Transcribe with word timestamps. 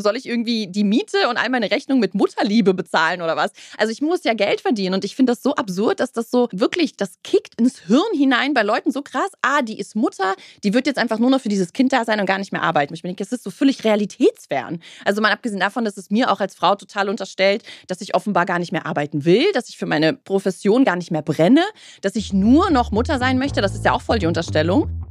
Soll 0.00 0.16
ich 0.16 0.26
irgendwie 0.26 0.66
die 0.66 0.84
Miete 0.84 1.28
und 1.28 1.36
all 1.36 1.48
meine 1.48 1.70
Rechnung 1.70 2.00
mit 2.00 2.14
Mutterliebe 2.14 2.74
bezahlen 2.74 3.22
oder 3.22 3.36
was? 3.36 3.52
Also 3.78 3.92
ich 3.92 4.00
muss 4.00 4.24
ja 4.24 4.34
Geld 4.34 4.60
verdienen 4.60 4.94
und 4.94 5.04
ich 5.04 5.16
finde 5.16 5.32
das 5.32 5.42
so 5.42 5.54
absurd, 5.54 6.00
dass 6.00 6.12
das 6.12 6.30
so 6.30 6.48
wirklich, 6.52 6.96
das 6.96 7.14
kickt 7.24 7.60
ins 7.60 7.80
Hirn 7.80 8.02
hinein 8.14 8.54
bei 8.54 8.62
Leuten 8.62 8.90
so 8.90 9.02
krass. 9.02 9.30
Ah, 9.42 9.62
die 9.62 9.78
ist 9.78 9.96
Mutter, 9.96 10.34
die 10.64 10.74
wird 10.74 10.86
jetzt 10.86 10.98
einfach 10.98 11.18
nur 11.18 11.30
noch 11.30 11.40
für 11.40 11.48
dieses 11.48 11.72
Kind 11.72 11.92
da 11.92 12.04
sein 12.04 12.20
und 12.20 12.26
gar 12.26 12.38
nicht 12.38 12.52
mehr 12.52 12.62
arbeiten. 12.62 12.94
Ich 12.94 13.02
denke, 13.02 13.22
das 13.22 13.32
ist 13.32 13.44
so 13.44 13.50
völlig 13.50 13.84
realitätsfern. 13.84 14.80
Also 15.04 15.20
mal 15.20 15.32
abgesehen 15.32 15.60
davon, 15.60 15.84
dass 15.84 15.96
es 15.96 16.10
mir 16.10 16.30
auch 16.30 16.40
als 16.40 16.54
Frau 16.54 16.74
total 16.74 17.08
unterstellt, 17.08 17.62
dass 17.88 18.00
ich 18.00 18.14
offenbar 18.14 18.46
gar 18.46 18.58
nicht 18.58 18.72
mehr 18.72 18.86
arbeiten 18.86 19.24
will, 19.24 19.52
dass 19.52 19.68
ich 19.68 19.78
für 19.78 19.86
meine 19.86 20.12
Profession 20.12 20.84
gar 20.84 20.96
nicht 20.96 21.10
mehr 21.10 21.22
brenne, 21.22 21.62
dass 22.02 22.16
ich 22.16 22.32
nur 22.32 22.70
noch 22.70 22.90
Mutter 22.90 23.18
sein 23.18 23.38
möchte. 23.38 23.60
Das 23.60 23.74
ist 23.74 23.84
ja 23.84 23.92
auch 23.92 24.02
voll 24.02 24.18
die 24.18 24.26
Unterstellung. 24.26 25.05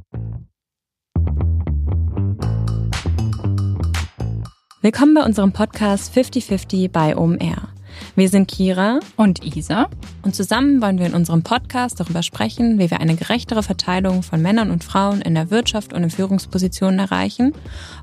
Willkommen 4.86 5.14
bei 5.14 5.24
unserem 5.24 5.50
Podcast 5.50 6.14
5050 6.14 6.92
bei 6.92 7.16
OMR. 7.16 7.70
Wir 8.14 8.28
sind 8.28 8.46
Kira 8.46 9.00
und 9.16 9.44
Isa 9.44 9.90
und 10.22 10.36
zusammen 10.36 10.80
wollen 10.80 11.00
wir 11.00 11.06
in 11.06 11.14
unserem 11.14 11.42
Podcast 11.42 11.98
darüber 11.98 12.22
sprechen, 12.22 12.78
wie 12.78 12.88
wir 12.88 13.00
eine 13.00 13.16
gerechtere 13.16 13.64
Verteilung 13.64 14.22
von 14.22 14.40
Männern 14.40 14.70
und 14.70 14.84
Frauen 14.84 15.22
in 15.22 15.34
der 15.34 15.50
Wirtschaft 15.50 15.92
und 15.92 16.04
in 16.04 16.10
Führungspositionen 16.10 17.00
erreichen, 17.00 17.52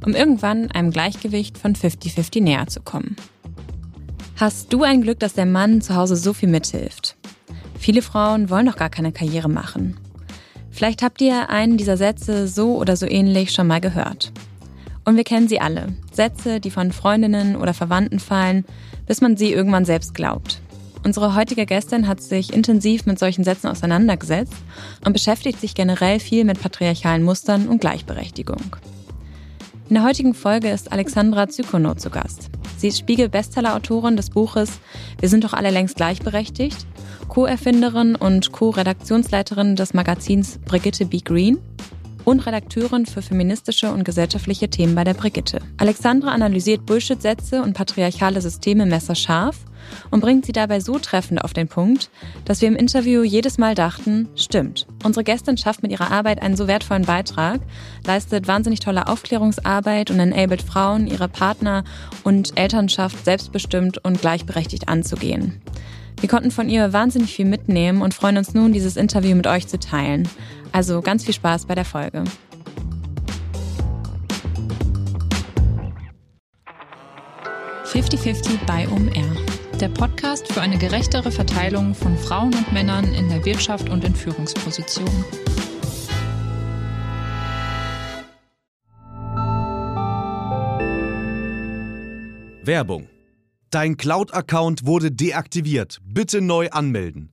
um 0.06 0.14
irgendwann 0.14 0.72
einem 0.72 0.92
Gleichgewicht 0.92 1.58
von 1.58 1.74
50-50 1.74 2.44
näher 2.44 2.68
zu 2.68 2.82
kommen. 2.82 3.16
Hast 4.36 4.74
du 4.74 4.84
ein 4.84 5.04
Glück, 5.04 5.22
dass 5.22 5.36
der 5.36 5.46
Mann 5.46 5.80
zu 5.80 5.96
Hause 5.96 6.18
so 6.18 6.34
viel 6.34 6.50
mithilft? 6.50 7.16
Viele 7.80 8.02
Frauen 8.02 8.50
wollen 8.50 8.66
doch 8.66 8.76
gar 8.76 8.90
keine 8.90 9.14
Karriere 9.14 9.48
machen. 9.48 9.96
Vielleicht 10.70 11.02
habt 11.02 11.22
ihr 11.22 11.50
einen 11.50 11.78
dieser 11.78 11.96
Sätze 11.96 12.46
so 12.50 12.76
oder 12.76 12.98
so 12.98 13.06
ähnlich 13.06 13.54
schon 13.54 13.68
mal 13.68 13.80
gehört. 13.80 14.34
Und 15.06 15.18
wir 15.18 15.24
kennen 15.24 15.48
sie 15.48 15.60
alle. 15.60 15.90
Sätze, 16.12 16.60
die 16.60 16.72
von 16.72 16.92
Freundinnen 16.92 17.56
oder 17.56 17.74
Verwandten 17.74 18.20
fallen, 18.20 18.66
bis 19.06 19.22
man 19.22 19.36
sie 19.36 19.52
irgendwann 19.52 19.86
selbst 19.86 20.14
glaubt. 20.14 20.62
Unsere 21.04 21.36
heutige 21.36 21.66
Gästin 21.66 22.08
hat 22.08 22.22
sich 22.22 22.54
intensiv 22.54 23.06
mit 23.06 23.20
solchen 23.20 23.44
Sätzen 23.44 23.68
auseinandergesetzt 23.68 24.56
und 25.06 25.12
beschäftigt 25.12 25.60
sich 25.60 25.76
generell 25.76 26.20
viel 26.20 26.46
mit 26.46 26.62
patriarchalen 26.62 27.24
Mustern 27.24 27.68
und 27.68 27.82
Gleichberechtigung. 27.82 28.78
In 29.90 29.96
der 29.96 30.06
heutigen 30.06 30.34
Folge 30.34 30.70
ist 30.70 30.94
Alexandra 30.94 31.50
Zykono 31.50 31.96
zu 31.96 32.10
Gast. 32.10 32.50
Sie 32.78 32.88
ist 32.88 33.00
Spiegel-Bestseller-Autorin 33.00 34.16
des 34.16 34.30
Buches 34.30 34.80
Wir 35.20 35.28
sind 35.28 35.44
doch 35.44 35.54
alle 35.54 35.72
längst 35.72 35.98
gleichberechtigt, 35.98 36.88
Co-Erfinderin 37.28 38.16
und 38.16 38.54
Co-Redaktionsleiterin 38.54 39.76
des 39.76 39.94
Magazins 39.94 40.60
Brigitte 40.66 41.06
B. 41.06 41.20
Green 41.20 41.60
und 42.26 42.46
Redakteurin 42.46 43.06
für 43.06 43.22
feministische 43.22 43.92
und 43.92 44.04
gesellschaftliche 44.04 44.70
Themen 44.70 44.96
bei 44.96 45.04
der 45.04 45.14
Brigitte. 45.14 45.60
Alexandra 45.78 46.32
analysiert 46.32 46.86
Bullshit-Sätze 46.86 47.62
und 47.62 47.74
patriarchale 47.74 48.42
Systeme 48.42 48.86
messerscharf 48.86 49.58
und 50.12 50.22
bringt 50.22 50.46
sie 50.46 50.52
dabei 50.52 50.80
so 50.80 50.98
treffend 51.00 51.44
auf 51.44 51.54
den 51.54 51.68
Punkt, 51.68 52.10
dass 52.46 52.62
wir 52.62 52.68
im 52.68 52.76
Interview 52.76 53.24
jedes 53.24 53.58
Mal 53.58 53.76
dachten, 53.76 54.30
stimmt, 54.36 54.88
unsere 55.04 55.24
Gästin 55.24 55.58
schafft 55.58 55.84
mit 55.84 55.92
ihrer 55.92 56.12
Arbeit 56.12 56.42
einen 56.42 56.56
so 56.56 56.68
wertvollen 56.68 57.06
Beitrag, 57.06 57.62
leistet 58.06 58.48
wahnsinnig 58.48 58.80
tolle 58.80 59.08
Aufklärungsarbeit 59.08 60.12
und 60.12 60.20
enabled 60.20 60.62
Frauen, 60.62 61.08
ihre 61.08 61.28
Partner 61.28 61.84
und 62.24 62.58
Elternschaft 62.58 63.26
selbstbestimmt 63.26 64.04
und 64.04 64.22
gleichberechtigt 64.22 64.88
anzugehen. 64.88 65.62
Wir 66.20 66.30
konnten 66.30 66.52
von 66.52 66.70
ihr 66.70 66.94
wahnsinnig 66.94 67.36
viel 67.36 67.46
mitnehmen 67.46 68.02
und 68.02 68.14
freuen 68.14 68.38
uns 68.38 68.54
nun, 68.54 68.72
dieses 68.72 68.96
Interview 68.96 69.36
mit 69.36 69.48
euch 69.48 69.68
zu 69.68 69.78
teilen. 69.78 70.30
Also 70.74 71.02
ganz 71.02 71.24
viel 71.24 71.36
Spaß 71.36 71.68
bei 71.68 71.76
der 71.76 71.86
Folge. 71.86 72.24
»50-50 77.86 78.66
bei 78.66 78.88
OMR«, 78.90 79.38
der 79.80 79.90
Podcast 79.90 80.52
für 80.52 80.62
eine 80.62 80.80
gerechtere 80.80 81.32
Verteilung 81.32 81.94
von 81.94 82.18
Frauen 82.18 82.56
und 82.56 82.74
Männern 82.74 83.14
in 83.14 83.30
der 83.30 83.46
Wirtschaft 83.46 83.88
und 83.90 84.04
in 84.04 84.16
Führungspositionen. 84.16 85.24
Werbung 92.64 93.08
Dein 93.74 93.98
Cloud-Account 93.98 94.86
wurde 94.86 95.12
deaktiviert. 95.12 95.98
Bitte 96.04 96.42
neu 96.42 96.70
anmelden. 96.70 97.33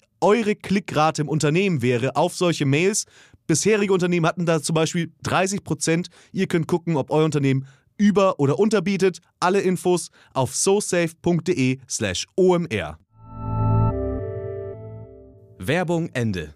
eure 0.21 0.55
Klickrate 0.55 1.21
im 1.21 1.29
Unternehmen 1.29 1.81
wäre 1.81 2.15
auf 2.15 2.35
solche 2.35 2.65
Mails. 2.65 3.05
Bisherige 3.47 3.93
Unternehmen 3.93 4.25
hatten 4.25 4.45
da 4.45 4.61
zum 4.61 4.75
Beispiel 4.75 5.11
30 5.23 5.63
Prozent. 5.63 6.07
Ihr 6.31 6.47
könnt 6.47 6.67
gucken, 6.67 6.95
ob 6.95 7.11
euer 7.11 7.25
Unternehmen 7.25 7.67
über- 7.97 8.39
oder 8.39 8.57
unterbietet. 8.59 9.19
Alle 9.39 9.61
Infos 9.61 10.09
auf 10.33 10.55
sosafe.de/slash 10.55 12.27
omr. 12.35 12.97
Werbung 15.57 16.09
Ende. 16.13 16.55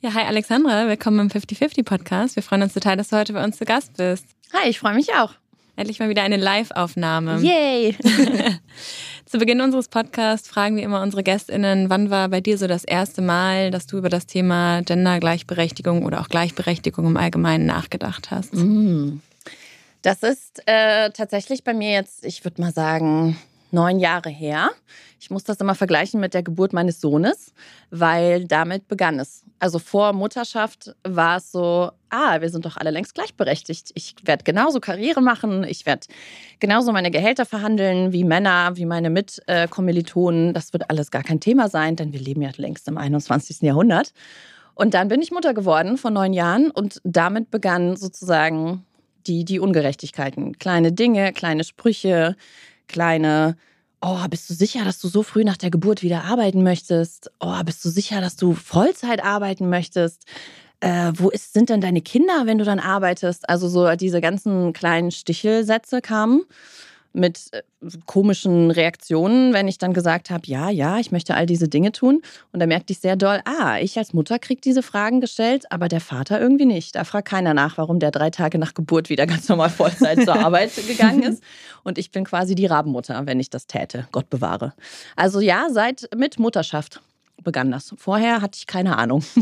Ja, 0.00 0.12
hi 0.12 0.22
Alexandra, 0.24 0.86
willkommen 0.86 1.18
im 1.18 1.28
50-50 1.30 1.82
Podcast. 1.82 2.36
Wir 2.36 2.42
freuen 2.42 2.62
uns 2.62 2.74
total, 2.74 2.96
dass 2.96 3.08
du 3.08 3.16
heute 3.16 3.32
bei 3.32 3.42
uns 3.42 3.56
zu 3.56 3.64
Gast 3.64 3.96
bist. 3.96 4.26
Hi, 4.52 4.68
ich 4.68 4.78
freue 4.78 4.94
mich 4.94 5.14
auch. 5.14 5.34
Endlich 5.76 5.98
mal 5.98 6.08
wieder 6.08 6.22
eine 6.22 6.36
Live-Aufnahme. 6.36 7.40
Yay! 7.40 7.96
Zu 9.26 9.38
Beginn 9.38 9.60
unseres 9.60 9.88
Podcasts 9.88 10.48
fragen 10.48 10.76
wir 10.76 10.84
immer 10.84 11.02
unsere 11.02 11.22
GästInnen, 11.22 11.90
wann 11.90 12.10
war 12.10 12.28
bei 12.28 12.40
dir 12.40 12.58
so 12.58 12.66
das 12.66 12.84
erste 12.84 13.22
Mal, 13.22 13.70
dass 13.70 13.86
du 13.86 13.98
über 13.98 14.08
das 14.08 14.26
Thema 14.26 14.82
Gendergleichberechtigung 14.82 16.04
oder 16.04 16.20
auch 16.20 16.28
Gleichberechtigung 16.28 17.06
im 17.06 17.16
Allgemeinen 17.16 17.66
nachgedacht 17.66 18.30
hast? 18.30 18.54
Mm. 18.54 19.20
Das 20.02 20.22
ist 20.22 20.62
äh, 20.66 21.10
tatsächlich 21.10 21.64
bei 21.64 21.72
mir 21.72 21.90
jetzt, 21.90 22.24
ich 22.24 22.44
würde 22.44 22.60
mal 22.60 22.72
sagen, 22.72 23.38
neun 23.70 23.98
Jahre 23.98 24.28
her. 24.28 24.70
Ich 25.18 25.30
muss 25.30 25.44
das 25.44 25.56
immer 25.56 25.74
vergleichen 25.74 26.20
mit 26.20 26.34
der 26.34 26.42
Geburt 26.42 26.72
meines 26.72 27.00
Sohnes, 27.00 27.54
weil 27.90 28.44
damit 28.44 28.86
begann 28.88 29.18
es. 29.18 29.43
Also 29.64 29.78
vor 29.78 30.12
Mutterschaft 30.12 30.94
war 31.04 31.38
es 31.38 31.50
so, 31.50 31.90
ah, 32.10 32.42
wir 32.42 32.50
sind 32.50 32.66
doch 32.66 32.76
alle 32.76 32.90
längst 32.90 33.14
gleichberechtigt. 33.14 33.92
Ich 33.94 34.14
werde 34.22 34.44
genauso 34.44 34.78
Karriere 34.78 35.22
machen, 35.22 35.64
ich 35.64 35.86
werde 35.86 36.06
genauso 36.60 36.92
meine 36.92 37.10
Gehälter 37.10 37.46
verhandeln 37.46 38.12
wie 38.12 38.24
Männer, 38.24 38.76
wie 38.76 38.84
meine 38.84 39.08
Mitkommilitonen. 39.08 40.52
Das 40.52 40.74
wird 40.74 40.90
alles 40.90 41.10
gar 41.10 41.22
kein 41.22 41.40
Thema 41.40 41.70
sein, 41.70 41.96
denn 41.96 42.12
wir 42.12 42.20
leben 42.20 42.42
ja 42.42 42.50
längst 42.54 42.86
im 42.88 42.98
21. 42.98 43.62
Jahrhundert. 43.62 44.12
Und 44.74 44.92
dann 44.92 45.08
bin 45.08 45.22
ich 45.22 45.30
Mutter 45.30 45.54
geworden 45.54 45.96
vor 45.96 46.10
neun 46.10 46.34
Jahren 46.34 46.70
und 46.70 47.00
damit 47.02 47.50
begann 47.50 47.96
sozusagen 47.96 48.84
die, 49.26 49.46
die 49.46 49.60
Ungerechtigkeiten. 49.60 50.58
Kleine 50.58 50.92
Dinge, 50.92 51.32
kleine 51.32 51.64
Sprüche, 51.64 52.36
kleine, 52.86 53.56
oh, 54.04 54.28
bist 54.28 54.48
du 54.50 54.54
sicher, 54.54 54.84
dass 54.84 55.00
du 55.00 55.08
so 55.08 55.22
früh 55.22 55.44
nach 55.44 55.56
der 55.56 55.70
Geburt 55.70 56.02
wieder 56.02 56.24
arbeiten 56.24 56.62
möchtest? 56.62 57.30
Oh, 57.40 57.62
bist 57.64 57.84
du 57.84 57.88
sicher, 57.88 58.20
dass 58.20 58.36
du 58.36 58.52
Vollzeit 58.52 59.24
arbeiten 59.24 59.68
möchtest? 59.70 60.24
Äh, 60.80 61.12
wo 61.14 61.30
ist, 61.30 61.54
sind 61.54 61.70
denn 61.70 61.80
deine 61.80 62.02
Kinder, 62.02 62.42
wenn 62.44 62.58
du 62.58 62.64
dann 62.64 62.80
arbeitest? 62.80 63.48
Also 63.48 63.68
so 63.68 63.96
diese 63.96 64.20
ganzen 64.20 64.74
kleinen 64.74 65.10
Stichelsätze 65.10 66.02
kamen. 66.02 66.44
Mit 67.14 67.48
äh, 67.52 67.62
komischen 68.06 68.70
Reaktionen, 68.70 69.54
wenn 69.54 69.68
ich 69.68 69.78
dann 69.78 69.94
gesagt 69.94 70.30
habe, 70.30 70.42
ja, 70.46 70.68
ja, 70.68 70.98
ich 70.98 71.12
möchte 71.12 71.34
all 71.34 71.46
diese 71.46 71.68
Dinge 71.68 71.92
tun. 71.92 72.20
Und 72.52 72.60
da 72.60 72.66
merkte 72.66 72.92
ich 72.92 72.98
sehr 72.98 73.16
doll, 73.16 73.40
ah, 73.44 73.78
ich 73.80 73.96
als 73.96 74.12
Mutter 74.12 74.38
kriege 74.38 74.60
diese 74.60 74.82
Fragen 74.82 75.20
gestellt, 75.20 75.64
aber 75.70 75.88
der 75.88 76.00
Vater 76.00 76.40
irgendwie 76.40 76.66
nicht. 76.66 76.96
Da 76.96 77.04
fragt 77.04 77.28
keiner 77.28 77.54
nach, 77.54 77.78
warum 77.78 78.00
der 78.00 78.10
drei 78.10 78.30
Tage 78.30 78.58
nach 78.58 78.74
Geburt 78.74 79.08
wieder 79.08 79.26
ganz 79.34 79.48
normal 79.48 79.70
Vollzeit 79.70 80.22
zur 80.24 80.34
Arbeit 80.34 80.72
gegangen 80.88 81.22
ist. 81.22 81.42
Und 81.84 81.98
ich 81.98 82.10
bin 82.10 82.24
quasi 82.24 82.54
die 82.54 82.66
Rabenmutter, 82.66 83.26
wenn 83.26 83.40
ich 83.40 83.48
das 83.48 83.66
täte. 83.66 84.08
Gott 84.12 84.28
bewahre. 84.28 84.74
Also 85.16 85.40
ja, 85.40 85.68
seit 85.70 86.08
mit 86.16 86.38
Mutterschaft 86.38 87.00
begann 87.44 87.70
das. 87.70 87.94
Vorher 87.96 88.40
hatte 88.40 88.58
ich 88.58 88.66
keine 88.66 88.98
Ahnung. 88.98 89.24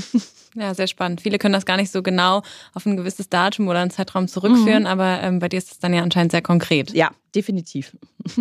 Ja, 0.55 0.75
sehr 0.75 0.87
spannend. 0.87 1.23
Viele 1.23 1.39
können 1.39 1.55
das 1.55 1.65
gar 1.65 1.79
nicht 1.79 1.91
so 1.91 2.03
genau 2.03 2.43
auf 2.75 2.85
ein 2.85 2.99
gewisses 2.99 3.31
Datum 3.31 3.69
oder 3.69 3.79
einen 3.79 3.91
Zeitraum 3.91 4.29
zurückführen, 4.29 4.83
mhm. 4.83 4.87
aber 4.87 5.23
ähm, 5.23 5.39
bei 5.39 5.49
dir 5.49 5.57
ist 5.57 5.73
es 5.73 5.79
dann 5.79 5.95
ja 5.95 6.03
anscheinend 6.03 6.33
sehr 6.33 6.43
konkret. 6.43 6.93
Ja, 6.93 7.11
definitiv. 7.35 7.97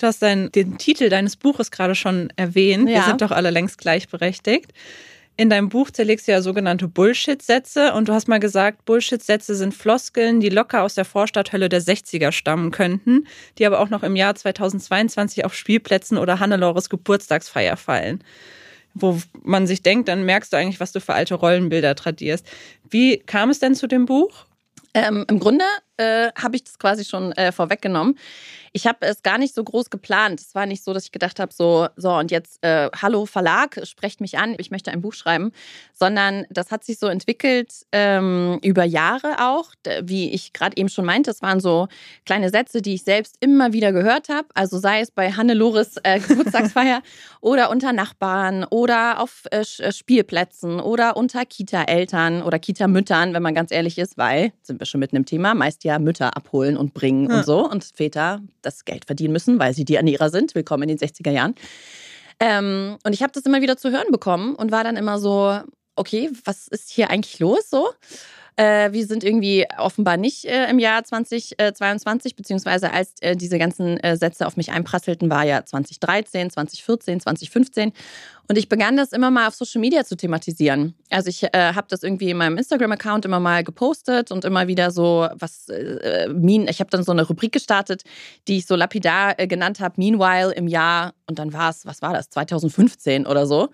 Du 0.00 0.06
hast 0.06 0.22
dein, 0.22 0.50
den 0.52 0.78
Titel 0.78 1.10
deines 1.10 1.36
Buches 1.36 1.70
gerade 1.70 1.94
schon 1.94 2.32
erwähnt. 2.36 2.88
Ja. 2.88 2.94
Wir 2.94 3.02
sind 3.02 3.20
doch 3.20 3.32
alle 3.32 3.50
längst 3.50 3.76
gleichberechtigt. 3.76 4.72
In 5.40 5.48
deinem 5.48 5.70
Buch 5.70 5.90
zerlegst 5.90 6.28
du 6.28 6.32
ja 6.32 6.42
sogenannte 6.42 6.86
Bullshit-Sätze 6.86 7.94
und 7.94 8.10
du 8.10 8.12
hast 8.12 8.28
mal 8.28 8.40
gesagt, 8.40 8.84
Bullshit-Sätze 8.84 9.54
sind 9.54 9.72
Floskeln, 9.72 10.38
die 10.38 10.50
locker 10.50 10.82
aus 10.82 10.96
der 10.96 11.06
Vorstadthölle 11.06 11.70
der 11.70 11.80
60er 11.80 12.30
stammen 12.30 12.70
könnten, 12.70 13.26
die 13.56 13.64
aber 13.64 13.80
auch 13.80 13.88
noch 13.88 14.02
im 14.02 14.16
Jahr 14.16 14.34
2022 14.34 15.46
auf 15.46 15.54
Spielplätzen 15.54 16.18
oder 16.18 16.40
Hannelores 16.40 16.90
Geburtstagsfeier 16.90 17.78
fallen. 17.78 18.22
Wo 18.92 19.18
man 19.42 19.66
sich 19.66 19.80
denkt, 19.80 20.08
dann 20.08 20.24
merkst 20.24 20.52
du 20.52 20.58
eigentlich, 20.58 20.78
was 20.78 20.92
du 20.92 21.00
für 21.00 21.14
alte 21.14 21.36
Rollenbilder 21.36 21.94
tradierst. 21.94 22.46
Wie 22.90 23.16
kam 23.16 23.48
es 23.48 23.60
denn 23.60 23.74
zu 23.74 23.86
dem 23.86 24.04
Buch? 24.04 24.44
Ähm, 24.92 25.24
Im 25.26 25.40
Grunde 25.40 25.64
äh, 26.00 26.32
habe 26.40 26.56
ich 26.56 26.64
das 26.64 26.78
quasi 26.78 27.04
schon 27.04 27.32
äh, 27.32 27.52
vorweggenommen. 27.52 28.18
Ich 28.72 28.86
habe 28.86 28.98
es 29.06 29.22
gar 29.22 29.38
nicht 29.38 29.54
so 29.54 29.64
groß 29.64 29.90
geplant. 29.90 30.40
Es 30.40 30.54
war 30.54 30.64
nicht 30.64 30.84
so, 30.84 30.92
dass 30.92 31.04
ich 31.04 31.12
gedacht 31.12 31.40
habe, 31.40 31.52
so, 31.52 31.88
so 31.96 32.12
und 32.12 32.30
jetzt, 32.30 32.64
äh, 32.64 32.88
hallo 33.02 33.26
Verlag, 33.26 33.80
sprecht 33.84 34.20
mich 34.20 34.38
an, 34.38 34.54
ich 34.58 34.70
möchte 34.70 34.92
ein 34.92 35.00
Buch 35.00 35.12
schreiben, 35.12 35.50
sondern 35.92 36.46
das 36.50 36.70
hat 36.70 36.84
sich 36.84 36.98
so 36.98 37.08
entwickelt 37.08 37.86
ähm, 37.90 38.58
über 38.62 38.84
Jahre 38.84 39.36
auch, 39.40 39.72
wie 40.02 40.30
ich 40.30 40.52
gerade 40.52 40.76
eben 40.76 40.88
schon 40.88 41.04
meinte. 41.04 41.30
Es 41.30 41.42
waren 41.42 41.58
so 41.58 41.88
kleine 42.24 42.50
Sätze, 42.50 42.80
die 42.80 42.94
ich 42.94 43.02
selbst 43.02 43.36
immer 43.40 43.72
wieder 43.72 43.92
gehört 43.92 44.28
habe. 44.28 44.48
Also 44.54 44.78
sei 44.78 45.00
es 45.00 45.10
bei 45.10 45.32
Hannelores 45.32 45.96
äh, 46.04 46.20
Geburtstagsfeier 46.20 47.02
oder 47.40 47.70
unter 47.70 47.92
Nachbarn 47.92 48.64
oder 48.64 49.20
auf 49.20 49.44
äh, 49.50 49.60
äh, 49.60 49.92
Spielplätzen 49.92 50.80
oder 50.80 51.16
unter 51.16 51.44
Kita-Eltern 51.44 52.42
oder 52.42 52.58
Kita-Müttern, 52.58 53.34
wenn 53.34 53.42
man 53.42 53.54
ganz 53.54 53.72
ehrlich 53.72 53.98
ist, 53.98 54.16
weil, 54.16 54.52
sind 54.62 54.80
wir 54.80 54.86
schon 54.86 55.00
mitten 55.00 55.16
im 55.16 55.26
Thema, 55.26 55.54
meist 55.54 55.84
ja 55.84 55.89
Mütter 55.98 56.36
abholen 56.36 56.76
und 56.76 56.94
bringen 56.94 57.28
ja. 57.28 57.38
und 57.38 57.46
so 57.46 57.68
und 57.68 57.84
Väter 57.84 58.40
das 58.62 58.84
Geld 58.84 59.04
verdienen 59.04 59.32
müssen, 59.32 59.58
weil 59.58 59.74
sie 59.74 59.84
die 59.84 59.96
Ernährer 59.96 60.30
sind. 60.30 60.54
Willkommen 60.54 60.88
in 60.88 60.96
den 60.96 60.98
60er 60.98 61.30
Jahren. 61.30 61.54
Ähm, 62.38 62.96
und 63.04 63.12
ich 63.12 63.22
habe 63.22 63.32
das 63.32 63.44
immer 63.44 63.60
wieder 63.60 63.76
zu 63.76 63.90
hören 63.90 64.10
bekommen 64.10 64.54
und 64.54 64.72
war 64.72 64.84
dann 64.84 64.96
immer 64.96 65.18
so, 65.18 65.58
okay, 65.96 66.30
was 66.44 66.68
ist 66.68 66.90
hier 66.90 67.10
eigentlich 67.10 67.38
los 67.38 67.68
so? 67.68 67.88
Äh, 68.60 68.92
wir 68.92 69.06
sind 69.06 69.24
irgendwie 69.24 69.64
offenbar 69.78 70.18
nicht 70.18 70.44
äh, 70.44 70.68
im 70.68 70.78
Jahr 70.78 71.02
2022, 71.02 72.36
beziehungsweise 72.36 72.92
als 72.92 73.14
äh, 73.22 73.34
diese 73.34 73.58
ganzen 73.58 73.96
äh, 74.00 74.18
Sätze 74.18 74.46
auf 74.46 74.58
mich 74.58 74.70
einprasselten, 74.70 75.30
war 75.30 75.46
ja 75.46 75.64
2013, 75.64 76.50
2014, 76.50 77.20
2015. 77.20 77.92
Und 78.48 78.58
ich 78.58 78.68
begann 78.68 78.98
das 78.98 79.12
immer 79.12 79.30
mal 79.30 79.48
auf 79.48 79.54
Social 79.54 79.80
Media 79.80 80.04
zu 80.04 80.14
thematisieren. 80.14 80.94
Also 81.08 81.30
ich 81.30 81.42
äh, 81.42 81.72
habe 81.72 81.86
das 81.88 82.02
irgendwie 82.02 82.28
in 82.28 82.36
meinem 82.36 82.58
Instagram-Account 82.58 83.24
immer 83.24 83.40
mal 83.40 83.64
gepostet 83.64 84.30
und 84.30 84.44
immer 84.44 84.68
wieder 84.68 84.90
so 84.90 85.26
was, 85.36 85.70
äh, 85.70 86.28
mean, 86.28 86.68
ich 86.68 86.80
habe 86.80 86.90
dann 86.90 87.02
so 87.02 87.12
eine 87.12 87.26
Rubrik 87.26 87.52
gestartet, 87.52 88.02
die 88.46 88.58
ich 88.58 88.66
so 88.66 88.76
lapidar 88.76 89.36
genannt 89.36 89.80
habe, 89.80 89.94
Meanwhile 89.96 90.52
im 90.52 90.68
Jahr, 90.68 91.14
und 91.26 91.38
dann 91.38 91.54
war 91.54 91.70
es, 91.70 91.86
was 91.86 92.02
war 92.02 92.12
das, 92.12 92.28
2015 92.28 93.26
oder 93.26 93.46
so 93.46 93.70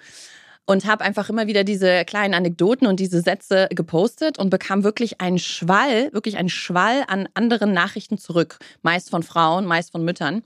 und 0.66 0.84
habe 0.84 1.04
einfach 1.04 1.30
immer 1.30 1.46
wieder 1.46 1.64
diese 1.64 2.04
kleinen 2.04 2.34
Anekdoten 2.34 2.86
und 2.86 3.00
diese 3.00 3.20
Sätze 3.22 3.68
gepostet 3.70 4.38
und 4.38 4.50
bekam 4.50 4.84
wirklich 4.84 5.20
einen 5.20 5.38
Schwall, 5.38 6.12
wirklich 6.12 6.36
einen 6.36 6.48
Schwall 6.48 7.04
an 7.06 7.28
anderen 7.34 7.72
Nachrichten 7.72 8.18
zurück, 8.18 8.58
meist 8.82 9.10
von 9.10 9.22
Frauen, 9.22 9.64
meist 9.64 9.92
von 9.92 10.04
Müttern 10.04 10.42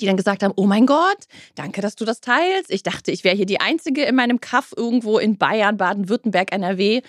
die 0.00 0.06
dann 0.06 0.16
gesagt 0.16 0.42
haben, 0.42 0.54
oh 0.56 0.66
mein 0.66 0.86
Gott, 0.86 1.26
danke, 1.56 1.80
dass 1.80 1.96
du 1.96 2.04
das 2.04 2.20
teilst. 2.20 2.70
Ich 2.70 2.82
dachte, 2.82 3.10
ich 3.10 3.24
wäre 3.24 3.34
hier 3.34 3.46
die 3.46 3.60
Einzige 3.60 4.04
in 4.04 4.14
meinem 4.14 4.40
Kaff 4.40 4.72
irgendwo 4.76 5.18
in 5.18 5.36
Bayern, 5.36 5.76
Baden-Württemberg, 5.76 6.52
NRW. 6.52 7.02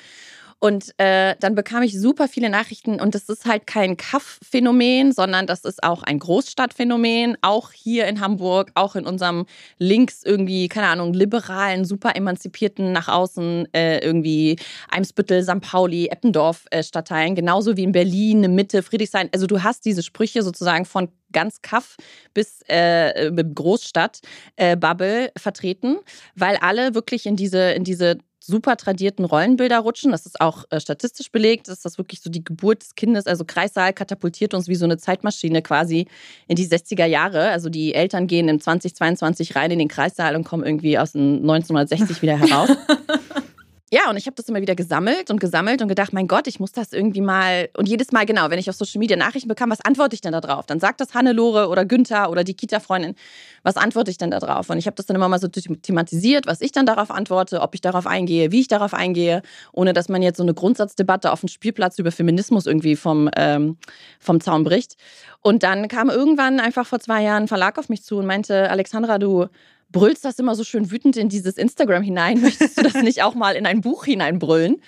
Und 0.64 0.94
äh, 1.00 1.36
dann 1.40 1.56
bekam 1.56 1.82
ich 1.82 2.00
super 2.00 2.28
viele 2.28 2.48
Nachrichten 2.52 3.02
und 3.02 3.16
das 3.16 3.30
ist 3.30 3.48
halt 3.48 3.66
kein 3.66 3.98
Kaff-Phänomen, 3.98 5.12
sondern 5.12 5.48
das 5.48 5.66
ist 5.66 5.82
auch 5.82 6.04
ein 6.04 6.20
Großstadtphänomen, 6.20 7.36
auch 7.42 7.72
hier 7.72 8.06
in 8.06 8.22
Hamburg, 8.22 8.70
auch 8.76 8.96
in 8.96 9.08
unserem 9.08 9.48
links 9.80 10.22
irgendwie, 10.24 10.68
keine 10.68 10.90
Ahnung, 10.90 11.14
liberalen, 11.14 11.84
super 11.84 12.16
emanzipierten, 12.16 12.92
nach 12.92 13.08
außen 13.08 13.74
äh, 13.74 14.06
irgendwie 14.06 14.56
Eimsbüttel, 14.92 15.42
St. 15.42 15.62
Pauli, 15.62 16.10
Eppendorf 16.10 16.66
äh, 16.70 16.84
Stadtteilen, 16.84 17.34
genauso 17.34 17.76
wie 17.76 17.84
in 17.84 17.92
Berlin, 17.92 18.54
Mitte, 18.54 18.84
Friedrichshain. 18.84 19.30
Also 19.34 19.48
du 19.48 19.64
hast 19.64 19.84
diese 19.86 20.04
Sprüche 20.04 20.44
sozusagen 20.44 20.86
von 20.86 21.10
ganz 21.32 21.64
Kaff 21.64 21.98
bis 22.36 22.62
äh, 22.68 23.32
Großstadt 23.32 24.20
äh, 24.58 24.78
Bubble 24.78 25.32
vertreten, 25.36 25.98
weil 26.36 26.58
alle 26.58 26.94
wirklich 26.94 27.26
in 27.26 27.36
diese 27.36 27.72
in 27.72 27.84
diese 27.84 28.20
super 28.44 28.76
tradierten 28.76 29.24
Rollenbilder 29.24 29.80
rutschen. 29.80 30.12
Das 30.12 30.26
ist 30.26 30.42
auch 30.42 30.66
äh, 30.72 30.80
statistisch 30.80 31.32
belegt, 31.32 31.68
dass 31.68 31.82
das 31.82 31.98
wirklich 31.98 32.22
so 32.22 32.30
die 32.30 32.44
Geburt 32.44 32.82
des 32.82 32.96
Kindes, 32.96 33.28
also 33.28 33.46
Kreissaal 33.46 33.94
katapultiert 33.94 34.54
uns 34.54 34.68
wie 34.68 34.76
so 34.76 34.86
eine 34.86 34.98
Zeitmaschine 34.98 35.62
quasi 35.62 36.08
in 36.48 36.56
die 36.56 36.68
60er 36.68 37.06
Jahre. 37.06 37.50
Also 37.50 37.70
die 37.70 37.94
Eltern 37.94 38.28
gehen 38.28 38.50
im 38.50 38.60
2022 38.60 39.56
rein 39.56 39.72
in 39.72 39.80
den 39.80 39.88
Kreissaal 39.88 40.36
und 40.36 40.44
kommen 40.44 40.64
irgendwie 40.66 40.98
aus 40.98 41.12
den 41.12 41.42
1960 41.42 42.22
wieder 42.22 42.38
heraus. 42.38 42.70
Ja, 43.94 44.10
und 44.10 44.16
ich 44.16 44.26
habe 44.26 44.36
das 44.36 44.48
immer 44.48 44.62
wieder 44.62 44.74
gesammelt 44.74 45.30
und 45.32 45.42
gesammelt 45.42 45.82
und 45.82 45.90
gedacht, 45.90 46.14
mein 46.14 46.30
Gott, 46.30 46.48
ich 46.48 46.62
muss 46.62 46.72
das 46.72 46.94
irgendwie 46.94 47.20
mal. 47.20 47.68
Und 47.76 47.90
jedes 47.90 48.14
Mal, 48.14 48.26
genau, 48.26 48.50
wenn 48.50 48.58
ich 48.58 48.70
auf 48.70 48.76
Social 48.78 49.00
Media 49.00 49.18
Nachrichten 49.18 49.50
bekam, 49.50 49.70
was 49.70 49.82
antworte 49.82 50.16
ich 50.16 50.22
denn 50.22 50.32
da 50.32 50.40
drauf? 50.40 50.66
Dann 50.66 50.80
sagt 50.80 51.02
das 51.02 51.14
Hannelore 51.14 51.68
oder 51.68 51.84
Günther 51.84 52.30
oder 52.30 52.46
die 52.46 52.54
Kita-Freundin, 52.54 53.16
was 53.64 53.76
antworte 53.76 54.10
ich 54.10 54.18
denn 54.18 54.32
da 54.32 54.40
drauf? 54.40 54.70
Und 54.70 54.78
ich 54.78 54.86
habe 54.86 54.96
das 54.96 55.08
dann 55.08 55.18
immer 55.18 55.28
mal 55.28 55.40
so 55.40 55.50
thematisiert, 55.50 56.48
was 56.48 56.62
ich 56.62 56.72
dann 56.72 56.86
darauf 56.86 57.12
antworte, 57.12 57.60
ob 57.60 57.76
ich 57.76 57.82
darauf 57.82 58.08
eingehe, 58.08 58.54
wie 58.54 58.62
ich 58.62 58.70
darauf 58.70 58.94
eingehe, 58.94 59.42
ohne 59.74 59.92
dass 59.92 60.08
man 60.08 60.22
jetzt 60.22 60.38
so 60.38 60.44
eine 60.44 60.54
Grundsatzdebatte 60.54 61.30
auf 61.30 61.42
dem 61.42 61.50
Spielplatz 61.50 62.00
über 62.00 62.14
Feminismus 62.14 62.68
irgendwie 62.68 62.96
vom, 62.96 63.30
ähm, 63.36 63.76
vom 64.22 64.40
Zaun 64.40 64.64
bricht. 64.64 64.96
Und 65.42 65.64
dann 65.64 65.90
kam 65.90 66.10
irgendwann 66.10 66.62
einfach 66.62 66.86
vor 66.86 67.02
zwei 67.02 67.24
Jahren 67.24 67.44
ein 67.44 67.48
Verlag 67.50 67.78
auf 67.78 67.90
mich 67.90 68.04
zu 68.04 68.20
und 68.20 68.26
meinte, 68.26 68.70
Alexandra, 68.70 69.18
du 69.18 69.48
brüllst 69.92 70.26
das 70.26 70.40
immer 70.40 70.56
so 70.56 70.64
schön 70.64 70.92
wütend 70.92 71.18
in 71.18 71.30
dieses 71.30 71.58
Instagram 71.58 72.04
hinein. 72.04 72.42
Möchtest 72.42 72.78
du 72.78 72.84
das 72.84 72.94
nicht 73.04 73.24
auch 73.24 73.36
mal 73.36 73.56
in 73.56 73.66
ein 73.66 73.82
Buch 73.82 74.06
hineinbrüllen? 74.06 74.82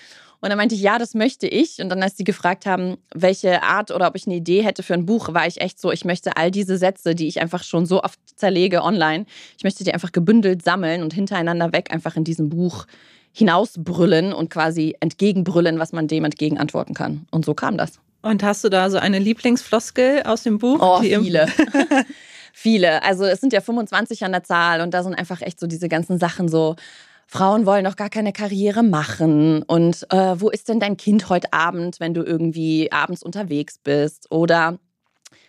Und 0.44 0.50
dann 0.50 0.58
meinte 0.58 0.76
ich, 0.76 0.82
ja, 0.82 1.00
das 1.00 1.14
möchte 1.14 1.48
ich. 1.48 1.80
Und 1.80 1.88
dann, 1.88 2.04
als 2.04 2.16
die 2.16 2.26
gefragt 2.26 2.66
haben, 2.66 2.98
welche 3.16 3.64
Art 3.64 3.92
oder 3.92 4.08
ob 4.08 4.18
ich 4.18 4.28
eine 4.28 4.36
Idee 4.36 4.62
hätte 4.62 4.84
für 4.84 4.94
ein 4.94 5.06
Buch, 5.06 5.34
war 5.34 5.48
ich 5.48 5.62
echt 5.62 5.80
so, 5.80 5.90
ich 5.90 6.04
möchte 6.04 6.36
all 6.36 6.52
diese 6.52 6.78
Sätze, 6.78 7.16
die 7.16 7.28
ich 7.28 7.40
einfach 7.40 7.64
schon 7.64 7.86
so 7.86 8.04
oft 8.04 8.20
zerlege 8.36 8.84
online, 8.84 9.26
ich 9.58 9.64
möchte 9.64 9.86
die 9.86 9.94
einfach 9.94 10.12
gebündelt 10.12 10.62
sammeln 10.62 11.02
und 11.02 11.14
hintereinander 11.14 11.72
weg 11.72 11.92
einfach 11.92 12.18
in 12.18 12.26
diesem 12.26 12.50
Buch 12.50 12.88
hinausbrüllen 13.32 14.34
und 14.34 14.50
quasi 14.50 14.98
entgegenbrüllen, 15.00 15.80
was 15.80 15.94
man 15.94 16.10
dem 16.10 16.26
entgegen 16.26 16.58
antworten 16.58 16.94
kann. 16.94 17.26
Und 17.32 17.46
so 17.46 17.54
kam 17.54 17.78
das. 17.78 18.00
Und 18.22 18.44
hast 18.44 18.66
du 18.66 18.70
da 18.70 18.90
so 18.90 18.98
eine 18.98 19.20
Lieblingsfloskel 19.20 20.24
aus 20.24 20.44
dem 20.44 20.60
Buch? 20.60 20.80
Oh, 20.82 21.00
viele. 21.02 21.48
viele. 22.54 23.04
Also 23.04 23.26
es 23.26 23.42
sind 23.42 23.52
ja 23.52 23.60
25 23.60 24.24
an 24.24 24.32
der 24.32 24.44
Zahl 24.44 24.80
und 24.80 24.94
da 24.94 25.04
sind 25.04 25.16
einfach 25.16 25.42
echt 25.42 25.60
so 25.60 25.68
diese 25.68 25.90
ganzen 25.90 26.18
Sachen 26.20 26.48
so. 26.48 26.78
Frauen 27.26 27.66
wollen 27.66 27.86
doch 27.86 27.96
gar 27.96 28.10
keine 28.10 28.32
Karriere 28.32 28.84
machen. 28.84 29.64
Und 29.64 30.06
äh, 30.12 30.40
wo 30.40 30.50
ist 30.50 30.70
denn 30.70 30.80
dein 30.80 30.98
Kind 30.98 31.30
heute 31.30 31.52
Abend, 31.52 32.00
wenn 32.00 32.14
du 32.14 32.22
irgendwie 32.22 32.92
abends 32.92 33.24
unterwegs 33.24 33.80
bist? 33.80 34.30
Oder 34.30 34.78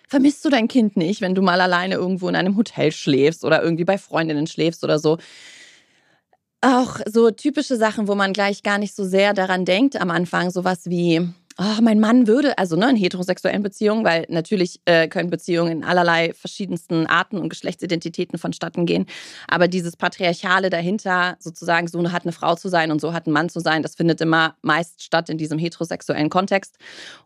vermisst 0.09 0.45
du 0.45 0.49
dein 0.49 0.67
Kind 0.67 0.97
nicht, 0.97 1.21
wenn 1.21 1.35
du 1.35 1.43
mal 1.43 1.61
alleine 1.61 1.97
irgendwo 1.97 2.29
in 2.29 2.37
einem 2.37 2.57
Hotel 2.57 2.91
schläfst 2.91 3.45
oder 3.45 3.63
irgendwie 3.63 3.85
bei 3.85 3.99
Freundinnen 3.99 4.47
schläfst 4.47 4.83
oder 4.83 4.99
so? 4.99 5.19
Auch 6.63 7.01
so 7.07 7.31
typische 7.31 7.77
Sachen, 7.77 8.09
wo 8.09 8.15
man 8.15 8.33
gleich 8.33 8.63
gar 8.63 8.79
nicht 8.79 8.95
so 8.95 9.05
sehr 9.05 9.35
daran 9.35 9.67
denkt 9.67 10.01
am 10.01 10.11
Anfang, 10.11 10.51
sowas 10.51 10.87
wie, 10.87 11.29
oh, 11.59 11.81
mein 11.81 12.01
Mann 12.01 12.27
würde, 12.27 12.59
also 12.59 12.77
ne, 12.77 12.91
in 12.91 12.97
heterosexuellen 12.97 13.63
Beziehungen, 13.63 14.05
weil 14.05 14.27
natürlich 14.29 14.81
äh, 14.87 15.09
können 15.09 15.31
Beziehungen 15.31 15.71
in 15.71 15.85
allerlei 15.85 16.33
verschiedensten 16.33 17.07
Arten 17.07 17.39
und 17.39 17.49
Geschlechtsidentitäten 17.49 18.39
vonstatten 18.39 18.87
gehen. 18.87 19.07
Aber 19.47 19.69
dieses 19.69 19.97
Patriarchale 19.97 20.71
dahinter, 20.71 21.37
sozusagen, 21.39 21.87
so 21.87 22.11
hat 22.11 22.25
eine 22.25 22.33
Frau 22.33 22.57
zu 22.57 22.69
sein 22.69 22.91
und 22.91 23.01
so 23.01 23.13
hat 23.13 23.27
ein 23.27 23.33
Mann 23.33 23.49
zu 23.49 23.61
sein, 23.61 23.83
das 23.83 23.95
findet 23.95 24.21
immer 24.21 24.57
meist 24.63 25.03
statt 25.03 25.31
in 25.31 25.39
diesem 25.39 25.59
heterosexuellen 25.59 26.29
Kontext. 26.29 26.77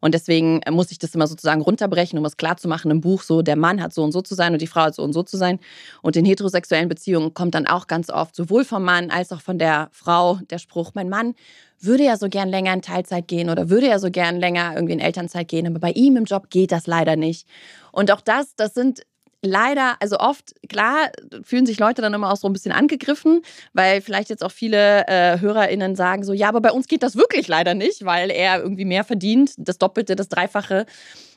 Und 0.01 0.13
deswegen 0.13 0.61
muss 0.71 0.91
ich 0.91 0.99
das 0.99 1.15
immer 1.15 1.27
sozusagen 1.27 1.63
runterbrechen, 1.63 2.19
um 2.19 2.25
es 2.25 2.37
klarzumachen 2.37 2.91
im 2.91 3.01
Buch, 3.01 3.23
so 3.23 3.43
der 3.43 3.57
Mann 3.57 3.83
hat 3.83 3.95
so 3.95 4.05
und 4.05 4.13
so 4.13 4.21
zu 4.21 4.35
sein 4.35 4.53
und 4.53 4.61
die 4.61 4.67
Frau 4.67 4.83
hat 4.83 4.95
so 4.95 5.03
und 5.03 5.15
so 5.15 5.23
zu 5.23 5.37
sein. 5.37 5.59
Und 6.03 6.17
in 6.17 6.25
heterosexuellen 6.25 6.89
Beziehungen 6.89 7.33
kommt 7.33 7.55
dann 7.55 7.67
auch 7.67 7.87
ganz 7.87 8.11
oft 8.11 8.37
sowohl 8.37 8.65
vom 8.65 8.85
Mann 8.85 9.11
als 9.11 9.33
auch 9.33 9.41
von 9.41 9.59
der 9.59 9.89
Frau 9.93 10.39
der 10.51 10.59
Spruch, 10.59 10.93
mein 10.95 11.09
Mann 11.09 11.35
würde 11.81 12.05
ja 12.05 12.17
so 12.17 12.29
gern 12.29 12.49
länger 12.49 12.73
in 12.73 12.83
Teilzeit 12.83 13.29
gehen 13.29 13.51
oder 13.51 13.71
würde 13.71 13.89
ja 13.89 13.99
so 13.99 14.11
gern 14.11 14.39
länger 14.39 14.73
irgendwie 14.75 14.95
in 14.95 15.01
Elternzeit 15.01 15.49
gehen, 15.49 15.67
aber 15.67 15.79
bei 15.79 15.91
ihm 15.93 16.17
im 16.17 16.25
Job 16.25 16.51
geht 16.51 16.73
das 16.73 16.87
leider 16.87 17.17
nicht. 17.17 17.47
Und 17.93 18.11
auch 18.11 18.21
das, 18.21 18.55
das 18.57 18.75
sind 18.75 19.03
leider, 19.43 19.97
also 20.01 20.19
oft, 20.19 20.55
klar, 20.69 21.11
fühlen 21.43 21.67
sich 21.67 21.79
Leute 21.79 22.03
dann 22.03 22.15
immer 22.15 22.33
auch 22.33 22.37
so 22.37 22.49
ein 22.49 22.53
bisschen 22.53 22.73
angegriffen, 22.73 23.43
weil 23.73 24.01
vielleicht 24.01 24.31
jetzt 24.31 24.43
auch 24.43 24.51
viele 24.51 25.07
äh, 25.07 25.39
HörerInnen 25.41 25.95
sagen 25.95 26.25
so, 26.25 26.33
ja, 26.33 26.49
aber 26.49 26.61
bei 26.61 26.73
uns 26.73 26.89
geht 26.89 27.03
das 27.03 27.17
wirklich 27.17 27.47
leider 27.47 27.75
nicht, 27.75 28.05
weil 28.05 28.31
er 28.31 28.61
irgendwie 28.61 28.85
mehr 28.85 29.05
verdient, 29.05 29.55
das 29.57 29.79
Doppelte, 29.79 30.17
das 30.17 30.29
Dreifache 30.29 30.87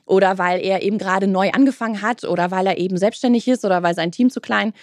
oder 0.05 0.37
weil 0.37 0.61
er 0.61 0.81
eben 0.81 0.97
gerade 0.97 1.27
neu 1.27 1.51
angefangen 1.51 2.01
hat 2.01 2.23
oder 2.23 2.49
weil 2.49 2.65
er 2.65 2.77
eben 2.77 2.97
selbstständig 2.97 3.47
ist 3.47 3.63
oder 3.65 3.83
weil 3.83 3.93
sein 3.93 4.11
Team 4.11 4.29
zu 4.29 4.41
klein. 4.41 4.73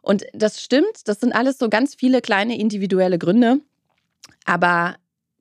Und 0.00 0.24
das 0.32 0.62
stimmt, 0.62 1.06
das 1.06 1.20
sind 1.20 1.34
alles 1.34 1.58
so 1.58 1.68
ganz 1.68 1.94
viele 1.94 2.20
kleine 2.20 2.58
individuelle 2.58 3.18
Gründe. 3.18 3.60
Aber 4.44 4.96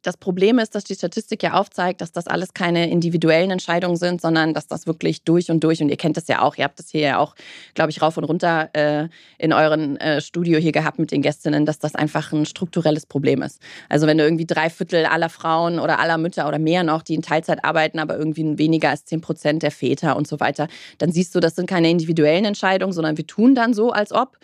das 0.08 0.16
Problem 0.16 0.58
ist, 0.58 0.74
dass 0.74 0.86
die 0.86 0.96
Statistik 0.96 1.44
ja 1.44 1.54
aufzeigt, 1.54 2.00
dass 2.00 2.14
das 2.14 2.28
alles 2.28 2.54
keine 2.54 2.90
individuellen 2.90 3.52
Entscheidungen 3.52 3.98
sind, 3.98 4.22
sondern 4.22 4.54
dass 4.54 4.66
das 4.66 4.88
wirklich 4.88 5.24
durch 5.24 5.52
und 5.52 5.62
durch, 5.66 5.82
und 5.82 5.90
ihr 5.90 5.98
kennt 5.98 6.16
das 6.16 6.30
ja 6.30 6.42
auch, 6.42 6.56
ihr 6.56 6.64
habt 6.64 6.80
das 6.80 6.90
hier 6.90 7.02
ja 7.02 7.18
auch, 7.18 7.36
glaube 7.74 7.92
ich, 7.92 8.02
rauf 8.02 8.16
und 8.16 8.24
runter 8.24 8.70
äh, 8.72 9.10
in 9.38 9.52
euren 9.52 9.98
äh, 9.98 10.22
Studio 10.22 10.60
hier 10.60 10.72
gehabt 10.72 10.98
mit 10.98 11.12
den 11.12 11.22
Gästinnen, 11.22 11.66
dass 11.66 11.80
das 11.80 11.94
einfach 11.94 12.32
ein 12.32 12.46
strukturelles 12.46 13.06
Problem 13.06 13.42
ist. 13.42 13.62
Also 13.90 14.08
wenn 14.08 14.18
du 14.18 14.24
irgendwie 14.24 14.46
drei 14.46 14.70
Viertel 14.70 15.06
aller 15.06 15.28
Frauen 15.28 15.78
oder 15.78 16.00
aller 16.00 16.18
Mütter 16.18 16.48
oder 16.48 16.58
mehr 16.58 16.84
noch, 16.84 17.02
die 17.02 17.14
in 17.14 17.22
Teilzeit 17.22 17.66
arbeiten, 17.66 18.00
aber 18.00 18.18
irgendwie 18.18 18.58
weniger 18.58 18.92
als 18.92 19.04
zehn 19.04 19.20
Prozent 19.20 19.62
der 19.62 19.72
Väter 19.72 20.16
und 20.16 20.26
so 20.26 20.40
weiter, 20.40 20.70
dann 21.00 21.12
siehst 21.12 21.36
du, 21.36 21.42
das 21.42 21.56
sind 21.56 21.68
keine 21.68 21.90
individuellen 21.90 22.46
Entscheidungen, 22.46 22.94
sondern 22.94 23.18
wir 23.18 23.28
tun 23.28 23.56
dann 23.56 23.74
so, 23.74 23.92
als 23.92 24.14
ob. 24.14 24.38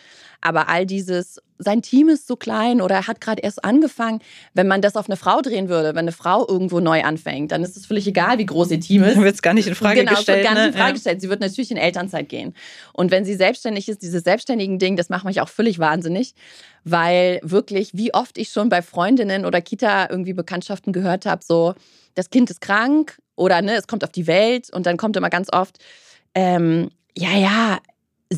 Aber 0.45 0.67
all 0.67 0.85
dieses, 0.85 1.41
sein 1.57 1.81
Team 1.81 2.09
ist 2.09 2.27
so 2.27 2.35
klein 2.35 2.81
oder 2.81 2.95
er 2.95 3.07
hat 3.07 3.21
gerade 3.21 3.41
erst 3.41 3.63
angefangen, 3.63 4.19
wenn 4.53 4.67
man 4.67 4.81
das 4.81 4.97
auf 4.97 5.07
eine 5.07 5.15
Frau 5.15 5.41
drehen 5.41 5.69
würde, 5.69 5.89
wenn 5.89 5.99
eine 5.99 6.11
Frau 6.11 6.45
irgendwo 6.45 6.81
neu 6.81 7.01
anfängt, 7.01 7.53
dann 7.53 7.63
ist 7.63 7.77
es 7.77 7.85
völlig 7.85 8.05
egal, 8.07 8.39
wie 8.39 8.45
groß 8.45 8.71
ihr 8.71 8.81
Team 8.81 9.03
ist. 9.03 9.15
Dann 9.15 9.23
wird 9.23 9.35
es 9.35 9.41
gar 9.41 9.53
nicht 9.53 9.67
in 9.67 9.75
Frage 9.75 10.01
genau, 10.01 10.15
gestellt. 10.15 10.39
Genau, 10.39 10.49
wird 10.49 10.55
gar 10.55 10.65
nicht 10.65 10.73
ne? 10.73 10.77
in 10.77 10.83
Frage 10.83 10.93
gestellt. 10.95 11.21
Sie 11.21 11.29
wird 11.29 11.39
natürlich 11.39 11.71
in 11.71 11.77
Elternzeit 11.77 12.27
gehen. 12.27 12.53
Und 12.91 13.09
wenn 13.11 13.23
sie 13.23 13.35
selbstständig 13.35 13.87
ist, 13.87 14.01
dieses 14.01 14.25
selbstständigen 14.25 14.79
Ding, 14.79 14.97
das 14.97 15.07
macht 15.07 15.23
mich 15.23 15.39
auch 15.39 15.49
völlig 15.49 15.79
wahnsinnig, 15.79 16.35
weil 16.83 17.39
wirklich, 17.41 17.91
wie 17.93 18.13
oft 18.13 18.37
ich 18.37 18.49
schon 18.49 18.67
bei 18.67 18.81
Freundinnen 18.81 19.45
oder 19.45 19.61
Kita 19.61 20.09
irgendwie 20.09 20.33
Bekanntschaften 20.33 20.91
gehört 20.91 21.25
habe, 21.25 21.41
so, 21.41 21.73
das 22.15 22.29
Kind 22.31 22.49
ist 22.49 22.59
krank 22.59 23.17
oder 23.37 23.61
ne, 23.61 23.75
es 23.75 23.87
kommt 23.87 24.03
auf 24.03 24.11
die 24.11 24.27
Welt 24.27 24.69
und 24.73 24.85
dann 24.85 24.97
kommt 24.97 25.15
immer 25.15 25.29
ganz 25.29 25.47
oft, 25.53 25.77
ähm, 26.35 26.89
ja, 27.15 27.37
ja, 27.37 27.79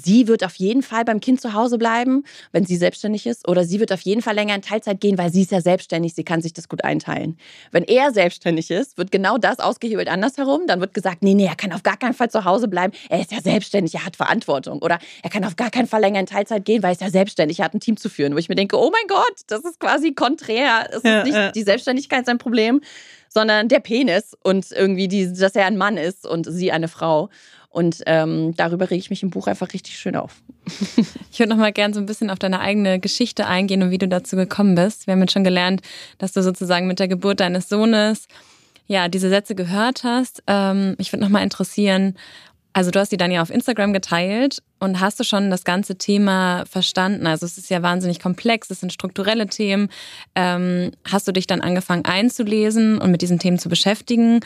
sie 0.03 0.27
wird 0.27 0.43
auf 0.43 0.55
jeden 0.55 0.83
Fall 0.83 1.05
beim 1.05 1.19
Kind 1.19 1.41
zu 1.41 1.53
Hause 1.53 1.77
bleiben, 1.77 2.23
wenn 2.51 2.65
sie 2.65 2.75
selbstständig 2.75 3.25
ist, 3.25 3.47
oder 3.47 3.63
sie 3.63 3.79
wird 3.79 3.91
auf 3.91 4.01
jeden 4.01 4.21
Fall 4.21 4.35
länger 4.35 4.55
in 4.55 4.61
Teilzeit 4.61 4.99
gehen, 4.99 5.17
weil 5.17 5.31
sie 5.31 5.41
ist 5.41 5.51
ja 5.51 5.61
selbstständig, 5.61 6.13
sie 6.13 6.23
kann 6.23 6.41
sich 6.41 6.53
das 6.53 6.69
gut 6.69 6.83
einteilen. 6.83 7.37
Wenn 7.71 7.83
er 7.83 8.11
selbstständig 8.11 8.71
ist, 8.71 8.97
wird 8.97 9.11
genau 9.11 9.37
das 9.37 9.59
ausgehebelt 9.59 10.07
andersherum. 10.07 10.67
Dann 10.67 10.81
wird 10.81 10.93
gesagt, 10.93 11.23
nee, 11.23 11.33
nee, 11.33 11.45
er 11.45 11.55
kann 11.55 11.71
auf 11.71 11.83
gar 11.83 11.97
keinen 11.97 12.13
Fall 12.13 12.29
zu 12.29 12.45
Hause 12.45 12.67
bleiben, 12.67 12.93
er 13.09 13.21
ist 13.21 13.31
ja 13.31 13.41
selbstständig, 13.41 13.95
er 13.95 14.05
hat 14.05 14.15
Verantwortung. 14.15 14.79
Oder 14.79 14.99
er 15.23 15.29
kann 15.29 15.43
auf 15.43 15.55
gar 15.55 15.71
keinen 15.71 15.87
Fall 15.87 16.01
länger 16.01 16.19
in 16.19 16.25
Teilzeit 16.25 16.65
gehen, 16.65 16.83
weil 16.83 16.89
er 16.89 16.93
ist 16.93 17.01
ja 17.01 17.09
selbstständig, 17.09 17.59
er 17.59 17.65
hat 17.65 17.73
ein 17.73 17.79
Team 17.79 17.97
zu 17.97 18.09
führen. 18.09 18.33
Wo 18.33 18.37
ich 18.37 18.49
mir 18.49 18.55
denke, 18.55 18.77
oh 18.77 18.91
mein 18.91 19.07
Gott, 19.07 19.41
das 19.47 19.63
ist 19.63 19.79
quasi 19.79 20.13
konträr. 20.13 20.87
Es 20.91 21.03
ja, 21.03 21.19
ist 21.19 21.25
nicht 21.25 21.35
ja. 21.35 21.51
die 21.51 21.63
Selbstständigkeit 21.63 22.25
sein 22.25 22.37
Problem, 22.37 22.81
sondern 23.29 23.67
der 23.67 23.79
Penis 23.79 24.35
und 24.43 24.71
irgendwie, 24.71 25.07
die, 25.07 25.31
dass 25.31 25.55
er 25.55 25.65
ein 25.65 25.77
Mann 25.77 25.97
ist 25.97 26.25
und 26.25 26.45
sie 26.49 26.71
eine 26.71 26.87
Frau. 26.87 27.29
Und 27.75 28.03
ähm, 28.05 28.55
darüber 28.55 28.89
rege 28.89 29.01
ich 29.01 29.09
mich 29.09 29.21
im 29.21 29.31
Buch 29.31 29.47
einfach 29.47 29.73
richtig 29.73 29.97
schön 29.97 30.15
auf. 30.15 30.37
ich 31.29 31.39
würde 31.39 31.49
noch 31.49 31.57
mal 31.57 31.73
gern 31.73 31.91
so 31.93 31.99
ein 31.99 32.05
bisschen 32.05 32.29
auf 32.29 32.39
deine 32.39 32.61
eigene 32.61 33.01
Geschichte 33.01 33.47
eingehen 33.47 33.83
und 33.83 33.91
wie 33.91 33.97
du 33.97 34.07
dazu 34.07 34.37
gekommen 34.37 34.75
bist. 34.75 35.07
Wir 35.07 35.11
haben 35.11 35.19
jetzt 35.19 35.33
schon 35.33 35.43
gelernt, 35.43 35.81
dass 36.17 36.31
du 36.31 36.41
sozusagen 36.41 36.87
mit 36.87 36.99
der 36.99 37.09
Geburt 37.09 37.41
deines 37.41 37.67
Sohnes 37.67 38.29
ja 38.87 39.09
diese 39.09 39.27
Sätze 39.27 39.55
gehört 39.55 40.05
hast. 40.05 40.41
Ähm, 40.47 40.95
ich 40.99 41.11
würde 41.11 41.25
noch 41.25 41.29
mal 41.29 41.43
interessieren, 41.43 42.15
also 42.71 42.91
du 42.91 42.99
hast 43.01 43.11
die 43.11 43.17
dann 43.17 43.29
ja 43.29 43.41
auf 43.41 43.49
Instagram 43.49 43.91
geteilt 43.91 44.63
und 44.85 44.99
hast 44.99 45.19
du 45.19 45.23
schon 45.23 45.49
das 45.49 45.63
ganze 45.63 45.97
Thema 45.97 46.63
verstanden? 46.69 47.27
Also 47.27 47.45
es 47.45 47.57
ist 47.57 47.69
ja 47.69 47.81
wahnsinnig 47.81 48.19
komplex, 48.19 48.69
es 48.69 48.79
sind 48.79 48.93
strukturelle 48.93 49.47
Themen. 49.47 49.89
Ähm, 50.35 50.91
hast 51.03 51.27
du 51.27 51.33
dich 51.33 51.47
dann 51.47 51.61
angefangen 51.61 52.05
einzulesen 52.05 52.99
und 52.99 53.11
mit 53.11 53.21
diesen 53.21 53.39
Themen 53.39 53.59
zu 53.59 53.67
beschäftigen? 53.67 54.39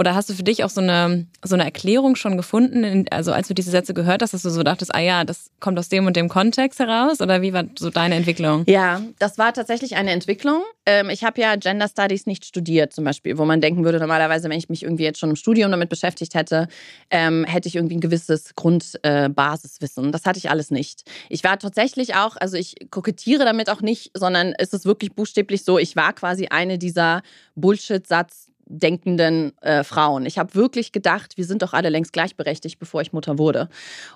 Oder 0.00 0.14
hast 0.14 0.30
du 0.30 0.34
für 0.34 0.42
dich 0.42 0.64
auch 0.64 0.70
so 0.70 0.80
eine, 0.80 1.26
so 1.44 1.54
eine 1.54 1.64
Erklärung 1.64 2.16
schon 2.16 2.38
gefunden? 2.38 3.04
Also 3.10 3.34
als 3.34 3.48
du 3.48 3.54
diese 3.54 3.70
Sätze 3.70 3.92
gehört 3.92 4.22
hast, 4.22 4.32
dass 4.32 4.40
du 4.40 4.48
so 4.48 4.62
dachtest, 4.62 4.94
ah 4.94 5.00
ja, 5.00 5.24
das 5.24 5.50
kommt 5.60 5.78
aus 5.78 5.90
dem 5.90 6.06
und 6.06 6.16
dem 6.16 6.30
Kontext 6.30 6.78
heraus? 6.78 7.20
Oder 7.20 7.42
wie 7.42 7.52
war 7.52 7.64
so 7.78 7.90
deine 7.90 8.14
Entwicklung? 8.14 8.64
Ja, 8.66 9.02
das 9.18 9.36
war 9.36 9.52
tatsächlich 9.52 9.96
eine 9.96 10.12
Entwicklung. 10.12 10.62
Ähm, 10.86 11.10
ich 11.10 11.22
habe 11.22 11.38
ja 11.42 11.54
Gender 11.56 11.86
Studies 11.86 12.24
nicht 12.24 12.46
studiert 12.46 12.94
zum 12.94 13.04
Beispiel, 13.04 13.36
wo 13.36 13.44
man 13.44 13.60
denken 13.60 13.84
würde, 13.84 13.98
normalerweise, 13.98 14.48
wenn 14.48 14.56
ich 14.56 14.70
mich 14.70 14.84
irgendwie 14.84 15.04
jetzt 15.04 15.18
schon 15.18 15.28
im 15.28 15.36
Studium 15.36 15.70
damit 15.70 15.90
beschäftigt 15.90 16.34
hätte, 16.34 16.68
ähm, 17.10 17.44
hätte 17.44 17.68
ich 17.68 17.76
irgendwie 17.76 17.96
ein 17.96 18.00
gewisses 18.00 18.54
Grundbasiswissen. 18.54 19.79
Das 20.12 20.24
hatte 20.24 20.38
ich 20.38 20.50
alles 20.50 20.70
nicht. 20.70 21.02
Ich 21.28 21.44
war 21.44 21.58
tatsächlich 21.58 22.14
auch, 22.14 22.36
also 22.36 22.56
ich 22.56 22.76
kokettiere 22.90 23.44
damit 23.44 23.70
auch 23.70 23.80
nicht, 23.80 24.10
sondern 24.14 24.54
es 24.58 24.72
ist 24.72 24.84
wirklich 24.84 25.12
buchstäblich 25.12 25.64
so, 25.64 25.78
ich 25.78 25.96
war 25.96 26.12
quasi 26.12 26.46
eine 26.48 26.78
dieser 26.78 27.22
Bullshit-Satz- 27.56 28.50
denkenden 28.70 29.52
äh, 29.62 29.82
Frauen. 29.82 30.24
Ich 30.26 30.38
habe 30.38 30.54
wirklich 30.54 30.92
gedacht, 30.92 31.36
wir 31.36 31.44
sind 31.44 31.62
doch 31.62 31.72
alle 31.72 31.88
längst 31.88 32.12
gleichberechtigt, 32.12 32.78
bevor 32.78 33.02
ich 33.02 33.12
Mutter 33.12 33.36
wurde. 33.36 33.68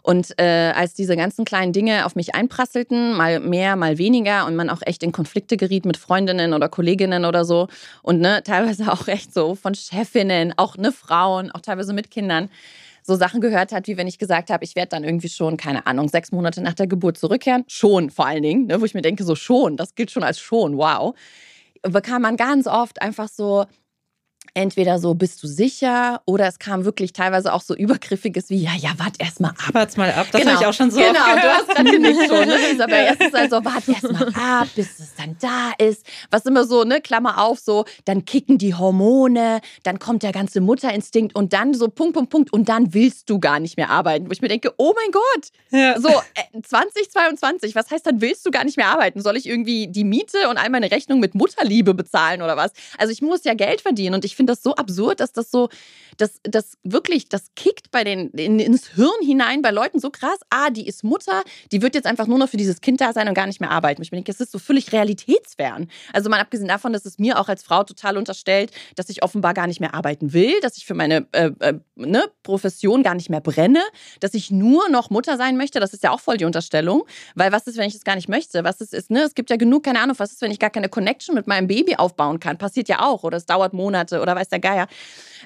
Und 0.02 0.38
äh, 0.38 0.72
als 0.74 0.94
diese 0.94 1.16
ganzen 1.16 1.44
kleinen 1.44 1.72
Dinge 1.72 2.06
auf 2.06 2.14
mich 2.14 2.34
einprasselten, 2.34 3.14
mal 3.14 3.40
mehr, 3.40 3.74
mal 3.76 3.98
weniger, 3.98 4.46
und 4.46 4.54
man 4.54 4.70
auch 4.70 4.80
echt 4.82 5.02
in 5.02 5.12
Konflikte 5.12 5.56
geriet 5.56 5.84
mit 5.84 5.96
Freundinnen 5.96 6.54
oder 6.54 6.68
Kolleginnen 6.68 7.24
oder 7.24 7.44
so, 7.44 7.66
und 8.02 8.20
ne, 8.20 8.42
teilweise 8.44 8.90
auch 8.92 9.08
echt 9.08 9.34
so 9.34 9.56
von 9.56 9.74
Chefinnen, 9.74 10.54
auch 10.56 10.76
ne 10.76 10.92
Frauen, 10.92 11.50
auch 11.50 11.60
teilweise 11.60 11.92
mit 11.92 12.10
Kindern, 12.10 12.48
so 13.06 13.16
Sachen 13.16 13.40
gehört 13.42 13.70
hat, 13.72 13.86
wie 13.86 13.98
wenn 13.98 14.06
ich 14.06 14.18
gesagt 14.18 14.48
habe, 14.48 14.64
ich 14.64 14.74
werde 14.76 14.88
dann 14.88 15.04
irgendwie 15.04 15.28
schon, 15.28 15.58
keine 15.58 15.86
Ahnung, 15.86 16.08
sechs 16.08 16.32
Monate 16.32 16.62
nach 16.62 16.72
der 16.72 16.86
Geburt 16.86 17.18
zurückkehren. 17.18 17.64
Schon 17.68 18.08
vor 18.08 18.26
allen 18.26 18.42
Dingen, 18.42 18.66
ne, 18.66 18.80
wo 18.80 18.84
ich 18.86 18.94
mir 18.94 19.02
denke, 19.02 19.24
so 19.24 19.34
schon, 19.34 19.76
das 19.76 19.94
gilt 19.94 20.10
schon 20.10 20.22
als 20.22 20.38
schon, 20.38 20.78
wow. 20.78 21.14
Bekam 21.82 22.22
man 22.22 22.38
ganz 22.38 22.66
oft 22.66 23.02
einfach 23.02 23.28
so, 23.28 23.66
entweder 24.54 24.98
so, 24.98 25.14
bist 25.14 25.42
du 25.42 25.48
sicher? 25.48 26.22
Oder 26.26 26.46
es 26.46 26.58
kam 26.58 26.84
wirklich 26.84 27.12
teilweise 27.12 27.52
auch 27.52 27.60
so 27.60 27.74
übergriffiges 27.74 28.50
wie, 28.50 28.62
ja, 28.62 28.70
ja, 28.78 28.90
wart 28.96 29.16
erst 29.18 29.40
mal 29.40 29.50
ab. 29.50 29.74
Wart 29.74 29.96
mal 29.96 30.10
ab, 30.12 30.28
das 30.30 30.40
genau. 30.40 30.54
habe 30.54 30.62
ich 30.62 30.68
auch 30.68 30.72
schon 30.72 30.90
so 30.90 30.98
Genau, 30.98 31.12
du 31.12 31.42
hast 31.42 31.68
gerade 31.68 31.90
genickt 31.90 32.20
schon, 32.28 32.48
ne, 32.48 32.56
Isabel? 32.72 32.94
Ja. 32.94 33.04
Erstens 33.06 33.34
also, 33.34 33.64
wart 33.64 33.88
erst 33.88 34.12
mal 34.12 34.28
ab, 34.28 34.68
bis 34.76 34.98
es 35.00 35.14
dann 35.16 35.36
da 35.40 35.72
ist. 35.84 36.06
Was 36.30 36.46
immer 36.46 36.64
so, 36.64 36.84
ne, 36.84 37.00
Klammer 37.00 37.42
auf, 37.42 37.58
so, 37.58 37.84
dann 38.04 38.24
kicken 38.24 38.56
die 38.58 38.74
Hormone, 38.74 39.60
dann 39.82 39.98
kommt 39.98 40.22
der 40.22 40.32
ganze 40.32 40.60
Mutterinstinkt 40.60 41.34
und 41.34 41.52
dann 41.52 41.74
so 41.74 41.88
Punkt, 41.88 42.14
Punkt, 42.14 42.30
Punkt 42.30 42.52
und 42.52 42.68
dann 42.68 42.94
willst 42.94 43.28
du 43.28 43.40
gar 43.40 43.58
nicht 43.58 43.76
mehr 43.76 43.90
arbeiten. 43.90 44.28
Wo 44.28 44.32
ich 44.32 44.40
mir 44.40 44.48
denke, 44.48 44.72
oh 44.76 44.94
mein 44.94 45.10
Gott, 45.10 45.48
ja. 45.70 46.00
so 46.00 46.08
äh, 46.08 46.62
2022, 46.62 47.74
was 47.74 47.90
heißt, 47.90 48.06
dann 48.06 48.20
willst 48.20 48.46
du 48.46 48.52
gar 48.52 48.64
nicht 48.64 48.76
mehr 48.76 48.86
arbeiten? 48.86 49.20
Soll 49.20 49.36
ich 49.36 49.48
irgendwie 49.48 49.88
die 49.88 50.04
Miete 50.04 50.48
und 50.48 50.58
all 50.58 50.70
meine 50.70 50.90
Rechnung 50.90 51.18
mit 51.18 51.34
Mutterliebe 51.34 51.92
bezahlen 51.94 52.40
oder 52.40 52.56
was? 52.56 52.72
Also 52.98 53.12
ich 53.12 53.20
muss 53.20 53.42
ja 53.44 53.54
Geld 53.54 53.80
verdienen 53.80 54.14
und 54.14 54.24
ich 54.24 54.36
finde 54.36 54.43
finde 54.44 54.52
das 54.52 54.62
so 54.62 54.74
absurd, 54.74 55.20
dass 55.20 55.32
das 55.32 55.50
so, 55.50 55.68
das, 56.16 56.40
das 56.42 56.76
wirklich, 56.82 57.28
das 57.28 57.54
kickt 57.56 57.90
bei 57.90 58.04
den, 58.04 58.30
in, 58.30 58.58
ins 58.58 58.88
Hirn 58.88 59.10
hinein 59.22 59.62
bei 59.62 59.70
Leuten 59.70 60.00
so 60.00 60.10
krass. 60.10 60.38
Ah, 60.50 60.70
die 60.70 60.86
ist 60.86 61.04
Mutter, 61.04 61.42
die 61.72 61.82
wird 61.82 61.94
jetzt 61.94 62.06
einfach 62.06 62.26
nur 62.26 62.38
noch 62.38 62.48
für 62.48 62.56
dieses 62.56 62.80
Kind 62.80 63.00
da 63.00 63.12
sein 63.12 63.28
und 63.28 63.34
gar 63.34 63.46
nicht 63.46 63.60
mehr 63.60 63.70
arbeiten. 63.70 64.02
Ich 64.02 64.10
denke, 64.10 64.30
das 64.30 64.40
ist 64.40 64.52
so 64.52 64.58
völlig 64.58 64.92
realitätsfern. 64.92 65.88
Also 66.12 66.30
mal 66.30 66.40
abgesehen 66.40 66.68
davon, 66.68 66.92
dass 66.92 67.04
es 67.04 67.18
mir 67.18 67.38
auch 67.38 67.48
als 67.48 67.62
Frau 67.62 67.84
total 67.84 68.16
unterstellt, 68.16 68.70
dass 68.96 69.08
ich 69.08 69.22
offenbar 69.22 69.54
gar 69.54 69.66
nicht 69.66 69.80
mehr 69.80 69.94
arbeiten 69.94 70.32
will, 70.32 70.60
dass 70.60 70.76
ich 70.76 70.86
für 70.86 70.94
meine 70.94 71.26
äh, 71.32 71.50
äh, 71.60 71.74
ne, 71.96 72.24
Profession 72.42 73.02
gar 73.02 73.14
nicht 73.14 73.30
mehr 73.30 73.40
brenne, 73.40 73.82
dass 74.20 74.34
ich 74.34 74.50
nur 74.50 74.88
noch 74.88 75.10
Mutter 75.10 75.36
sein 75.36 75.56
möchte. 75.56 75.80
Das 75.80 75.92
ist 75.92 76.02
ja 76.02 76.10
auch 76.10 76.20
voll 76.20 76.36
die 76.36 76.44
Unterstellung. 76.44 77.04
Weil 77.34 77.52
was 77.52 77.66
ist, 77.66 77.76
wenn 77.76 77.88
ich 77.88 77.94
das 77.94 78.04
gar 78.04 78.16
nicht 78.16 78.28
möchte? 78.28 78.64
Was 78.64 78.80
ist, 78.80 78.94
ist 78.94 79.10
ne? 79.10 79.22
Es 79.22 79.34
gibt 79.34 79.50
ja 79.50 79.56
genug, 79.56 79.84
keine 79.84 80.00
Ahnung, 80.00 80.16
was 80.18 80.32
ist, 80.32 80.42
wenn 80.42 80.50
ich 80.50 80.58
gar 80.58 80.70
keine 80.70 80.88
Connection 80.88 81.34
mit 81.34 81.46
meinem 81.46 81.66
Baby 81.66 81.96
aufbauen 81.96 82.40
kann? 82.40 82.58
Passiert 82.58 82.88
ja 82.88 83.00
auch. 83.00 83.24
Oder 83.24 83.38
es 83.38 83.46
dauert 83.46 83.72
Monate 83.72 84.20
oder 84.20 84.36
weiß 84.36 84.48
der 84.48 84.60
Geier. 84.60 84.86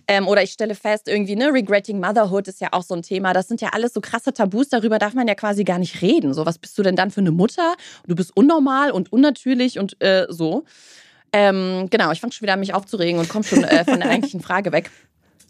Ähm, 0.07 0.29
oder 0.29 0.43
ich 0.43 0.58
stelle 0.59 0.75
fest, 0.75 1.07
irgendwie, 1.07 1.37
ne, 1.37 1.53
Regretting 1.53 2.01
Motherhood 2.01 2.49
ist 2.49 2.61
ja 2.61 2.69
auch 2.73 2.83
so 2.83 2.95
ein 2.95 3.03
Thema. 3.03 3.33
Das 3.33 3.47
sind 3.47 3.61
ja 3.61 3.69
alles 3.73 3.95
so 3.95 4.01
krasse 4.01 4.33
Tabus, 4.33 4.69
darüber 4.69 4.99
darf 4.99 5.15
man 5.15 5.29
ja 5.29 5.37
quasi 5.37 5.63
gar 5.63 5.79
nicht 5.79 6.03
reden. 6.03 6.35
So, 6.35 6.47
was 6.47 6.59
bist 6.59 6.77
du 6.77 6.83
denn 6.83 6.97
dann 6.97 7.13
für 7.13 7.21
eine 7.21 7.31
Mutter? 7.31 7.77
Du 8.09 8.17
bist 8.17 8.37
unnormal 8.37 8.91
und 8.91 9.13
unnatürlich 9.13 9.79
und 9.79 10.03
äh, 10.03 10.27
so. 10.29 10.65
Ähm, 11.33 11.87
genau, 11.91 12.11
ich 12.11 12.21
fange 12.21 12.33
schon 12.33 12.43
wieder 12.43 12.55
an, 12.55 12.61
mich 12.61 12.75
aufzuregen 12.75 13.21
und 13.21 13.29
komme 13.29 13.45
schon 13.45 13.63
äh, 13.63 13.85
von 13.85 14.01
der 14.01 14.11
eigentlichen 14.11 14.41
Frage 14.41 14.73
weg. 14.73 14.91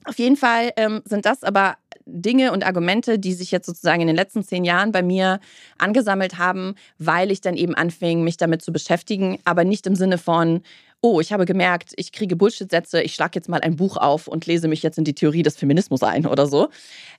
Auf 0.05 0.19
jeden 0.19 0.37
Fall 0.37 0.73
ähm, 0.77 1.00
sind 1.07 1.25
das 1.25 1.43
aber 1.43 1.77
Dinge 2.05 2.53
und 2.53 2.67
Argumente, 2.67 3.19
die 3.19 3.33
sich 3.33 3.50
jetzt 3.50 3.67
sozusagen 3.67 4.00
in 4.03 4.07
den 4.07 4.17
letzten 4.17 4.43
zehn 4.43 4.65
Jahren 4.65 4.93
bei 4.93 5.03
mir 5.03 5.41
angesammelt 5.79 6.38
haben, 6.38 6.75
weil 6.99 7.31
ich 7.31 7.41
dann 7.41 7.57
eben 7.57 7.75
anfing, 7.75 8.25
mich 8.25 8.37
damit 8.37 8.62
zu 8.62 8.73
beschäftigen, 8.73 9.38
aber 9.45 9.65
nicht 9.65 9.87
im 9.87 9.95
Sinne 9.95 10.19
von, 10.19 10.62
oh, 11.00 11.21
ich 11.21 11.33
habe 11.33 11.45
gemerkt, 11.45 11.93
ich 11.97 12.12
kriege 12.12 12.35
Bullshit-Sätze, 12.35 13.02
ich 13.02 13.14
schlage 13.14 13.33
jetzt 13.37 13.49
mal 13.49 13.61
ein 13.61 13.76
Buch 13.76 13.97
auf 13.97 14.26
und 14.26 14.47
lese 14.47 14.69
mich 14.69 14.83
jetzt 14.83 14.99
in 14.99 15.05
die 15.05 15.14
Theorie 15.14 15.43
des 15.43 15.57
Feminismus 15.57 16.02
ein 16.02 16.26
oder 16.26 16.47
so. 16.47 16.69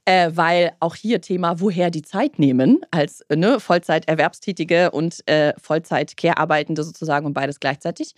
Äh, 0.06 0.32
weil 0.34 0.72
auch 0.80 0.96
hier 0.96 1.22
Thema, 1.22 1.60
woher 1.60 1.90
die 1.90 2.02
Zeit 2.02 2.40
nehmen, 2.40 2.82
als 2.92 3.24
ne, 3.34 3.60
Vollzeit-Erwerbstätige 3.60 4.92
und 4.92 5.28
äh, 5.28 5.54
Vollzeit-Care-Arbeitende 5.58 6.84
sozusagen 6.84 7.26
und 7.26 7.34
beides 7.34 7.60
gleichzeitig. 7.60 8.16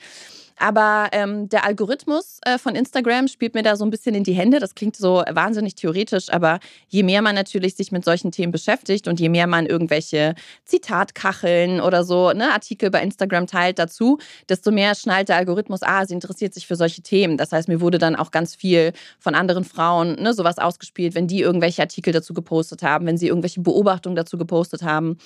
Aber 0.61 1.09
ähm, 1.11 1.49
der 1.49 1.65
Algorithmus 1.65 2.37
äh, 2.45 2.59
von 2.59 2.75
Instagram 2.75 3.27
spielt 3.27 3.55
mir 3.55 3.63
da 3.63 3.75
so 3.75 3.83
ein 3.83 3.89
bisschen 3.89 4.13
in 4.13 4.23
die 4.23 4.33
Hände. 4.33 4.59
Das 4.59 4.75
klingt 4.75 4.95
so 4.95 5.23
wahnsinnig 5.27 5.73
theoretisch, 5.73 6.31
aber 6.31 6.59
je 6.87 7.01
mehr 7.01 7.23
man 7.23 7.33
natürlich 7.33 7.75
sich 7.75 7.91
mit 7.91 8.05
solchen 8.05 8.31
Themen 8.31 8.51
beschäftigt 8.51 9.07
und 9.07 9.19
je 9.19 9.27
mehr 9.29 9.47
man 9.47 9.65
irgendwelche 9.65 10.35
Zitatkacheln 10.65 11.81
oder 11.81 12.03
so 12.03 12.31
ne, 12.33 12.51
Artikel 12.51 12.91
bei 12.91 13.01
Instagram 13.01 13.47
teilt 13.47 13.79
dazu, 13.79 14.19
desto 14.49 14.69
mehr 14.69 14.93
schnallt 14.93 15.29
der 15.29 15.37
Algorithmus, 15.37 15.81
ah, 15.81 16.05
sie 16.05 16.13
interessiert 16.13 16.53
sich 16.53 16.67
für 16.67 16.75
solche 16.75 17.01
Themen. 17.01 17.37
Das 17.37 17.51
heißt, 17.51 17.67
mir 17.67 17.81
wurde 17.81 17.97
dann 17.97 18.15
auch 18.15 18.29
ganz 18.29 18.53
viel 18.53 18.93
von 19.17 19.33
anderen 19.33 19.63
Frauen 19.63 20.21
ne, 20.21 20.35
sowas 20.35 20.59
ausgespielt, 20.59 21.15
wenn 21.15 21.25
die 21.25 21.41
irgendwelche 21.41 21.81
Artikel 21.81 22.13
dazu 22.13 22.35
gepostet 22.35 22.83
haben, 22.83 23.07
wenn 23.07 23.17
sie 23.17 23.29
irgendwelche 23.29 23.61
Beobachtungen 23.61 24.15
dazu 24.15 24.37
gepostet 24.37 24.83
haben. 24.83 25.17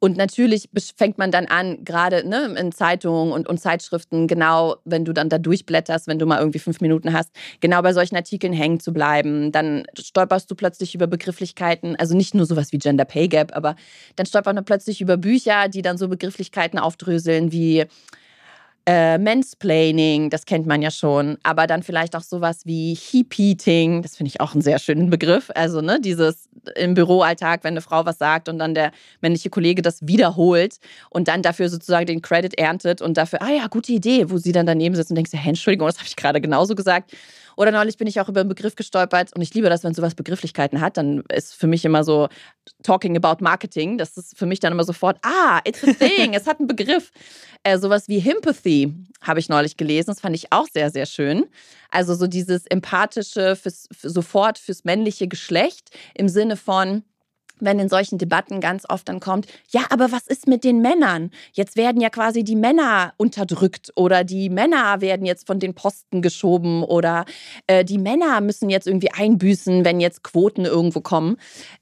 Und 0.00 0.18
natürlich 0.18 0.68
fängt 0.96 1.16
man 1.16 1.30
dann 1.30 1.46
an, 1.46 1.82
gerade 1.82 2.28
ne, 2.28 2.54
in 2.58 2.72
Zeitungen 2.72 3.32
und, 3.32 3.48
und 3.48 3.58
Zeitschriften 3.58 4.26
genau 4.26 4.76
wenn 4.84 5.04
du 5.04 5.12
dann 5.12 5.28
da 5.28 5.38
durchblätterst, 5.38 6.06
wenn 6.06 6.18
du 6.18 6.26
mal 6.26 6.38
irgendwie 6.38 6.58
fünf 6.58 6.80
Minuten 6.80 7.12
hast, 7.12 7.30
genau 7.60 7.82
bei 7.82 7.92
solchen 7.92 8.16
Artikeln 8.16 8.52
hängen 8.52 8.80
zu 8.80 8.92
bleiben. 8.92 9.52
Dann 9.52 9.84
stolperst 9.98 10.50
du 10.50 10.54
plötzlich 10.54 10.94
über 10.94 11.06
Begrifflichkeiten, 11.06 11.96
also 11.96 12.16
nicht 12.16 12.34
nur 12.34 12.46
sowas 12.46 12.72
wie 12.72 12.78
Gender 12.78 13.04
Pay 13.04 13.28
Gap, 13.28 13.56
aber 13.56 13.76
dann 14.16 14.26
stolpert 14.26 14.54
man 14.54 14.64
plötzlich 14.64 15.00
über 15.00 15.16
Bücher, 15.16 15.68
die 15.68 15.82
dann 15.82 15.98
so 15.98 16.08
Begrifflichkeiten 16.08 16.78
aufdröseln 16.78 17.52
wie 17.52 17.86
äh, 18.86 19.18
Mansplaining, 19.18 20.30
das 20.30 20.44
kennt 20.44 20.66
man 20.66 20.82
ja 20.82 20.90
schon, 20.90 21.38
aber 21.42 21.66
dann 21.66 21.82
vielleicht 21.82 22.16
auch 22.16 22.22
sowas 22.22 22.62
wie 22.64 22.94
Heap-Eating, 22.94 24.02
das 24.02 24.16
finde 24.16 24.28
ich 24.28 24.40
auch 24.40 24.54
einen 24.54 24.62
sehr 24.62 24.78
schönen 24.78 25.08
Begriff. 25.08 25.50
Also, 25.54 25.80
ne, 25.80 26.00
dieses 26.00 26.48
im 26.74 26.94
Büroalltag, 26.94 27.64
wenn 27.64 27.74
eine 27.74 27.80
Frau 27.80 28.04
was 28.04 28.18
sagt 28.18 28.48
und 28.48 28.58
dann 28.58 28.74
der 28.74 28.92
männliche 29.20 29.50
Kollege 29.50 29.82
das 29.82 30.06
wiederholt 30.06 30.78
und 31.10 31.28
dann 31.28 31.42
dafür 31.42 31.68
sozusagen 31.68 32.06
den 32.06 32.22
Credit 32.22 32.58
erntet 32.58 33.02
und 33.02 33.16
dafür, 33.16 33.42
ah 33.42 33.50
ja, 33.50 33.66
gute 33.68 33.92
Idee, 33.92 34.30
wo 34.30 34.38
sie 34.38 34.52
dann 34.52 34.66
daneben 34.66 34.94
sitzt 34.94 35.10
und 35.10 35.16
denkt, 35.16 35.32
hey, 35.32 35.48
Entschuldigung, 35.48 35.86
das 35.86 35.98
habe 35.98 36.06
ich 36.08 36.16
gerade 36.16 36.40
genauso 36.40 36.74
gesagt. 36.74 37.12
Oder 37.56 37.70
neulich 37.70 37.96
bin 37.96 38.06
ich 38.06 38.20
auch 38.20 38.28
über 38.28 38.40
einen 38.40 38.48
Begriff 38.48 38.76
gestolpert 38.76 39.34
und 39.34 39.42
ich 39.42 39.54
liebe 39.54 39.68
das, 39.68 39.84
wenn 39.84 39.94
sowas 39.94 40.14
Begrifflichkeiten 40.14 40.80
hat, 40.80 40.96
dann 40.96 41.22
ist 41.32 41.54
für 41.54 41.66
mich 41.66 41.84
immer 41.84 42.04
so 42.04 42.28
talking 42.82 43.16
about 43.16 43.42
Marketing. 43.42 43.98
Das 43.98 44.16
ist 44.16 44.36
für 44.36 44.46
mich 44.46 44.60
dann 44.60 44.72
immer 44.72 44.84
sofort, 44.84 45.18
ah, 45.22 45.60
it's 45.64 45.82
a 45.84 45.92
thing, 45.92 46.34
es 46.34 46.46
hat 46.46 46.58
einen 46.58 46.68
Begriff. 46.68 47.10
Äh, 47.62 47.78
sowas 47.78 48.08
wie 48.08 48.18
Himpathy 48.18 48.92
habe 49.20 49.40
ich 49.40 49.48
neulich 49.48 49.76
gelesen. 49.76 50.10
Das 50.10 50.20
fand 50.20 50.34
ich 50.34 50.52
auch 50.52 50.66
sehr, 50.72 50.90
sehr 50.90 51.06
schön. 51.06 51.46
Also 51.90 52.14
so 52.14 52.26
dieses 52.26 52.66
empathische 52.66 53.56
fürs, 53.56 53.88
für 53.92 54.10
sofort 54.10 54.58
fürs 54.58 54.84
männliche 54.84 55.28
Geschlecht 55.28 55.90
im 56.14 56.28
Sinne 56.28 56.56
von, 56.56 57.04
wenn 57.60 57.78
in 57.78 57.88
solchen 57.88 58.18
Debatten 58.18 58.60
ganz 58.60 58.84
oft 58.88 59.08
dann 59.08 59.20
kommt, 59.20 59.46
ja, 59.68 59.82
aber 59.90 60.12
was 60.12 60.26
ist 60.26 60.46
mit 60.46 60.64
den 60.64 60.80
Männern? 60.80 61.30
Jetzt 61.52 61.76
werden 61.76 62.00
ja 62.00 62.10
quasi 62.10 62.44
die 62.44 62.56
Männer 62.56 63.14
unterdrückt 63.16 63.92
oder 63.96 64.24
die 64.24 64.50
Männer 64.50 65.00
werden 65.00 65.26
jetzt 65.26 65.46
von 65.46 65.58
den 65.58 65.74
Posten 65.74 66.22
geschoben 66.22 66.82
oder 66.82 67.24
äh, 67.66 67.84
die 67.84 67.98
Männer 67.98 68.40
müssen 68.40 68.70
jetzt 68.70 68.86
irgendwie 68.86 69.10
einbüßen, 69.12 69.84
wenn 69.84 70.00
jetzt 70.00 70.22
Quoten 70.22 70.64
irgendwo 70.64 71.00
kommen. 71.00 71.36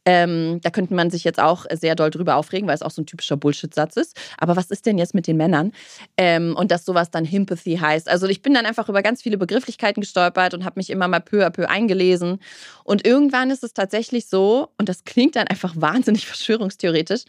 Ähm, 0.05 0.61
da 0.63 0.71
könnte 0.71 0.95
man 0.95 1.11
sich 1.11 1.25
jetzt 1.25 1.41
auch 1.41 1.67
sehr 1.73 1.95
doll 1.95 2.11
drüber 2.11 2.37
aufregen, 2.37 2.69
weil 2.69 2.75
es 2.75 2.83
auch 2.83 2.91
so 2.91 3.03
ein 3.03 3.07
typischer 3.07 3.37
Bullshit-Satz 3.37 3.97
ist. 3.97 4.17
Aber 4.39 4.57
was 4.57 4.71
ist 4.71 4.87
denn 4.87 4.99
jetzt 4.99 5.15
mit 5.15 5.27
den 5.27 5.37
Männern? 5.37 5.73
Ähm, 6.17 6.55
und 6.57 6.71
dass 6.71 6.85
sowas 6.85 7.11
dann 7.11 7.25
Himpathy 7.25 7.77
heißt. 7.77 8.09
Also 8.09 8.27
ich 8.27 8.43
bin 8.43 8.55
dann 8.55 8.67
einfach 8.67 8.89
über 8.89 9.03
ganz 9.03 9.23
viele 9.23 9.39
Begrifflichkeiten 9.39 10.01
gestolpert 10.01 10.55
und 10.55 10.65
habe 10.65 10.79
mich 10.79 10.91
immer 10.91 11.09
mal 11.09 11.21
peu 11.21 11.45
à 11.45 11.51
peu 11.51 11.69
eingelesen. 11.69 12.41
Und 12.85 13.07
irgendwann 13.07 13.51
ist 13.51 13.63
es 13.63 13.73
tatsächlich 13.73 14.27
so, 14.27 14.69
und 14.79 14.89
das 14.89 15.05
klingt 15.05 15.37
dann 15.37 15.47
einfach 15.47 15.60
einfach 15.63 15.81
wahnsinnig 15.81 16.27
verschwörungstheoretisch. 16.27 17.25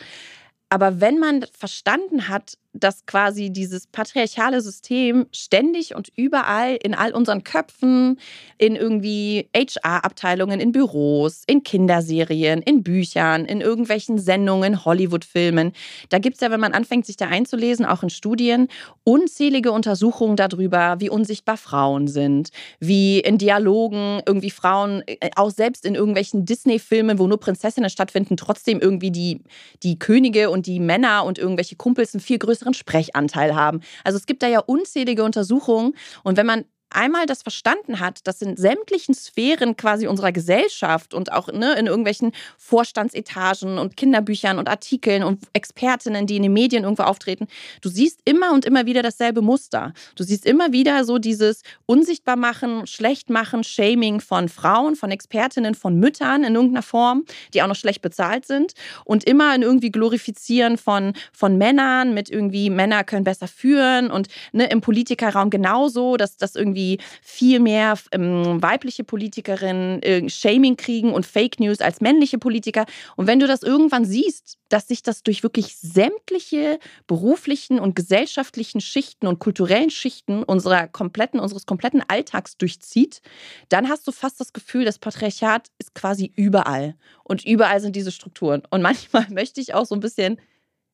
Aber 0.69 1.01
wenn 1.01 1.19
man 1.19 1.45
verstanden 1.51 2.29
hat, 2.29 2.57
dass 2.73 3.05
quasi 3.05 3.51
dieses 3.51 3.87
patriarchale 3.87 4.61
System 4.61 5.27
ständig 5.31 5.95
und 5.95 6.09
überall 6.15 6.77
in 6.81 6.93
all 6.93 7.13
unseren 7.13 7.43
Köpfen, 7.43 8.19
in 8.57 8.75
irgendwie 8.75 9.49
HR-Abteilungen, 9.55 10.59
in 10.59 10.71
Büros, 10.71 11.43
in 11.47 11.63
Kinderserien, 11.63 12.61
in 12.61 12.83
Büchern, 12.83 13.45
in 13.45 13.61
irgendwelchen 13.61 14.19
Sendungen, 14.19 14.85
Hollywood-Filmen. 14.85 15.73
Da 16.09 16.19
gibt 16.19 16.35
es 16.35 16.41
ja, 16.41 16.51
wenn 16.51 16.59
man 16.59 16.73
anfängt, 16.73 17.05
sich 17.05 17.17
da 17.17 17.27
einzulesen, 17.27 17.85
auch 17.85 18.03
in 18.03 18.09
Studien, 18.09 18.67
unzählige 19.03 19.71
Untersuchungen 19.71 20.35
darüber, 20.35 20.99
wie 20.99 21.09
unsichtbar 21.09 21.57
Frauen 21.57 22.07
sind, 22.07 22.51
wie 22.79 23.19
in 23.19 23.37
Dialogen 23.37 24.21
irgendwie 24.25 24.51
Frauen, 24.51 25.03
äh, 25.07 25.29
auch 25.35 25.51
selbst 25.51 25.85
in 25.85 25.95
irgendwelchen 25.95 26.45
Disney-Filmen, 26.45 27.19
wo 27.19 27.27
nur 27.27 27.39
Prinzessinnen 27.39 27.89
stattfinden, 27.89 28.37
trotzdem 28.37 28.79
irgendwie 28.79 29.11
die, 29.11 29.41
die 29.83 29.99
Könige 29.99 30.49
und 30.49 30.67
die 30.67 30.79
Männer 30.79 31.25
und 31.25 31.37
irgendwelche 31.37 31.75
Kumpels 31.75 32.13
einen 32.13 32.21
viel 32.21 32.37
größeren 32.37 32.61
größeren 32.62 32.74
Sprechanteil 32.74 33.56
haben. 33.56 33.82
Also 34.03 34.18
es 34.18 34.25
gibt 34.25 34.44
da 34.44 34.48
ja 34.48 34.60
unzählige 34.60 35.24
Untersuchungen 35.24 35.93
und 36.24 36.38
wenn 36.38 36.45
man 36.45 36.65
einmal 36.93 37.25
das 37.25 37.41
verstanden 37.41 37.99
hat, 37.99 38.27
dass 38.27 38.41
in 38.41 38.58
sämtlichen 38.58 39.13
Sphären 39.13 39.77
quasi 39.77 40.08
unserer 40.08 40.32
Gesellschaft 40.32 41.13
und 41.13 41.32
auch 41.32 41.47
ne, 41.51 41.73
in 41.73 41.88
irgendwelchen 41.88 42.32
Vorstandsetagen 42.58 43.77
und 43.77 43.97
Kinderbüchern 43.97 44.60
und 44.60 44.69
Artikeln 44.69 45.23
und 45.23 45.43
Expertinnen, 45.54 46.27
die 46.27 46.38
in 46.38 46.43
den 46.43 46.54
Medien 46.54 46.84
irgendwo 46.84 47.04
auftreten, 47.04 47.47
du 47.82 47.89
siehst 47.89 48.19
immer 48.25 48.51
und 48.54 48.65
immer 48.65 48.86
wieder 48.86 49.01
dasselbe 49.01 49.41
Muster. 49.41 49.93
Du 50.15 50.23
siehst 50.23 50.45
immer 50.45 50.71
wieder 50.71 51.06
so 51.06 51.17
dieses 51.17 51.63
Unsichtbarmachen, 51.86 52.88
Schlechtmachen, 52.88 53.63
Shaming 53.63 54.19
von 54.19 54.49
Frauen, 54.49 54.95
von 54.95 55.12
Expertinnen, 55.12 55.75
von 55.75 55.95
Müttern 55.95 56.43
in 56.43 56.56
irgendeiner 56.56 56.84
Form, 56.84 57.25
die 57.54 57.62
auch 57.62 57.67
noch 57.67 57.75
schlecht 57.75 58.01
bezahlt 58.01 58.45
sind 58.45 58.73
und 59.06 59.23
immer 59.23 59.56
in 59.56 59.62
irgendwie 59.62 59.91
Glorifizieren 59.91 60.77
von, 60.77 61.13
von 61.32 61.58
Männern 61.58 62.13
mit 62.13 62.30
irgendwie 62.30 62.69
Männer 62.69 63.04
können 63.04 63.23
besser 63.23 63.47
führen 63.47 64.12
und 64.12 64.27
ne, 64.51 64.69
im 64.69 64.82
Politikerraum 64.82 65.49
genauso, 65.49 66.17
dass 66.17 66.38
das 66.38 66.56
irgendwie 66.56 66.81
irgendwie 66.82 67.00
viel 67.22 67.60
mehr 67.60 67.98
ähm, 68.12 68.62
weibliche 68.62 69.04
Politikerinnen 69.04 70.02
äh, 70.04 70.30
Shaming 70.30 70.78
kriegen 70.78 71.13
und 71.13 71.26
Fake 71.26 71.60
News 71.60 71.80
als 71.82 72.02
männliche 72.02 72.38
Politiker. 72.38 72.86
Und 73.15 73.28
wenn 73.28 73.39
du 73.39 73.48
das 73.48 73.63
irgendwann 73.63 74.06
siehst, 74.06 74.58
dass 74.70 74.88
sich 74.88 75.04
das 75.04 75.24
durch 75.24 75.44
wirklich 75.44 75.78
sämtliche 75.78 76.80
beruflichen 77.08 77.80
und 77.80 77.96
gesellschaftlichen 77.96 78.82
Schichten 78.82 79.28
und 79.28 79.39
kulturellen 79.39 79.89
Schichten 79.89 80.44
unserer 80.44 80.88
kompletten, 80.88 81.39
unseres 81.39 81.65
kompletten 81.65 82.04
Alltags 82.08 82.58
durchzieht, 82.58 83.22
dann 83.70 83.89
hast 83.89 84.08
du 84.08 84.12
fast 84.12 84.39
das 84.39 84.54
Gefühl, 84.54 84.86
das 84.86 85.00
Patriarchat 85.00 85.67
ist 85.78 85.94
quasi 85.94 86.32
überall. 86.36 86.96
Und 87.24 87.46
überall 87.46 87.80
sind 87.82 87.96
diese 87.96 88.12
Strukturen. 88.12 88.63
Und 88.70 88.82
manchmal 88.82 89.28
möchte 89.32 89.62
ich 89.62 89.74
auch 89.74 89.86
so 89.86 89.96
ein 89.96 90.02
bisschen 90.02 90.39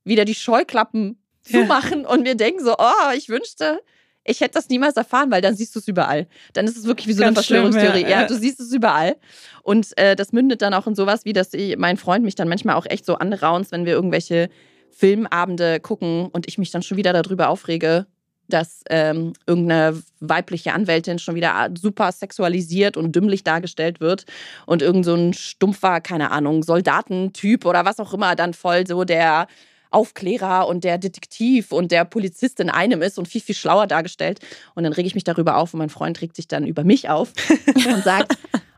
wieder 0.03 0.25
die 0.25 0.35
Scheuklappen 0.35 1.21
zumachen 1.43 2.03
ja. 2.03 2.09
und 2.09 2.23
mir 2.23 2.35
denken 2.35 2.63
so, 2.63 2.75
oh, 2.77 3.11
ich 3.15 3.29
wünschte, 3.29 3.81
ich 4.27 4.41
hätte 4.41 4.53
das 4.53 4.69
niemals 4.69 4.97
erfahren, 4.97 5.31
weil 5.31 5.41
dann 5.41 5.55
siehst 5.55 5.73
du 5.73 5.79
es 5.79 5.87
überall. 5.87 6.27
Dann 6.53 6.65
ist 6.65 6.77
es 6.77 6.85
wirklich 6.85 7.07
wie 7.07 7.13
so 7.13 7.21
Ganz 7.21 7.37
eine 7.37 7.43
Verschwörungstheorie. 7.43 7.99
Schlimm, 7.99 8.09
ja, 8.09 8.21
ja. 8.21 8.27
du 8.27 8.35
siehst 8.35 8.59
es 8.59 8.71
überall. 8.73 9.15
Und 9.63 9.97
äh, 9.97 10.15
das 10.15 10.33
mündet 10.33 10.61
dann 10.61 10.73
auch 10.73 10.85
in 10.85 10.95
sowas, 10.95 11.25
wie 11.25 11.33
dass 11.33 11.53
ich, 11.53 11.77
mein 11.77 11.97
Freund 11.97 12.23
mich 12.23 12.35
dann 12.35 12.49
manchmal 12.49 12.75
auch 12.75 12.85
echt 12.85 13.05
so 13.05 13.15
anraunst, 13.15 13.71
wenn 13.71 13.85
wir 13.85 13.93
irgendwelche 13.93 14.49
Filmabende 14.91 15.79
gucken 15.79 16.27
und 16.27 16.47
ich 16.47 16.57
mich 16.57 16.71
dann 16.71 16.81
schon 16.81 16.97
wieder 16.97 17.13
darüber 17.13 17.49
aufrege, 17.49 18.05
dass 18.49 18.81
ähm, 18.89 19.33
irgendeine 19.45 20.01
weibliche 20.19 20.73
Anwältin 20.73 21.19
schon 21.19 21.35
wieder 21.35 21.69
super 21.77 22.11
sexualisiert 22.11 22.97
und 22.97 23.13
dümmlich 23.13 23.43
dargestellt 23.43 23.99
wird 23.99 24.25
und 24.65 24.81
irgend 24.81 25.05
so 25.05 25.15
ein 25.15 25.33
stumpfer, 25.33 26.01
keine 26.01 26.31
Ahnung, 26.31 26.63
Soldatentyp 26.63 27.65
oder 27.65 27.85
was 27.85 27.99
auch 27.99 28.13
immer 28.13 28.35
dann 28.35 28.53
voll 28.53 28.87
so 28.87 29.03
der 29.03 29.47
Aufklärer 29.91 30.67
und 30.67 30.83
der 30.83 30.97
Detektiv 30.97 31.71
und 31.71 31.91
der 31.91 32.05
Polizist 32.05 32.59
in 32.59 32.69
einem 32.69 33.01
ist 33.01 33.17
und 33.17 33.27
viel, 33.27 33.41
viel 33.41 33.55
schlauer 33.55 33.87
dargestellt. 33.87 34.39
Und 34.75 34.83
dann 34.83 34.93
rege 34.93 35.07
ich 35.07 35.15
mich 35.15 35.23
darüber 35.23 35.57
auf 35.57 35.73
und 35.73 35.79
mein 35.79 35.89
Freund 35.89 36.21
regt 36.21 36.35
sich 36.35 36.47
dann 36.47 36.65
über 36.65 36.83
mich 36.83 37.09
auf 37.09 37.33
und 37.75 38.03
sagt, 38.03 38.37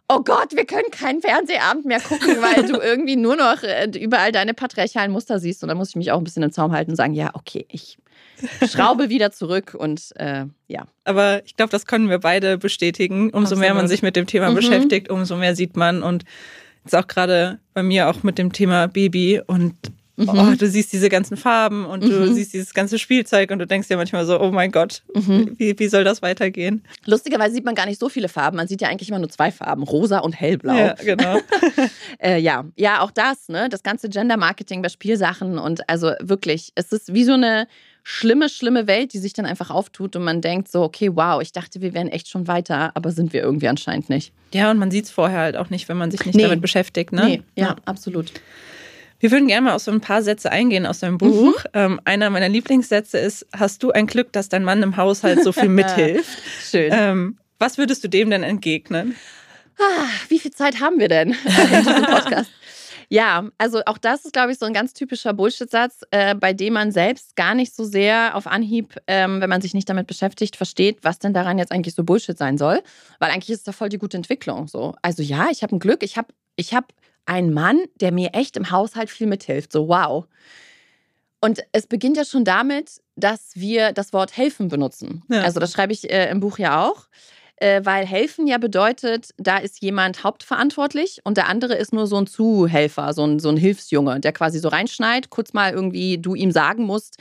oh 0.10 0.22
Gott, 0.24 0.56
wir 0.56 0.66
können 0.66 0.90
keinen 0.92 1.22
Fernsehabend 1.22 1.86
mehr 1.86 2.00
gucken, 2.00 2.38
weil 2.42 2.66
du 2.66 2.80
irgendwie 2.80 3.16
nur 3.16 3.36
noch 3.36 3.64
äh, 3.64 3.90
überall 4.00 4.32
deine 4.32 4.54
patriarchalen 4.54 5.12
Muster 5.12 5.40
siehst. 5.40 5.64
Und 5.64 5.70
da 5.70 5.76
muss 5.76 5.90
ich 5.90 5.96
mich 5.96 6.12
auch 6.12 6.18
ein 6.18 6.24
bisschen 6.24 6.44
im 6.44 6.52
Zaum 6.52 6.72
halten 6.72 6.92
und 6.92 6.98
sagen, 6.98 7.14
ja, 7.14 7.30
okay, 7.34 7.66
ich 7.70 7.98
schraube 8.70 9.10
wieder 9.10 9.32
zurück 9.32 9.76
und 9.78 10.12
äh, 10.16 10.46
ja. 10.68 10.88
Aber 11.04 11.46
ich 11.46 11.56
glaube, 11.56 11.72
das 11.72 11.86
können 11.86 12.10
wir 12.10 12.20
beide 12.20 12.58
bestätigen. 12.58 13.26
Umso 13.30 13.40
Absolut. 13.40 13.62
mehr 13.62 13.74
man 13.74 13.88
sich 13.88 14.02
mit 14.02 14.16
dem 14.16 14.28
Thema 14.28 14.50
mhm. 14.50 14.56
beschäftigt, 14.56 15.10
umso 15.10 15.36
mehr 15.36 15.56
sieht 15.56 15.76
man 15.78 16.04
und 16.04 16.24
jetzt 16.84 16.96
auch 16.96 17.08
gerade 17.08 17.60
bei 17.74 17.84
mir 17.84 18.10
auch 18.10 18.24
mit 18.24 18.38
dem 18.38 18.52
Thema 18.52 18.88
Baby 18.88 19.42
und 19.46 19.76
Mhm. 20.20 20.30
Oh, 20.30 20.54
du 20.54 20.68
siehst 20.68 20.92
diese 20.92 21.08
ganzen 21.08 21.38
Farben 21.38 21.86
und 21.86 22.04
mhm. 22.04 22.10
du 22.10 22.34
siehst 22.34 22.54
dieses 22.54 22.74
ganze 22.74 23.00
Spielzeug 23.00 23.52
und 23.52 23.60
du 23.60 23.66
denkst 23.66 23.88
dir 23.88 23.96
manchmal 23.96 24.26
so, 24.26 24.40
oh 24.40 24.52
mein 24.52 24.70
Gott, 24.72 25.02
mhm. 25.16 25.56
wie, 25.58 25.80
wie 25.80 25.88
soll 25.88 26.04
das 26.04 26.22
weitergehen? 26.22 26.84
Lustigerweise 27.06 27.56
sieht 27.56 27.64
man 27.64 27.74
gar 27.74 27.86
nicht 27.86 28.00
so 28.00 28.10
viele 28.10 28.28
Farben. 28.28 28.58
Man 28.58 28.68
sieht 28.68 28.82
ja 28.82 28.90
eigentlich 28.90 29.08
immer 29.08 29.20
nur 29.20 29.30
zwei 29.30 29.50
Farben, 29.50 29.84
rosa 29.84 30.20
und 30.20 30.34
hellblau. 30.34 30.76
Ja, 30.76 30.94
genau. 30.94 31.40
äh, 32.20 32.38
ja. 32.38 32.66
ja, 32.76 33.00
auch 33.00 33.12
das, 33.12 33.48
ne? 33.48 33.70
Das 33.70 33.82
ganze 33.82 34.10
Gender-Marketing 34.10 34.82
bei 34.82 34.90
Spielsachen 34.90 35.58
und 35.58 35.90
also 35.90 36.12
wirklich, 36.20 36.74
es 36.76 36.92
ist 36.92 37.14
wie 37.14 37.24
so 37.24 37.34
eine 37.34 37.68
schlimme, 38.04 38.50
schlimme 38.50 38.88
Welt, 38.88 39.14
die 39.14 39.20
sich 39.20 39.34
dann 39.34 39.46
einfach 39.46 39.70
auftut 39.70 40.16
und 40.18 40.24
man 40.24 40.42
denkt 40.42 40.68
so, 40.68 40.82
okay, 40.84 41.12
wow, 41.14 41.42
ich 41.42 41.54
dachte, 41.54 41.80
wir 41.80 41.94
wären 41.94 42.10
echt 42.10 42.28
schon 42.28 42.48
weiter, 42.48 42.92
aber 42.96 43.12
sind 43.12 43.32
wir 43.32 43.42
irgendwie 43.42 43.68
anscheinend 43.68 44.10
nicht. 44.10 44.34
Ja, 44.54 44.72
und 44.72 44.80
man 44.80 44.92
sieht 44.92 45.06
es 45.06 45.12
vorher 45.12 45.40
halt 45.40 45.56
auch 45.56 45.70
nicht, 45.70 45.88
wenn 45.88 45.98
man 45.98 46.12
sich 46.12 46.26
nicht 46.26 46.36
nee. 46.36 46.44
damit 46.44 46.62
beschäftigt. 46.62 47.14
Ne? 47.14 47.24
Nee, 47.24 47.42
ja, 47.56 47.68
ja, 47.68 47.76
absolut. 47.86 48.32
Wir 49.20 49.32
würden 49.32 49.48
gerne 49.48 49.68
mal 49.68 49.76
auf 49.76 49.82
so 49.82 49.92
ein 49.92 50.02
paar 50.02 50.24
Sätze 50.24 50.52
eingehen 50.52 50.86
aus 50.86 51.00
deinem 51.00 51.18
Buch. 51.18 51.58
Mhm. 51.58 51.70
Ähm, 51.74 52.02
einer 52.06 52.30
meiner 52.30 52.50
Lieblingssätze 52.50 53.18
ist: 53.18 53.46
Hast 53.56 53.84
du 53.84 53.92
ein 53.92 54.08
Glück, 54.08 54.32
dass 54.32 54.50
dein 54.50 54.64
Mann 54.64 54.82
im 54.82 54.98
Haushalt 54.98 55.44
so 55.44 55.52
viel 55.52 55.70
mithilft? 55.70 56.40
Schön. 56.62 56.92
Ähm, 56.94 57.38
was 57.60 57.78
würdest 57.78 58.04
du 58.04 58.08
dem 58.08 58.30
denn 58.30 58.44
entgegnen? 58.44 59.16
Ah, 59.78 60.08
wie 60.30 60.40
viel 60.40 60.52
Zeit 60.52 60.80
haben 60.80 61.00
wir 61.00 61.10
denn 61.10 61.30
in 61.44 61.84
diesem 61.84 62.04
Podcast? 62.04 62.52
Ja, 63.12 63.50
also 63.58 63.82
auch 63.88 63.98
das 63.98 64.24
ist, 64.24 64.34
glaube 64.34 64.52
ich, 64.52 64.60
so 64.60 64.68
ein 64.68 64.74
ganz 64.74 64.94
typischer 64.94 65.34
Bullshit-Satz, 65.34 66.04
äh, 66.12 66.36
bei 66.36 66.54
dem 66.54 66.74
man 66.74 66.92
selbst 66.92 67.36
gar 67.36 67.56
nicht 67.56 67.76
so 67.76 67.84
sehr 67.84 68.36
auf 68.36 68.46
Anhieb, 68.46 68.96
ähm, 69.08 69.42
wenn 69.42 69.50
man 69.50 69.62
sich 69.62 69.74
nicht 69.74 69.90
damit 69.90 70.06
beschäftigt, 70.06 70.56
versteht, 70.56 71.00
was 71.02 71.18
denn 71.18 71.34
daran 71.34 71.58
jetzt 71.58 71.72
eigentlich 71.72 71.96
so 71.96 72.04
Bullshit 72.04 72.38
sein 72.38 72.60
soll. 72.60 72.84
Weil 73.18 73.32
eigentlich 73.32 73.50
ist 73.50 73.68
da 73.68 73.72
voll 73.72 73.90
die 73.90 73.98
gute 73.98 74.16
Entwicklung. 74.16 74.68
So. 74.68 74.94
Also 75.02 75.24
ja, 75.24 75.48
ich 75.50 75.64
habe 75.64 75.76
ein 75.76 75.80
Glück, 75.80 76.04
ich 76.04 76.18
habe 76.18 76.28
ich 76.56 76.76
hab 76.76 76.94
einen 77.30 77.54
Mann, 77.54 77.84
der 78.02 78.12
mir 78.12 78.32
echt 78.34 78.58
im 78.58 78.72
Haushalt 78.72 79.10
viel 79.10 79.28
mithilft. 79.28 79.72
So, 79.72 79.88
wow. 79.88 80.26
Und 81.42 81.62
es 81.72 81.88
beginnt 81.88 82.18
ja 82.18 82.26
schon 82.26 82.44
damit, 82.44 83.02
dass 83.16 83.52
wir 83.54 83.94
das 83.94 84.12
Wort 84.12 84.36
helfen 84.36 84.68
benutzen. 84.68 85.24
Ja. 85.30 85.44
Also 85.44 85.60
das 85.60 85.72
schreibe 85.72 85.94
ich 85.94 86.10
äh, 86.10 86.30
im 86.30 86.40
Buch 86.40 86.58
ja 86.58 86.86
auch 86.86 87.08
äh, 87.60 87.82
weil 87.84 88.06
helfen 88.06 88.48
ja 88.48 88.58
bedeutet, 88.58 89.30
da 89.38 89.58
ist 89.58 89.82
jemand 89.82 90.24
hauptverantwortlich 90.24 91.20
und 91.24 91.38
der 91.38 91.48
andere 91.48 91.76
ist 91.76 91.94
nur 91.94 92.08
so 92.08 92.18
ein 92.18 92.28
Zuhelfer, 92.28 93.14
so 93.14 93.26
ein, 93.26 93.40
so 93.40 93.50
ein 93.50 93.58
Hilfsjunge, 93.58 94.20
der 94.20 94.32
quasi 94.32 94.60
so 94.60 94.70
reinschneit, 94.70 95.30
kurz 95.30 95.54
mal 95.54 95.72
irgendwie 95.72 96.18
du 96.18 96.36
ihm 96.36 96.52
sagen 96.52 96.84
musst, 96.84 97.18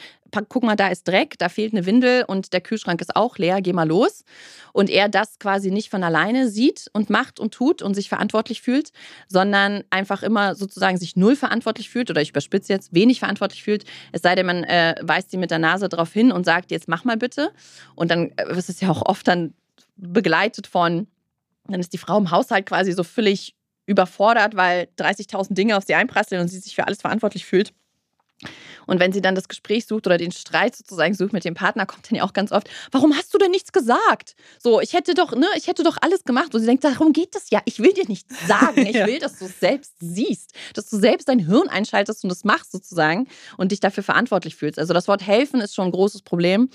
guck 0.48 0.62
mal, 0.62 0.76
da 0.76 0.88
ist 0.88 1.08
Dreck, 1.08 1.38
da 1.38 1.48
fehlt 1.48 1.72
eine 1.72 1.86
Windel 1.86 2.24
und 2.26 2.52
der 2.52 2.60
Kühlschrank 2.60 3.00
ist 3.00 3.16
auch 3.16 3.38
leer, 3.38 3.62
geh 3.62 3.72
mal 3.72 3.88
los. 3.88 4.24
Und 4.72 4.90
er 4.90 5.08
das 5.08 5.38
quasi 5.38 5.70
nicht 5.70 5.90
von 5.90 6.04
alleine 6.04 6.48
sieht 6.48 6.88
und 6.92 7.10
macht 7.10 7.40
und 7.40 7.54
tut 7.54 7.82
und 7.82 7.94
sich 7.94 8.08
verantwortlich 8.08 8.60
fühlt, 8.60 8.90
sondern 9.26 9.84
einfach 9.90 10.22
immer 10.22 10.54
sozusagen 10.54 10.98
sich 10.98 11.16
null 11.16 11.34
verantwortlich 11.34 11.88
fühlt 11.88 12.10
oder 12.10 12.20
ich 12.20 12.30
überspitze 12.30 12.72
jetzt, 12.72 12.94
wenig 12.94 13.20
verantwortlich 13.20 13.62
fühlt, 13.62 13.84
es 14.12 14.22
sei 14.22 14.34
denn, 14.34 14.46
man 14.46 14.64
äh, 14.64 14.94
weist 15.02 15.30
sie 15.30 15.38
mit 15.38 15.50
der 15.50 15.58
Nase 15.58 15.88
drauf 15.88 16.12
hin 16.12 16.30
und 16.30 16.44
sagt, 16.44 16.70
jetzt 16.70 16.88
mach 16.88 17.04
mal 17.04 17.16
bitte. 17.16 17.50
Und 17.94 18.10
dann 18.10 18.30
äh, 18.36 18.52
ist 18.56 18.68
es 18.68 18.80
ja 18.80 18.90
auch 18.90 19.02
oft 19.06 19.26
dann 19.26 19.54
begleitet 19.98 20.66
von, 20.66 21.06
dann 21.66 21.80
ist 21.80 21.92
die 21.92 21.98
Frau 21.98 22.16
im 22.16 22.30
Haushalt 22.30 22.66
quasi 22.66 22.92
so 22.92 23.04
völlig 23.04 23.54
überfordert, 23.86 24.56
weil 24.56 24.88
30.000 24.98 25.54
Dinge 25.54 25.76
auf 25.76 25.84
sie 25.84 25.94
einprasseln 25.94 26.40
und 26.40 26.48
sie 26.48 26.58
sich 26.58 26.74
für 26.74 26.86
alles 26.86 27.00
verantwortlich 27.00 27.44
fühlt. 27.44 27.72
Und 28.86 29.00
wenn 29.00 29.12
sie 29.12 29.20
dann 29.20 29.34
das 29.34 29.48
Gespräch 29.48 29.86
sucht 29.86 30.06
oder 30.06 30.16
den 30.16 30.32
Streit 30.32 30.74
sozusagen 30.74 31.12
sucht 31.12 31.32
mit 31.32 31.44
dem 31.44 31.54
Partner, 31.54 31.86
kommt 31.86 32.10
dann 32.10 32.16
ja 32.16 32.22
auch 32.24 32.32
ganz 32.32 32.52
oft, 32.52 32.70
warum 32.90 33.14
hast 33.14 33.34
du 33.34 33.38
denn 33.38 33.50
nichts 33.50 33.72
gesagt? 33.72 34.34
So, 34.58 34.80
ich 34.80 34.94
hätte 34.94 35.14
doch, 35.14 35.34
ne, 35.34 35.46
ich 35.56 35.66
hätte 35.66 35.82
doch 35.82 35.98
alles 36.00 36.24
gemacht. 36.24 36.54
Und 36.54 36.60
sie 36.60 36.66
denkt, 36.66 36.84
darum 36.84 37.12
geht 37.12 37.34
das 37.34 37.50
ja. 37.50 37.60
Ich 37.64 37.80
will 37.80 37.92
dir 37.92 38.06
nichts 38.08 38.34
sagen. 38.46 38.78
Ich 38.88 38.94
ja. 38.94 39.06
will, 39.06 39.18
dass 39.18 39.38
du 39.38 39.44
es 39.44 39.60
selbst 39.60 39.92
siehst, 39.98 40.52
dass 40.72 40.88
du 40.88 40.96
selbst 40.96 41.28
dein 41.28 41.40
Hirn 41.40 41.68
einschaltest 41.68 42.22
und 42.22 42.30
das 42.30 42.44
machst 42.44 42.72
sozusagen 42.72 43.26
und 43.58 43.72
dich 43.72 43.80
dafür 43.80 44.02
verantwortlich 44.02 44.56
fühlst. 44.56 44.78
Also 44.78 44.94
das 44.94 45.08
Wort 45.08 45.26
helfen 45.26 45.60
ist 45.60 45.74
schon 45.74 45.86
ein 45.86 45.92
großes 45.92 46.22
Problem 46.22 46.70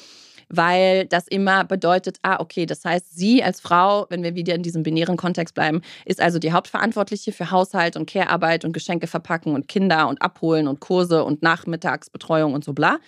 weil 0.50 1.06
das 1.08 1.28
immer 1.28 1.64
bedeutet, 1.64 2.18
ah, 2.22 2.40
okay, 2.40 2.66
das 2.66 2.84
heißt, 2.86 3.16
sie 3.16 3.44
als 3.44 3.60
Frau, 3.62 4.06
wenn 4.10 4.24
wir 4.24 4.36
wieder 4.36 4.56
in 4.56 4.64
diesem 4.64 4.84
binären 4.84 5.18
Kontext 5.18 5.56
bleiben, 5.56 5.82
ist 6.06 6.22
also 6.22 6.40
die 6.40 6.52
Hauptverantwortliche 6.52 7.32
für 7.32 7.52
Haushalt 7.52 7.96
und 7.96 8.10
Care-Arbeit 8.10 8.66
und 8.66 8.74
Geschenke 8.74 9.08
verpacken 9.08 9.54
und 9.54 9.68
Kinder 9.68 10.08
und 10.08 10.22
abholen 10.22 10.68
und 10.68 10.80
Kurse 10.80 11.24
und 11.24 11.42
Nachmittagsbetreuung 11.42 12.54
und 12.54 12.64
so 12.64 12.74
bla. 12.74 13.00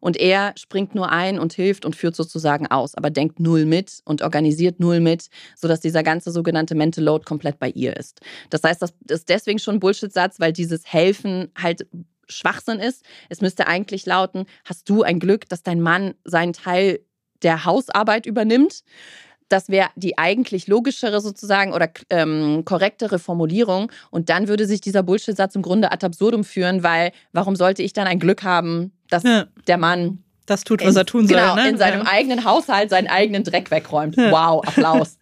Und 0.00 0.16
er 0.16 0.52
springt 0.56 0.94
nur 0.94 1.10
ein 1.10 1.38
und 1.38 1.52
hilft 1.54 1.84
und 1.84 1.96
führt 1.96 2.16
sozusagen 2.16 2.66
aus, 2.66 2.94
aber 2.94 3.10
denkt 3.10 3.40
null 3.40 3.64
mit 3.64 4.00
und 4.04 4.22
organisiert 4.22 4.80
null 4.80 5.00
mit, 5.00 5.28
sodass 5.56 5.80
dieser 5.80 6.02
ganze 6.02 6.30
sogenannte 6.30 6.74
Mental 6.74 7.04
Load 7.04 7.24
komplett 7.24 7.58
bei 7.58 7.70
ihr 7.70 7.96
ist. 7.96 8.20
Das 8.50 8.62
heißt, 8.62 8.82
das 8.82 8.92
ist 9.08 9.28
deswegen 9.28 9.58
schon 9.58 9.76
ein 9.76 9.80
Bullshit-Satz, 9.80 10.40
weil 10.40 10.52
dieses 10.52 10.84
Helfen 10.92 11.50
halt 11.56 11.86
Schwachsinn 12.28 12.78
ist. 12.78 13.04
Es 13.28 13.40
müsste 13.40 13.66
eigentlich 13.66 14.06
lauten, 14.06 14.46
hast 14.64 14.88
du 14.88 15.02
ein 15.02 15.20
Glück, 15.20 15.48
dass 15.48 15.62
dein 15.62 15.80
Mann 15.80 16.14
seinen 16.24 16.52
Teil 16.52 17.00
der 17.42 17.64
Hausarbeit 17.64 18.26
übernimmt? 18.26 18.82
Das 19.48 19.68
wäre 19.68 19.88
die 19.94 20.16
eigentlich 20.16 20.66
logischere 20.66 21.20
sozusagen 21.20 21.72
oder 21.72 21.90
ähm, 22.10 22.64
korrektere 22.64 23.18
Formulierung. 23.18 23.92
Und 24.10 24.30
dann 24.30 24.48
würde 24.48 24.66
sich 24.66 24.80
dieser 24.80 25.02
Bullshit-Satz 25.02 25.54
im 25.54 25.62
Grunde 25.62 25.92
ad 25.92 26.04
absurdum 26.04 26.44
führen, 26.44 26.82
weil 26.82 27.12
warum 27.32 27.54
sollte 27.54 27.82
ich 27.82 27.92
dann 27.92 28.06
ein 28.06 28.18
Glück 28.18 28.42
haben, 28.42 28.92
dass 29.10 29.22
ja. 29.22 29.46
der 29.66 29.76
Mann 29.76 30.24
das 30.46 30.64
tut, 30.64 30.82
was 30.82 30.90
in, 30.90 30.96
er 30.96 31.06
tun 31.06 31.26
soll. 31.26 31.38
Genau, 31.38 31.54
ne? 31.54 31.68
in 31.70 31.78
seinem 31.78 32.02
ja. 32.02 32.10
eigenen 32.10 32.44
Haushalt 32.44 32.90
seinen 32.90 33.08
eigenen 33.08 33.44
Dreck 33.44 33.70
wegräumt. 33.70 34.16
Ja. 34.16 34.30
Wow, 34.30 34.66
Applaus. 34.66 35.18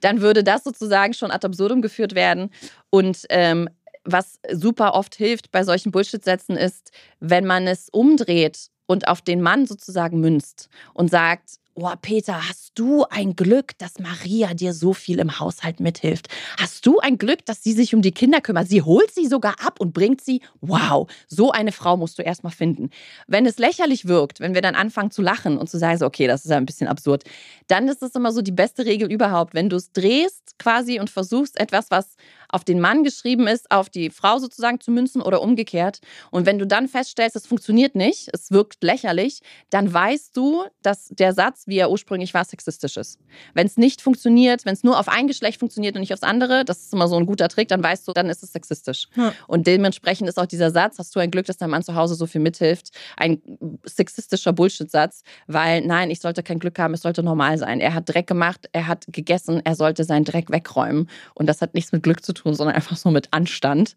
dann 0.00 0.20
würde 0.20 0.44
das 0.44 0.64
sozusagen 0.64 1.14
schon 1.14 1.30
ad 1.30 1.46
absurdum 1.46 1.80
geführt 1.82 2.14
werden. 2.14 2.50
Und 2.90 3.24
ähm, 3.30 3.68
was 4.06 4.38
super 4.52 4.94
oft 4.94 5.14
hilft 5.14 5.50
bei 5.50 5.64
solchen 5.64 5.92
Bullshit-Sätzen 5.92 6.56
ist, 6.56 6.92
wenn 7.20 7.44
man 7.44 7.66
es 7.66 7.88
umdreht 7.90 8.70
und 8.86 9.08
auf 9.08 9.20
den 9.20 9.42
Mann 9.42 9.66
sozusagen 9.66 10.20
münzt 10.20 10.68
und 10.94 11.10
sagt, 11.10 11.56
oh 11.76 11.92
Peter, 12.00 12.48
hast 12.48 12.72
du 12.74 13.04
ein 13.04 13.36
Glück, 13.36 13.76
dass 13.78 13.98
Maria 13.98 14.54
dir 14.54 14.72
so 14.72 14.94
viel 14.94 15.18
im 15.18 15.38
Haushalt 15.38 15.78
mithilft? 15.78 16.28
Hast 16.58 16.86
du 16.86 16.98
ein 16.98 17.18
Glück, 17.18 17.44
dass 17.44 17.62
sie 17.62 17.72
sich 17.72 17.94
um 17.94 18.02
die 18.02 18.12
Kinder 18.12 18.40
kümmert? 18.40 18.68
Sie 18.68 18.82
holt 18.82 19.10
sie 19.12 19.26
sogar 19.26 19.56
ab 19.64 19.78
und 19.78 19.92
bringt 19.92 20.22
sie. 20.22 20.40
Wow, 20.60 21.06
so 21.28 21.52
eine 21.52 21.72
Frau 21.72 21.96
musst 21.96 22.18
du 22.18 22.22
erstmal 22.22 22.52
finden. 22.52 22.90
Wenn 23.26 23.44
es 23.44 23.58
lächerlich 23.58 24.06
wirkt, 24.06 24.40
wenn 24.40 24.54
wir 24.54 24.62
dann 24.62 24.74
anfangen 24.74 25.10
zu 25.10 25.20
lachen 25.20 25.58
und 25.58 25.68
zu 25.68 25.78
sagen, 25.78 25.98
so, 25.98 26.06
okay, 26.06 26.26
das 26.26 26.44
ist 26.44 26.50
ja 26.50 26.56
ein 26.56 26.66
bisschen 26.66 26.88
absurd, 26.88 27.24
dann 27.68 27.88
ist 27.88 28.02
es 28.02 28.14
immer 28.14 28.32
so 28.32 28.40
die 28.40 28.52
beste 28.52 28.86
Regel 28.86 29.12
überhaupt. 29.12 29.54
Wenn 29.54 29.68
du 29.68 29.76
es 29.76 29.92
drehst 29.92 30.58
quasi 30.58 30.98
und 30.98 31.10
versuchst, 31.10 31.60
etwas, 31.60 31.90
was 31.90 32.16
auf 32.48 32.64
den 32.64 32.80
Mann 32.80 33.04
geschrieben 33.04 33.46
ist, 33.46 33.70
auf 33.70 33.90
die 33.90 34.10
Frau 34.10 34.38
sozusagen 34.38 34.80
zu 34.80 34.90
münzen 34.90 35.20
oder 35.20 35.42
umgekehrt. 35.42 36.00
Und 36.30 36.46
wenn 36.46 36.58
du 36.58 36.66
dann 36.66 36.88
feststellst, 36.88 37.36
es 37.36 37.46
funktioniert 37.46 37.94
nicht, 37.94 38.28
es 38.32 38.50
wirkt 38.50 38.82
lächerlich, 38.82 39.40
dann 39.70 39.92
weißt 39.92 40.36
du, 40.36 40.64
dass 40.82 41.08
der 41.08 41.34
Satz, 41.34 41.65
wie 41.66 41.78
er 41.78 41.90
ursprünglich 41.90 42.32
war, 42.32 42.44
sexistisch 42.44 42.96
ist. 42.96 43.18
Wenn 43.54 43.66
es 43.66 43.76
nicht 43.76 44.00
funktioniert, 44.00 44.64
wenn 44.64 44.72
es 44.72 44.84
nur 44.84 44.98
auf 44.98 45.08
ein 45.08 45.26
Geschlecht 45.26 45.60
funktioniert 45.60 45.94
und 45.96 46.00
nicht 46.00 46.12
aufs 46.12 46.22
andere, 46.22 46.64
das 46.64 46.78
ist 46.78 46.92
immer 46.92 47.08
so 47.08 47.16
ein 47.16 47.26
guter 47.26 47.48
Trick, 47.48 47.68
dann 47.68 47.82
weißt 47.82 48.06
du, 48.08 48.12
dann 48.12 48.30
ist 48.30 48.42
es 48.42 48.52
sexistisch. 48.52 49.08
Ja. 49.16 49.32
Und 49.46 49.66
dementsprechend 49.66 50.28
ist 50.28 50.38
auch 50.38 50.46
dieser 50.46 50.70
Satz, 50.70 50.98
hast 50.98 51.14
du 51.14 51.20
ein 51.20 51.30
Glück, 51.30 51.46
dass 51.46 51.56
dein 51.56 51.70
Mann 51.70 51.82
zu 51.82 51.94
Hause 51.94 52.14
so 52.14 52.26
viel 52.26 52.40
mithilft, 52.40 52.90
ein 53.16 53.42
sexistischer 53.84 54.52
Bullshit-Satz, 54.52 55.22
weil 55.46 55.82
nein, 55.82 56.10
ich 56.10 56.20
sollte 56.20 56.42
kein 56.42 56.58
Glück 56.58 56.78
haben, 56.78 56.94
es 56.94 57.02
sollte 57.02 57.22
normal 57.22 57.58
sein. 57.58 57.80
Er 57.80 57.94
hat 57.94 58.08
Dreck 58.08 58.26
gemacht, 58.26 58.68
er 58.72 58.86
hat 58.86 59.04
gegessen, 59.08 59.60
er 59.64 59.74
sollte 59.74 60.04
seinen 60.04 60.24
Dreck 60.24 60.50
wegräumen. 60.50 61.10
Und 61.34 61.46
das 61.46 61.60
hat 61.60 61.74
nichts 61.74 61.92
mit 61.92 62.02
Glück 62.02 62.24
zu 62.24 62.32
tun, 62.32 62.54
sondern 62.54 62.76
einfach 62.76 62.96
so 62.96 63.10
mit 63.10 63.28
Anstand. 63.32 63.96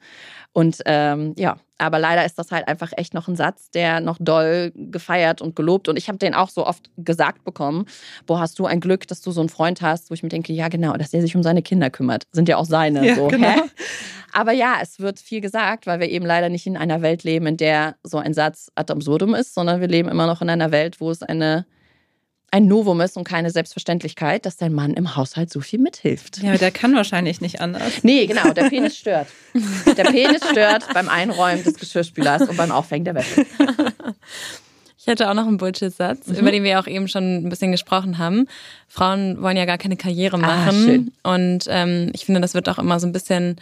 Und 0.53 0.79
ähm, 0.85 1.35
ja, 1.37 1.57
aber 1.79 1.97
leider 1.97 2.25
ist 2.25 2.37
das 2.37 2.51
halt 2.51 2.67
einfach 2.67 2.91
echt 2.95 3.13
noch 3.13 3.27
ein 3.27 3.35
Satz, 3.35 3.71
der 3.71 4.01
noch 4.01 4.17
doll 4.19 4.71
gefeiert 4.75 5.41
und 5.41 5.55
gelobt. 5.55 5.87
Und 5.87 5.97
ich 5.97 6.07
habe 6.07 6.17
den 6.17 6.33
auch 6.33 6.49
so 6.49 6.67
oft 6.67 6.89
gesagt 6.97 7.43
bekommen, 7.43 7.85
boah, 8.25 8.39
hast 8.39 8.59
du 8.59 8.65
ein 8.65 8.79
Glück, 8.81 9.07
dass 9.07 9.21
du 9.21 9.31
so 9.31 9.39
einen 9.39 9.49
Freund 9.49 9.81
hast, 9.81 10.09
wo 10.09 10.13
ich 10.13 10.21
mir 10.21 10.29
denke, 10.29 10.53
ja 10.53 10.67
genau, 10.67 10.93
dass 10.93 11.11
der 11.11 11.21
sich 11.21 11.35
um 11.35 11.43
seine 11.43 11.61
Kinder 11.61 11.89
kümmert. 11.89 12.27
Sind 12.31 12.49
ja 12.49 12.57
auch 12.57 12.65
seine. 12.65 13.05
Ja, 13.05 13.15
so. 13.15 13.27
genau. 13.27 13.55
Aber 14.33 14.51
ja, 14.51 14.75
es 14.81 14.99
wird 14.99 15.19
viel 15.19 15.41
gesagt, 15.41 15.87
weil 15.87 15.99
wir 15.99 16.09
eben 16.09 16.25
leider 16.25 16.49
nicht 16.49 16.67
in 16.67 16.77
einer 16.77 17.01
Welt 17.01 17.23
leben, 17.23 17.47
in 17.47 17.57
der 17.57 17.95
so 18.03 18.17
ein 18.17 18.33
Satz 18.33 18.71
ad 18.75 18.91
absurdum 18.91 19.33
ist, 19.33 19.53
sondern 19.53 19.81
wir 19.81 19.87
leben 19.87 20.09
immer 20.09 20.27
noch 20.27 20.41
in 20.41 20.49
einer 20.49 20.71
Welt, 20.71 20.99
wo 20.99 21.09
es 21.09 21.23
eine 21.23 21.65
ein 22.51 22.67
Novum 22.67 23.01
ist 23.01 23.17
und 23.17 23.23
keine 23.23 23.49
Selbstverständlichkeit, 23.51 24.45
dass 24.45 24.57
dein 24.57 24.73
Mann 24.73 24.93
im 24.93 25.15
Haushalt 25.15 25.51
so 25.51 25.59
viel 25.59 25.79
mithilft. 25.79 26.41
Ja, 26.41 26.57
der 26.57 26.71
kann 26.71 26.95
wahrscheinlich 26.95 27.41
nicht 27.41 27.61
anders. 27.61 28.03
Nee, 28.03 28.25
genau, 28.25 28.53
der 28.53 28.69
Penis 28.69 28.97
stört. 28.97 29.27
Der 29.97 30.03
Penis 30.05 30.41
stört 30.49 30.85
beim 30.93 31.09
Einräumen 31.09 31.63
des 31.63 31.75
Geschirrspülers 31.75 32.49
und 32.49 32.57
beim 32.57 32.71
Aufhängen 32.71 33.05
der 33.05 33.15
Wäsche. 33.15 33.45
Ich 34.97 35.07
hätte 35.07 35.29
auch 35.29 35.33
noch 35.33 35.47
einen 35.47 35.57
Bullshit-Satz, 35.57 36.27
mhm. 36.27 36.35
über 36.35 36.51
den 36.51 36.63
wir 36.63 36.79
auch 36.79 36.87
eben 36.87 37.07
schon 37.07 37.37
ein 37.37 37.49
bisschen 37.49 37.71
gesprochen 37.71 38.17
haben. 38.17 38.47
Frauen 38.87 39.41
wollen 39.41 39.55
ja 39.55 39.65
gar 39.65 39.77
keine 39.77 39.95
Karriere 39.95 40.35
ah, 40.35 40.39
machen. 40.39 41.11
Ah, 41.23 41.35
und 41.35 41.65
ähm, 41.67 42.11
ich 42.13 42.25
finde, 42.25 42.41
das 42.41 42.53
wird 42.53 42.67
auch 42.67 42.79
immer 42.79 42.99
so 42.99 43.07
ein 43.07 43.13
bisschen 43.13 43.55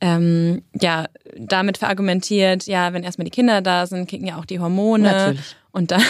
ähm, 0.00 0.62
ja, 0.80 1.06
damit 1.36 1.78
verargumentiert, 1.78 2.66
ja, 2.66 2.92
wenn 2.92 3.02
erstmal 3.02 3.24
die 3.24 3.30
Kinder 3.30 3.62
da 3.62 3.86
sind, 3.86 4.08
kicken 4.08 4.26
ja 4.26 4.38
auch 4.38 4.44
die 4.44 4.60
Hormone. 4.60 5.04
Natürlich. 5.04 5.56
Und 5.72 5.90
dann, 5.90 6.02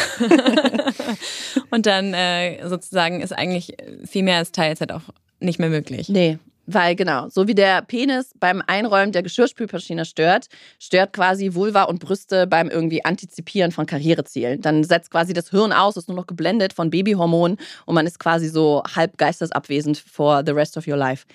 und 1.71 1.87
dann 1.87 2.13
äh, 2.13 2.69
sozusagen 2.69 3.23
ist 3.23 3.33
eigentlich 3.33 3.77
viel 4.05 4.23
mehr 4.23 4.37
als 4.37 4.53
Teilzeit 4.53 4.93
auch 4.93 5.03
nicht 5.41 5.59
mehr 5.59 5.71
möglich. 5.71 6.09
Nee, 6.09 6.39
weil 6.67 6.97
genau, 6.97 7.29
so 7.29 7.47
wie 7.47 7.55
der 7.55 7.83
Penis 7.83 8.31
beim 8.41 8.63
Einräumen 8.67 9.13
der 9.13 9.23
Geschirrspülmaschine 9.23 10.05
stört, 10.05 10.47
stört 10.79 11.13
quasi 11.13 11.55
Vulva 11.55 11.85
und 11.85 12.01
Brüste 12.01 12.47
beim 12.47 12.71
irgendwie 12.71 13.05
Antizipieren 13.05 13.71
von 13.71 13.87
Karrierezielen. 13.87 14.63
Dann 14.63 14.83
setzt 14.83 15.11
quasi 15.11 15.35
das 15.35 15.51
Hirn 15.51 15.73
aus, 15.73 15.97
ist 15.97 16.09
nur 16.09 16.17
noch 16.17 16.27
geblendet 16.27 16.73
von 16.73 16.91
Babyhormonen 16.91 17.59
und 17.85 17.95
man 17.95 18.07
ist 18.07 18.19
quasi 18.19 18.49
so 18.49 18.83
halb 18.97 19.19
geistesabwesend 19.19 19.99
for 19.99 20.43
the 20.45 20.53
rest 20.53 20.77
of 20.77 20.87
your 20.87 20.97
life. 20.97 21.27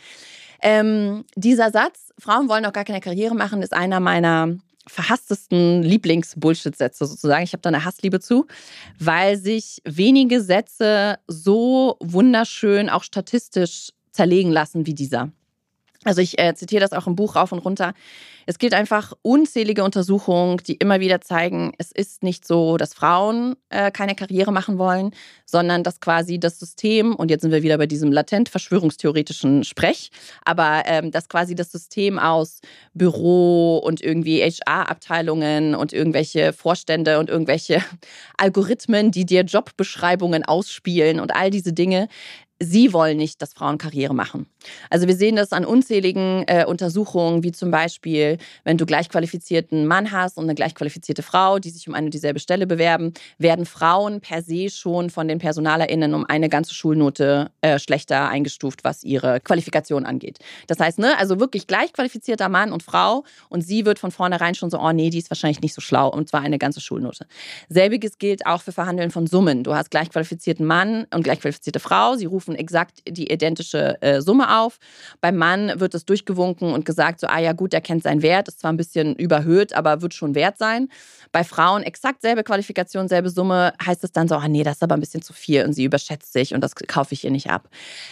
Ähm, 0.61 1.25
dieser 1.35 1.71
Satz, 1.71 2.09
Frauen 2.17 2.49
wollen 2.49 2.65
auch 2.65 2.73
gar 2.73 2.85
keine 2.85 2.99
Karriere 2.99 3.35
machen, 3.35 3.61
ist 3.61 3.73
einer 3.73 3.99
meiner 3.99 4.57
verhasstesten 4.87 5.83
Lieblings-Bullshit-Sätze 5.83 7.05
sozusagen. 7.05 7.43
Ich 7.43 7.53
habe 7.53 7.61
da 7.61 7.69
eine 7.69 7.85
Hassliebe 7.85 8.19
zu, 8.19 8.47
weil 8.97 9.37
sich 9.37 9.81
wenige 9.85 10.41
Sätze 10.41 11.19
so 11.27 11.97
wunderschön 11.99 12.89
auch 12.89 13.03
statistisch 13.03 13.89
zerlegen 14.11 14.51
lassen 14.51 14.85
wie 14.85 14.95
dieser. 14.95 15.31
Also 16.05 16.21
ich 16.21 16.39
äh, 16.39 16.55
zitiere 16.55 16.81
das 16.81 16.93
auch 16.93 17.07
im 17.07 17.15
Buch 17.15 17.35
rauf 17.35 17.51
und 17.51 17.59
runter. 17.59 17.93
Es 18.45 18.57
gibt 18.57 18.73
einfach 18.73 19.13
unzählige 19.21 19.83
Untersuchungen, 19.83 20.57
die 20.65 20.75
immer 20.75 21.01
wieder 21.01 21.19
zeigen, 21.19 21.73
es 21.77 21.91
ist 21.91 22.23
nicht 22.23 22.47
so, 22.47 22.77
dass 22.77 22.93
Frauen 22.93 23.55
äh, 23.69 23.91
keine 23.91 24.15
Karriere 24.15 24.53
machen 24.53 24.77
wollen, 24.77 25.11
sondern 25.45 25.83
dass 25.83 25.99
quasi 25.99 26.39
das 26.39 26.57
System, 26.57 27.15
und 27.15 27.29
jetzt 27.29 27.41
sind 27.41 27.51
wir 27.51 27.63
wieder 27.63 27.77
bei 27.77 27.85
diesem 27.85 28.13
latent 28.13 28.47
verschwörungstheoretischen 28.47 29.65
Sprech, 29.65 30.09
aber 30.45 30.83
ähm, 30.85 31.11
dass 31.11 31.27
quasi 31.27 31.53
das 31.53 31.71
System 31.71 32.17
aus 32.17 32.61
Büro 32.93 33.77
und 33.77 34.01
irgendwie 34.01 34.41
HR-Abteilungen 34.41 35.75
und 35.75 35.91
irgendwelche 35.91 36.53
Vorstände 36.53 37.19
und 37.19 37.29
irgendwelche 37.29 37.83
Algorithmen, 38.37 39.11
die 39.11 39.25
dir 39.25 39.41
Jobbeschreibungen 39.43 40.45
ausspielen 40.45 41.19
und 41.19 41.35
all 41.35 41.51
diese 41.51 41.73
Dinge, 41.73 42.07
sie 42.59 42.93
wollen 42.93 43.17
nicht, 43.17 43.41
dass 43.41 43.53
Frauen 43.53 43.77
Karriere 43.77 44.13
machen. 44.13 44.47
Also 44.89 45.07
wir 45.07 45.15
sehen 45.15 45.35
das 45.35 45.51
an 45.51 45.65
unzähligen 45.65 46.43
äh, 46.47 46.65
Untersuchungen, 46.65 47.43
wie 47.43 47.51
zum 47.51 47.71
Beispiel, 47.71 48.37
wenn 48.63 48.77
du 48.77 48.85
gleichqualifizierten 48.85 49.87
Mann 49.87 50.11
hast 50.11 50.37
und 50.37 50.43
eine 50.45 50.55
gleichqualifizierte 50.55 51.23
Frau, 51.23 51.59
die 51.59 51.69
sich 51.69 51.87
um 51.87 51.93
eine 51.93 52.05
und 52.05 52.13
dieselbe 52.13 52.39
Stelle 52.39 52.67
bewerben, 52.67 53.13
werden 53.37 53.65
Frauen 53.65 54.19
per 54.21 54.41
se 54.41 54.69
schon 54.69 55.09
von 55.09 55.27
den 55.27 55.39
PersonalerInnen 55.39 56.13
um 56.13 56.25
eine 56.25 56.49
ganze 56.49 56.73
Schulnote 56.73 57.51
äh, 57.61 57.79
schlechter 57.79 58.29
eingestuft, 58.29 58.83
was 58.83 59.03
ihre 59.03 59.39
Qualifikation 59.39 60.05
angeht. 60.05 60.39
Das 60.67 60.79
heißt, 60.79 60.99
ne, 60.99 61.17
also 61.17 61.39
wirklich 61.39 61.67
gleichqualifizierter 61.67 62.49
Mann 62.49 62.71
und 62.71 62.83
Frau 62.83 63.23
und 63.49 63.61
sie 63.61 63.85
wird 63.85 63.99
von 63.99 64.11
vornherein 64.11 64.55
schon 64.55 64.69
so, 64.69 64.79
oh 64.79 64.91
nee, 64.91 65.09
die 65.09 65.19
ist 65.19 65.29
wahrscheinlich 65.29 65.61
nicht 65.61 65.73
so 65.73 65.81
schlau 65.81 66.09
und 66.09 66.29
zwar 66.29 66.41
eine 66.41 66.57
ganze 66.57 66.81
Schulnote. 66.81 67.25
Selbiges 67.69 68.17
gilt 68.17 68.45
auch 68.45 68.61
für 68.61 68.71
Verhandeln 68.71 69.11
von 69.11 69.27
Summen. 69.27 69.63
Du 69.63 69.75
hast 69.75 69.91
gleichqualifizierten 69.91 70.65
Mann 70.65 71.05
und 71.13 71.23
gleichqualifizierte 71.23 71.79
Frau, 71.79 72.15
sie 72.15 72.25
rufen 72.25 72.55
exakt 72.55 73.01
die 73.07 73.31
identische 73.31 74.01
äh, 74.01 74.21
Summe 74.21 74.48
auf. 74.49 74.79
Beim 75.21 75.37
Mann 75.37 75.79
wird 75.79 75.95
es 75.95 76.05
durchgewunken 76.05 76.73
und 76.73 76.85
gesagt, 76.85 77.19
so, 77.19 77.27
ah 77.27 77.39
ja 77.39 77.53
gut, 77.53 77.73
er 77.73 77.81
kennt 77.81 78.03
seinen 78.03 78.21
Wert, 78.21 78.47
ist 78.47 78.59
zwar 78.59 78.71
ein 78.71 78.77
bisschen 78.77 79.15
überhöht, 79.15 79.73
aber 79.73 80.01
wird 80.01 80.13
schon 80.13 80.35
wert 80.35 80.57
sein. 80.57 80.89
Bei 81.31 81.43
Frauen 81.43 81.83
exakt 81.83 82.21
selbe 82.21 82.43
Qualifikation, 82.43 83.07
selbe 83.07 83.29
Summe, 83.29 83.73
heißt 83.85 84.03
es 84.03 84.11
dann 84.11 84.27
so, 84.27 84.35
ah 84.35 84.47
nee, 84.47 84.63
das 84.63 84.77
ist 84.77 84.83
aber 84.83 84.95
ein 84.95 84.99
bisschen 84.99 85.21
zu 85.21 85.33
viel 85.33 85.63
und 85.63 85.73
sie 85.73 85.83
überschätzt 85.83 86.33
sich 86.33 86.53
und 86.53 86.61
das 86.61 86.75
kaufe 86.75 87.13
ich 87.13 87.23
ihr 87.23 87.31
nicht 87.31 87.49
ab. 87.49 87.69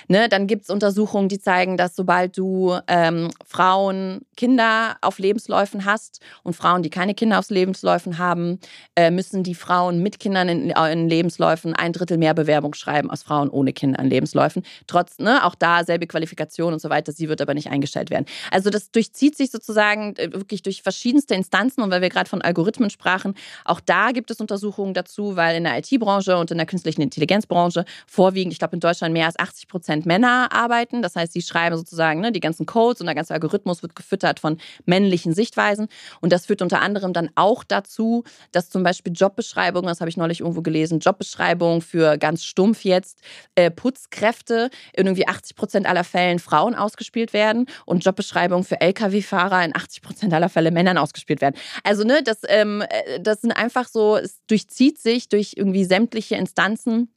Ne? 0.08 0.30
Dann 0.30 0.47
gibt 0.47 0.63
es 0.63 0.69
Untersuchungen, 0.69 1.30
die 1.30 1.39
zeigen, 1.39 1.78
dass 1.78 1.95
sobald 1.95 2.38
du 2.38 2.78
ähm, 2.88 3.30
Frauen 3.45 4.21
Kinder 4.36 4.97
auf 5.02 5.17
Lebensläufen 5.17 5.86
hast 5.86 6.21
und 6.43 6.56
Frauen, 6.56 6.84
die 6.84 6.89
keine 6.89 7.15
Kinder 7.15 7.39
auf 7.39 7.50
Lebensläufen 7.50 8.17
haben, 8.19 8.60
äh, 8.95 9.10
müssen 9.10 9.43
die 9.43 9.56
Frauen 9.56 10.04
mit 10.04 10.19
Kindern 10.19 10.50
in, 10.50 10.69
in 10.69 11.10
Lebensläufen 11.10 11.73
ein 11.73 11.93
Drittel 11.93 12.17
mehr 12.17 12.34
Bewerbung 12.34 12.73
schreiben 12.73 13.10
als 13.10 13.23
Frauen 13.23 13.50
ohne 13.50 13.73
Kinder 13.73 14.00
in 14.00 14.10
Lebensläufen. 14.10 14.63
Trotz, 14.86 15.17
ne, 15.17 15.43
auch 15.43 15.56
da 15.56 15.84
selbe 15.84 16.06
Qualifikation 16.06 16.26
und 16.57 16.81
so 16.81 16.89
weiter, 16.89 17.11
sie 17.11 17.29
wird 17.29 17.41
aber 17.41 17.53
nicht 17.53 17.69
eingestellt 17.69 18.09
werden. 18.09 18.25
Also 18.51 18.69
das 18.69 18.91
durchzieht 18.91 19.37
sich 19.37 19.51
sozusagen 19.51 20.15
äh, 20.15 20.31
wirklich 20.33 20.61
durch 20.61 20.81
verschiedenste 20.81 21.35
Instanzen 21.35 21.81
und 21.81 21.91
weil 21.91 22.01
wir 22.01 22.09
gerade 22.09 22.29
von 22.29 22.41
Algorithmen 22.41 22.89
sprachen, 22.89 23.35
auch 23.65 23.79
da 23.79 24.11
gibt 24.11 24.31
es 24.31 24.39
Untersuchungen 24.39 24.93
dazu, 24.93 25.35
weil 25.35 25.57
in 25.57 25.63
der 25.63 25.77
IT-Branche 25.77 26.37
und 26.37 26.51
in 26.51 26.57
der 26.57 26.65
künstlichen 26.65 27.01
Intelligenzbranche 27.01 27.85
vorwiegend, 28.05 28.53
ich 28.53 28.59
glaube 28.59 28.75
in 28.75 28.79
Deutschland 28.79 29.13
mehr 29.13 29.25
als 29.25 29.39
80 29.39 29.67
Prozent 29.67 30.05
Männer 30.05 30.49
arbeiten. 30.51 31.01
Das 31.01 31.15
heißt, 31.15 31.33
sie 31.33 31.41
schreiben 31.41 31.77
sozusagen 31.77 32.21
ne, 32.21 32.31
die 32.31 32.39
ganzen 32.39 32.65
Codes 32.65 33.01
und 33.01 33.07
der 33.07 33.15
ganze 33.15 33.33
Algorithmus 33.33 33.81
wird 33.81 33.95
gefüttert 33.95 34.39
von 34.39 34.57
männlichen 34.85 35.33
Sichtweisen. 35.33 35.87
Und 36.21 36.31
das 36.31 36.45
führt 36.45 36.61
unter 36.61 36.81
anderem 36.81 37.13
dann 37.13 37.29
auch 37.35 37.63
dazu, 37.63 38.23
dass 38.51 38.69
zum 38.69 38.83
Beispiel 38.83 39.13
Jobbeschreibungen, 39.13 39.87
das 39.87 39.99
habe 39.99 40.09
ich 40.09 40.17
neulich 40.17 40.41
irgendwo 40.41 40.61
gelesen, 40.61 40.99
Jobbeschreibungen 40.99 41.81
für 41.81 42.17
ganz 42.17 42.43
stumpf 42.43 42.83
jetzt 42.83 43.19
äh, 43.55 43.71
Putzkräfte 43.71 44.69
in 44.93 45.07
irgendwie 45.07 45.27
80 45.27 45.55
Prozent 45.55 45.87
aller 45.87 46.03
Fällen 46.17 46.39
Frauen 46.39 46.73
ausgespielt 46.73 47.32
werden 47.32 47.67
und 47.86 48.03
Jobbeschreibungen 48.03 48.63
für 48.63 48.82
Lkw-Fahrer 48.82 49.63
in 49.63 49.75
80 49.75 50.01
Prozent 50.01 50.34
aller 50.34 50.49
Fälle 50.49 50.71
Männern 50.71 50.97
ausgespielt 50.97 51.41
werden. 51.41 51.53
Also, 51.84 52.03
ne, 52.03 52.23
das, 52.23 52.39
ähm, 52.47 52.82
äh, 52.82 53.19
das 53.19 53.41
sind 53.41 53.51
einfach 53.51 53.88
so, 53.88 54.17
es 54.17 54.39
durchzieht 54.47 54.97
sich 54.97 55.30
durch 55.30 55.53
irgendwie 55.56 55.86
sämtliche 55.86 56.36
Instanzen. 56.36 57.13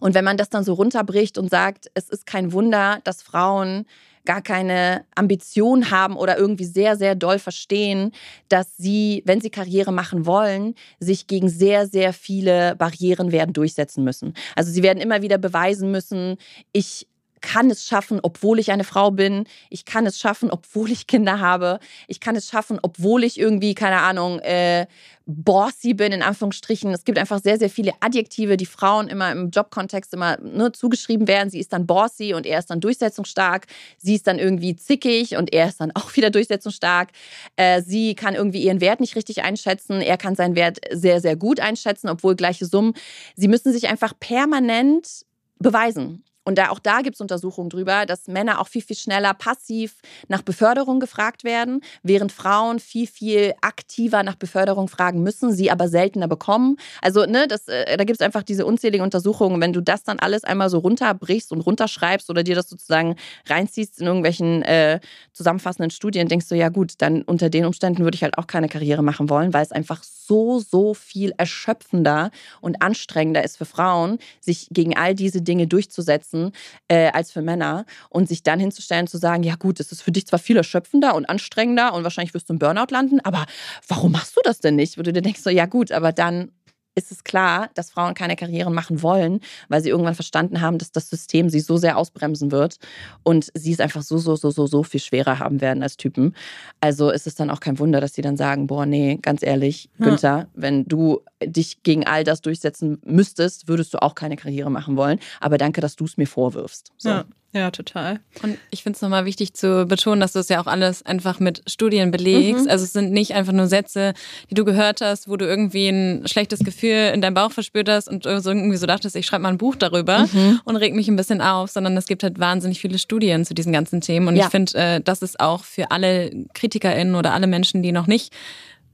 Und 0.00 0.14
wenn 0.14 0.24
man 0.24 0.38
das 0.38 0.48
dann 0.48 0.64
so 0.64 0.72
runterbricht 0.72 1.36
und 1.36 1.50
sagt, 1.50 1.90
es 1.92 2.08
ist 2.08 2.24
kein 2.24 2.52
Wunder, 2.52 3.00
dass 3.04 3.22
Frauen 3.22 3.84
gar 4.24 4.40
keine 4.40 5.04
Ambition 5.14 5.90
haben 5.90 6.16
oder 6.16 6.38
irgendwie 6.38 6.64
sehr, 6.64 6.96
sehr 6.96 7.14
doll 7.14 7.38
verstehen, 7.38 8.12
dass 8.48 8.74
sie, 8.78 9.22
wenn 9.26 9.42
sie 9.42 9.50
Karriere 9.50 9.92
machen 9.92 10.24
wollen, 10.24 10.74
sich 10.98 11.26
gegen 11.26 11.50
sehr, 11.50 11.86
sehr 11.86 12.14
viele 12.14 12.74
Barrieren 12.76 13.32
werden 13.32 13.52
durchsetzen 13.52 14.02
müssen. 14.02 14.32
Also 14.56 14.72
sie 14.72 14.82
werden 14.82 15.02
immer 15.02 15.20
wieder 15.20 15.36
beweisen 15.36 15.90
müssen, 15.90 16.38
ich 16.72 17.06
kann 17.44 17.70
es 17.70 17.86
schaffen, 17.86 18.20
obwohl 18.22 18.58
ich 18.58 18.72
eine 18.72 18.84
Frau 18.84 19.10
bin. 19.10 19.44
Ich 19.68 19.84
kann 19.84 20.06
es 20.06 20.18
schaffen, 20.18 20.50
obwohl 20.50 20.90
ich 20.90 21.06
Kinder 21.06 21.40
habe. 21.40 21.78
Ich 22.08 22.18
kann 22.18 22.36
es 22.36 22.48
schaffen, 22.48 22.78
obwohl 22.80 23.22
ich 23.22 23.38
irgendwie, 23.38 23.74
keine 23.74 24.00
Ahnung, 24.00 24.38
äh, 24.40 24.86
bossy 25.26 25.92
bin, 25.92 26.12
in 26.12 26.22
Anführungsstrichen. 26.22 26.90
Es 26.92 27.04
gibt 27.04 27.18
einfach 27.18 27.42
sehr, 27.42 27.58
sehr 27.58 27.68
viele 27.68 27.92
Adjektive, 28.00 28.56
die 28.56 28.64
Frauen 28.64 29.08
immer 29.08 29.30
im 29.30 29.50
Jobkontext 29.50 30.14
immer 30.14 30.38
ne, 30.38 30.72
zugeschrieben 30.72 31.28
werden. 31.28 31.50
Sie 31.50 31.60
ist 31.60 31.74
dann 31.74 31.86
bossy 31.86 32.32
und 32.32 32.46
er 32.46 32.60
ist 32.60 32.70
dann 32.70 32.80
durchsetzungsstark. 32.80 33.66
Sie 33.98 34.14
ist 34.14 34.26
dann 34.26 34.38
irgendwie 34.38 34.74
zickig 34.74 35.36
und 35.36 35.52
er 35.52 35.68
ist 35.68 35.82
dann 35.82 35.92
auch 35.94 36.16
wieder 36.16 36.30
durchsetzungsstark. 36.30 37.10
Äh, 37.56 37.82
sie 37.82 38.14
kann 38.14 38.34
irgendwie 38.34 38.62
ihren 38.62 38.80
Wert 38.80 39.00
nicht 39.00 39.16
richtig 39.16 39.42
einschätzen. 39.42 40.00
Er 40.00 40.16
kann 40.16 40.34
seinen 40.34 40.56
Wert 40.56 40.78
sehr, 40.90 41.20
sehr 41.20 41.36
gut 41.36 41.60
einschätzen, 41.60 42.08
obwohl 42.08 42.36
gleiche 42.36 42.64
Summen. 42.64 42.94
Sie 43.36 43.48
müssen 43.48 43.70
sich 43.70 43.88
einfach 43.88 44.14
permanent 44.18 45.26
beweisen. 45.58 46.24
Und 46.44 46.58
da, 46.58 46.70
auch 46.70 46.78
da 46.78 47.00
gibt 47.00 47.16
es 47.16 47.20
Untersuchungen 47.20 47.70
drüber, 47.70 48.04
dass 48.06 48.28
Männer 48.28 48.60
auch 48.60 48.68
viel, 48.68 48.82
viel 48.82 48.96
schneller 48.96 49.32
passiv 49.34 49.96
nach 50.28 50.42
Beförderung 50.42 51.00
gefragt 51.00 51.42
werden, 51.42 51.80
während 52.02 52.32
Frauen 52.32 52.80
viel, 52.80 53.06
viel 53.06 53.54
aktiver 53.62 54.22
nach 54.22 54.34
Beförderung 54.34 54.88
fragen 54.88 55.22
müssen, 55.22 55.52
sie 55.52 55.70
aber 55.70 55.88
seltener 55.88 56.28
bekommen. 56.28 56.76
Also, 57.00 57.24
ne, 57.24 57.48
das, 57.48 57.66
äh, 57.68 57.96
da 57.96 58.04
gibt 58.04 58.20
es 58.20 58.24
einfach 58.24 58.42
diese 58.42 58.66
unzähligen 58.66 59.02
Untersuchungen. 59.02 59.60
Wenn 59.60 59.72
du 59.72 59.80
das 59.80 60.04
dann 60.04 60.18
alles 60.18 60.44
einmal 60.44 60.68
so 60.68 60.78
runterbrichst 60.78 61.50
und 61.50 61.62
runterschreibst 61.62 62.28
oder 62.28 62.42
dir 62.42 62.54
das 62.54 62.68
sozusagen 62.68 63.16
reinziehst 63.46 64.00
in 64.00 64.06
irgendwelchen 64.06 64.62
äh, 64.62 65.00
zusammenfassenden 65.32 65.90
Studien, 65.90 66.28
denkst 66.28 66.48
du, 66.48 66.54
ja 66.54 66.68
gut, 66.68 66.94
dann 66.98 67.22
unter 67.22 67.48
den 67.48 67.64
Umständen 67.64 68.04
würde 68.04 68.16
ich 68.16 68.22
halt 68.22 68.36
auch 68.36 68.46
keine 68.46 68.68
Karriere 68.68 69.02
machen 69.02 69.30
wollen, 69.30 69.54
weil 69.54 69.62
es 69.62 69.72
einfach 69.72 70.02
so, 70.02 70.58
so 70.58 70.92
viel 70.92 71.32
erschöpfender 71.38 72.30
und 72.60 72.82
anstrengender 72.82 73.44
ist 73.44 73.56
für 73.56 73.64
Frauen, 73.64 74.18
sich 74.40 74.68
gegen 74.70 74.96
all 74.96 75.14
diese 75.14 75.40
Dinge 75.40 75.66
durchzusetzen 75.66 76.33
setzen 76.34 76.52
äh, 76.88 77.10
als 77.12 77.32
für 77.32 77.42
Männer 77.42 77.86
und 78.10 78.28
sich 78.28 78.42
dann 78.42 78.60
hinzustellen, 78.60 79.06
zu 79.06 79.18
sagen, 79.18 79.42
ja 79.42 79.54
gut, 79.56 79.80
es 79.80 79.92
ist 79.92 80.02
für 80.02 80.12
dich 80.12 80.26
zwar 80.26 80.38
viel 80.38 80.56
erschöpfender 80.56 81.14
und 81.14 81.26
anstrengender 81.26 81.94
und 81.94 82.04
wahrscheinlich 82.04 82.34
wirst 82.34 82.48
du 82.48 82.54
im 82.54 82.58
Burnout 82.58 82.86
landen, 82.90 83.20
aber 83.20 83.46
warum 83.88 84.12
machst 84.12 84.36
du 84.36 84.40
das 84.44 84.60
denn 84.60 84.76
nicht? 84.76 84.98
Wo 84.98 85.02
du 85.02 85.12
dir 85.12 85.22
denkst, 85.22 85.42
so, 85.42 85.50
ja 85.50 85.66
gut, 85.66 85.92
aber 85.92 86.12
dann 86.12 86.50
ist 86.94 87.10
es 87.10 87.24
klar, 87.24 87.70
dass 87.74 87.90
Frauen 87.90 88.14
keine 88.14 88.36
Karrieren 88.36 88.72
machen 88.72 89.02
wollen, 89.02 89.40
weil 89.68 89.82
sie 89.82 89.88
irgendwann 89.88 90.14
verstanden 90.14 90.60
haben, 90.60 90.78
dass 90.78 90.92
das 90.92 91.08
System 91.10 91.50
sie 91.50 91.60
so 91.60 91.76
sehr 91.76 91.96
ausbremsen 91.96 92.52
wird 92.52 92.78
und 93.22 93.50
sie 93.54 93.72
es 93.72 93.80
einfach 93.80 94.02
so, 94.02 94.18
so, 94.18 94.36
so, 94.36 94.50
so, 94.50 94.66
so 94.66 94.82
viel 94.82 95.00
schwerer 95.00 95.38
haben 95.38 95.60
werden 95.60 95.82
als 95.82 95.96
Typen. 95.96 96.34
Also 96.80 97.10
ist 97.10 97.26
es 97.26 97.34
dann 97.34 97.50
auch 97.50 97.60
kein 97.60 97.78
Wunder, 97.78 98.00
dass 98.00 98.14
sie 98.14 98.22
dann 98.22 98.36
sagen, 98.36 98.66
boah, 98.66 98.86
nee, 98.86 99.18
ganz 99.20 99.42
ehrlich, 99.42 99.88
ja. 99.98 100.06
Günther, 100.06 100.48
wenn 100.54 100.84
du 100.84 101.20
dich 101.44 101.82
gegen 101.82 102.06
all 102.06 102.24
das 102.24 102.40
durchsetzen 102.40 103.00
müsstest, 103.04 103.68
würdest 103.68 103.92
du 103.94 104.02
auch 104.02 104.14
keine 104.14 104.36
Karriere 104.36 104.70
machen 104.70 104.96
wollen. 104.96 105.18
Aber 105.40 105.58
danke, 105.58 105.80
dass 105.80 105.96
du 105.96 106.04
es 106.04 106.16
mir 106.16 106.26
vorwirfst. 106.26 106.92
So. 106.96 107.08
Ja. 107.08 107.24
Ja, 107.54 107.70
total. 107.70 108.18
Und 108.42 108.58
ich 108.70 108.82
finde 108.82 108.96
es 108.96 109.02
nochmal 109.02 109.26
wichtig 109.26 109.54
zu 109.54 109.86
betonen, 109.86 110.20
dass 110.20 110.32
du 110.32 110.40
es 110.40 110.48
ja 110.48 110.60
auch 110.60 110.66
alles 110.66 111.06
einfach 111.06 111.38
mit 111.38 111.62
Studien 111.68 112.10
belegst. 112.10 112.64
Mhm. 112.64 112.70
Also 112.70 112.84
es 112.84 112.92
sind 112.92 113.12
nicht 113.12 113.32
einfach 113.32 113.52
nur 113.52 113.68
Sätze, 113.68 114.12
die 114.50 114.54
du 114.54 114.64
gehört 114.64 115.00
hast, 115.00 115.28
wo 115.28 115.36
du 115.36 115.46
irgendwie 115.46 115.88
ein 115.88 116.26
schlechtes 116.26 116.58
Gefühl 116.60 117.12
in 117.14 117.20
deinem 117.20 117.34
Bauch 117.34 117.52
verspürt 117.52 117.88
hast 117.88 118.08
und 118.08 118.26
irgendwie 118.26 118.76
so 118.76 118.86
dachtest, 118.86 119.14
ich 119.14 119.24
schreibe 119.24 119.44
mal 119.44 119.50
ein 119.50 119.58
Buch 119.58 119.76
darüber 119.76 120.26
mhm. 120.32 120.60
und 120.64 120.74
reg 120.74 120.94
mich 120.94 121.06
ein 121.06 121.14
bisschen 121.14 121.40
auf, 121.40 121.70
sondern 121.70 121.96
es 121.96 122.06
gibt 122.06 122.24
halt 122.24 122.40
wahnsinnig 122.40 122.80
viele 122.80 122.98
Studien 122.98 123.44
zu 123.44 123.54
diesen 123.54 123.72
ganzen 123.72 124.00
Themen. 124.00 124.26
Und 124.26 124.34
ja. 124.34 124.46
ich 124.46 124.50
finde, 124.50 124.74
äh, 124.74 125.00
das 125.00 125.22
ist 125.22 125.38
auch 125.38 125.62
für 125.62 125.92
alle 125.92 126.32
KritikerInnen 126.54 127.14
oder 127.14 127.34
alle 127.34 127.46
Menschen, 127.46 127.84
die 127.84 127.92
noch 127.92 128.08
nicht 128.08 128.32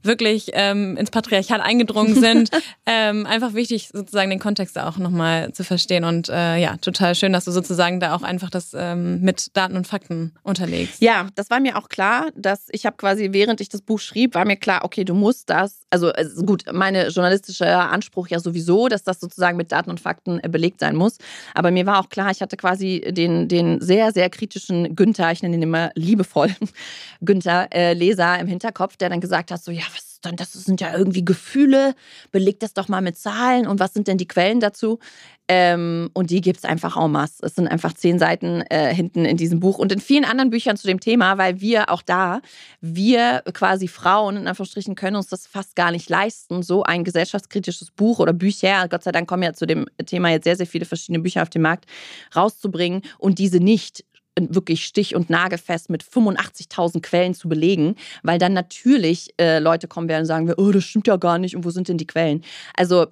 wirklich 0.03 0.51
ähm, 0.53 0.97
ins 0.97 1.11
Patriarchat 1.11 1.61
eingedrungen 1.61 2.15
sind. 2.15 2.49
ähm, 2.85 3.25
einfach 3.25 3.53
wichtig, 3.53 3.89
sozusagen 3.93 4.29
den 4.29 4.39
Kontext 4.39 4.77
auch 4.77 4.97
nochmal 4.97 5.51
zu 5.53 5.63
verstehen. 5.63 6.03
Und 6.03 6.29
äh, 6.29 6.57
ja, 6.57 6.77
total 6.77 7.15
schön, 7.15 7.33
dass 7.33 7.45
du 7.45 7.51
sozusagen 7.51 7.99
da 7.99 8.15
auch 8.15 8.23
einfach 8.23 8.49
das 8.49 8.75
ähm, 8.75 9.21
mit 9.21 9.55
Daten 9.55 9.77
und 9.77 9.87
Fakten 9.87 10.33
unterlegst. 10.43 11.01
Ja, 11.01 11.27
das 11.35 11.49
war 11.49 11.59
mir 11.59 11.77
auch 11.77 11.89
klar, 11.89 12.29
dass 12.35 12.67
ich 12.71 12.85
habe 12.85 12.97
quasi, 12.97 13.29
während 13.31 13.61
ich 13.61 13.69
das 13.69 13.81
Buch 13.81 13.99
schrieb, 13.99 14.35
war 14.35 14.45
mir 14.45 14.57
klar, 14.57 14.83
okay, 14.83 15.03
du 15.03 15.13
musst 15.13 15.49
das, 15.49 15.81
also 15.89 16.11
gut, 16.45 16.63
meine 16.71 17.09
journalistische 17.09 17.67
Anspruch 17.67 18.27
ja 18.27 18.39
sowieso, 18.39 18.87
dass 18.87 19.03
das 19.03 19.19
sozusagen 19.19 19.57
mit 19.57 19.71
Daten 19.71 19.89
und 19.89 19.99
Fakten 19.99 20.39
äh, 20.43 20.49
belegt 20.49 20.79
sein 20.79 20.95
muss. 20.95 21.17
Aber 21.53 21.71
mir 21.71 21.85
war 21.85 21.99
auch 21.99 22.09
klar, 22.09 22.31
ich 22.31 22.41
hatte 22.41 22.57
quasi 22.57 23.01
den, 23.11 23.47
den 23.47 23.81
sehr, 23.81 24.11
sehr 24.11 24.29
kritischen 24.29 24.95
Günther, 24.95 25.31
ich 25.31 25.41
nenne 25.41 25.55
ihn 25.55 25.61
immer 25.63 25.91
liebevoll, 25.95 26.55
Günther 27.21 27.67
äh, 27.71 27.93
Leser 27.93 28.39
im 28.39 28.47
Hinterkopf, 28.47 28.97
der 28.97 29.09
dann 29.09 29.21
gesagt 29.21 29.51
hat, 29.51 29.63
so 29.63 29.71
ja, 29.71 29.83
dann, 30.21 30.35
das 30.35 30.53
sind 30.53 30.81
ja 30.81 30.95
irgendwie 30.95 31.25
Gefühle, 31.25 31.95
belegt 32.31 32.63
das 32.63 32.73
doch 32.73 32.87
mal 32.87 33.01
mit 33.01 33.17
Zahlen 33.17 33.67
und 33.67 33.79
was 33.79 33.93
sind 33.93 34.07
denn 34.07 34.17
die 34.17 34.27
Quellen 34.27 34.59
dazu? 34.59 34.99
Ähm, 35.47 36.09
und 36.13 36.29
die 36.29 36.39
gibt 36.39 36.59
es 36.59 36.65
einfach 36.65 36.95
en 36.95 37.11
masse. 37.11 37.45
Es 37.45 37.55
sind 37.55 37.67
einfach 37.67 37.93
zehn 37.93 38.19
Seiten 38.19 38.61
äh, 38.69 38.93
hinten 38.95 39.25
in 39.25 39.35
diesem 39.35 39.59
Buch 39.59 39.79
und 39.79 39.91
in 39.91 39.99
vielen 39.99 40.23
anderen 40.23 40.49
Büchern 40.49 40.77
zu 40.77 40.87
dem 40.87 41.01
Thema, 41.01 41.37
weil 41.37 41.59
wir 41.59 41.89
auch 41.89 42.01
da, 42.01 42.41
wir 42.79 43.43
quasi 43.53 43.89
Frauen, 43.89 44.37
in 44.37 44.47
Anführungsstrichen, 44.47 44.95
können 44.95 45.17
uns 45.17 45.27
das 45.27 45.47
fast 45.47 45.75
gar 45.75 45.91
nicht 45.91 46.09
leisten, 46.09 46.63
so 46.63 46.83
ein 46.83 47.03
gesellschaftskritisches 47.03 47.91
Buch 47.91 48.19
oder 48.19 48.31
Bücher, 48.31 48.87
Gott 48.87 49.03
sei 49.03 49.11
Dank 49.11 49.27
kommen 49.27 49.43
ja 49.43 49.51
zu 49.51 49.65
dem 49.65 49.87
Thema 50.05 50.29
jetzt 50.29 50.45
sehr, 50.45 50.55
sehr 50.55 50.67
viele 50.67 50.85
verschiedene 50.85 51.19
Bücher 51.19 51.41
auf 51.41 51.49
den 51.49 51.63
Markt, 51.63 51.85
rauszubringen 52.33 53.01
und 53.17 53.37
diese 53.37 53.57
nicht 53.57 54.05
wirklich 54.39 54.85
stich- 54.85 55.15
und 55.15 55.29
nagelfest 55.29 55.89
mit 55.89 56.03
85.000 56.03 57.01
Quellen 57.01 57.33
zu 57.33 57.49
belegen, 57.49 57.95
weil 58.23 58.39
dann 58.39 58.53
natürlich 58.53 59.33
äh, 59.39 59.59
Leute 59.59 59.87
kommen 59.87 60.07
werden 60.07 60.21
und 60.21 60.27
sagen, 60.27 60.53
oh, 60.57 60.71
das 60.71 60.83
stimmt 60.83 61.07
ja 61.07 61.17
gar 61.17 61.37
nicht 61.37 61.55
und 61.55 61.65
wo 61.65 61.69
sind 61.69 61.87
denn 61.87 61.97
die 61.97 62.07
Quellen? 62.07 62.43
Also 62.75 63.07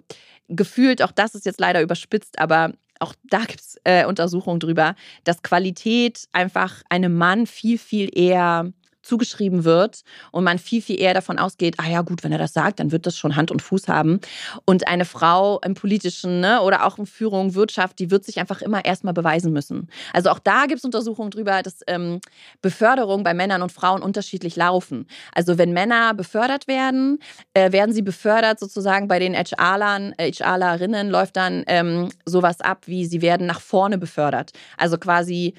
gefühlt, 0.48 1.02
auch 1.02 1.12
das 1.12 1.36
ist 1.36 1.46
jetzt 1.46 1.60
leider 1.60 1.82
überspitzt, 1.82 2.40
aber 2.40 2.74
auch 3.00 3.14
da 3.24 3.40
gibt 3.40 3.62
es 3.62 3.78
äh, 3.84 4.06
Untersuchungen 4.06 4.60
drüber, 4.60 4.96
dass 5.24 5.42
Qualität 5.42 6.26
einfach 6.32 6.84
einem 6.90 7.16
Mann 7.16 7.48
viel, 7.48 7.78
viel 7.78 8.10
eher 8.14 8.72
zugeschrieben 9.02 9.64
wird 9.64 10.02
und 10.32 10.44
man 10.44 10.60
viel, 10.60 10.82
viel 10.82 11.00
eher 11.00 11.14
davon 11.14 11.40
ausgeht, 11.40 11.76
ah 11.78 11.90
ja 11.90 12.02
gut, 12.02 12.24
wenn 12.24 12.32
er 12.32 12.38
das 12.38 12.54
sagt, 12.54 12.80
dann 12.80 12.92
wird 12.92 13.06
das 13.06 13.18
schon 13.18 13.36
Hand 13.36 13.52
und 13.52 13.62
Fuß 13.62 13.88
haben. 13.88 14.20
Und 14.66 14.88
eine 14.88 15.06
Frau 15.06 15.60
im 15.62 15.74
politischen 15.74 16.42
ne, 16.42 16.62
oder 16.62 16.86
auch 16.86 16.98
in 16.98 17.06
Führung, 17.06 17.56
Wirtschaft, 17.56 18.00
die 18.00 18.12
wird 18.12 18.26
sich 18.26 18.40
einfach 18.40 18.62
immer 18.62 18.84
erstmal 18.86 19.14
beweisen 19.14 19.54
müssen. 19.54 19.90
Also 20.14 20.30
auch 20.30 20.40
da 20.40 20.66
gibt 20.66 20.80
es 20.80 20.86
Untersuchungen 20.86 21.32
drüber, 21.32 21.62
dass 21.64 21.80
ähm, 21.88 22.20
Beförderungen 22.62 23.24
bei 23.24 23.34
Männern 23.34 23.62
und 23.62 23.72
Frauen 23.72 24.02
unterschiedlich 24.02 24.56
laufen. 24.56 25.08
Also 25.34 25.58
wenn 25.58 25.74
Männer 25.74 26.14
befördert 26.14 26.68
werden, 26.68 27.20
äh, 27.54 27.72
werden 27.72 27.94
sie 27.94 28.02
befördert 28.02 28.60
sozusagen 28.60 29.08
bei 29.08 29.20
den 29.20 29.34
HRlern, 29.34 30.14
äh, 30.18 30.32
HRlerinnen 30.32 31.10
läuft 31.10 31.36
dann 31.36 31.64
ähm, 31.68 32.10
sowas 32.26 32.62
ab, 32.62 32.84
wie 32.86 33.06
sie 33.06 33.22
werden 33.22 33.48
nach 33.48 33.62
vorne 33.62 33.98
befördert. 33.98 34.52
Also 34.78 34.98
quasi 34.98 35.54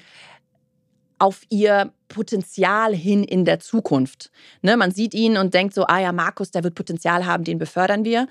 auf 1.21 1.41
ihr 1.49 1.91
Potenzial 2.11 2.93
hin 2.93 3.23
in 3.23 3.45
der 3.45 3.59
Zukunft. 3.59 4.31
Ne, 4.61 4.75
man 4.75 4.91
sieht 4.91 5.13
ihn 5.13 5.37
und 5.37 5.53
denkt 5.53 5.73
so, 5.73 5.85
ah 5.85 5.99
ja, 5.99 6.11
Markus, 6.11 6.51
der 6.51 6.63
wird 6.63 6.75
Potenzial 6.75 7.25
haben, 7.25 7.45
den 7.45 7.57
befördern 7.57 8.03
wir. 8.03 8.27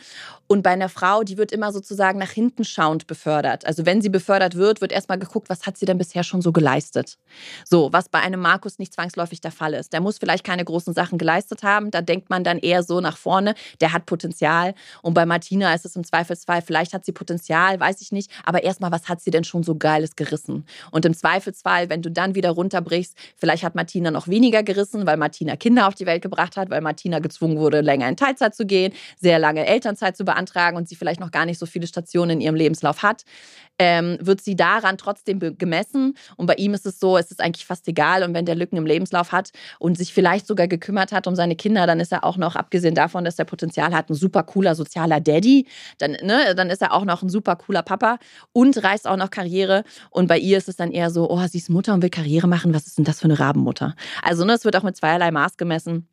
Und 0.46 0.62
bei 0.62 0.70
einer 0.70 0.88
Frau, 0.88 1.22
die 1.22 1.38
wird 1.38 1.50
immer 1.50 1.72
sozusagen 1.72 2.18
nach 2.18 2.30
hinten 2.30 2.64
schauend 2.64 3.06
befördert. 3.06 3.64
Also 3.66 3.86
wenn 3.86 4.02
sie 4.02 4.10
befördert 4.10 4.56
wird, 4.56 4.80
wird 4.80 4.92
erstmal 4.92 5.18
geguckt, 5.18 5.48
was 5.48 5.64
hat 5.64 5.78
sie 5.78 5.86
denn 5.86 5.96
bisher 5.96 6.24
schon 6.24 6.42
so 6.42 6.52
geleistet. 6.52 7.16
So, 7.64 7.88
was 7.92 8.08
bei 8.08 8.18
einem 8.18 8.40
Markus 8.40 8.78
nicht 8.78 8.92
zwangsläufig 8.92 9.40
der 9.40 9.52
Fall 9.52 9.72
ist. 9.72 9.92
Der 9.92 10.00
muss 10.00 10.18
vielleicht 10.18 10.44
keine 10.44 10.64
großen 10.64 10.92
Sachen 10.92 11.18
geleistet 11.18 11.62
haben. 11.62 11.90
Da 11.90 12.02
denkt 12.02 12.28
man 12.28 12.44
dann 12.44 12.58
eher 12.58 12.82
so 12.82 13.00
nach 13.00 13.16
vorne, 13.16 13.54
der 13.80 13.92
hat 13.92 14.06
Potenzial. 14.06 14.74
Und 15.02 15.14
bei 15.14 15.24
Martina 15.24 15.72
ist 15.72 15.86
es 15.86 15.96
im 15.96 16.04
Zweifelsfall, 16.04 16.60
vielleicht 16.62 16.92
hat 16.92 17.06
sie 17.06 17.12
Potenzial, 17.12 17.80
weiß 17.80 18.02
ich 18.02 18.12
nicht. 18.12 18.30
Aber 18.44 18.62
erstmal, 18.62 18.92
was 18.92 19.08
hat 19.08 19.22
sie 19.22 19.30
denn 19.30 19.44
schon 19.44 19.62
so 19.62 19.76
Geiles 19.76 20.16
gerissen? 20.16 20.66
Und 20.90 21.06
im 21.06 21.14
Zweifelsfall, 21.14 21.88
wenn 21.88 22.02
du 22.02 22.10
dann 22.10 22.34
wieder 22.34 22.50
runterbrichst, 22.50 23.14
vielleicht 23.36 23.62
hat 23.62 23.69
hat 23.70 23.74
Martina 23.76 24.10
noch 24.10 24.28
weniger 24.28 24.62
gerissen, 24.62 25.06
weil 25.06 25.16
Martina 25.16 25.56
Kinder 25.56 25.86
auf 25.86 25.94
die 25.94 26.06
Welt 26.06 26.22
gebracht 26.22 26.56
hat, 26.56 26.70
weil 26.70 26.80
Martina 26.80 27.20
gezwungen 27.20 27.58
wurde, 27.58 27.80
länger 27.80 28.08
in 28.08 28.16
Teilzeit 28.16 28.54
zu 28.54 28.66
gehen, 28.66 28.92
sehr 29.18 29.38
lange 29.38 29.66
Elternzeit 29.66 30.16
zu 30.16 30.24
beantragen 30.24 30.76
und 30.76 30.88
sie 30.88 30.96
vielleicht 30.96 31.20
noch 31.20 31.30
gar 31.30 31.46
nicht 31.46 31.58
so 31.58 31.66
viele 31.66 31.86
Stationen 31.86 32.32
in 32.32 32.40
ihrem 32.40 32.54
Lebenslauf 32.54 33.02
hat, 33.02 33.24
ähm, 33.78 34.18
wird 34.20 34.42
sie 34.42 34.56
daran 34.56 34.98
trotzdem 34.98 35.38
gemessen. 35.56 36.14
Und 36.36 36.46
bei 36.46 36.54
ihm 36.54 36.74
ist 36.74 36.84
es 36.84 37.00
so, 37.00 37.16
es 37.16 37.30
ist 37.30 37.40
eigentlich 37.40 37.64
fast 37.64 37.88
egal. 37.88 38.22
Und 38.22 38.34
wenn 38.34 38.44
der 38.44 38.54
Lücken 38.54 38.76
im 38.76 38.84
Lebenslauf 38.84 39.32
hat 39.32 39.50
und 39.78 39.96
sich 39.96 40.12
vielleicht 40.12 40.46
sogar 40.46 40.68
gekümmert 40.68 41.12
hat 41.12 41.26
um 41.26 41.34
seine 41.34 41.56
Kinder, 41.56 41.86
dann 41.86 41.98
ist 41.98 42.12
er 42.12 42.24
auch 42.24 42.36
noch, 42.36 42.56
abgesehen 42.56 42.94
davon, 42.94 43.24
dass 43.24 43.38
er 43.38 43.46
Potenzial 43.46 43.94
hat, 43.94 44.10
ein 44.10 44.14
super 44.14 44.42
cooler 44.42 44.74
sozialer 44.74 45.20
Daddy. 45.20 45.66
Dann, 45.96 46.12
ne, 46.22 46.54
dann 46.54 46.68
ist 46.68 46.82
er 46.82 46.92
auch 46.92 47.06
noch 47.06 47.22
ein 47.22 47.30
super 47.30 47.56
cooler 47.56 47.82
Papa 47.82 48.18
und 48.52 48.82
reißt 48.82 49.08
auch 49.08 49.16
noch 49.16 49.30
Karriere. 49.30 49.84
Und 50.10 50.26
bei 50.26 50.38
ihr 50.38 50.58
ist 50.58 50.68
es 50.68 50.76
dann 50.76 50.90
eher 50.90 51.10
so, 51.10 51.30
oh, 51.30 51.46
sie 51.50 51.58
ist 51.58 51.70
Mutter 51.70 51.94
und 51.94 52.02
will 52.02 52.10
Karriere 52.10 52.48
machen. 52.48 52.74
Was 52.74 52.86
ist 52.86 52.98
denn 52.98 53.06
das 53.06 53.20
für 53.20 53.24
eine 53.26 53.38
Raben? 53.38 53.59
Rabenmutter. 53.60 53.94
Also 54.22 54.44
ne, 54.44 54.54
es 54.54 54.64
wird 54.64 54.76
auch 54.76 54.82
mit 54.82 54.96
zweierlei 54.96 55.30
Maß 55.30 55.56
gemessen. 55.56 56.08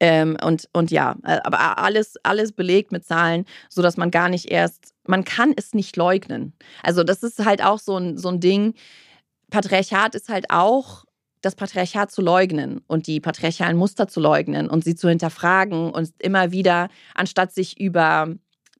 Ähm, 0.00 0.36
und, 0.42 0.68
und 0.72 0.90
ja, 0.90 1.16
äh, 1.24 1.40
aber 1.44 1.78
alles, 1.78 2.16
alles 2.22 2.52
belegt 2.52 2.90
mit 2.90 3.04
Zahlen, 3.04 3.44
sodass 3.68 3.96
man 3.96 4.10
gar 4.10 4.28
nicht 4.28 4.50
erst, 4.50 4.94
man 5.06 5.24
kann 5.24 5.52
es 5.56 5.74
nicht 5.74 5.96
leugnen. 5.96 6.54
Also 6.82 7.04
das 7.04 7.22
ist 7.22 7.44
halt 7.44 7.62
auch 7.62 7.78
so 7.78 7.98
ein, 7.98 8.16
so 8.16 8.28
ein 8.28 8.40
Ding. 8.40 8.74
Patriarchat 9.50 10.14
ist 10.14 10.30
halt 10.30 10.46
auch 10.48 11.04
das 11.42 11.54
Patriarchat 11.54 12.10
zu 12.10 12.22
leugnen 12.22 12.80
und 12.86 13.06
die 13.06 13.20
patriarchalen 13.20 13.76
Muster 13.76 14.08
zu 14.08 14.20
leugnen 14.20 14.70
und 14.70 14.82
sie 14.82 14.94
zu 14.94 15.10
hinterfragen 15.10 15.90
und 15.90 16.10
immer 16.18 16.50
wieder, 16.50 16.88
anstatt 17.14 17.52
sich 17.52 17.78
über 17.78 18.34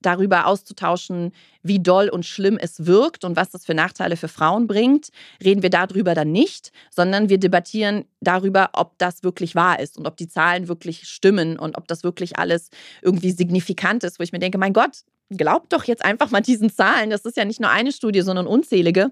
darüber 0.07 0.47
auszutauschen, 0.47 1.33
wie 1.63 1.81
doll 1.81 2.09
und 2.09 2.27
schlimm 2.27 2.59
es 2.61 2.87
wirkt 2.87 3.25
und 3.25 3.37
was 3.37 3.51
das 3.51 3.65
für 3.65 3.75
Nachteile 3.75 4.17
für 4.17 4.29
Frauen 4.29 4.67
bringt, 4.67 5.09
reden 5.43 5.63
wir 5.63 5.71
darüber 5.71 6.15
dann 6.15 6.33
nicht, 6.33 6.73
sondern 6.91 7.29
wir 7.29 7.39
debattieren 7.39 8.05
darüber, 8.21 8.71
ob 8.75 8.99
das 8.99 9.23
wirklich 9.23 9.55
wahr 9.55 9.81
ist 9.81 9.97
und 9.97 10.07
ob 10.07 10.17
die 10.17 10.29
Zahlen 10.29 10.69
wirklich 10.69 11.09
stimmen 11.09 11.59
und 11.59 11.77
ob 11.77 11.89
das 11.89 12.05
wirklich 12.05 12.39
alles 12.39 12.71
irgendwie 13.03 13.31
signifikant 13.31 14.05
ist, 14.05 14.19
wo 14.19 14.23
ich 14.23 14.33
mir 14.33 14.39
denke, 14.39 14.59
mein 14.59 14.73
Gott, 14.73 15.05
glaubt 15.31 15.73
doch 15.73 15.85
jetzt 15.85 16.05
einfach 16.05 16.31
mal 16.31 16.41
diesen 16.41 16.71
Zahlen. 16.71 17.11
Das 17.11 17.25
ist 17.25 17.37
ja 17.37 17.45
nicht 17.45 17.61
nur 17.61 17.71
eine 17.71 17.93
Studie, 17.93 18.21
sondern 18.21 18.47
unzählige. 18.47 19.11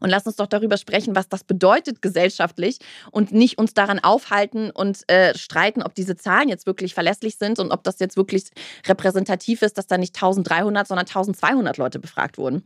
Und 0.00 0.10
lass 0.10 0.26
uns 0.26 0.36
doch 0.36 0.46
darüber 0.46 0.76
sprechen, 0.76 1.14
was 1.14 1.28
das 1.28 1.44
bedeutet 1.44 2.02
gesellschaftlich 2.02 2.78
und 3.10 3.32
nicht 3.32 3.58
uns 3.58 3.74
daran 3.74 3.98
aufhalten 3.98 4.70
und 4.70 5.08
äh, 5.10 5.36
streiten, 5.36 5.82
ob 5.82 5.94
diese 5.94 6.16
Zahlen 6.16 6.48
jetzt 6.48 6.66
wirklich 6.66 6.94
verlässlich 6.94 7.36
sind 7.36 7.58
und 7.58 7.70
ob 7.70 7.84
das 7.84 7.98
jetzt 7.98 8.16
wirklich 8.16 8.50
repräsentativ 8.86 9.62
ist, 9.62 9.78
dass 9.78 9.86
da 9.86 9.98
nicht 9.98 10.14
1300, 10.16 10.86
sondern 10.86 11.06
1200 11.06 11.76
Leute 11.78 11.98
befragt 11.98 12.38
wurden. 12.38 12.64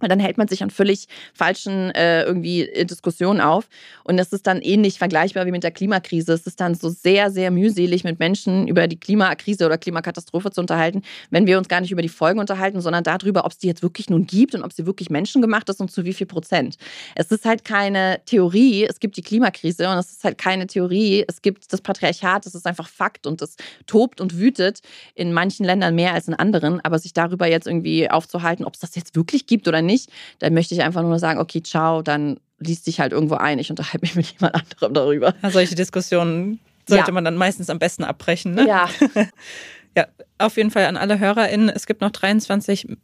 Weil 0.00 0.08
dann 0.08 0.18
hält 0.18 0.38
man 0.38 0.48
sich 0.48 0.62
an 0.62 0.70
völlig 0.70 1.06
falschen 1.34 1.90
äh, 1.92 2.24
irgendwie 2.24 2.62
äh, 2.62 2.84
Diskussionen 2.84 3.40
auf. 3.40 3.68
Und 4.04 4.18
es 4.18 4.32
ist 4.32 4.46
dann 4.46 4.60
ähnlich 4.60 4.98
vergleichbar 4.98 5.46
wie 5.46 5.50
mit 5.50 5.62
der 5.62 5.70
Klimakrise. 5.70 6.32
Es 6.32 6.46
ist 6.46 6.60
dann 6.60 6.74
so 6.74 6.88
sehr, 6.88 7.30
sehr 7.30 7.50
mühselig, 7.50 8.04
mit 8.04 8.18
Menschen 8.18 8.66
über 8.66 8.88
die 8.88 8.98
Klimakrise 8.98 9.66
oder 9.66 9.78
Klimakatastrophe 9.78 10.50
zu 10.50 10.60
unterhalten, 10.60 11.02
wenn 11.30 11.46
wir 11.46 11.58
uns 11.58 11.68
gar 11.68 11.80
nicht 11.80 11.92
über 11.92 12.02
die 12.02 12.08
Folgen 12.08 12.40
unterhalten, 12.40 12.80
sondern 12.80 13.04
darüber, 13.04 13.44
ob 13.44 13.52
es 13.52 13.58
die 13.58 13.66
jetzt 13.66 13.82
wirklich 13.82 14.10
nun 14.10 14.26
gibt 14.26 14.54
und 14.54 14.62
ob 14.62 14.72
sie 14.72 14.86
wirklich 14.86 15.10
menschengemacht 15.10 15.68
ist 15.68 15.80
und 15.80 15.90
zu 15.90 16.04
wie 16.04 16.12
viel 16.12 16.26
Prozent. 16.26 16.76
Es 17.14 17.30
ist 17.30 17.44
halt 17.44 17.64
keine 17.64 18.20
Theorie, 18.26 18.84
es 18.84 19.00
gibt 19.00 19.16
die 19.16 19.22
Klimakrise 19.22 19.88
und 19.88 19.98
es 19.98 20.10
ist 20.10 20.24
halt 20.24 20.38
keine 20.38 20.66
Theorie, 20.66 21.24
es 21.28 21.42
gibt 21.42 21.72
das 21.72 21.80
Patriarchat, 21.80 22.46
es 22.46 22.54
ist 22.54 22.66
einfach 22.66 22.88
Fakt 22.88 23.26
und 23.26 23.42
es 23.42 23.56
tobt 23.86 24.20
und 24.20 24.38
wütet 24.38 24.80
in 25.14 25.32
manchen 25.32 25.64
Ländern 25.64 25.94
mehr 25.94 26.14
als 26.14 26.28
in 26.28 26.34
anderen. 26.34 26.80
Aber 26.80 26.98
sich 26.98 27.12
darüber 27.12 27.46
jetzt 27.46 27.66
irgendwie 27.66 28.10
aufzuhalten, 28.10 28.64
ob 28.64 28.74
es 28.74 28.80
das 28.80 28.94
jetzt 28.94 29.16
wirklich 29.16 29.46
gibt 29.46 29.68
oder 29.68 29.82
nicht, 29.82 29.89
nicht, 29.90 30.10
dann 30.38 30.54
möchte 30.54 30.74
ich 30.74 30.82
einfach 30.82 31.02
nur 31.02 31.18
sagen, 31.18 31.40
okay, 31.40 31.62
ciao, 31.62 32.02
dann 32.02 32.38
liest 32.58 32.86
dich 32.86 33.00
halt 33.00 33.12
irgendwo 33.12 33.34
ein. 33.34 33.58
Ich 33.58 33.70
unterhalte 33.70 34.00
mich 34.00 34.14
mit 34.14 34.26
jemand 34.32 34.54
anderem 34.54 34.94
darüber. 34.94 35.34
Ja, 35.42 35.50
solche 35.50 35.74
Diskussionen 35.74 36.60
sollte 36.86 37.08
ja. 37.08 37.12
man 37.12 37.24
dann 37.24 37.36
meistens 37.36 37.70
am 37.70 37.78
besten 37.78 38.04
abbrechen. 38.04 38.54
Ne? 38.54 38.66
Ja. 38.66 38.88
ja, 39.96 40.06
auf 40.38 40.56
jeden 40.56 40.70
Fall 40.70 40.86
an 40.86 40.96
alle 40.96 41.18
HörerInnen. 41.18 41.68
Es 41.68 41.86
gibt 41.86 42.00
noch 42.00 42.10
23 42.10 42.96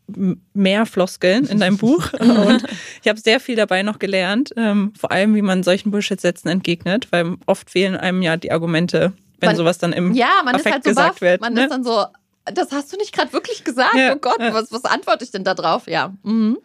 mehr 0.52 0.86
Floskeln 0.86 1.46
in 1.46 1.58
deinem 1.58 1.78
Buch. 1.78 2.12
Und 2.18 2.64
ich 3.02 3.08
habe 3.08 3.18
sehr 3.20 3.40
viel 3.40 3.56
dabei 3.56 3.82
noch 3.82 3.98
gelernt. 3.98 4.52
Ähm, 4.56 4.92
vor 4.98 5.12
allem, 5.12 5.34
wie 5.34 5.42
man 5.42 5.62
solchen 5.62 5.90
Bullshit-Sätzen 5.90 6.48
entgegnet, 6.48 7.08
weil 7.10 7.36
oft 7.46 7.70
fehlen 7.70 7.96
einem 7.96 8.22
ja 8.22 8.36
die 8.36 8.52
Argumente, 8.52 9.12
wenn 9.40 9.48
man, 9.48 9.56
sowas 9.56 9.78
dann 9.78 9.92
im 9.92 10.12
ja, 10.12 10.42
man 10.44 10.54
Affekt 10.54 10.66
ist 10.66 10.72
halt 10.72 10.84
so 10.84 10.90
gesagt 10.90 11.10
baff. 11.14 11.20
wird. 11.20 11.40
Man 11.40 11.54
ne? 11.54 11.64
ist 11.64 11.70
dann 11.70 11.84
so, 11.84 12.04
das 12.52 12.72
hast 12.72 12.92
du 12.92 12.96
nicht 12.96 13.12
gerade 13.12 13.32
wirklich 13.32 13.64
gesagt? 13.64 13.94
Ja, 13.94 14.14
oh 14.14 14.18
Gott, 14.18 14.38
was, 14.38 14.72
was 14.72 14.84
antworte 14.84 15.24
ich 15.24 15.30
denn 15.30 15.44
da 15.44 15.54
drauf? 15.54 15.86
Ja. 15.86 16.14
Mhm. 16.22 16.58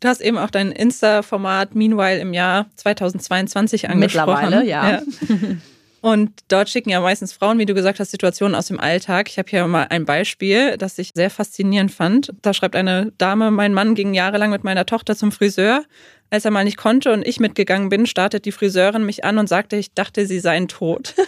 Du 0.00 0.08
hast 0.08 0.20
eben 0.20 0.36
auch 0.36 0.50
dein 0.50 0.70
Insta-Format 0.70 1.74
Meanwhile 1.74 2.20
im 2.20 2.34
Jahr 2.34 2.66
2022 2.76 3.88
angesprochen. 3.88 4.50
Mittlerweile, 4.50 4.66
ja. 4.66 4.90
ja. 4.90 5.02
Und 6.04 6.32
dort 6.48 6.68
schicken 6.68 6.90
ja 6.90 7.00
meistens 7.00 7.32
Frauen, 7.32 7.58
wie 7.58 7.64
du 7.64 7.72
gesagt 7.72 7.98
hast, 7.98 8.10
Situationen 8.10 8.54
aus 8.54 8.66
dem 8.66 8.78
Alltag. 8.78 9.30
Ich 9.30 9.38
habe 9.38 9.48
hier 9.48 9.66
mal 9.66 9.86
ein 9.88 10.04
Beispiel, 10.04 10.76
das 10.76 10.98
ich 10.98 11.12
sehr 11.14 11.30
faszinierend 11.30 11.90
fand. 11.90 12.30
Da 12.42 12.52
schreibt 12.52 12.76
eine 12.76 13.10
Dame, 13.16 13.50
mein 13.50 13.72
Mann 13.72 13.94
ging 13.94 14.12
jahrelang 14.12 14.50
mit 14.50 14.64
meiner 14.64 14.84
Tochter 14.84 15.16
zum 15.16 15.32
Friseur. 15.32 15.82
Als 16.28 16.44
er 16.44 16.50
mal 16.50 16.64
nicht 16.64 16.76
konnte 16.76 17.10
und 17.10 17.26
ich 17.26 17.40
mitgegangen 17.40 17.88
bin, 17.88 18.04
startet 18.04 18.44
die 18.44 18.52
Friseurin 18.52 19.06
mich 19.06 19.24
an 19.24 19.38
und 19.38 19.48
sagte, 19.48 19.76
ich 19.76 19.94
dachte, 19.94 20.26
sie 20.26 20.40
seien 20.40 20.68
tot. 20.68 21.14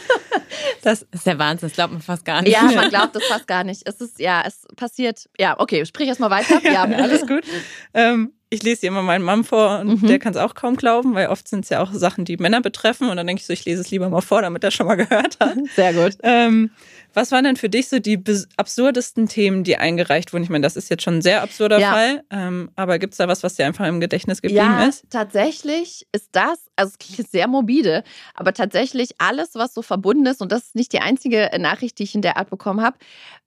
Das 0.82 1.04
ist 1.10 1.26
der 1.26 1.38
Wahnsinn, 1.38 1.68
das 1.68 1.74
glaubt 1.74 1.92
man 1.92 2.00
fast 2.00 2.24
gar 2.24 2.42
nicht. 2.42 2.52
Ja, 2.52 2.62
man 2.62 2.88
glaubt 2.88 3.16
das 3.16 3.24
fast 3.24 3.48
gar 3.48 3.64
nicht. 3.64 3.82
Es 3.86 4.00
ist, 4.00 4.20
ja, 4.20 4.42
es 4.46 4.66
passiert. 4.76 5.28
Ja, 5.38 5.58
okay, 5.58 5.84
sprich 5.84 6.06
erstmal 6.06 6.30
weiter. 6.30 6.60
Ja, 6.62 6.82
alles 7.02 7.26
gut. 7.26 7.44
Ähm, 7.92 8.32
ich 8.48 8.62
lese 8.62 8.82
hier 8.82 8.88
immer 8.88 9.02
meinen 9.02 9.24
Mann 9.24 9.42
vor 9.42 9.80
und 9.80 10.02
mhm. 10.02 10.06
der 10.06 10.18
kann 10.18 10.32
es 10.32 10.38
auch 10.38 10.54
kaum 10.54 10.76
glauben, 10.76 11.14
weil 11.14 11.28
oft 11.28 11.48
sind 11.48 11.64
es 11.64 11.70
ja 11.70 11.82
auch 11.82 11.92
Sachen, 11.92 12.24
die 12.24 12.36
Männer 12.36 12.60
betreffen. 12.60 13.08
Und 13.08 13.16
dann 13.16 13.26
denke 13.26 13.40
ich 13.40 13.46
so, 13.46 13.52
ich 13.52 13.64
lese 13.64 13.80
es 13.80 13.90
lieber 13.90 14.08
mal 14.08 14.20
vor, 14.20 14.42
damit 14.42 14.62
er 14.62 14.70
schon 14.70 14.86
mal 14.86 14.94
gehört 14.94 15.38
hat. 15.40 15.56
Sehr 15.74 15.92
gut. 15.92 16.16
Ähm, 16.22 16.70
was 17.16 17.32
waren 17.32 17.44
denn 17.44 17.56
für 17.56 17.70
dich 17.70 17.88
so 17.88 17.98
die 17.98 18.22
absurdesten 18.58 19.26
Themen, 19.26 19.64
die 19.64 19.78
eingereicht 19.78 20.34
wurden? 20.34 20.42
Ich 20.44 20.50
meine, 20.50 20.62
das 20.62 20.76
ist 20.76 20.90
jetzt 20.90 21.02
schon 21.02 21.14
ein 21.14 21.22
sehr 21.22 21.42
absurder 21.42 21.78
ja. 21.78 21.92
Fall, 21.92 22.22
ähm, 22.28 22.70
aber 22.76 22.98
gibt 22.98 23.14
es 23.14 23.16
da 23.16 23.26
was, 23.26 23.42
was 23.42 23.54
dir 23.54 23.64
einfach 23.64 23.86
im 23.86 24.00
Gedächtnis 24.00 24.42
geblieben 24.42 24.76
ja, 24.78 24.84
ist? 24.84 25.04
Tatsächlich 25.08 26.06
ist 26.12 26.28
das, 26.32 26.66
also 26.76 26.92
es 26.92 26.98
klingt 26.98 27.30
sehr 27.30 27.48
morbide, 27.48 28.04
aber 28.34 28.52
tatsächlich 28.52 29.14
alles, 29.16 29.54
was 29.54 29.72
so 29.72 29.80
verbunden 29.80 30.26
ist, 30.26 30.42
und 30.42 30.52
das 30.52 30.64
ist 30.64 30.74
nicht 30.74 30.92
die 30.92 31.00
einzige 31.00 31.50
Nachricht, 31.58 31.98
die 31.98 32.02
ich 32.02 32.14
in 32.14 32.20
der 32.20 32.36
Art 32.36 32.50
bekommen 32.50 32.82
habe, 32.82 32.98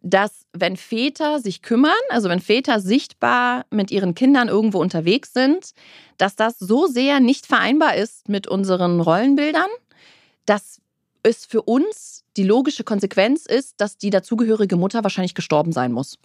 dass 0.02 0.48
wenn 0.52 0.76
Väter 0.76 1.40
sich 1.40 1.62
kümmern, 1.62 1.92
also 2.10 2.28
wenn 2.28 2.40
Väter 2.40 2.80
sichtbar 2.80 3.68
mit 3.70 3.92
ihren 3.92 4.16
Kindern 4.16 4.48
irgendwo 4.48 4.80
unterwegs 4.82 5.32
sind, 5.32 5.74
dass 6.18 6.36
das 6.36 6.58
so 6.58 6.88
sehr 6.88 7.20
nicht 7.20 7.46
vereinbar 7.46 7.96
ist 7.96 8.30
mit 8.30 8.48
unseren 8.48 9.00
Rollenbildern, 9.00 9.70
dass 10.48 10.82
es 11.24 11.46
für 11.46 11.62
uns 11.64 12.24
die 12.38 12.44
logische 12.44 12.86
Konsequenz 12.86 13.46
ist, 13.46 13.82
dass 13.82 13.98
die 13.98 14.12
dazugehörige 14.12 14.78
Mutter 14.78 15.04
wahrscheinlich 15.04 15.36
gestorben 15.36 15.74
sein 15.74 15.92
muss. 15.92 16.18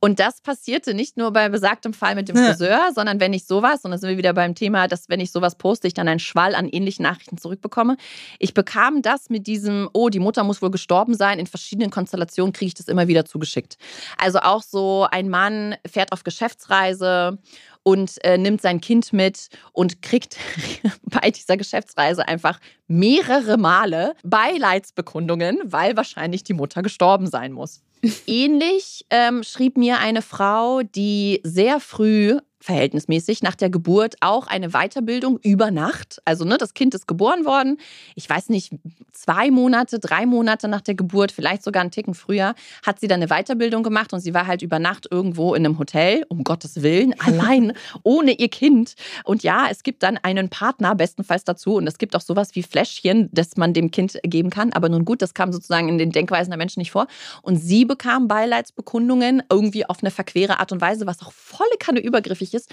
Und 0.00 0.18
das 0.18 0.40
passierte 0.40 0.94
nicht 0.94 1.16
nur 1.16 1.32
bei 1.32 1.48
besagtem 1.48 1.92
Fall 1.92 2.16
mit 2.16 2.28
dem 2.28 2.36
Friseur, 2.44 2.70
ja. 2.70 2.92
sondern 2.92 3.20
wenn 3.20 3.32
ich 3.32 3.46
sowas, 3.46 3.84
und 3.84 3.92
da 3.92 3.98
sind 3.98 4.08
wir 4.08 4.18
wieder 4.18 4.32
beim 4.32 4.56
Thema, 4.56 4.88
dass 4.88 5.08
wenn 5.08 5.20
ich 5.20 5.30
sowas 5.30 5.54
poste, 5.54 5.86
ich 5.86 5.94
dann 5.94 6.08
einen 6.08 6.18
Schwall 6.18 6.56
an 6.56 6.68
ähnlichen 6.68 7.04
Nachrichten 7.04 7.38
zurückbekomme. 7.38 7.96
Ich 8.40 8.52
bekam 8.52 9.02
das 9.02 9.30
mit 9.30 9.46
diesem, 9.46 9.88
oh, 9.92 10.08
die 10.08 10.18
Mutter 10.18 10.42
muss 10.42 10.60
wohl 10.60 10.72
gestorben 10.72 11.14
sein, 11.14 11.38
in 11.38 11.46
verschiedenen 11.46 11.90
Konstellationen 11.90 12.52
kriege 12.52 12.68
ich 12.68 12.74
das 12.74 12.88
immer 12.88 13.06
wieder 13.06 13.24
zugeschickt. 13.24 13.76
Also 14.18 14.40
auch 14.40 14.62
so, 14.62 15.06
ein 15.10 15.28
Mann 15.28 15.76
fährt 15.86 16.10
auf 16.10 16.24
Geschäftsreise 16.24 17.38
und 17.84 18.22
äh, 18.24 18.36
nimmt 18.36 18.60
sein 18.60 18.80
Kind 18.80 19.12
mit 19.12 19.48
und 19.72 20.02
kriegt 20.02 20.36
bei 21.04 21.30
dieser 21.30 21.56
Geschäftsreise 21.56 22.26
einfach 22.26 22.58
mehrere 22.88 23.56
Male 23.56 24.14
Beileidsbekundungen, 24.24 25.60
weil 25.64 25.96
wahrscheinlich 25.96 26.42
die 26.42 26.54
Mutter 26.54 26.82
gestorben 26.82 27.28
sein 27.28 27.52
muss. 27.52 27.82
Ähnlich 28.26 29.06
ähm, 29.10 29.44
schrieb 29.44 29.76
mir 29.76 29.98
eine 29.98 30.22
Frau, 30.22 30.82
die 30.82 31.40
sehr 31.44 31.78
früh 31.78 32.38
verhältnismäßig 32.64 33.42
nach 33.42 33.54
der 33.54 33.68
Geburt 33.68 34.14
auch 34.20 34.46
eine 34.46 34.70
Weiterbildung 34.70 35.38
über 35.42 35.70
Nacht. 35.70 36.22
Also 36.24 36.46
ne, 36.46 36.56
das 36.56 36.72
Kind 36.72 36.94
ist 36.94 37.06
geboren 37.06 37.44
worden. 37.44 37.76
Ich 38.14 38.28
weiß 38.28 38.48
nicht, 38.48 38.72
zwei 39.12 39.50
Monate, 39.50 39.98
drei 39.98 40.24
Monate 40.24 40.66
nach 40.66 40.80
der 40.80 40.94
Geburt, 40.94 41.30
vielleicht 41.30 41.62
sogar 41.62 41.82
einen 41.82 41.90
Ticken 41.90 42.14
früher, 42.14 42.54
hat 42.84 43.00
sie 43.00 43.06
dann 43.06 43.22
eine 43.22 43.28
Weiterbildung 43.28 43.82
gemacht 43.82 44.14
und 44.14 44.20
sie 44.20 44.32
war 44.32 44.46
halt 44.46 44.62
über 44.62 44.78
Nacht 44.78 45.06
irgendwo 45.10 45.54
in 45.54 45.66
einem 45.66 45.78
Hotel, 45.78 46.24
um 46.30 46.42
Gottes 46.42 46.82
Willen, 46.82 47.14
allein, 47.20 47.74
ohne 48.02 48.32
ihr 48.32 48.48
Kind. 48.48 48.94
Und 49.24 49.42
ja, 49.42 49.66
es 49.70 49.82
gibt 49.82 50.02
dann 50.02 50.16
einen 50.16 50.48
Partner 50.48 50.94
bestenfalls 50.94 51.44
dazu 51.44 51.76
und 51.76 51.86
es 51.86 51.98
gibt 51.98 52.16
auch 52.16 52.22
sowas 52.22 52.54
wie 52.54 52.62
Fläschchen, 52.62 53.28
das 53.32 53.58
man 53.58 53.74
dem 53.74 53.90
Kind 53.90 54.18
geben 54.22 54.48
kann. 54.48 54.72
Aber 54.72 54.88
nun 54.88 55.04
gut, 55.04 55.20
das 55.20 55.34
kam 55.34 55.52
sozusagen 55.52 55.90
in 55.90 55.98
den 55.98 56.12
Denkweisen 56.12 56.50
der 56.50 56.58
Menschen 56.58 56.80
nicht 56.80 56.92
vor. 56.92 57.08
Und 57.42 57.58
sie 57.58 57.84
bekam 57.84 58.26
Beileidsbekundungen 58.26 59.42
irgendwie 59.50 59.84
auf 59.84 59.98
eine 60.02 60.10
verquere 60.10 60.60
Art 60.60 60.72
und 60.72 60.80
Weise, 60.80 61.06
was 61.06 61.20
auch 61.20 61.32
volle 61.32 61.76
Kanne 61.78 62.00
übergriffig 62.00 62.53
ist, 62.54 62.70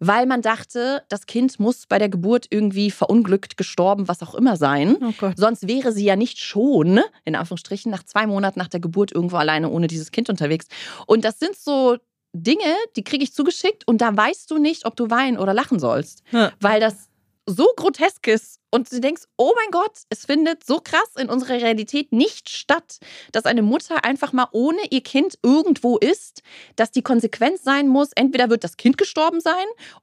weil 0.00 0.26
man 0.26 0.42
dachte, 0.42 1.02
das 1.08 1.26
Kind 1.26 1.58
muss 1.58 1.86
bei 1.86 1.98
der 1.98 2.08
Geburt 2.08 2.46
irgendwie 2.50 2.90
verunglückt, 2.90 3.56
gestorben, 3.56 4.08
was 4.08 4.22
auch 4.22 4.34
immer 4.34 4.56
sein. 4.56 4.96
Oh 5.00 5.30
Sonst 5.36 5.66
wäre 5.66 5.92
sie 5.92 6.04
ja 6.04 6.16
nicht 6.16 6.38
schon, 6.38 7.00
in 7.24 7.34
Anführungsstrichen, 7.34 7.90
nach 7.90 8.04
zwei 8.04 8.26
Monaten 8.26 8.58
nach 8.58 8.68
der 8.68 8.80
Geburt 8.80 9.12
irgendwo 9.12 9.36
alleine 9.36 9.70
ohne 9.70 9.86
dieses 9.86 10.10
Kind 10.10 10.28
unterwegs. 10.28 10.66
Und 11.06 11.24
das 11.24 11.38
sind 11.38 11.56
so 11.56 11.96
Dinge, 12.32 12.74
die 12.96 13.04
kriege 13.04 13.24
ich 13.24 13.32
zugeschickt 13.32 13.86
und 13.86 14.00
da 14.00 14.16
weißt 14.16 14.50
du 14.50 14.58
nicht, 14.58 14.86
ob 14.86 14.96
du 14.96 15.10
weinen 15.10 15.38
oder 15.38 15.54
lachen 15.54 15.78
sollst. 15.78 16.22
Ja. 16.30 16.52
Weil 16.60 16.80
das 16.80 17.08
so 17.46 17.66
grotesk 17.76 18.26
ist 18.28 18.57
und 18.70 18.92
du 18.92 19.00
denkst, 19.00 19.22
oh 19.36 19.52
mein 19.56 19.70
Gott, 19.70 19.92
es 20.10 20.26
findet 20.26 20.64
so 20.64 20.80
krass 20.80 21.16
in 21.18 21.28
unserer 21.28 21.54
Realität 21.54 22.12
nicht 22.12 22.48
statt, 22.48 22.98
dass 23.32 23.44
eine 23.44 23.62
Mutter 23.62 24.04
einfach 24.04 24.32
mal 24.32 24.48
ohne 24.52 24.78
ihr 24.90 25.02
Kind 25.02 25.38
irgendwo 25.42 25.96
ist, 25.96 26.42
dass 26.76 26.90
die 26.90 27.02
Konsequenz 27.02 27.62
sein 27.62 27.88
muss, 27.88 28.10
entweder 28.14 28.50
wird 28.50 28.64
das 28.64 28.76
Kind 28.76 28.98
gestorben 28.98 29.40
sein 29.40 29.54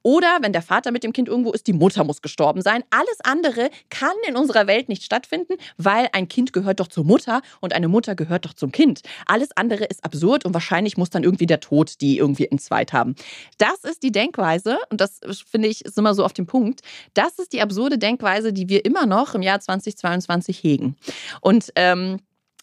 oder 0.01 0.39
wenn 0.41 0.53
der 0.53 0.61
Vater 0.61 0.91
mit 0.91 1.03
dem 1.03 1.13
Kind 1.13 1.28
irgendwo 1.28 1.51
ist, 1.51 1.68
die 1.68 1.74
Mutter 1.74 2.03
muss 2.03 2.22
gestorben 2.22 2.61
sein. 2.61 2.84
Alles 2.89 3.20
andere 3.24 3.70
kann 3.89 4.16
in 4.28 4.36
unserer 4.36 4.68
Welt 4.68 4.89
nicht 4.89 5.03
stattfinden, 5.03 5.55
weil 5.78 6.09
ein 6.13 6.28
Kind 6.28 6.53
gehört 6.53 6.80
doch 6.80 6.88
zur 6.88 7.05
Mutter 7.05 7.41
und 7.61 7.74
eine 7.74 7.88
Mutter 7.88 8.16
gehört 8.16 8.45
doch 8.45 8.53
zum 8.53 8.72
Kind. 8.72 9.01
Alles 9.26 9.49
andere 9.55 9.86
ist 9.86 10.03
absurd 10.03 10.45
und 10.45 10.53
wahrscheinlich 10.53 10.97
muss 10.97 11.09
dann 11.09 11.24
irgendwie 11.24 11.45
der 11.45 11.59
Tod 11.59 12.01
die 12.01 12.18
irgendwie 12.18 12.47
entzweit 12.47 12.93
haben. 12.93 13.16
Das 13.57 13.84
ist 13.84 14.01
die 14.03 14.11
Denkweise 14.11 14.80
und 14.89 15.01
das 15.01 15.20
finde 15.49 15.68
ich 15.68 15.86
ist 15.86 15.97
immer 15.97 16.13
so 16.13 16.26
auf 16.26 16.34
dem 16.34 16.47
Punkt. 16.47 16.82
Das 17.13 17.38
ist 17.39 17.53
die 17.53 17.61
absurde 17.61 17.97
Denkweise, 17.97 18.53
die 18.56 18.70
wir 18.70 18.86
immer 18.86 19.06
noch 19.06 19.36
im 19.36 19.43
Jahr 19.43 19.60
2022 19.60 20.64
hegen. 20.64 20.95
Und 21.41 21.72
ähm, 21.76 22.20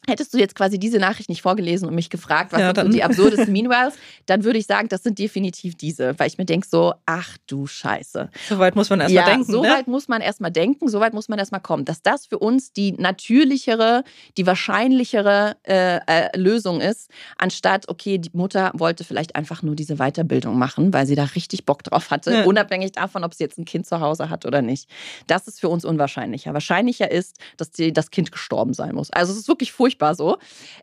Hättest 0.09 0.35
du 0.35 0.39
jetzt 0.39 0.57
quasi 0.57 0.81
diese 0.81 0.99
Nachricht 0.99 1.29
nicht 1.29 1.43
vorgelesen 1.43 1.87
und 1.87 1.95
mich 1.95 2.11
gefragt, 2.11 2.53
was 2.53 2.61
ja, 2.61 2.75
sind 2.75 2.93
die 2.93 3.03
absurdesten 3.05 3.53
Meanwhiles, 3.53 3.95
dann 4.27 4.43
würde 4.43 4.59
ich 4.59 4.67
sagen, 4.67 4.89
das 4.89 5.05
sind 5.05 5.19
definitiv 5.19 5.77
diese, 5.77 6.19
weil 6.19 6.27
ich 6.27 6.39
mir 6.39 6.45
denke 6.45 6.67
so, 6.69 6.95
ach 7.07 7.39
du 7.47 7.69
Scheiße. 7.69 8.29
So 8.49 8.59
weit 8.59 8.75
muss 8.75 8.91
man 8.91 9.01
erstmal 9.01 9.25
ja, 9.25 9.31
denken. 9.31 9.51
So 9.53 9.63
ne? 9.63 9.69
weit 9.69 9.87
muss 9.87 10.09
man 10.09 10.21
erstmal 10.21 10.51
denken, 10.51 10.89
so 10.89 10.99
weit 10.99 11.15
muss 11.15 11.29
man 11.29 11.39
erstmal 11.39 11.61
kommen. 11.61 11.85
Dass 11.85 12.03
das 12.03 12.27
für 12.27 12.41
uns 12.41 12.73
die 12.73 12.93
natürlichere, 12.93 14.03
die 14.37 14.45
wahrscheinlichere 14.45 15.57
äh, 15.63 16.01
äh, 16.07 16.37
Lösung 16.37 16.81
ist, 16.81 17.09
anstatt, 17.39 17.89
okay, 17.89 18.19
die 18.19 18.31
Mutter 18.33 18.73
wollte 18.75 19.05
vielleicht 19.05 19.37
einfach 19.37 19.63
nur 19.63 19.77
diese 19.77 19.97
Weiterbildung 19.97 20.59
machen, 20.59 20.93
weil 20.93 21.07
sie 21.07 21.15
da 21.15 21.25
richtig 21.25 21.65
Bock 21.65 21.85
drauf 21.85 22.11
hatte, 22.11 22.33
ja. 22.33 22.45
unabhängig 22.45 22.91
davon, 22.91 23.23
ob 23.23 23.35
sie 23.35 23.45
jetzt 23.45 23.57
ein 23.57 23.65
Kind 23.65 23.87
zu 23.87 24.01
Hause 24.01 24.31
hat 24.31 24.47
oder 24.47 24.63
nicht. 24.63 24.89
Das 25.29 25.47
ist 25.47 25.61
für 25.61 25.69
uns 25.69 25.85
unwahrscheinlicher. 25.85 26.53
Wahrscheinlicher 26.55 27.09
ist, 27.09 27.37
dass 27.57 27.71
die, 27.71 27.93
das 27.93 28.11
Kind 28.11 28.33
gestorben 28.33 28.75
sein 28.75 28.97
muss. 28.97 29.13
Also 29.13 29.33
es 29.33 29.39
ist 29.39 29.49
wirklich 29.49 29.71
furchtbar 29.71 29.92
furchtbar 29.93 30.15
so. 30.15 30.39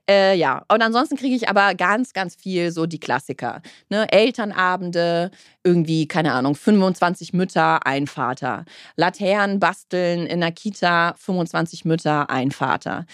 Äh, 0.10 0.36
ja, 0.38 0.64
und 0.72 0.82
ansonsten 0.82 1.16
kriege 1.18 1.36
ich 1.36 1.50
aber 1.50 1.76
ganz, 1.76 2.14
ganz 2.14 2.36
viel 2.36 2.72
so 2.72 2.86
die 2.86 3.00
Klassiker. 3.00 3.62
Ne? 3.90 4.12
Elternabende, 4.12 5.32
irgendwie, 5.64 6.08
keine 6.08 6.34
Ahnung, 6.34 6.56
25 6.56 7.34
Mütter, 7.34 7.86
ein 7.86 8.08
Vater. 8.08 8.66
Laternen 8.96 9.60
basteln 9.60 10.26
in 10.26 10.42
der 10.42 10.52
Kita, 10.52 11.14
25 11.18 11.86
Mütter, 11.86 12.30
ein 12.30 12.52
Vater. 12.52 13.06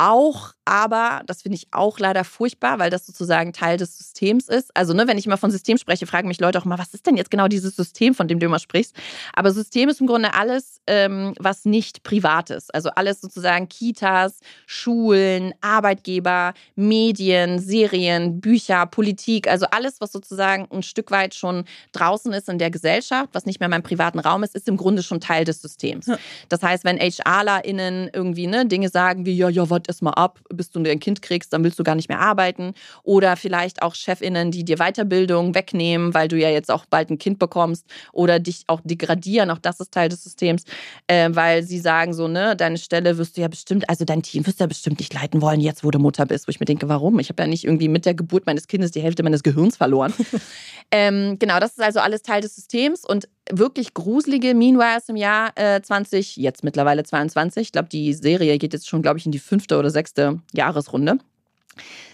Auch 0.00 0.52
aber, 0.64 1.22
das 1.26 1.42
finde 1.42 1.56
ich 1.56 1.66
auch 1.70 1.98
leider 1.98 2.24
furchtbar, 2.24 2.78
weil 2.78 2.90
das 2.90 3.06
sozusagen 3.06 3.54
Teil 3.54 3.78
des 3.78 3.96
Systems 3.96 4.48
ist. 4.48 4.70
Also, 4.76 4.92
ne, 4.92 5.08
wenn 5.08 5.16
ich 5.16 5.24
immer 5.24 5.38
von 5.38 5.50
System 5.50 5.78
spreche, 5.78 6.06
fragen 6.06 6.28
mich 6.28 6.40
Leute 6.40 6.58
auch 6.58 6.66
immer, 6.66 6.78
was 6.78 6.92
ist 6.92 7.06
denn 7.06 7.16
jetzt 7.16 7.30
genau 7.30 7.48
dieses 7.48 7.74
System, 7.74 8.14
von 8.14 8.28
dem 8.28 8.38
du 8.38 8.46
immer 8.46 8.58
sprichst? 8.58 8.94
Aber 9.32 9.50
System 9.50 9.88
ist 9.88 10.02
im 10.02 10.06
Grunde 10.06 10.34
alles, 10.34 10.82
ähm, 10.86 11.32
was 11.40 11.64
nicht 11.64 12.02
privat 12.02 12.50
ist. 12.50 12.72
Also 12.74 12.90
alles 12.90 13.22
sozusagen 13.22 13.68
Kitas, 13.68 14.40
Schulen, 14.66 15.54
Arbeitgeber, 15.62 16.52
Medien, 16.76 17.58
Serien, 17.58 18.40
Bücher, 18.42 18.84
Politik, 18.84 19.48
also 19.48 19.66
alles, 19.70 20.02
was 20.02 20.12
sozusagen 20.12 20.68
ein 20.70 20.82
Stück 20.82 21.10
weit 21.10 21.34
schon 21.34 21.64
draußen 21.92 22.32
ist 22.34 22.50
in 22.50 22.58
der 22.58 22.70
Gesellschaft, 22.70 23.30
was 23.32 23.46
nicht 23.46 23.58
mehr 23.58 23.70
mein 23.70 23.82
privaten 23.82 24.18
Raum 24.18 24.42
ist, 24.42 24.54
ist 24.54 24.68
im 24.68 24.76
Grunde 24.76 25.02
schon 25.02 25.20
Teil 25.20 25.46
des 25.46 25.62
Systems. 25.62 26.10
Das 26.50 26.62
heißt, 26.62 26.84
wenn 26.84 26.98
HRlerInnen 26.98 28.10
irgendwie 28.12 28.46
ne, 28.46 28.66
Dinge 28.66 28.90
sagen 28.90 29.24
wie, 29.24 29.34
ja, 29.34 29.48
ja, 29.48 29.70
warte 29.70 29.87
erst 29.88 30.02
mal 30.02 30.12
ab, 30.12 30.40
bis 30.48 30.70
du 30.70 30.82
ein 30.82 31.00
Kind 31.00 31.22
kriegst, 31.22 31.52
dann 31.52 31.64
willst 31.64 31.78
du 31.78 31.84
gar 31.84 31.94
nicht 31.94 32.08
mehr 32.08 32.20
arbeiten. 32.20 32.74
Oder 33.02 33.36
vielleicht 33.36 33.82
auch 33.82 33.94
Chefinnen, 33.94 34.50
die 34.50 34.64
dir 34.64 34.76
Weiterbildung 34.76 35.54
wegnehmen, 35.54 36.14
weil 36.14 36.28
du 36.28 36.36
ja 36.38 36.50
jetzt 36.50 36.70
auch 36.70 36.86
bald 36.86 37.10
ein 37.10 37.18
Kind 37.18 37.38
bekommst 37.38 37.86
oder 38.12 38.38
dich 38.38 38.64
auch 38.66 38.80
degradieren. 38.84 39.50
Auch 39.50 39.58
das 39.58 39.80
ist 39.80 39.92
Teil 39.92 40.08
des 40.08 40.22
Systems, 40.22 40.64
äh, 41.06 41.30
weil 41.32 41.62
sie 41.62 41.78
sagen 41.78 42.14
so, 42.14 42.28
ne, 42.28 42.54
deine 42.56 42.78
Stelle 42.78 43.18
wirst 43.18 43.36
du 43.36 43.40
ja 43.40 43.48
bestimmt, 43.48 43.88
also 43.88 44.04
dein 44.04 44.22
Team 44.22 44.46
wirst 44.46 44.60
du 44.60 44.64
ja 44.64 44.68
bestimmt 44.68 44.98
nicht 44.98 45.14
leiten 45.14 45.40
wollen, 45.42 45.60
jetzt 45.60 45.84
wo 45.84 45.90
du 45.90 45.98
Mutter 45.98 46.26
bist. 46.26 46.46
Wo 46.46 46.50
ich 46.50 46.60
mir 46.60 46.66
denke, 46.66 46.88
warum? 46.88 47.18
Ich 47.18 47.28
habe 47.28 47.42
ja 47.42 47.48
nicht 47.48 47.64
irgendwie 47.64 47.88
mit 47.88 48.06
der 48.06 48.14
Geburt 48.14 48.46
meines 48.46 48.66
Kindes 48.66 48.90
die 48.90 49.00
Hälfte 49.00 49.22
meines 49.22 49.42
Gehirns 49.42 49.76
verloren. 49.76 50.12
ähm, 50.90 51.38
genau, 51.38 51.60
das 51.60 51.72
ist 51.72 51.82
also 51.82 52.00
alles 52.00 52.22
Teil 52.22 52.40
des 52.40 52.54
Systems 52.54 53.04
und 53.04 53.28
wirklich 53.50 53.94
gruselige 53.94 54.54
Meanwhiles 54.54 55.08
im 55.08 55.16
Jahr 55.16 55.52
äh, 55.56 55.80
20, 55.80 56.36
jetzt 56.36 56.64
mittlerweile 56.64 57.04
22. 57.04 57.62
Ich 57.62 57.72
glaube, 57.72 57.88
die 57.88 58.14
Serie 58.14 58.58
geht 58.58 58.72
jetzt 58.72 58.88
schon, 58.88 59.02
glaube 59.02 59.18
ich, 59.18 59.26
in 59.26 59.32
die 59.32 59.38
fünfte 59.38 59.78
oder 59.78 59.90
sechste 59.90 60.40
Jahresrunde. 60.52 61.18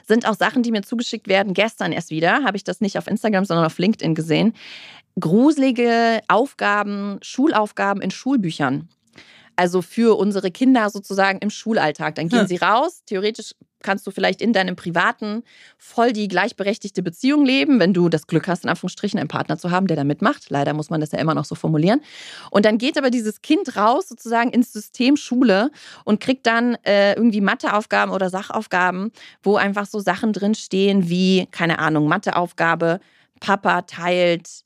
Sind 0.06 0.28
auch 0.28 0.34
Sachen, 0.34 0.62
die 0.62 0.70
mir 0.70 0.82
zugeschickt 0.82 1.28
werden. 1.28 1.54
Gestern 1.54 1.92
erst 1.92 2.10
wieder 2.10 2.44
habe 2.44 2.56
ich 2.56 2.64
das 2.64 2.80
nicht 2.80 2.98
auf 2.98 3.06
Instagram, 3.06 3.44
sondern 3.44 3.66
auf 3.66 3.78
LinkedIn 3.78 4.14
gesehen. 4.14 4.54
Gruselige 5.18 6.20
Aufgaben, 6.28 7.18
Schulaufgaben 7.22 8.02
in 8.02 8.10
Schulbüchern. 8.10 8.88
Also 9.56 9.82
für 9.82 10.16
unsere 10.18 10.50
Kinder 10.50 10.90
sozusagen 10.90 11.38
im 11.38 11.50
Schulalltag. 11.50 12.14
Dann 12.16 12.28
gehen 12.28 12.40
Hm. 12.40 12.46
sie 12.46 12.56
raus. 12.56 13.02
Theoretisch 13.06 13.54
kannst 13.82 14.06
du 14.06 14.10
vielleicht 14.10 14.40
in 14.40 14.52
deinem 14.54 14.76
privaten 14.76 15.42
voll 15.76 16.12
die 16.14 16.26
gleichberechtigte 16.26 17.02
Beziehung 17.02 17.44
leben, 17.44 17.78
wenn 17.78 17.92
du 17.92 18.08
das 18.08 18.26
Glück 18.26 18.48
hast, 18.48 18.64
in 18.64 18.70
Anführungsstrichen 18.70 19.18
einen 19.18 19.28
Partner 19.28 19.58
zu 19.58 19.70
haben, 19.70 19.86
der 19.86 19.96
da 19.96 20.04
mitmacht. 20.04 20.48
Leider 20.48 20.72
muss 20.72 20.88
man 20.88 21.00
das 21.02 21.12
ja 21.12 21.18
immer 21.18 21.34
noch 21.34 21.44
so 21.44 21.54
formulieren. 21.54 22.00
Und 22.50 22.64
dann 22.64 22.78
geht 22.78 22.96
aber 22.96 23.10
dieses 23.10 23.42
Kind 23.42 23.76
raus 23.76 24.08
sozusagen 24.08 24.50
ins 24.50 24.72
System 24.72 25.16
Schule 25.16 25.70
und 26.04 26.18
kriegt 26.18 26.46
dann 26.46 26.76
äh, 26.84 27.12
irgendwie 27.12 27.42
Matheaufgaben 27.42 28.12
oder 28.12 28.30
Sachaufgaben, 28.30 29.12
wo 29.42 29.56
einfach 29.56 29.86
so 29.86 30.00
Sachen 30.00 30.32
drinstehen 30.32 31.08
wie, 31.10 31.46
keine 31.50 31.78
Ahnung, 31.78 32.08
Matheaufgabe, 32.08 33.00
Papa 33.40 33.82
teilt, 33.82 34.62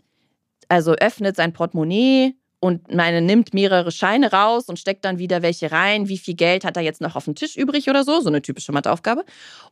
also 0.69 0.93
öffnet 0.93 1.35
sein 1.35 1.53
Portemonnaie 1.53 2.37
und 2.61 2.93
meine 2.93 3.21
nimmt 3.21 3.55
mehrere 3.55 3.93
Scheine 3.93 4.33
raus 4.33 4.69
und 4.69 4.79
steckt 4.79 5.05
dann 5.05 5.19
wieder 5.19 5.43
welche 5.43 5.71
rein. 5.71 6.09
Wie 6.09 6.19
viel 6.19 6.35
Geld 6.35 6.65
hat 6.65 6.77
er 6.77 6.83
jetzt 6.83 7.01
noch 7.01 7.15
auf 7.15 7.25
dem 7.25 7.35
Tisch 7.35 7.57
übrig 7.57 7.89
oder 7.89 8.03
so? 8.03 8.21
So 8.21 8.29
eine 8.29 8.43
typische 8.43 8.73
Matheaufgabe. 8.73 9.25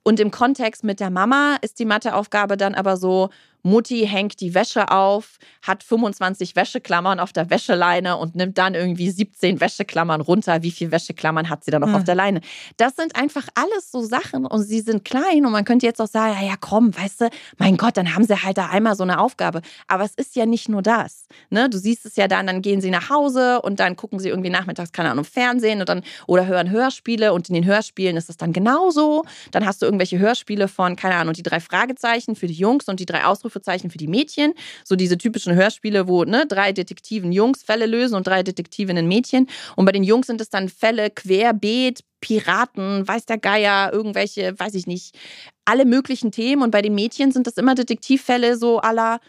Und 0.05 0.21
im 0.21 0.31
Kontext 0.31 0.85
mit 0.85 1.01
der 1.01 1.11
Mama 1.11 1.57
ist 1.63 1.79
die 1.81 1.85
Matheaufgabe 1.85 2.57
dann 2.57 2.75
aber 2.75 2.97
so, 2.97 3.31
Mutti 3.67 4.07
hängt 4.07 4.41
die 4.41 4.55
Wäsche 4.55 4.91
auf, 4.91 5.39
hat 5.63 5.83
25 5.83 6.55
Wäscheklammern 6.57 7.19
auf 7.21 7.33
der 7.33 7.51
Wäscheleine 7.51 8.17
und 8.17 8.37
nimmt 8.37 8.57
dann 8.59 8.75
irgendwie 8.75 9.11
17 9.11 9.61
Wäscheklammern 9.61 10.21
runter. 10.21 10.63
Wie 10.63 10.71
viele 10.71 10.93
Wäscheklammern 10.93 11.49
hat 11.49 11.65
sie 11.65 11.71
dann 11.71 11.81
noch 11.81 11.89
Hm. 11.89 11.97
auf 11.97 12.05
der 12.05 12.15
Leine? 12.15 12.41
Das 12.77 12.97
sind 12.97 13.17
einfach 13.17 13.47
alles 13.55 13.91
so 13.91 14.03
Sachen 14.03 14.47
und 14.47 14.63
sie 14.63 14.81
sind 14.81 15.05
klein 15.05 15.45
und 15.45 15.53
man 15.53 15.65
könnte 15.65 15.85
jetzt 15.85 16.01
auch 16.01 16.07
sagen, 16.07 16.35
ja, 16.41 16.47
ja, 16.47 16.55
komm, 16.61 16.97
weißt 16.97 17.23
du, 17.23 17.31
mein 17.59 17.77
Gott, 17.77 17.97
dann 17.97 18.15
haben 18.15 18.25
sie 18.25 18.41
halt 18.43 18.57
da 18.57 18.67
einmal 18.67 18.95
so 18.95 19.03
eine 19.03 19.19
Aufgabe. 19.21 19.63
Aber 19.89 20.05
es 20.05 20.15
ist 20.15 20.37
ja 20.37 20.47
nicht 20.47 20.69
nur 20.69 20.83
das. 20.83 21.27
Ne? 21.51 21.69
Du 21.69 21.79
siehst 21.79 22.07
es 22.07 22.17
ja 22.17 22.29
dann, 22.29 22.47
dann 22.47 22.63
gehen 22.63 22.81
sie 22.81 22.91
nach 22.91 23.11
Hause 23.11 23.61
und 23.63 23.81
dann 23.81 23.97
gucken 23.97 24.21
sie 24.21 24.29
irgendwie 24.29 24.51
nachmittags, 24.51 24.93
keine 24.93 25.11
Ahnung, 25.11 25.25
Fernsehen 25.25 25.81
und 25.81 25.89
dann, 25.89 26.03
oder 26.27 26.47
hören 26.47 26.71
Hörspiele 26.71 27.33
und 27.33 27.49
in 27.49 27.55
den 27.55 27.65
Hörspielen 27.65 28.17
ist 28.17 28.31
es 28.31 28.37
dann 28.37 28.53
genauso. 28.53 29.25
Dann 29.51 29.67
hast 29.67 29.83
du 29.83 29.87
irgendwelche 29.87 30.19
Hörspiele 30.19 30.69
von, 30.69 30.95
keine 30.95 31.17
Ahnung, 31.17 31.35
die 31.35 31.43
drei 31.43 31.59
Fragezeichen 31.61 32.37
für 32.37 32.47
die 32.47 32.55
Jungs 32.55 32.87
und 32.87 33.01
die 33.01 33.07
drei 33.07 33.25
Ausrufezeichen 33.57 33.91
für 33.91 33.99
die 33.99 34.09
Mädchen. 34.09 34.55
So 34.85 34.97
diese 34.97 35.19
typischen 35.19 35.55
Hörspiele, 35.55 36.09
wo 36.09 36.25
ne, 36.25 36.47
drei 36.47 36.73
Detektiven 36.73 37.33
Jungs 37.33 37.63
Fälle 37.63 37.87
lösen 37.87 38.15
und 38.15 38.27
drei 38.27 38.43
Detektivinnen 38.43 39.09
Mädchen. 39.09 39.49
Und 39.77 39.87
bei 39.87 39.93
den 39.93 40.05
Jungs 40.05 40.27
sind 40.27 40.41
es 40.41 40.51
dann 40.51 40.69
Fälle 40.69 41.11
querbeet, 41.11 42.01
Piraten, 42.21 43.07
weiß 43.07 43.27
der 43.27 43.39
Geier, 43.39 43.93
irgendwelche, 43.93 44.59
weiß 44.59 44.75
ich 44.75 44.87
nicht, 44.87 45.17
alle 45.65 45.85
möglichen 45.85 46.31
Themen. 46.31 46.63
Und 46.63 46.71
bei 46.71 46.83
den 46.83 46.95
Mädchen 46.95 47.33
sind 47.33 47.47
das 47.47 47.57
immer 47.57 47.75
Detektivfälle 47.75 48.57
so 48.57 48.79
aller 48.79 49.21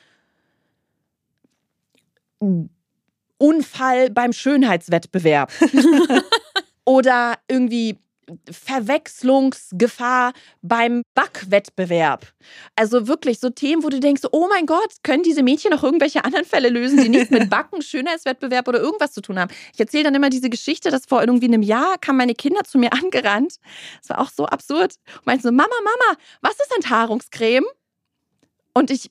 Unfall 3.38 4.10
beim 4.10 4.34
Schönheitswettbewerb. 4.34 5.52
Oder 6.86 7.36
irgendwie 7.50 7.98
Verwechslungsgefahr 8.52 10.34
beim 10.62 11.04
Backwettbewerb. 11.14 12.28
Also 12.76 13.08
wirklich 13.08 13.40
so 13.40 13.50
Themen, 13.50 13.84
wo 13.84 13.90
du 13.90 14.00
denkst, 14.00 14.24
oh 14.32 14.48
mein 14.50 14.66
Gott, 14.66 14.94
können 15.04 15.24
diese 15.24 15.44
Mädchen 15.44 15.72
noch 15.72 15.84
irgendwelche 15.84 16.26
anderen 16.26 16.46
Fälle 16.46 16.70
lösen, 16.70 17.02
die 17.02 17.10
nichts 17.10 17.30
mit 17.30 17.50
Backen, 17.50 17.82
Schönheitswettbewerb 17.82 18.68
oder 18.68 18.80
irgendwas 18.80 19.14
zu 19.14 19.22
tun 19.22 19.40
haben. 19.40 19.54
Ich 19.74 19.80
erzähle 19.80 20.06
dann 20.06 20.16
immer 20.16 20.30
diese 20.30 20.50
Geschichte, 20.50 20.92
dass 20.92 21.06
vor 21.06 21.22
irgendwie 21.22 21.48
einem 21.48 21.62
Jahr 21.62 21.98
kamen 21.98 22.18
meine 22.18 22.36
Kinder 22.36 22.64
zu 22.64 22.78
mir 22.78 22.92
angerannt. 22.94 23.56
Das 24.02 24.10
war 24.10 24.20
auch 24.20 24.30
so 24.30 24.46
absurd. 24.46 24.96
Und 25.16 25.26
meinten 25.26 25.44
so, 25.44 25.52
Mama, 25.52 25.76
Mama, 25.84 26.20
was 26.42 26.54
ist 26.54 26.76
Enthaarungscreme? 26.76 27.66
Und 28.74 28.92
ich, 28.92 29.10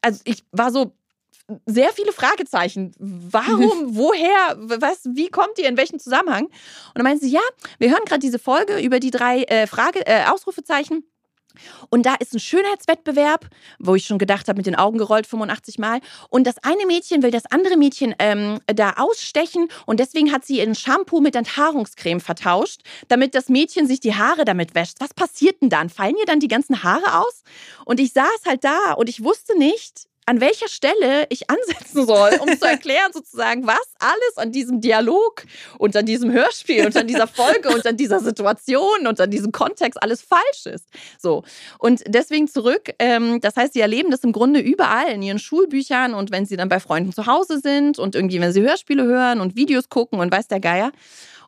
also 0.00 0.20
ich 0.24 0.44
war 0.52 0.70
so, 0.70 0.92
sehr 1.66 1.92
viele 1.92 2.12
Fragezeichen. 2.12 2.94
Warum, 2.98 3.70
woher, 3.96 4.56
was, 4.56 5.00
wie 5.04 5.28
kommt 5.28 5.58
ihr, 5.58 5.68
in 5.68 5.76
welchem 5.76 5.98
Zusammenhang? 5.98 6.46
Und 6.46 6.52
dann 6.94 7.04
meinen 7.04 7.20
sie, 7.20 7.30
ja, 7.30 7.40
wir 7.78 7.90
hören 7.90 8.04
gerade 8.06 8.20
diese 8.20 8.38
Folge 8.38 8.78
über 8.78 9.00
die 9.00 9.10
drei 9.10 9.42
äh, 9.44 9.66
Frage, 9.66 10.06
äh, 10.06 10.24
Ausrufezeichen. 10.26 11.04
Und 11.90 12.06
da 12.06 12.14
ist 12.14 12.34
ein 12.34 12.40
Schönheitswettbewerb, 12.40 13.48
wo 13.78 13.94
ich 13.94 14.06
schon 14.06 14.18
gedacht 14.18 14.48
habe, 14.48 14.56
mit 14.56 14.66
den 14.66 14.76
Augen 14.76 14.98
gerollt 14.98 15.26
85 15.26 15.78
Mal. 15.78 16.00
Und 16.30 16.46
das 16.46 16.56
eine 16.62 16.86
Mädchen 16.86 17.22
will 17.22 17.30
das 17.30 17.46
andere 17.50 17.76
Mädchen 17.76 18.14
ähm, 18.18 18.60
da 18.66 18.94
ausstechen 18.96 19.68
und 19.86 20.00
deswegen 20.00 20.32
hat 20.32 20.44
sie 20.44 20.58
ihren 20.58 20.74
Shampoo 20.74 21.20
mit 21.20 21.36
Enthaarungscreme 21.36 22.20
vertauscht, 22.20 22.82
damit 23.08 23.34
das 23.34 23.48
Mädchen 23.48 23.86
sich 23.86 24.00
die 24.00 24.14
Haare 24.14 24.44
damit 24.44 24.74
wäscht. 24.74 24.96
Was 25.00 25.14
passiert 25.14 25.60
denn 25.62 25.68
dann? 25.68 25.90
Fallen 25.90 26.16
ihr 26.16 26.26
dann 26.26 26.40
die 26.40 26.48
ganzen 26.48 26.82
Haare 26.82 27.18
aus? 27.18 27.42
Und 27.84 28.00
ich 28.00 28.12
saß 28.12 28.42
halt 28.46 28.64
da 28.64 28.92
und 28.92 29.08
ich 29.08 29.22
wusste 29.22 29.58
nicht, 29.58 30.08
an 30.26 30.40
welcher 30.40 30.68
Stelle 30.68 31.26
ich 31.28 31.50
ansetzen 31.50 32.06
soll, 32.06 32.32
um 32.40 32.48
zu 32.58 32.66
erklären 32.66 33.12
sozusagen, 33.12 33.66
was 33.66 33.82
alles 33.98 34.36
an 34.36 34.52
diesem 34.52 34.80
Dialog 34.80 35.44
und 35.78 35.96
an 35.96 36.06
diesem 36.06 36.32
Hörspiel 36.32 36.86
und 36.86 36.96
an 36.96 37.06
dieser 37.06 37.26
Folge 37.26 37.70
und 37.70 37.86
an 37.86 37.96
dieser 37.96 38.20
Situation 38.20 39.06
und 39.06 39.20
an 39.20 39.30
diesem 39.30 39.52
Kontext 39.52 40.02
alles 40.02 40.22
falsch 40.22 40.66
ist. 40.66 40.86
So. 41.18 41.44
Und 41.78 42.02
deswegen 42.06 42.48
zurück, 42.48 42.90
ähm, 42.98 43.40
das 43.40 43.56
heißt, 43.56 43.74
sie 43.74 43.80
erleben 43.80 44.10
das 44.10 44.20
im 44.20 44.32
Grunde 44.32 44.60
überall 44.60 45.08
in 45.08 45.22
ihren 45.22 45.38
Schulbüchern 45.38 46.14
und 46.14 46.30
wenn 46.30 46.46
sie 46.46 46.56
dann 46.56 46.68
bei 46.68 46.80
Freunden 46.80 47.12
zu 47.12 47.26
Hause 47.26 47.60
sind 47.60 47.98
und 47.98 48.14
irgendwie, 48.14 48.40
wenn 48.40 48.52
sie 48.52 48.62
Hörspiele 48.62 49.04
hören 49.04 49.40
und 49.40 49.56
Videos 49.56 49.88
gucken 49.88 50.20
und 50.20 50.32
weiß 50.32 50.48
der 50.48 50.60
Geier. 50.60 50.92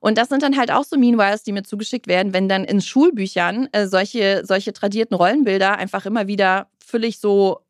Und 0.00 0.18
das 0.18 0.28
sind 0.28 0.42
dann 0.42 0.58
halt 0.58 0.70
auch 0.70 0.84
so 0.84 0.98
Meanwhiles, 0.98 1.44
die 1.44 1.52
mir 1.52 1.62
zugeschickt 1.62 2.08
werden, 2.08 2.34
wenn 2.34 2.46
dann 2.46 2.64
in 2.64 2.82
Schulbüchern 2.82 3.70
äh, 3.72 3.86
solche, 3.86 4.42
solche 4.44 4.74
tradierten 4.74 5.16
Rollenbilder 5.16 5.78
einfach 5.78 6.04
immer 6.04 6.26
wieder 6.26 6.66
völlig 6.84 7.18
so 7.18 7.63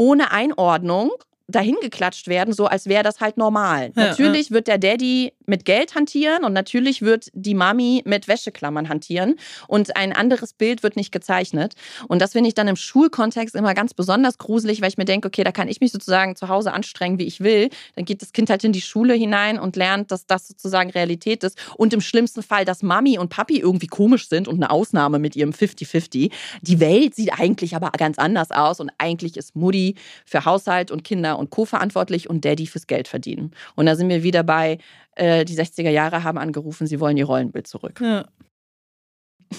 ohne 0.00 0.32
Einordnung 0.32 1.10
dahin 1.50 1.76
geklatscht 1.80 2.28
werden, 2.28 2.54
so 2.54 2.66
als 2.66 2.86
wäre 2.86 3.02
das 3.02 3.20
halt 3.20 3.36
normal. 3.36 3.92
Ja, 3.94 4.08
natürlich 4.08 4.50
wird 4.50 4.68
der 4.68 4.78
Daddy 4.78 5.32
mit 5.46 5.64
Geld 5.64 5.94
hantieren 5.94 6.44
und 6.44 6.52
natürlich 6.52 7.02
wird 7.02 7.28
die 7.32 7.54
Mami 7.54 8.02
mit 8.04 8.28
Wäscheklammern 8.28 8.88
hantieren 8.88 9.36
und 9.66 9.96
ein 9.96 10.12
anderes 10.12 10.52
Bild 10.52 10.82
wird 10.82 10.96
nicht 10.96 11.12
gezeichnet. 11.12 11.74
Und 12.08 12.22
das 12.22 12.32
finde 12.32 12.48
ich 12.48 12.54
dann 12.54 12.68
im 12.68 12.76
Schulkontext 12.76 13.54
immer 13.54 13.74
ganz 13.74 13.92
besonders 13.94 14.38
gruselig, 14.38 14.80
weil 14.80 14.88
ich 14.88 14.96
mir 14.96 15.04
denke, 15.04 15.28
okay, 15.28 15.44
da 15.44 15.52
kann 15.52 15.68
ich 15.68 15.80
mich 15.80 15.92
sozusagen 15.92 16.36
zu 16.36 16.48
Hause 16.48 16.72
anstrengen, 16.72 17.18
wie 17.18 17.26
ich 17.26 17.40
will. 17.40 17.68
Dann 17.96 18.04
geht 18.04 18.22
das 18.22 18.32
Kind 18.32 18.48
halt 18.48 18.64
in 18.64 18.72
die 18.72 18.80
Schule 18.80 19.14
hinein 19.14 19.58
und 19.58 19.76
lernt, 19.76 20.10
dass 20.10 20.26
das 20.26 20.48
sozusagen 20.48 20.90
Realität 20.90 21.44
ist. 21.44 21.58
Und 21.76 21.92
im 21.92 22.00
schlimmsten 22.00 22.42
Fall, 22.42 22.64
dass 22.64 22.82
Mami 22.82 23.18
und 23.18 23.28
Papi 23.28 23.58
irgendwie 23.58 23.88
komisch 23.88 24.28
sind 24.28 24.48
und 24.48 24.56
eine 24.56 24.70
Ausnahme 24.70 25.18
mit 25.18 25.36
ihrem 25.36 25.50
50-50. 25.50 26.30
Die 26.62 26.80
Welt 26.80 27.14
sieht 27.14 27.32
eigentlich 27.38 27.74
aber 27.74 27.90
ganz 27.90 28.18
anders 28.18 28.50
aus 28.50 28.80
und 28.80 28.90
eigentlich 28.98 29.36
ist 29.36 29.56
Mutti 29.56 29.96
für 30.24 30.44
Haushalt 30.44 30.90
und 30.90 31.04
Kinder 31.04 31.38
und 31.40 31.50
Co. 31.50 31.64
verantwortlich 31.64 32.30
und 32.30 32.44
Daddy 32.44 32.66
fürs 32.68 32.86
Geld 32.86 33.08
verdienen. 33.08 33.50
Und 33.74 33.86
da 33.86 33.96
sind 33.96 34.08
wir 34.08 34.22
wieder 34.22 34.44
bei, 34.44 34.78
äh, 35.16 35.44
die 35.44 35.56
60er 35.56 35.90
Jahre 35.90 36.22
haben 36.22 36.38
angerufen, 36.38 36.86
sie 36.86 37.00
wollen 37.00 37.16
ihr 37.16 37.26
Rollenbild 37.26 37.66
zurück. 37.66 38.00
Ja. 38.00 38.26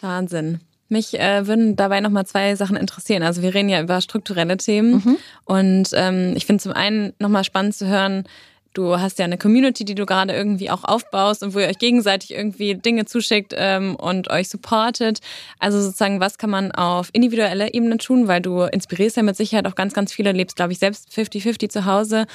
Wahnsinn. 0.00 0.60
Mich 0.90 1.18
äh, 1.20 1.46
würden 1.46 1.76
dabei 1.76 2.00
nochmal 2.00 2.26
zwei 2.26 2.54
Sachen 2.56 2.76
interessieren. 2.76 3.22
Also 3.22 3.42
wir 3.42 3.54
reden 3.54 3.68
ja 3.68 3.80
über 3.82 4.00
strukturelle 4.00 4.56
Themen 4.56 4.94
Mhm. 5.04 5.16
und 5.44 5.88
ähm, 5.92 6.32
ich 6.34 6.46
finde 6.46 6.62
zum 6.62 6.72
einen 6.72 7.12
nochmal 7.18 7.44
spannend 7.44 7.74
zu 7.74 7.86
hören, 7.86 8.24
du 8.78 8.98
hast 8.98 9.18
ja 9.18 9.24
eine 9.24 9.38
Community, 9.38 9.84
die 9.84 9.96
du 9.96 10.06
gerade 10.06 10.32
irgendwie 10.32 10.70
auch 10.70 10.84
aufbaust 10.84 11.42
und 11.42 11.52
wo 11.54 11.58
ihr 11.58 11.66
euch 11.66 11.78
gegenseitig 11.78 12.32
irgendwie 12.32 12.76
Dinge 12.76 13.06
zuschickt 13.06 13.52
ähm, 13.56 13.96
und 13.96 14.30
euch 14.30 14.48
supportet. 14.48 15.18
Also 15.58 15.80
sozusagen, 15.80 16.20
was 16.20 16.38
kann 16.38 16.50
man 16.50 16.70
auf 16.70 17.10
individueller 17.12 17.74
Ebene 17.74 17.98
tun, 17.98 18.28
weil 18.28 18.40
du 18.40 18.62
inspirierst 18.62 19.16
ja 19.16 19.24
mit 19.24 19.36
Sicherheit 19.36 19.66
auch 19.66 19.74
ganz, 19.74 19.94
ganz 19.94 20.12
viele, 20.12 20.30
lebst, 20.30 20.56
glaube 20.56 20.72
ich, 20.72 20.78
selbst 20.78 21.10
50-50 21.10 21.68
zu 21.68 21.84
Hause. 21.86 22.26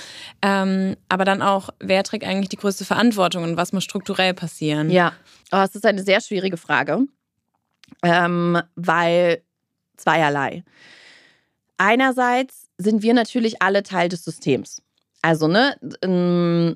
Ähm, 0.42 0.98
aber 1.08 1.24
dann 1.24 1.42
auch, 1.42 1.70
wer 1.80 2.04
trägt 2.04 2.26
eigentlich 2.26 2.50
die 2.50 2.58
größte 2.58 2.84
Verantwortung 2.84 3.44
und 3.44 3.56
was 3.56 3.72
muss 3.72 3.86
strukturell 3.86 4.34
passieren? 4.34 4.90
Ja, 4.90 5.14
oh, 5.54 5.62
es 5.64 5.76
ist 5.76 5.86
eine 5.86 6.04
sehr 6.04 6.20
schwierige 6.20 6.58
Frage, 6.58 7.00
ähm, 8.04 8.62
weil 8.76 9.42
zweierlei. 9.96 10.64
Einerseits 11.78 12.68
sind 12.78 13.02
wir 13.02 13.14
natürlich 13.14 13.62
alle 13.62 13.84
Teil 13.84 14.10
des 14.10 14.26
Systems. 14.26 14.82
Also, 15.24 15.48
ne, 15.48 15.76
ähm, 16.04 16.76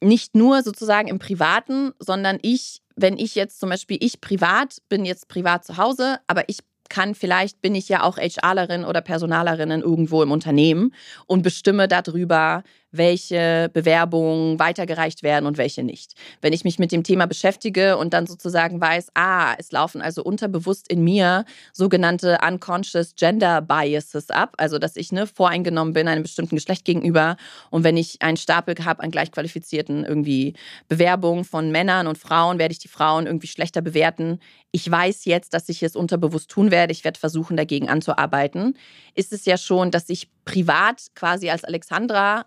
nicht 0.00 0.34
nur 0.34 0.62
sozusagen 0.62 1.08
im 1.08 1.18
Privaten, 1.18 1.92
sondern 1.98 2.38
ich, 2.40 2.80
wenn 2.96 3.18
ich 3.18 3.34
jetzt 3.34 3.60
zum 3.60 3.70
Beispiel, 3.70 3.98
ich 4.00 4.20
privat 4.20 4.78
bin 4.88 5.04
jetzt 5.04 5.28
privat 5.28 5.64
zu 5.64 5.76
Hause, 5.76 6.18
aber 6.28 6.48
ich 6.48 6.60
kann, 6.88 7.14
vielleicht 7.14 7.60
bin 7.60 7.74
ich 7.74 7.88
ja 7.88 8.02
auch 8.02 8.18
HRlerin 8.18 8.84
oder 8.84 9.00
Personalerin 9.00 9.70
irgendwo 9.70 10.22
im 10.22 10.30
Unternehmen 10.30 10.94
und 11.26 11.42
bestimme 11.42 11.88
darüber, 11.88 12.62
welche 12.92 13.70
Bewerbungen 13.72 14.58
weitergereicht 14.58 15.22
werden 15.22 15.46
und 15.46 15.58
welche 15.58 15.82
nicht. 15.82 16.14
Wenn 16.40 16.52
ich 16.52 16.64
mich 16.64 16.78
mit 16.78 16.92
dem 16.92 17.02
Thema 17.02 17.26
beschäftige 17.26 17.96
und 17.96 18.12
dann 18.12 18.26
sozusagen 18.26 18.80
weiß, 18.80 19.08
ah, 19.14 19.54
es 19.58 19.72
laufen 19.72 20.02
also 20.02 20.22
unterbewusst 20.22 20.88
in 20.88 21.02
mir 21.02 21.44
sogenannte 21.72 22.38
unconscious 22.46 23.14
gender 23.16 23.62
biases 23.62 24.30
ab, 24.30 24.54
also 24.58 24.78
dass 24.78 24.96
ich 24.96 25.10
ne, 25.10 25.26
voreingenommen 25.26 25.94
bin 25.94 26.06
einem 26.06 26.22
bestimmten 26.22 26.56
Geschlecht 26.56 26.84
gegenüber 26.84 27.36
und 27.70 27.82
wenn 27.84 27.96
ich 27.96 28.20
einen 28.20 28.36
Stapel 28.36 28.74
habe 28.84 29.02
an 29.02 29.10
gleichqualifizierten 29.10 30.04
irgendwie 30.04 30.54
Bewerbungen 30.88 31.44
von 31.44 31.70
Männern 31.72 32.06
und 32.06 32.18
Frauen, 32.18 32.58
werde 32.58 32.72
ich 32.72 32.78
die 32.78 32.88
Frauen 32.88 33.26
irgendwie 33.26 33.46
schlechter 33.46 33.80
bewerten. 33.80 34.38
Ich 34.70 34.90
weiß 34.90 35.24
jetzt, 35.24 35.54
dass 35.54 35.68
ich 35.68 35.82
es 35.82 35.96
unterbewusst 35.96 36.50
tun 36.50 36.70
werde. 36.70 36.92
Ich 36.92 37.04
werde 37.04 37.20
versuchen, 37.20 37.56
dagegen 37.56 37.88
anzuarbeiten. 37.88 38.76
Ist 39.14 39.32
es 39.32 39.44
ja 39.44 39.56
schon, 39.56 39.90
dass 39.90 40.08
ich 40.08 40.30
privat 40.44 41.08
quasi 41.14 41.50
als 41.50 41.64
Alexandra 41.64 42.46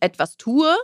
etwas 0.00 0.36
tue, 0.36 0.74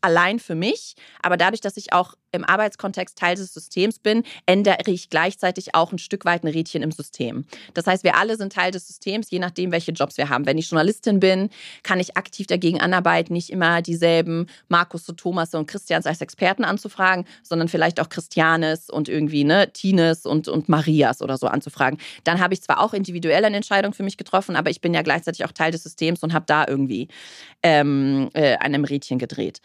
allein 0.00 0.38
für 0.38 0.54
mich, 0.54 0.94
aber 1.22 1.36
dadurch, 1.36 1.60
dass 1.60 1.76
ich 1.76 1.92
auch 1.92 2.14
im 2.32 2.44
Arbeitskontext 2.44 3.18
Teil 3.18 3.36
des 3.36 3.52
Systems 3.52 3.98
bin, 3.98 4.22
ändere 4.46 4.78
ich 4.86 5.10
gleichzeitig 5.10 5.74
auch 5.74 5.92
ein 5.92 5.98
Stück 5.98 6.24
weit 6.24 6.44
ein 6.44 6.48
Rädchen 6.48 6.82
im 6.82 6.92
System. 6.92 7.44
Das 7.74 7.86
heißt, 7.86 8.04
wir 8.04 8.16
alle 8.16 8.36
sind 8.36 8.52
Teil 8.52 8.70
des 8.70 8.86
Systems, 8.86 9.30
je 9.30 9.38
nachdem, 9.38 9.72
welche 9.72 9.92
Jobs 9.92 10.16
wir 10.16 10.28
haben. 10.28 10.46
Wenn 10.46 10.58
ich 10.58 10.70
Journalistin 10.70 11.20
bin, 11.20 11.50
kann 11.82 12.00
ich 12.00 12.16
aktiv 12.16 12.46
dagegen 12.46 12.80
anarbeiten, 12.80 13.32
nicht 13.32 13.50
immer 13.50 13.82
dieselben 13.82 14.46
Markus 14.68 15.08
und 15.08 15.18
Thomas 15.18 15.54
und 15.54 15.66
Christians 15.66 16.06
als 16.06 16.20
Experten 16.20 16.64
anzufragen, 16.64 17.24
sondern 17.42 17.68
vielleicht 17.68 18.00
auch 18.00 18.08
Christianes 18.08 18.90
und 18.90 19.08
irgendwie 19.08 19.44
ne, 19.44 19.72
Tines 19.72 20.26
und, 20.26 20.48
und 20.48 20.68
Marias 20.68 21.22
oder 21.22 21.36
so 21.36 21.46
anzufragen. 21.46 21.98
Dann 22.24 22.40
habe 22.40 22.54
ich 22.54 22.62
zwar 22.62 22.80
auch 22.80 22.92
individuell 22.92 23.44
eine 23.44 23.56
Entscheidung 23.56 23.92
für 23.92 24.02
mich 24.02 24.16
getroffen, 24.16 24.56
aber 24.56 24.70
ich 24.70 24.80
bin 24.80 24.94
ja 24.94 25.02
gleichzeitig 25.02 25.44
auch 25.44 25.52
Teil 25.52 25.72
des 25.72 25.82
Systems 25.82 26.22
und 26.22 26.32
habe 26.32 26.44
da 26.46 26.66
irgendwie 26.66 27.08
ähm, 27.62 28.30
äh, 28.34 28.54
an 28.54 28.66
einem 28.66 28.84
Rädchen 28.84 29.18
gedreht. 29.18 29.60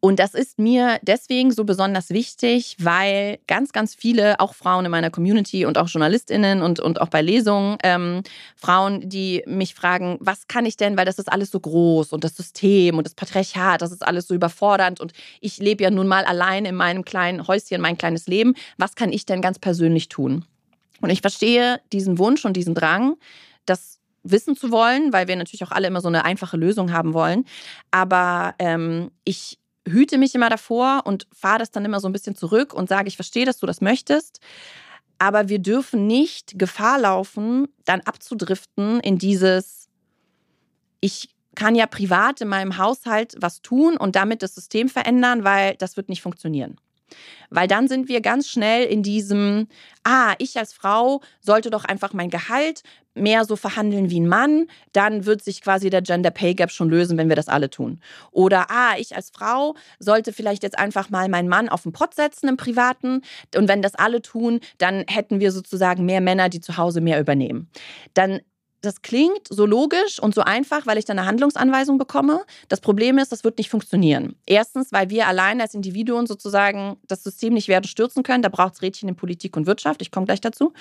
Und 0.00 0.20
das 0.20 0.34
ist 0.34 0.60
mir 0.60 1.00
deswegen 1.02 1.50
so 1.50 1.64
besonders 1.64 2.10
wichtig, 2.10 2.76
weil 2.78 3.40
ganz, 3.48 3.72
ganz 3.72 3.96
viele, 3.96 4.38
auch 4.38 4.54
Frauen 4.54 4.84
in 4.84 4.92
meiner 4.92 5.10
Community 5.10 5.64
und 5.64 5.76
auch 5.76 5.88
JournalistInnen 5.88 6.62
und, 6.62 6.78
und 6.78 7.00
auch 7.00 7.08
bei 7.08 7.20
Lesungen, 7.20 7.78
ähm, 7.82 8.22
Frauen, 8.54 9.08
die 9.08 9.42
mich 9.46 9.74
fragen, 9.74 10.16
was 10.20 10.46
kann 10.46 10.66
ich 10.66 10.76
denn, 10.76 10.96
weil 10.96 11.04
das 11.04 11.18
ist 11.18 11.30
alles 11.30 11.50
so 11.50 11.58
groß 11.58 12.12
und 12.12 12.22
das 12.22 12.36
System 12.36 12.96
und 12.96 13.08
das 13.08 13.14
Patriarchat, 13.14 13.82
das 13.82 13.90
ist 13.90 14.06
alles 14.06 14.28
so 14.28 14.34
überfordernd 14.34 15.00
und 15.00 15.12
ich 15.40 15.58
lebe 15.58 15.82
ja 15.82 15.90
nun 15.90 16.06
mal 16.06 16.24
allein 16.24 16.64
in 16.64 16.76
meinem 16.76 17.04
kleinen 17.04 17.48
Häuschen, 17.48 17.80
mein 17.80 17.98
kleines 17.98 18.28
Leben. 18.28 18.54
Was 18.76 18.94
kann 18.94 19.12
ich 19.12 19.26
denn 19.26 19.42
ganz 19.42 19.58
persönlich 19.58 20.08
tun? 20.08 20.44
Und 21.00 21.10
ich 21.10 21.22
verstehe 21.22 21.80
diesen 21.92 22.18
Wunsch 22.18 22.44
und 22.44 22.56
diesen 22.56 22.74
Drang, 22.76 23.16
das 23.66 23.98
wissen 24.22 24.56
zu 24.56 24.70
wollen, 24.70 25.12
weil 25.12 25.26
wir 25.26 25.34
natürlich 25.34 25.64
auch 25.64 25.72
alle 25.72 25.88
immer 25.88 26.00
so 26.00 26.08
eine 26.08 26.24
einfache 26.24 26.56
Lösung 26.56 26.92
haben 26.92 27.14
wollen. 27.14 27.44
Aber 27.90 28.54
ähm, 28.58 29.10
ich 29.24 29.58
hüte 29.90 30.18
mich 30.18 30.34
immer 30.34 30.50
davor 30.50 31.02
und 31.04 31.26
fahre 31.32 31.58
das 31.58 31.70
dann 31.70 31.84
immer 31.84 32.00
so 32.00 32.08
ein 32.08 32.12
bisschen 32.12 32.36
zurück 32.36 32.74
und 32.74 32.88
sage, 32.88 33.08
ich 33.08 33.16
verstehe, 33.16 33.44
dass 33.44 33.58
du 33.58 33.66
das 33.66 33.80
möchtest. 33.80 34.40
Aber 35.18 35.48
wir 35.48 35.58
dürfen 35.58 36.06
nicht 36.06 36.58
Gefahr 36.58 36.98
laufen, 36.98 37.68
dann 37.84 38.00
abzudriften 38.02 39.00
in 39.00 39.18
dieses, 39.18 39.88
ich 41.00 41.30
kann 41.54 41.74
ja 41.74 41.86
privat 41.86 42.40
in 42.40 42.48
meinem 42.48 42.78
Haushalt 42.78 43.34
was 43.40 43.62
tun 43.62 43.96
und 43.96 44.14
damit 44.14 44.42
das 44.42 44.54
System 44.54 44.88
verändern, 44.88 45.42
weil 45.42 45.74
das 45.76 45.96
wird 45.96 46.08
nicht 46.08 46.22
funktionieren. 46.22 46.78
Weil 47.50 47.68
dann 47.68 47.88
sind 47.88 48.08
wir 48.08 48.20
ganz 48.20 48.48
schnell 48.48 48.84
in 48.84 49.02
diesem, 49.02 49.68
ah, 50.04 50.34
ich 50.38 50.58
als 50.58 50.72
Frau 50.72 51.20
sollte 51.40 51.70
doch 51.70 51.84
einfach 51.84 52.12
mein 52.12 52.30
Gehalt 52.30 52.82
mehr 53.14 53.44
so 53.44 53.56
verhandeln 53.56 54.10
wie 54.10 54.20
ein 54.20 54.28
Mann, 54.28 54.66
dann 54.92 55.26
wird 55.26 55.42
sich 55.42 55.60
quasi 55.60 55.90
der 55.90 56.02
Gender 56.02 56.30
Pay 56.30 56.54
Gap 56.54 56.70
schon 56.70 56.88
lösen, 56.88 57.18
wenn 57.18 57.28
wir 57.28 57.36
das 57.36 57.48
alle 57.48 57.70
tun. 57.70 58.00
Oder, 58.30 58.70
ah, 58.70 58.94
ich 58.96 59.16
als 59.16 59.30
Frau 59.30 59.74
sollte 59.98 60.32
vielleicht 60.32 60.62
jetzt 60.62 60.78
einfach 60.78 61.10
mal 61.10 61.28
meinen 61.28 61.48
Mann 61.48 61.68
auf 61.68 61.82
den 61.82 61.92
Pott 61.92 62.14
setzen 62.14 62.48
im 62.48 62.56
Privaten 62.56 63.22
und 63.56 63.68
wenn 63.68 63.82
das 63.82 63.94
alle 63.94 64.22
tun, 64.22 64.60
dann 64.78 65.04
hätten 65.08 65.40
wir 65.40 65.52
sozusagen 65.52 66.04
mehr 66.04 66.20
Männer, 66.20 66.48
die 66.48 66.60
zu 66.60 66.76
Hause 66.76 67.00
mehr 67.00 67.20
übernehmen. 67.20 67.68
Dann 68.14 68.40
das 68.80 69.02
klingt 69.02 69.48
so 69.48 69.66
logisch 69.66 70.20
und 70.20 70.34
so 70.34 70.42
einfach, 70.42 70.86
weil 70.86 70.98
ich 70.98 71.04
dann 71.04 71.18
eine 71.18 71.26
Handlungsanweisung 71.26 71.98
bekomme. 71.98 72.44
Das 72.68 72.80
Problem 72.80 73.18
ist, 73.18 73.32
das 73.32 73.44
wird 73.44 73.58
nicht 73.58 73.70
funktionieren. 73.70 74.36
Erstens, 74.46 74.92
weil 74.92 75.10
wir 75.10 75.26
allein 75.26 75.60
als 75.60 75.74
Individuen 75.74 76.26
sozusagen 76.26 76.96
das 77.06 77.24
System 77.24 77.54
nicht 77.54 77.68
werden 77.68 77.86
stürzen 77.86 78.22
können. 78.22 78.42
Da 78.42 78.48
braucht 78.48 78.74
es 78.74 78.82
Rädchen 78.82 79.08
in 79.08 79.16
Politik 79.16 79.56
und 79.56 79.66
Wirtschaft. 79.66 80.02
Ich 80.02 80.10
komme 80.10 80.26
gleich 80.26 80.40
dazu. 80.40 80.72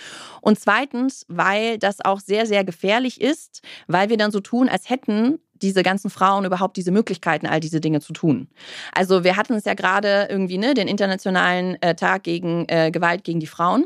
Und 0.41 0.59
zweitens, 0.59 1.25
weil 1.27 1.79
das 1.79 2.03
auch 2.03 2.19
sehr, 2.19 2.45
sehr 2.45 2.63
gefährlich 2.63 3.19
ist, 3.19 3.61
weil 3.87 4.09
wir 4.09 4.17
dann 4.17 4.31
so 4.31 4.39
tun, 4.39 4.69
als 4.69 4.89
hätten 4.89 5.39
diese 5.61 5.81
ganzen 5.81 6.09
Frauen 6.09 6.45
überhaupt 6.45 6.77
diese 6.77 6.91
Möglichkeiten, 6.91 7.47
all 7.47 7.59
diese 7.59 7.81
Dinge 7.81 7.99
zu 7.99 8.13
tun. 8.13 8.47
Also 8.93 9.23
wir 9.23 9.37
hatten 9.37 9.53
es 9.53 9.65
ja 9.65 9.73
gerade 9.73 10.27
irgendwie, 10.29 10.59
ne, 10.59 10.75
den 10.75 10.87
internationalen 10.87 11.81
äh, 11.81 11.95
Tag 11.95 12.23
gegen 12.23 12.65
äh, 12.67 12.91
Gewalt 12.91 13.23
gegen 13.23 13.39
die 13.39 13.47
Frauen. 13.47 13.85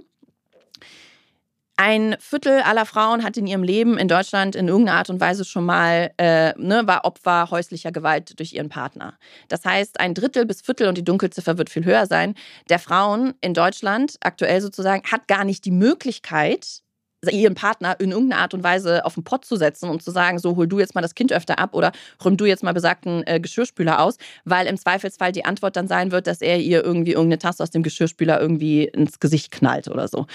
Ein 1.77 2.15
Viertel 2.19 2.61
aller 2.61 2.85
Frauen 2.85 3.23
hat 3.23 3.37
in 3.37 3.47
ihrem 3.47 3.63
Leben 3.63 3.97
in 3.97 4.07
Deutschland 4.07 4.55
in 4.55 4.67
irgendeiner 4.67 4.99
Art 4.99 5.09
und 5.09 5.19
Weise 5.19 5.45
schon 5.45 5.65
mal, 5.65 6.11
äh, 6.17 6.53
ne, 6.57 6.83
war 6.85 7.05
Opfer 7.05 7.49
häuslicher 7.49 7.91
Gewalt 7.91 8.37
durch 8.39 8.53
ihren 8.53 8.69
Partner. 8.69 9.17
Das 9.47 9.65
heißt, 9.65 9.99
ein 9.99 10.13
Drittel 10.13 10.45
bis 10.45 10.61
Viertel, 10.61 10.87
und 10.87 10.97
die 10.97 11.03
Dunkelziffer 11.03 11.57
wird 11.57 11.69
viel 11.69 11.85
höher 11.85 12.05
sein, 12.05 12.35
der 12.69 12.77
Frauen 12.79 13.33
in 13.41 13.53
Deutschland 13.53 14.17
aktuell 14.21 14.61
sozusagen 14.61 15.03
hat 15.11 15.27
gar 15.27 15.43
nicht 15.43 15.65
die 15.65 15.71
Möglichkeit, 15.71 16.83
ihren 17.29 17.53
Partner 17.55 17.99
in 17.99 18.11
irgendeiner 18.11 18.41
Art 18.41 18.53
und 18.53 18.63
Weise 18.63 19.05
auf 19.05 19.13
den 19.13 19.23
Pott 19.23 19.45
zu 19.45 19.55
setzen 19.55 19.89
und 19.89 20.01
zu 20.01 20.11
sagen, 20.11 20.39
so 20.39 20.55
hol 20.55 20.67
du 20.67 20.79
jetzt 20.79 20.95
mal 20.95 21.01
das 21.01 21.13
Kind 21.13 21.31
öfter 21.31 21.59
ab 21.59 21.75
oder 21.75 21.91
räum 22.23 22.37
du 22.37 22.45
jetzt 22.45 22.63
mal 22.63 22.73
besagten 22.73 23.23
äh, 23.27 23.39
Geschirrspüler 23.39 24.01
aus, 24.01 24.17
weil 24.45 24.65
im 24.67 24.77
Zweifelsfall 24.77 25.31
die 25.31 25.45
Antwort 25.45 25.75
dann 25.75 25.87
sein 25.87 26.11
wird, 26.11 26.25
dass 26.27 26.41
er 26.41 26.59
ihr 26.59 26.83
irgendwie 26.83 27.11
irgendeine 27.11 27.39
Tasse 27.39 27.61
aus 27.61 27.69
dem 27.69 27.83
Geschirrspüler 27.83 28.39
irgendwie 28.41 28.85
ins 28.85 29.19
Gesicht 29.19 29.51
knallt 29.51 29.87
oder 29.87 30.07
so. 30.07 30.25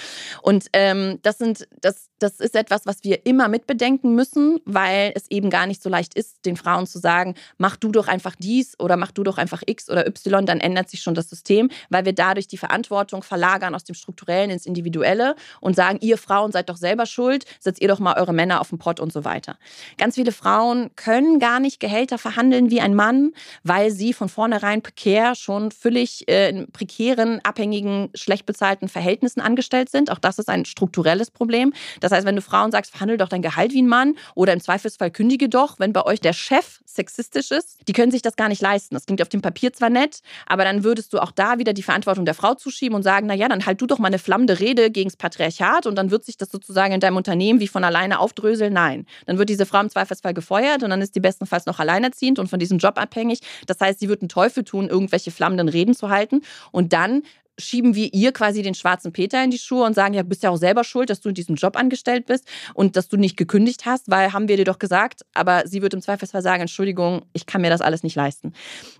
Und 0.42 0.66
ähm, 0.72 1.18
das 1.22 1.38
sind, 1.38 1.66
das, 1.80 2.08
das 2.18 2.40
ist 2.40 2.54
etwas, 2.54 2.86
was 2.86 3.02
wir 3.02 3.26
immer 3.26 3.48
mitbedenken 3.48 4.14
müssen, 4.14 4.60
weil 4.64 5.12
es 5.14 5.30
eben 5.30 5.50
gar 5.50 5.66
nicht 5.66 5.82
so 5.82 5.88
leicht 5.88 6.14
ist, 6.14 6.44
den 6.46 6.56
Frauen 6.56 6.86
zu 6.86 6.98
sagen, 6.98 7.34
mach 7.58 7.76
du 7.76 7.90
doch 7.90 8.08
einfach 8.08 8.36
dies 8.38 8.78
oder 8.78 8.96
mach 8.96 9.10
du 9.10 9.24
doch 9.24 9.38
einfach 9.38 9.62
X 9.66 9.90
oder 9.90 10.06
Y, 10.06 10.46
dann 10.46 10.60
ändert 10.60 10.88
sich 10.88 11.02
schon 11.02 11.14
das 11.14 11.28
System, 11.28 11.70
weil 11.90 12.04
wir 12.04 12.12
dadurch 12.12 12.46
die 12.46 12.58
Verantwortung 12.58 13.22
verlagern 13.22 13.74
aus 13.74 13.84
dem 13.84 13.94
Strukturellen 13.94 14.50
ins 14.50 14.66
Individuelle 14.66 15.34
und 15.60 15.76
sagen, 15.76 15.98
ihr 16.00 16.18
Frauen 16.18 16.52
seid 16.52 16.68
doch 16.68 16.75
doch 16.76 16.80
selber 16.80 17.06
schuld, 17.06 17.44
setzt 17.60 17.80
ihr 17.80 17.88
doch 17.88 17.98
mal 17.98 18.16
eure 18.18 18.32
Männer 18.32 18.60
auf 18.60 18.68
den 18.68 18.78
Pott 18.78 19.00
und 19.00 19.12
so 19.12 19.24
weiter. 19.24 19.56
Ganz 19.98 20.14
viele 20.16 20.32
Frauen 20.32 20.90
können 20.96 21.38
gar 21.38 21.60
nicht 21.60 21.80
Gehälter 21.80 22.18
verhandeln 22.18 22.70
wie 22.70 22.80
ein 22.80 22.94
Mann, 22.94 23.32
weil 23.64 23.90
sie 23.90 24.12
von 24.12 24.28
vornherein 24.28 24.82
prekär 24.82 25.34
schon 25.34 25.70
völlig 25.70 26.28
äh, 26.28 26.50
in 26.50 26.70
prekären, 26.70 27.40
abhängigen, 27.42 28.10
schlecht 28.14 28.46
bezahlten 28.46 28.88
Verhältnissen 28.88 29.40
angestellt 29.40 29.90
sind. 29.90 30.10
Auch 30.10 30.18
das 30.18 30.38
ist 30.38 30.48
ein 30.48 30.64
strukturelles 30.64 31.30
Problem. 31.30 31.72
Das 32.00 32.12
heißt, 32.12 32.26
wenn 32.26 32.36
du 32.36 32.42
Frauen 32.42 32.70
sagst, 32.70 32.90
verhandel 32.90 33.16
doch 33.16 33.28
dein 33.28 33.42
Gehalt 33.42 33.72
wie 33.72 33.82
ein 33.82 33.88
Mann 33.88 34.14
oder 34.34 34.52
im 34.52 34.60
Zweifelsfall 34.60 35.10
kündige 35.10 35.48
doch, 35.48 35.78
wenn 35.78 35.92
bei 35.92 36.04
euch 36.04 36.20
der 36.20 36.32
Chef 36.32 36.80
sexistisch 36.96 37.50
ist, 37.50 37.78
die 37.88 37.92
können 37.92 38.10
sich 38.10 38.22
das 38.22 38.36
gar 38.36 38.48
nicht 38.48 38.60
leisten. 38.60 38.94
Das 38.94 39.06
klingt 39.06 39.22
auf 39.22 39.28
dem 39.28 39.42
Papier 39.42 39.72
zwar 39.72 39.90
nett, 39.90 40.20
aber 40.46 40.64
dann 40.64 40.84
würdest 40.84 41.12
du 41.12 41.18
auch 41.18 41.30
da 41.30 41.58
wieder 41.58 41.72
die 41.72 41.82
Verantwortung 41.82 42.24
der 42.24 42.34
Frau 42.34 42.54
zuschieben 42.54 42.96
und 42.96 43.02
sagen, 43.02 43.26
naja, 43.26 43.48
dann 43.48 43.64
halt 43.64 43.80
du 43.80 43.86
doch 43.86 43.98
mal 43.98 44.08
eine 44.08 44.18
flammende 44.18 44.58
Rede 44.60 44.90
gegen 44.90 45.08
das 45.08 45.16
Patriarchat 45.16 45.86
und 45.86 45.96
dann 45.96 46.10
wird 46.10 46.24
sich 46.24 46.36
das 46.36 46.50
sozusagen 46.50 46.92
in 46.92 47.00
deinem 47.00 47.16
Unternehmen 47.16 47.60
wie 47.60 47.68
von 47.68 47.84
alleine 47.84 48.18
aufdröseln? 48.18 48.72
Nein. 48.72 49.06
Dann 49.26 49.38
wird 49.38 49.48
diese 49.48 49.66
Frau 49.66 49.80
im 49.80 49.90
Zweifelsfall 49.90 50.34
gefeuert 50.34 50.82
und 50.82 50.90
dann 50.90 51.00
ist 51.00 51.14
die 51.14 51.20
bestenfalls 51.20 51.66
noch 51.66 51.78
alleinerziehend 51.78 52.38
und 52.38 52.48
von 52.48 52.58
diesem 52.58 52.78
Job 52.78 52.98
abhängig. 52.98 53.40
Das 53.66 53.80
heißt, 53.80 54.00
sie 54.00 54.08
wird 54.08 54.22
einen 54.22 54.28
Teufel 54.28 54.64
tun, 54.64 54.88
irgendwelche 54.88 55.30
flammenden 55.30 55.68
Reden 55.68 55.94
zu 55.94 56.08
halten. 56.10 56.42
Und 56.72 56.92
dann 56.92 57.22
schieben 57.58 57.94
wir 57.94 58.12
ihr 58.12 58.32
quasi 58.32 58.62
den 58.62 58.74
schwarzen 58.74 59.12
Peter 59.12 59.42
in 59.42 59.50
die 59.50 59.58
Schuhe 59.58 59.84
und 59.84 59.94
sagen, 59.94 60.14
ja, 60.14 60.22
bist 60.22 60.42
ja 60.42 60.50
auch 60.50 60.56
selber 60.56 60.84
schuld, 60.84 61.10
dass 61.10 61.20
du 61.20 61.30
in 61.30 61.34
diesem 61.34 61.56
Job 61.56 61.76
angestellt 61.76 62.26
bist 62.26 62.46
und 62.74 62.96
dass 62.96 63.08
du 63.08 63.16
nicht 63.16 63.36
gekündigt 63.36 63.86
hast, 63.86 64.10
weil 64.10 64.32
haben 64.32 64.48
wir 64.48 64.56
dir 64.56 64.64
doch 64.64 64.78
gesagt, 64.78 65.22
aber 65.34 65.66
sie 65.66 65.82
wird 65.82 65.94
im 65.94 66.02
Zweifelsfall 66.02 66.42
sagen, 66.42 66.62
Entschuldigung, 66.62 67.24
ich 67.32 67.46
kann 67.46 67.60
mir 67.60 67.70
das 67.70 67.80
alles 67.80 68.02
nicht 68.02 68.16
leisten. 68.16 68.52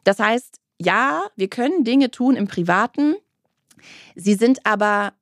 Das 0.05 0.19
heißt, 0.19 0.59
ja, 0.79 1.25
wir 1.37 1.49
können 1.49 1.85
Dinge 1.85 2.11
tun 2.11 2.37
im 2.37 2.49
Privaten, 2.49 3.15
sie 4.15 4.35
sind 4.35 4.65
aber 4.65 5.13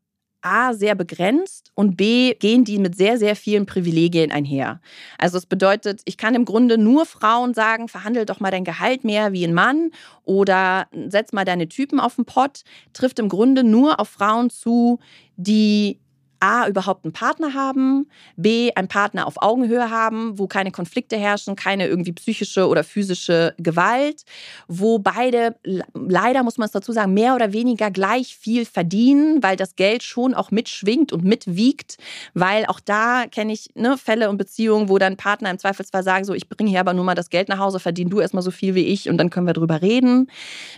A, 0.45 0.75
sehr 0.75 0.95
begrenzt 0.95 1.71
und 1.75 1.97
B, 1.97 2.35
gehen 2.35 2.65
die 2.65 2.79
mit 2.79 2.97
sehr, 2.97 3.19
sehr 3.19 3.35
vielen 3.35 3.67
Privilegien 3.67 4.31
einher. 4.31 4.81
Also 5.19 5.39
es 5.39 5.47
bedeutet, 5.47 6.03
ich 6.05 6.17
kann 6.17 6.35
im 6.35 6.45
Grunde 6.45 6.77
nur 6.79 7.07
Frauen 7.07 7.55
sagen, 7.55 7.89
verhandel 7.89 8.27
doch 8.27 8.41
mal 8.41 8.51
dein 8.51 8.65
Gehalt 8.65 9.05
mehr 9.05 9.33
wie 9.33 9.45
ein 9.45 9.55
Mann 9.55 9.91
oder 10.25 10.87
setz 11.09 11.33
mal 11.33 11.45
deine 11.45 11.69
Typen 11.69 11.99
auf 11.99 12.17
den 12.17 12.27
Pott, 12.27 12.63
trifft 12.93 13.19
im 13.19 13.29
Grunde 13.29 13.65
nur 13.65 14.01
auf 14.01 14.09
Frauen 14.11 14.51
zu, 14.51 15.01
die 15.37 15.99
A, 16.41 16.69
überhaupt 16.69 17.05
einen 17.05 17.13
Partner 17.13 17.55
haben, 17.55 18.09
B, 18.37 18.73
einen 18.75 18.89
Partner 18.89 19.27
auf 19.27 19.43
Augenhöhe 19.43 19.91
haben, 19.91 20.39
wo 20.39 20.47
keine 20.47 20.71
Konflikte 20.71 21.17
herrschen, 21.17 21.57
keine 21.57 21.87
irgendwie 21.87 22.13
psychische 22.13 22.69
oder 22.69 22.85
physische 22.85 23.55
Gewalt, 23.59 24.25
wo 24.69 24.99
beide, 24.99 25.57
leider 25.95 26.43
muss 26.43 26.59
man 26.59 26.67
es 26.67 26.73
dazu 26.73 26.93
sagen, 26.93 27.15
mehr 27.15 27.35
oder 27.35 27.53
weniger 27.53 27.91
gleich 27.91 28.37
viel 28.37 28.65
verdienen, 28.67 29.43
weil 29.43 29.57
das 29.57 29.77
Geld 29.77 30.03
schon 30.03 30.35
auch 30.35 30.51
mitschwingt 30.51 31.13
und 31.13 31.25
mitwiegt, 31.25 31.97
weil 32.35 32.67
auch 32.67 32.81
da 32.81 33.25
kenne 33.31 33.53
ich 33.53 33.71
ne, 33.75 33.97
Fälle 33.97 34.31
und 34.31 34.39
Beziehungen, 34.39 34.89
wo 34.89 34.99
dann 34.99 35.17
Partner 35.17 35.51
im 35.51 35.59
Zweifelsfall 35.59 36.03
sagen, 36.03 36.25
so 36.25 36.35
ich 36.35 36.49
bringe 36.49 36.71
hier 36.71 36.81
aber 36.81 36.95
nur 36.95 37.05
mal 37.05 37.15
das 37.15 37.31
Geld 37.31 37.49
nach 37.49 37.59
Hause, 37.59 37.81
verdien 37.81 38.11
du 38.11 38.21
erstmal 38.21 38.43
so 38.43 38.51
viel 38.51 38.75
wie 38.75 38.87
ich 38.87 39.09
und 39.09 39.19
dann 39.19 39.31
können 39.31 39.47
wir 39.47 39.55
drüber 39.55 39.83
reden. 39.83 40.31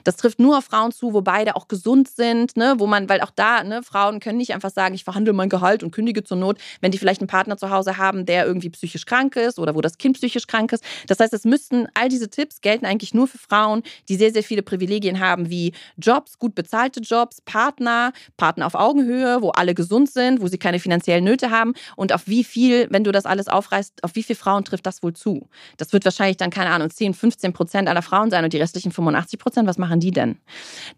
Das 0.05 0.17
trifft 0.17 0.39
nur 0.39 0.59
auf 0.59 0.65
Frauen 0.65 0.93
zu, 0.93 1.13
wo 1.13 1.23
beide 1.23 1.57
auch 1.57 1.69
gesund 1.69 2.09
sind, 2.09 2.57
ne, 2.57 2.75
wo 2.79 2.87
man, 2.87 3.09
weil 3.09 3.21
auch 3.21 3.31
da, 3.35 3.65
ne, 3.65 3.83
Frauen 3.83 4.21
können 4.21 4.39
nicht 4.39 4.55
einfach 4.55 4.71
sagen, 4.71 4.95
ich 4.95 5.05
verhandle 5.05 5.33
mein 5.33 5.46
mein 5.47 5.49
Gehalt 5.49 5.83
und 5.83 5.93
kündige 5.93 6.25
zur 6.25 6.37
Not, 6.37 6.59
wenn 6.81 6.91
die 6.91 6.99
vielleicht 6.99 7.21
einen 7.21 7.29
Partner 7.29 7.57
zu 7.57 7.71
Hause 7.71 7.97
haben, 7.97 8.27
der 8.27 8.47
irgendwie 8.47 8.71
psychisch 8.71 9.07
krank 9.07 9.37
ist 9.37 9.59
oder 9.59 9.75
wo 9.75 9.81
das 9.81 9.99
Kind 9.99 10.17
psychisch 10.17 10.47
krank 10.47 10.73
ist. 10.73 10.85
Das 11.07 11.21
heißt, 11.21 11.33
es 11.33 11.45
müssten, 11.45 11.87
all 11.95 12.09
diese 12.09 12.29
Tipps 12.29 12.61
gelten 12.61 12.87
eigentlich 12.87 13.15
nur 13.15 13.29
für 13.29 13.39
Frauen, 13.39 13.83
die 14.09 14.17
sehr, 14.17 14.33
sehr 14.33 14.43
viele 14.43 14.63
Privilegien 14.63 15.21
haben, 15.21 15.51
wie 15.51 15.73
Jobs, 15.97 16.39
gut 16.39 16.55
bezahlte 16.55 17.01
Jobs, 17.01 17.41
Partner, 17.41 18.13
Partner 18.37 18.67
auf 18.67 18.75
Augenhöhe, 18.75 19.43
wo 19.43 19.51
alle 19.51 19.75
gesund 19.75 20.11
sind, 20.11 20.41
wo 20.41 20.49
sie 20.49 20.59
keine 20.59 20.81
finanziellen 20.81 21.25
Nöte 21.25 21.51
haben 21.51 21.75
und 21.97 22.13
auf 22.13 22.27
wie 22.27 22.45
viel, 22.45 22.89
wenn 22.91 23.05
du 23.05 23.13
das 23.13 23.27
alles 23.27 23.49
aufreißt, 23.49 24.03
auf 24.05 24.15
wie 24.15 24.23
viele 24.23 24.37
Frauen 24.37 24.65
trifft 24.65 24.87
das 24.87 25.03
wohl 25.03 25.13
zu? 25.13 25.49
Das 25.77 25.93
wird 25.93 26.05
wahrscheinlich 26.05 26.37
dann, 26.37 26.51
keine 26.51 26.71
Ahnung, 26.71 26.91
10, 26.91 27.15
15 27.15 27.53
Prozent 27.53 27.89
aller 27.89 28.03
Frauen 28.03 28.31
sein 28.31 28.45
und 28.45 28.53
die 28.53 28.59
restlichen 28.59 28.93
85 28.93 29.39
Prozent, 29.39 29.69
was 29.69 29.79
machen 29.79 30.01
die 30.01 30.11
denn? 30.11 30.39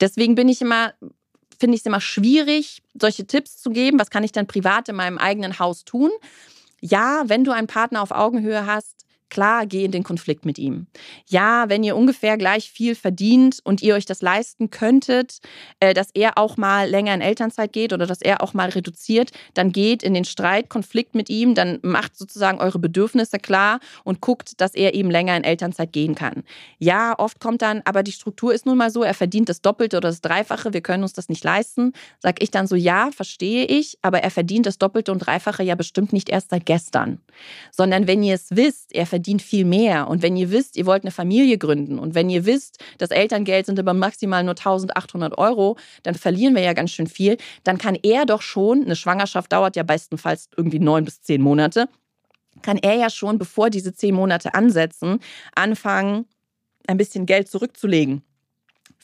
Deswegen 0.00 0.34
bin 0.34 0.48
ich 0.48 0.62
immer 0.62 0.92
finde 1.58 1.74
ich 1.74 1.82
es 1.82 1.86
immer 1.86 2.00
schwierig, 2.00 2.82
solche 3.00 3.26
Tipps 3.26 3.58
zu 3.58 3.70
geben. 3.70 3.98
Was 3.98 4.10
kann 4.10 4.24
ich 4.24 4.32
dann 4.32 4.46
privat 4.46 4.88
in 4.88 4.96
meinem 4.96 5.18
eigenen 5.18 5.58
Haus 5.58 5.84
tun? 5.84 6.10
Ja, 6.80 7.24
wenn 7.26 7.44
du 7.44 7.50
einen 7.50 7.66
Partner 7.66 8.02
auf 8.02 8.12
Augenhöhe 8.12 8.66
hast, 8.66 8.97
Klar, 9.30 9.66
geh 9.66 9.84
in 9.84 9.92
den 9.92 10.04
Konflikt 10.04 10.46
mit 10.46 10.58
ihm. 10.58 10.86
Ja, 11.26 11.68
wenn 11.68 11.84
ihr 11.84 11.96
ungefähr 11.96 12.38
gleich 12.38 12.70
viel 12.70 12.94
verdient 12.94 13.60
und 13.62 13.82
ihr 13.82 13.94
euch 13.94 14.06
das 14.06 14.22
leisten 14.22 14.70
könntet, 14.70 15.38
äh, 15.80 15.92
dass 15.92 16.10
er 16.14 16.38
auch 16.38 16.56
mal 16.56 16.88
länger 16.88 17.12
in 17.12 17.20
Elternzeit 17.20 17.72
geht 17.74 17.92
oder 17.92 18.06
dass 18.06 18.22
er 18.22 18.42
auch 18.42 18.54
mal 18.54 18.70
reduziert, 18.70 19.32
dann 19.52 19.70
geht 19.70 20.02
in 20.02 20.14
den 20.14 20.24
Streit, 20.24 20.70
Konflikt 20.70 21.14
mit 21.14 21.28
ihm, 21.28 21.54
dann 21.54 21.78
macht 21.82 22.16
sozusagen 22.16 22.58
eure 22.58 22.78
Bedürfnisse 22.78 23.38
klar 23.38 23.80
und 24.02 24.22
guckt, 24.22 24.60
dass 24.62 24.74
er 24.74 24.94
eben 24.94 25.10
länger 25.10 25.36
in 25.36 25.44
Elternzeit 25.44 25.92
gehen 25.92 26.14
kann. 26.14 26.42
Ja, 26.78 27.14
oft 27.18 27.38
kommt 27.38 27.60
dann, 27.60 27.82
aber 27.84 28.02
die 28.02 28.12
Struktur 28.12 28.54
ist 28.54 28.64
nun 28.64 28.78
mal 28.78 28.90
so, 28.90 29.02
er 29.02 29.14
verdient 29.14 29.50
das 29.50 29.60
Doppelte 29.60 29.98
oder 29.98 30.08
das 30.08 30.22
Dreifache, 30.22 30.72
wir 30.72 30.80
können 30.80 31.02
uns 31.02 31.12
das 31.12 31.28
nicht 31.28 31.44
leisten. 31.44 31.92
Sag 32.18 32.42
ich 32.42 32.50
dann 32.50 32.66
so, 32.66 32.76
ja, 32.76 33.10
verstehe 33.10 33.66
ich, 33.66 33.98
aber 34.00 34.22
er 34.22 34.30
verdient 34.30 34.64
das 34.64 34.78
Doppelte 34.78 35.12
und 35.12 35.18
Dreifache 35.18 35.62
ja 35.62 35.74
bestimmt 35.74 36.14
nicht 36.14 36.30
erst 36.30 36.50
seit 36.50 36.64
gestern, 36.64 37.20
sondern 37.70 38.06
wenn 38.06 38.22
ihr 38.22 38.34
es 38.34 38.56
wisst, 38.56 38.94
er 38.94 39.04
verdient 39.04 39.17
verdient 39.18 39.42
viel 39.42 39.64
mehr. 39.64 40.06
Und 40.06 40.22
wenn 40.22 40.36
ihr 40.36 40.52
wisst, 40.52 40.76
ihr 40.76 40.86
wollt 40.86 41.02
eine 41.02 41.10
Familie 41.10 41.58
gründen 41.58 41.98
und 41.98 42.14
wenn 42.14 42.30
ihr 42.30 42.46
wisst, 42.46 42.78
das 42.98 43.10
Elterngeld 43.10 43.66
sind 43.66 43.76
aber 43.80 43.92
maximal 43.92 44.44
nur 44.44 44.52
1800 44.52 45.36
Euro, 45.36 45.76
dann 46.04 46.14
verlieren 46.14 46.54
wir 46.54 46.62
ja 46.62 46.72
ganz 46.72 46.92
schön 46.92 47.08
viel. 47.08 47.36
Dann 47.64 47.78
kann 47.78 47.96
er 48.00 48.26
doch 48.26 48.42
schon, 48.42 48.84
eine 48.84 48.94
Schwangerschaft 48.94 49.52
dauert 49.52 49.74
ja 49.74 49.82
bestenfalls 49.82 50.48
irgendwie 50.56 50.78
neun 50.78 51.04
bis 51.04 51.20
zehn 51.20 51.42
Monate, 51.42 51.88
kann 52.62 52.78
er 52.78 52.94
ja 52.94 53.10
schon, 53.10 53.38
bevor 53.38 53.70
diese 53.70 53.92
zehn 53.92 54.14
Monate 54.14 54.54
ansetzen, 54.54 55.18
anfangen, 55.56 56.26
ein 56.86 56.96
bisschen 56.96 57.26
Geld 57.26 57.48
zurückzulegen 57.48 58.22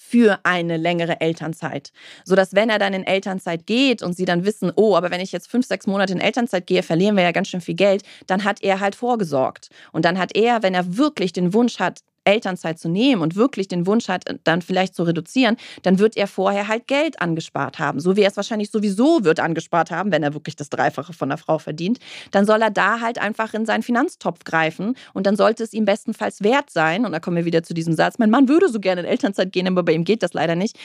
für 0.06 0.38
eine 0.42 0.76
längere 0.76 1.20
Elternzeit. 1.20 1.90
Sodass, 2.24 2.54
wenn 2.54 2.68
er 2.68 2.78
dann 2.78 2.92
in 2.92 3.04
Elternzeit 3.04 3.66
geht 3.66 4.02
und 4.02 4.14
sie 4.14 4.26
dann 4.26 4.44
wissen, 4.44 4.70
oh, 4.76 4.96
aber 4.96 5.10
wenn 5.10 5.20
ich 5.20 5.32
jetzt 5.32 5.50
fünf, 5.50 5.66
sechs 5.66 5.86
Monate 5.86 6.12
in 6.12 6.20
Elternzeit 6.20 6.66
gehe, 6.66 6.82
verlieren 6.82 7.16
wir 7.16 7.24
ja 7.24 7.32
ganz 7.32 7.48
schön 7.48 7.60
viel 7.60 7.74
Geld, 7.74 8.02
dann 8.26 8.44
hat 8.44 8.62
er 8.62 8.80
halt 8.80 8.94
vorgesorgt. 8.94 9.70
Und 9.92 10.04
dann 10.04 10.18
hat 10.18 10.36
er, 10.36 10.62
wenn 10.62 10.74
er 10.74 10.96
wirklich 10.96 11.32
den 11.32 11.54
Wunsch 11.54 11.78
hat, 11.78 12.00
Elternzeit 12.24 12.78
zu 12.78 12.88
nehmen 12.88 13.22
und 13.22 13.36
wirklich 13.36 13.68
den 13.68 13.86
Wunsch 13.86 14.08
hat, 14.08 14.24
dann 14.44 14.62
vielleicht 14.62 14.94
zu 14.94 15.02
reduzieren, 15.02 15.56
dann 15.82 15.98
wird 15.98 16.16
er 16.16 16.26
vorher 16.26 16.68
halt 16.68 16.86
Geld 16.86 17.20
angespart 17.20 17.78
haben. 17.78 18.00
So 18.00 18.16
wie 18.16 18.22
er 18.22 18.28
es 18.28 18.36
wahrscheinlich 18.36 18.70
sowieso 18.70 19.24
wird 19.24 19.40
angespart 19.40 19.90
haben, 19.90 20.10
wenn 20.12 20.22
er 20.22 20.34
wirklich 20.34 20.56
das 20.56 20.70
Dreifache 20.70 21.12
von 21.12 21.28
der 21.28 21.38
Frau 21.38 21.58
verdient. 21.58 21.98
Dann 22.30 22.46
soll 22.46 22.62
er 22.62 22.70
da 22.70 23.00
halt 23.00 23.18
einfach 23.18 23.54
in 23.54 23.66
seinen 23.66 23.82
Finanztopf 23.82 24.44
greifen 24.44 24.96
und 25.12 25.26
dann 25.26 25.36
sollte 25.36 25.62
es 25.62 25.72
ihm 25.72 25.84
bestenfalls 25.84 26.42
wert 26.42 26.70
sein. 26.70 27.04
Und 27.04 27.12
da 27.12 27.20
kommen 27.20 27.36
wir 27.36 27.44
wieder 27.44 27.62
zu 27.62 27.74
diesem 27.74 27.94
Satz, 27.94 28.18
mein 28.18 28.30
Mann 28.30 28.48
würde 28.48 28.68
so 28.68 28.80
gerne 28.80 29.02
in 29.02 29.06
Elternzeit 29.06 29.52
gehen, 29.52 29.66
aber 29.66 29.82
bei 29.82 29.92
ihm 29.92 30.04
geht 30.04 30.22
das 30.22 30.32
leider 30.32 30.56
nicht. 30.56 30.78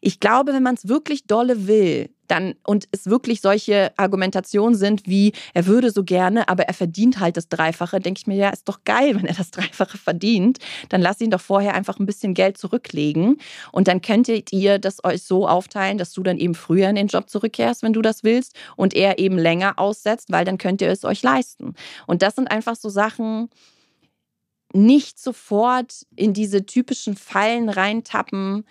Ich 0.00 0.20
glaube, 0.20 0.52
wenn 0.52 0.62
man 0.62 0.74
es 0.74 0.88
wirklich 0.88 1.26
dolle 1.26 1.66
will, 1.66 2.10
dann 2.26 2.54
und 2.64 2.88
es 2.92 3.06
wirklich 3.06 3.40
solche 3.40 3.92
Argumentationen 3.96 4.74
sind 4.74 5.06
wie, 5.06 5.32
er 5.54 5.66
würde 5.66 5.90
so 5.90 6.04
gerne, 6.04 6.48
aber 6.48 6.64
er 6.64 6.74
verdient 6.74 7.20
halt 7.20 7.36
das 7.36 7.48
Dreifache, 7.48 8.00
denke 8.00 8.18
ich 8.20 8.26
mir, 8.26 8.36
ja, 8.36 8.50
ist 8.50 8.68
doch 8.68 8.84
geil, 8.84 9.14
wenn 9.16 9.26
er 9.26 9.34
das 9.34 9.50
Dreifache 9.50 9.98
verdient. 9.98 10.58
Dann 10.88 11.00
lass 11.00 11.20
ihn 11.20 11.30
doch 11.30 11.40
vorher 11.40 11.74
einfach 11.74 11.98
ein 11.98 12.06
bisschen 12.06 12.34
Geld 12.34 12.58
zurücklegen 12.58 13.38
und 13.72 13.88
dann 13.88 14.00
könntet 14.00 14.52
ihr 14.52 14.78
das 14.78 15.04
euch 15.04 15.22
so 15.22 15.48
aufteilen, 15.48 15.98
dass 15.98 16.12
du 16.12 16.22
dann 16.22 16.38
eben 16.38 16.54
früher 16.54 16.88
in 16.88 16.96
den 16.96 17.08
Job 17.08 17.28
zurückkehrst, 17.30 17.82
wenn 17.82 17.92
du 17.92 18.02
das 18.02 18.24
willst 18.24 18.54
und 18.76 18.94
er 18.94 19.18
eben 19.18 19.38
länger 19.38 19.78
aussetzt, 19.78 20.30
weil 20.30 20.44
dann 20.44 20.58
könnt 20.58 20.80
ihr 20.80 20.90
es 20.90 21.04
euch 21.04 21.22
leisten. 21.22 21.74
Und 22.06 22.22
das 22.22 22.34
sind 22.36 22.50
einfach 22.50 22.76
so 22.76 22.88
Sachen, 22.88 23.48
nicht 24.72 25.18
sofort 25.18 26.06
in 26.14 26.34
diese 26.34 26.66
typischen 26.66 27.16
Fallen 27.16 27.68
reintappen, 27.68 28.64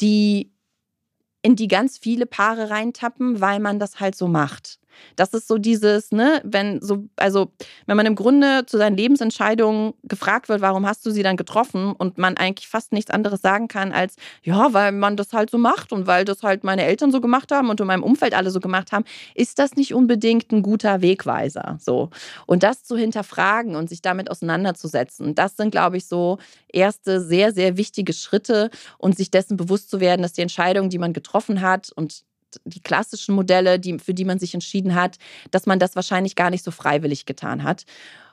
die 0.00 0.53
in 1.44 1.56
die 1.56 1.68
ganz 1.68 1.98
viele 1.98 2.24
Paare 2.24 2.70
reintappen, 2.70 3.40
weil 3.42 3.60
man 3.60 3.78
das 3.78 4.00
halt 4.00 4.16
so 4.16 4.26
macht. 4.28 4.78
Das 5.16 5.34
ist 5.34 5.48
so 5.48 5.58
dieses, 5.58 6.12
ne, 6.12 6.40
wenn 6.44 6.80
so, 6.80 7.04
also 7.16 7.52
wenn 7.86 7.96
man 7.96 8.06
im 8.06 8.14
Grunde 8.14 8.66
zu 8.66 8.78
seinen 8.78 8.96
Lebensentscheidungen 8.96 9.94
gefragt 10.02 10.48
wird, 10.48 10.60
warum 10.60 10.86
hast 10.86 11.04
du 11.06 11.10
sie 11.10 11.22
dann 11.22 11.36
getroffen 11.36 11.92
und 11.92 12.18
man 12.18 12.36
eigentlich 12.36 12.68
fast 12.68 12.92
nichts 12.92 13.10
anderes 13.10 13.40
sagen 13.42 13.68
kann 13.68 13.92
als, 13.92 14.16
ja, 14.42 14.72
weil 14.72 14.92
man 14.92 15.16
das 15.16 15.32
halt 15.32 15.50
so 15.50 15.58
macht 15.58 15.92
und 15.92 16.06
weil 16.06 16.24
das 16.24 16.42
halt 16.42 16.64
meine 16.64 16.84
Eltern 16.84 17.12
so 17.12 17.20
gemacht 17.20 17.52
haben 17.52 17.70
und 17.70 17.80
in 17.80 17.86
meinem 17.86 18.02
Umfeld 18.02 18.34
alle 18.34 18.50
so 18.50 18.60
gemacht 18.60 18.92
haben, 18.92 19.04
ist 19.34 19.58
das 19.58 19.74
nicht 19.76 19.94
unbedingt 19.94 20.52
ein 20.52 20.62
guter 20.62 21.02
Wegweiser. 21.02 21.78
So. 21.80 22.10
Und 22.46 22.62
das 22.62 22.84
zu 22.84 22.96
hinterfragen 22.96 23.76
und 23.76 23.88
sich 23.88 24.02
damit 24.02 24.30
auseinanderzusetzen, 24.30 25.34
das 25.34 25.56
sind, 25.56 25.70
glaube 25.70 25.96
ich, 25.96 26.06
so 26.06 26.38
erste 26.68 27.20
sehr, 27.20 27.52
sehr 27.52 27.76
wichtige 27.76 28.12
Schritte 28.12 28.70
und 28.98 29.16
sich 29.16 29.30
dessen 29.30 29.56
bewusst 29.56 29.90
zu 29.90 30.00
werden, 30.00 30.22
dass 30.22 30.32
die 30.32 30.42
Entscheidungen, 30.42 30.90
die 30.90 30.98
man 30.98 31.12
getroffen 31.12 31.60
hat 31.60 31.90
und 31.94 32.24
die 32.64 32.82
klassischen 32.82 33.34
Modelle, 33.34 33.78
die, 33.78 33.98
für 33.98 34.14
die 34.14 34.24
man 34.24 34.38
sich 34.38 34.54
entschieden 34.54 34.94
hat, 34.94 35.18
dass 35.50 35.66
man 35.66 35.78
das 35.78 35.96
wahrscheinlich 35.96 36.36
gar 36.36 36.50
nicht 36.50 36.64
so 36.64 36.70
freiwillig 36.70 37.26
getan 37.26 37.62
hat. 37.62 37.84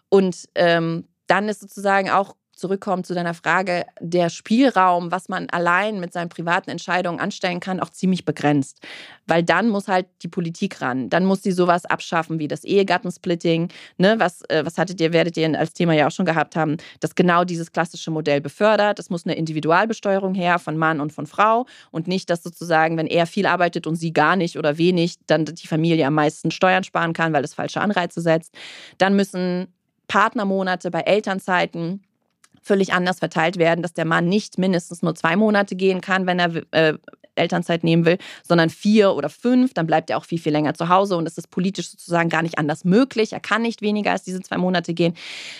Und 0.10 0.50
ähm, 0.56 1.08
dann 1.28 1.48
ist 1.48 1.62
sozusagen 1.62 2.10
auch 2.10 2.36
zurückkommen 2.62 3.04
zu 3.04 3.14
deiner 3.14 3.34
Frage, 3.34 3.86
der 4.00 4.30
Spielraum, 4.30 5.12
was 5.12 5.28
man 5.28 5.50
allein 5.50 6.00
mit 6.00 6.14
seinen 6.14 6.30
privaten 6.30 6.70
Entscheidungen 6.70 7.20
anstellen 7.20 7.60
kann, 7.60 7.80
auch 7.80 7.90
ziemlich 7.90 8.24
begrenzt. 8.24 8.80
Weil 9.28 9.44
dann 9.44 9.70
muss 9.70 9.88
halt 9.88 10.06
die 10.22 10.28
Politik 10.28 10.82
ran. 10.82 11.10
Dann 11.10 11.26
muss 11.26 11.44
sie 11.44 11.52
sowas 11.52 11.86
abschaffen 11.86 12.40
wie 12.40 12.48
das 12.48 12.64
Ehegattensplitting. 12.64 13.70
Ne? 13.98 14.16
Was, 14.20 14.44
äh, 14.50 14.64
was 14.66 14.78
hattet 14.78 15.02
ihr, 15.02 15.12
werdet 15.12 15.36
ihr 15.38 15.60
als 15.60 15.74
Thema 15.74 15.94
ja 15.94 16.08
auch 16.08 16.12
schon 16.12 16.26
gehabt 16.26 16.56
haben, 16.56 16.78
das 17.00 17.16
genau 17.16 17.44
dieses 17.44 17.72
klassische 17.72 18.12
Modell 18.12 18.40
befördert. 18.40 19.00
Es 19.00 19.10
muss 19.10 19.26
eine 19.26 19.36
Individualbesteuerung 19.36 20.36
her 20.36 20.60
von 20.60 20.78
Mann 20.78 21.02
und 21.02 21.12
von 21.12 21.26
Frau 21.26 21.66
und 21.90 22.08
nicht, 22.08 22.30
dass 22.30 22.44
sozusagen, 22.44 22.98
wenn 22.98 23.08
er 23.08 23.26
viel 23.26 23.48
arbeitet 23.48 23.88
und 23.88 23.96
sie 23.96 24.14
gar 24.14 24.36
nicht 24.36 24.58
oder 24.58 24.78
wenig, 24.78 25.16
dann 25.26 25.46
die 25.46 25.68
Familie 25.68 26.06
am 26.06 26.14
meisten 26.14 26.52
Steuern 26.52 26.84
sparen 26.84 27.14
kann, 27.14 27.34
weil 27.34 27.44
es 27.44 27.56
falsche 27.56 27.82
Anreize 27.82 28.22
setzt. 28.22 28.54
Dann 29.00 29.16
müssen 29.16 29.68
Partnermonate 30.08 30.92
bei 30.92 31.02
Elternzeiten 31.02 32.04
völlig 32.62 32.94
anders 32.94 33.20
verteilt 33.20 33.58
werden, 33.58 33.82
dass 33.82 33.94
der 33.94 34.06
Mann 34.06 34.28
nicht 34.28 34.58
mindestens 34.58 35.02
nur 35.02 35.16
zwei 35.16 35.36
Monate 35.36 35.76
gehen 35.76 36.02
kann, 36.02 36.28
wenn 36.28 36.40
er 36.40 36.62
äh, 36.72 36.94
Elternzeit 37.42 37.84
nehmen 37.84 38.06
will, 38.06 38.18
sondern 38.48 38.70
vier 38.70 39.14
oder 39.14 39.30
fünf. 39.30 39.74
Dann 39.74 39.88
bleibt 39.88 40.10
er 40.10 40.18
auch 40.18 40.26
viel, 40.26 40.40
viel 40.40 40.52
länger 40.52 40.74
zu 40.74 40.90
Hause 40.90 41.18
und 41.18 41.28
es 41.28 41.38
ist 41.38 41.50
politisch 41.50 41.90
sozusagen 41.90 42.30
gar 42.30 42.42
nicht 42.42 42.58
anders 42.58 42.86
möglich. 42.86 43.34
Er 43.34 43.40
kann 43.40 43.64
nicht 43.64 43.82
weniger 43.82 44.12
als 44.12 44.24
diese 44.24 44.42
zwei 44.42 44.58
Monate 44.58 44.94
gehen. 44.94 45.14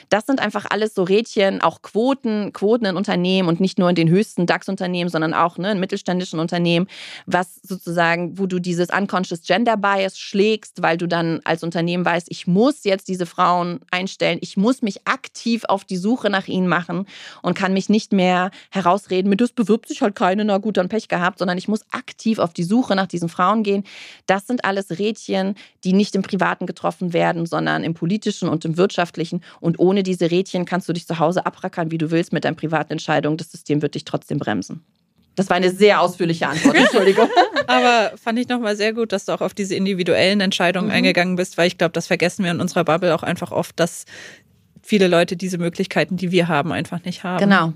Das 0.10 0.26
sind 0.26 0.40
einfach 0.40 0.66
alles 0.70 0.94
so 0.94 1.04
Rädchen, 1.04 1.62
auch 1.62 1.82
Quoten, 1.82 2.54
Quoten 2.54 2.86
in 2.86 2.96
Unternehmen 2.96 3.50
und 3.50 3.60
nicht 3.60 3.80
nur 3.80 3.90
in 3.90 3.96
den 3.96 4.10
höchsten 4.10 4.46
DAX-Unternehmen, 4.46 5.10
sondern 5.10 5.34
auch 5.34 5.58
ne, 5.58 5.72
in 5.72 5.80
mittelständischen 5.80 6.40
Unternehmen, 6.40 6.88
was 7.26 7.60
sozusagen, 7.64 8.38
wo 8.38 8.46
du 8.46 8.60
dieses 8.60 8.90
Unconscious 8.90 9.42
Gender 9.42 9.78
Bias 9.78 10.18
schlägst, 10.18 10.82
weil 10.82 10.98
du 10.98 11.08
dann 11.08 11.42
als 11.44 11.64
Unternehmen 11.64 12.06
weißt, 12.06 12.28
ich 12.30 12.48
muss 12.48 12.84
jetzt 12.84 13.08
diese 13.08 13.26
Frauen 13.26 13.80
einstellen, 13.92 14.40
ich 14.42 14.58
muss 14.58 14.82
mich 14.82 15.08
aktiv 15.08 15.64
auf 15.68 15.84
die 15.84 15.98
Suche 15.98 16.30
nach 16.30 16.48
ihnen 16.48 16.68
machen 16.68 17.08
und 17.42 17.56
kann 17.56 17.74
mich 17.74 17.90
nicht 17.90 18.14
mehr 18.14 18.52
herausreden 18.70 19.30
mit, 19.30 19.42
das 19.42 19.52
bewirbt 19.52 19.88
sich 19.88 20.02
halt 20.02 20.16
keine, 20.16 20.46
na 20.46 20.58
gut, 20.58 20.78
dann 20.78 20.90
Pech 20.90 21.08
gehabt, 21.08 21.40
sondern 21.40 21.58
ich 21.58 21.68
muss 21.72 21.84
aktiv 21.92 22.38
auf 22.38 22.54
die 22.54 22.64
Suche 22.64 22.96
nach 22.96 23.08
diesen 23.08 23.30
Frauen 23.30 23.64
gehen. 23.64 23.84
Das 24.28 24.46
sind 24.46 24.64
alles 24.64 25.00
Rädchen, 25.00 25.56
die 25.84 25.94
nicht 25.94 26.14
im 26.14 26.22
Privaten 26.22 26.68
getroffen 26.68 27.14
werden, 27.14 27.48
sondern 27.48 27.84
im 27.84 27.96
politischen 27.96 28.48
und 28.48 28.64
im 28.66 28.78
wirtschaftlichen. 28.78 29.42
Und 29.60 29.80
ohne 29.80 30.04
diese 30.04 30.30
Rädchen 30.30 30.66
kannst 30.66 30.88
du 30.88 30.94
dich 30.94 31.08
zu 31.08 31.18
Hause 31.18 31.48
abrackern, 31.48 31.90
wie 31.90 31.98
du 31.98 32.12
willst, 32.12 32.32
mit 32.32 32.46
deinen 32.46 32.56
privaten 32.56 32.92
Entscheidungen. 32.92 33.38
Das 33.38 33.52
System 33.52 33.82
wird 33.82 33.96
dich 33.96 34.06
trotzdem 34.06 34.38
bremsen. 34.38 34.86
Das 35.36 35.50
war 35.50 35.58
eine 35.58 35.72
sehr 35.72 36.02
ausführliche 36.02 36.48
Antwort, 36.48 36.76
Entschuldigung. 36.78 37.30
Aber 37.68 38.12
fand 38.18 38.38
ich 38.38 38.48
nochmal 38.50 38.76
sehr 38.76 38.94
gut, 38.94 39.12
dass 39.12 39.26
du 39.26 39.32
auch 39.32 39.42
auf 39.42 39.54
diese 39.54 39.76
individuellen 39.76 40.42
Entscheidungen 40.42 40.88
mhm. 40.90 40.94
eingegangen 40.94 41.36
bist, 41.36 41.58
weil 41.58 41.68
ich 41.68 41.78
glaube, 41.78 41.94
das 41.94 42.08
vergessen 42.08 42.44
wir 42.44 42.52
in 42.52 42.60
unserer 42.60 42.84
Bubble 42.84 43.16
auch 43.16 43.24
einfach 43.24 43.52
oft, 43.52 43.80
dass 43.80 44.06
viele 44.82 45.08
Leute 45.08 45.38
diese 45.38 45.58
Möglichkeiten, 45.58 46.18
die 46.18 46.32
wir 46.32 46.48
haben, 46.48 46.72
einfach 46.72 47.04
nicht 47.06 47.24
haben. 47.24 47.40
Genau. 47.40 47.74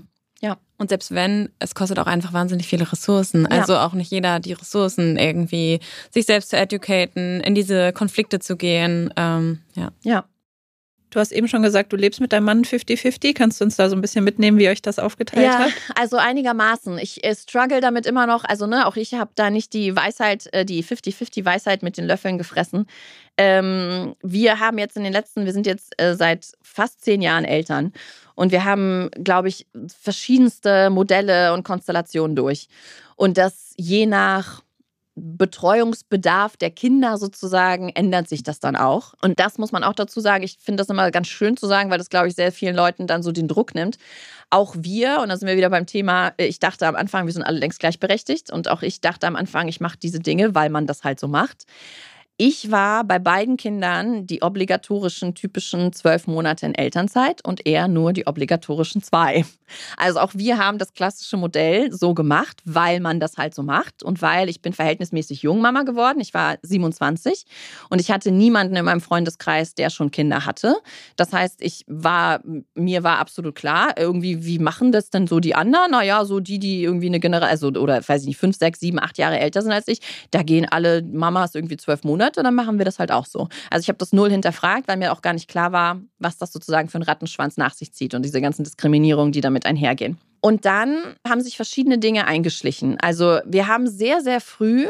Und 0.78 0.90
selbst 0.90 1.14
wenn, 1.14 1.50
es 1.58 1.74
kostet 1.74 1.98
auch 1.98 2.06
einfach 2.06 2.32
wahnsinnig 2.32 2.66
viele 2.66 2.90
Ressourcen. 2.90 3.46
Also 3.46 3.74
ja. 3.74 3.86
auch 3.86 3.94
nicht 3.94 4.10
jeder 4.10 4.34
hat 4.34 4.44
die 4.44 4.52
Ressourcen, 4.52 5.16
irgendwie 5.16 5.80
sich 6.10 6.26
selbst 6.26 6.50
zu 6.50 6.56
educaten, 6.56 7.40
in 7.40 7.54
diese 7.54 7.92
Konflikte 7.92 8.40
zu 8.40 8.56
gehen. 8.56 9.12
Ähm, 9.16 9.60
ja. 9.74 9.90
Ja. 10.02 10.24
Du 11.10 11.20
hast 11.20 11.32
eben 11.32 11.48
schon 11.48 11.62
gesagt, 11.62 11.92
du 11.92 11.96
lebst 11.96 12.20
mit 12.20 12.32
deinem 12.32 12.44
Mann 12.44 12.64
50-50. 12.64 13.32
Kannst 13.32 13.60
du 13.60 13.64
uns 13.64 13.76
da 13.76 13.88
so 13.88 13.96
ein 13.96 14.02
bisschen 14.02 14.24
mitnehmen, 14.24 14.58
wie 14.58 14.68
euch 14.68 14.82
das 14.82 14.98
aufgeteilt 14.98 15.46
ja, 15.46 15.60
habt? 15.60 15.72
Also 15.94 16.18
einigermaßen. 16.18 16.98
Ich 16.98 17.22
struggle 17.38 17.80
damit 17.80 18.06
immer 18.06 18.26
noch. 18.26 18.44
Also, 18.44 18.66
ne, 18.66 18.86
auch 18.86 18.96
ich 18.96 19.14
habe 19.14 19.30
da 19.34 19.48
nicht 19.48 19.72
die 19.72 19.94
Weisheit, 19.96 20.52
äh, 20.52 20.66
die 20.66 20.84
50-50-Weisheit 20.84 21.82
mit 21.82 21.96
den 21.96 22.06
Löffeln 22.06 22.36
gefressen. 22.38 22.86
Ähm, 23.38 24.14
wir 24.22 24.60
haben 24.60 24.78
jetzt 24.78 24.96
in 24.96 25.04
den 25.04 25.12
letzten, 25.12 25.46
wir 25.46 25.52
sind 25.52 25.66
jetzt 25.66 25.98
äh, 25.98 26.14
seit 26.16 26.52
fast 26.60 27.02
zehn 27.02 27.22
Jahren 27.22 27.44
Eltern. 27.44 27.92
Und 28.36 28.52
wir 28.52 28.64
haben, 28.64 29.10
glaube 29.22 29.48
ich, 29.48 29.66
verschiedenste 29.88 30.90
Modelle 30.90 31.52
und 31.52 31.64
Konstellationen 31.64 32.36
durch. 32.36 32.68
Und 33.16 33.36
das 33.36 33.72
je 33.76 34.06
nach 34.06 34.62
Betreuungsbedarf 35.18 36.58
der 36.58 36.70
Kinder 36.70 37.16
sozusagen 37.16 37.88
ändert 37.88 38.28
sich 38.28 38.42
das 38.42 38.60
dann 38.60 38.76
auch. 38.76 39.14
Und 39.22 39.40
das 39.40 39.56
muss 39.56 39.72
man 39.72 39.82
auch 39.82 39.94
dazu 39.94 40.20
sagen. 40.20 40.44
Ich 40.44 40.58
finde 40.60 40.82
das 40.82 40.90
immer 40.90 41.10
ganz 41.10 41.28
schön 41.28 41.56
zu 41.56 41.66
sagen, 41.66 41.90
weil 41.90 41.96
das, 41.96 42.10
glaube 42.10 42.28
ich, 42.28 42.34
sehr 42.34 42.52
vielen 42.52 42.76
Leuten 42.76 43.06
dann 43.06 43.22
so 43.22 43.32
den 43.32 43.48
Druck 43.48 43.74
nimmt. 43.74 43.96
Auch 44.50 44.74
wir, 44.78 45.20
und 45.22 45.30
da 45.30 45.36
sind 45.38 45.48
wir 45.48 45.56
wieder 45.56 45.70
beim 45.70 45.86
Thema, 45.86 46.34
ich 46.36 46.60
dachte 46.60 46.86
am 46.86 46.96
Anfang, 46.96 47.24
wir 47.24 47.32
sind 47.32 47.44
alle 47.44 47.58
längst 47.58 47.80
gleichberechtigt. 47.80 48.52
Und 48.52 48.68
auch 48.68 48.82
ich 48.82 49.00
dachte 49.00 49.26
am 49.26 49.36
Anfang, 49.36 49.68
ich 49.68 49.80
mache 49.80 49.96
diese 49.96 50.20
Dinge, 50.20 50.54
weil 50.54 50.68
man 50.68 50.86
das 50.86 51.02
halt 51.02 51.18
so 51.18 51.28
macht. 51.28 51.64
Ich 52.38 52.70
war 52.70 53.02
bei 53.04 53.18
beiden 53.18 53.56
Kindern 53.56 54.26
die 54.26 54.42
obligatorischen 54.42 55.34
typischen 55.34 55.94
zwölf 55.94 56.26
Monate 56.26 56.66
in 56.66 56.74
Elternzeit 56.74 57.42
und 57.42 57.64
er 57.64 57.88
nur 57.88 58.12
die 58.12 58.26
obligatorischen 58.26 59.02
zwei. 59.02 59.46
Also 59.96 60.20
auch 60.20 60.32
wir 60.34 60.58
haben 60.58 60.76
das 60.76 60.92
klassische 60.92 61.38
Modell 61.38 61.90
so 61.92 62.12
gemacht, 62.12 62.60
weil 62.66 63.00
man 63.00 63.20
das 63.20 63.38
halt 63.38 63.54
so 63.54 63.62
macht 63.62 64.02
und 64.02 64.20
weil 64.20 64.50
ich 64.50 64.60
bin 64.60 64.74
verhältnismäßig 64.74 65.42
jung 65.42 65.62
Mama 65.62 65.82
geworden. 65.82 66.20
Ich 66.20 66.34
war 66.34 66.58
27 66.60 67.46
und 67.88 68.02
ich 68.02 68.10
hatte 68.10 68.30
niemanden 68.30 68.76
in 68.76 68.84
meinem 68.84 69.00
Freundeskreis, 69.00 69.74
der 69.74 69.88
schon 69.88 70.10
Kinder 70.10 70.44
hatte. 70.44 70.76
Das 71.16 71.32
heißt, 71.32 71.62
ich 71.62 71.84
war, 71.88 72.42
mir 72.74 73.02
war 73.02 73.18
absolut 73.18 73.54
klar, 73.54 73.94
irgendwie, 73.96 74.44
wie 74.44 74.58
machen 74.58 74.92
das 74.92 75.08
denn 75.08 75.26
so 75.26 75.40
die 75.40 75.54
anderen? 75.54 75.90
Naja, 75.90 76.24
so 76.26 76.38
die, 76.38 76.58
die 76.58 76.82
irgendwie 76.82 77.06
eine 77.06 77.18
Generation, 77.18 77.50
also, 77.50 77.80
oder 77.80 78.06
weiß 78.06 78.20
ich 78.20 78.28
nicht, 78.28 78.38
fünf, 78.38 78.58
sechs, 78.58 78.78
sieben, 78.78 79.00
acht 79.00 79.16
Jahre 79.16 79.40
älter 79.40 79.62
sind 79.62 79.72
als 79.72 79.88
ich, 79.88 80.00
da 80.32 80.42
gehen 80.42 80.68
alle 80.70 81.02
Mamas 81.02 81.54
irgendwie 81.54 81.78
zwölf 81.78 82.04
Monate 82.04 82.25
Monate, 82.26 82.42
dann 82.42 82.54
machen 82.54 82.78
wir 82.78 82.84
das 82.84 82.98
halt 82.98 83.12
auch 83.12 83.26
so. 83.26 83.48
Also 83.70 83.82
ich 83.82 83.88
habe 83.88 83.98
das 83.98 84.12
null 84.12 84.30
hinterfragt, 84.30 84.88
weil 84.88 84.96
mir 84.96 85.12
auch 85.12 85.22
gar 85.22 85.32
nicht 85.32 85.48
klar 85.48 85.72
war, 85.72 86.00
was 86.18 86.38
das 86.38 86.52
sozusagen 86.52 86.88
für 86.88 86.96
einen 86.96 87.04
Rattenschwanz 87.04 87.56
nach 87.56 87.74
sich 87.74 87.92
zieht 87.92 88.14
und 88.14 88.22
diese 88.22 88.40
ganzen 88.40 88.64
Diskriminierungen, 88.64 89.32
die 89.32 89.40
damit 89.40 89.64
einhergehen. 89.64 90.18
Und 90.40 90.64
dann 90.64 91.14
haben 91.26 91.40
sich 91.40 91.56
verschiedene 91.56 91.98
Dinge 91.98 92.26
eingeschlichen. 92.26 92.98
Also 93.00 93.38
wir 93.44 93.68
haben 93.68 93.86
sehr, 93.86 94.20
sehr 94.20 94.40
früh, 94.40 94.86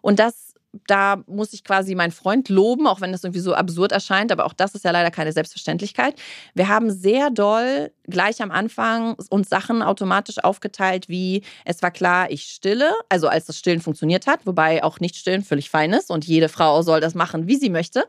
und 0.00 0.18
das 0.18 0.51
da 0.86 1.22
muss 1.26 1.52
ich 1.52 1.64
quasi 1.64 1.94
meinen 1.94 2.12
Freund 2.12 2.48
loben, 2.48 2.86
auch 2.86 3.00
wenn 3.00 3.12
das 3.12 3.24
irgendwie 3.24 3.40
so 3.40 3.54
absurd 3.54 3.92
erscheint, 3.92 4.32
aber 4.32 4.46
auch 4.46 4.54
das 4.54 4.74
ist 4.74 4.84
ja 4.84 4.90
leider 4.90 5.10
keine 5.10 5.32
Selbstverständlichkeit. 5.32 6.14
Wir 6.54 6.68
haben 6.68 6.90
sehr 6.90 7.30
doll 7.30 7.90
gleich 8.08 8.42
am 8.42 8.50
Anfang 8.50 9.16
uns 9.30 9.48
Sachen 9.48 9.82
automatisch 9.82 10.42
aufgeteilt, 10.42 11.08
wie 11.08 11.42
es 11.64 11.82
war 11.82 11.90
klar, 11.90 12.30
ich 12.30 12.44
stille, 12.44 12.90
also 13.08 13.28
als 13.28 13.46
das 13.46 13.58
Stillen 13.58 13.80
funktioniert 13.80 14.26
hat, 14.26 14.46
wobei 14.46 14.82
auch 14.82 15.00
nicht 15.00 15.16
stillen 15.16 15.42
völlig 15.42 15.70
fein 15.70 15.92
ist 15.92 16.10
und 16.10 16.24
jede 16.24 16.48
Frau 16.48 16.82
soll 16.82 17.00
das 17.00 17.14
machen, 17.14 17.46
wie 17.46 17.56
sie 17.56 17.70
möchte. 17.70 18.04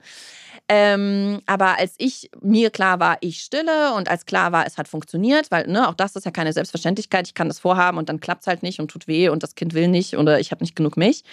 Ähm, 0.75 1.39
aber 1.45 1.77
als 1.77 1.93
ich 1.99 2.31
mir 2.41 2.71
klar 2.71 2.99
war, 2.99 3.17
ich 3.21 3.41
stille 3.41 3.93
und 3.93 4.09
als 4.09 4.25
klar 4.25 4.51
war, 4.51 4.65
es 4.65 4.79
hat 4.79 4.87
funktioniert, 4.87 5.51
weil 5.51 5.67
ne, 5.67 5.87
auch 5.87 5.93
das 5.93 6.15
ist 6.15 6.25
ja 6.25 6.31
keine 6.31 6.51
Selbstverständlichkeit, 6.51 7.27
ich 7.27 7.35
kann 7.35 7.47
das 7.47 7.59
vorhaben 7.59 7.99
und 7.99 8.09
dann 8.09 8.19
klappt 8.19 8.41
es 8.41 8.47
halt 8.47 8.63
nicht 8.63 8.79
und 8.79 8.89
tut 8.89 9.07
weh 9.07 9.29
und 9.29 9.43
das 9.43 9.53
Kind 9.53 9.75
will 9.75 9.87
nicht 9.87 10.17
oder 10.17 10.39
ich 10.39 10.49
habe 10.49 10.63
nicht 10.63 10.75
genug 10.75 10.97
Milch. 10.97 11.23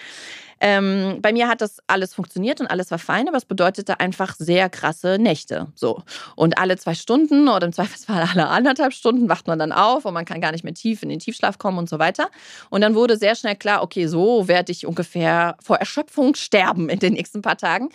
Ähm, 0.59 1.17
bei 1.23 1.33
mir 1.33 1.47
hat 1.47 1.61
das 1.61 1.79
alles 1.87 2.13
funktioniert 2.13 2.61
und 2.61 2.67
alles 2.67 2.91
war 2.91 2.99
fein, 2.99 3.27
aber 3.27 3.37
es 3.37 3.45
bedeutete 3.45 3.99
einfach 3.99 4.35
sehr 4.37 4.69
krasse 4.69 5.17
Nächte. 5.19 5.69
So. 5.73 6.03
Und 6.35 6.59
alle 6.59 6.77
zwei 6.77 6.93
Stunden 6.93 7.47
oder 7.47 7.65
im 7.65 7.73
Zweifelsfall 7.73 8.27
alle 8.31 8.47
anderthalb 8.47 8.93
Stunden 8.93 9.27
wacht 9.27 9.47
man 9.47 9.57
dann 9.57 9.71
auf 9.71 10.05
und 10.05 10.13
man 10.13 10.25
kann 10.25 10.39
gar 10.39 10.51
nicht 10.51 10.63
mehr 10.63 10.75
tief 10.75 11.01
in 11.01 11.09
den 11.09 11.17
Tiefschlaf 11.17 11.57
kommen 11.57 11.79
und 11.79 11.89
so 11.89 11.97
weiter. 11.97 12.29
Und 12.69 12.81
dann 12.81 12.93
wurde 12.93 13.17
sehr 13.17 13.33
schnell 13.33 13.55
klar, 13.55 13.81
okay, 13.81 14.05
so 14.05 14.47
werde 14.47 14.71
ich 14.71 14.85
ungefähr 14.85 15.57
vor 15.63 15.77
Erschöpfung 15.77 16.35
sterben 16.35 16.89
in 16.89 16.99
den 16.99 17.13
nächsten 17.13 17.41
paar 17.41 17.57
Tagen. 17.57 17.89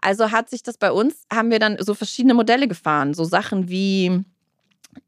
Also 0.00 0.30
hat 0.30 0.50
sich 0.50 0.62
das 0.62 0.78
bei 0.78 0.92
uns, 0.92 1.24
haben 1.32 1.50
wir 1.50 1.58
dann 1.58 1.76
so 1.80 1.94
verschiedene 1.94 2.34
Modelle 2.34 2.68
gefahren. 2.68 3.14
So 3.14 3.24
Sachen 3.24 3.68
wie 3.68 4.24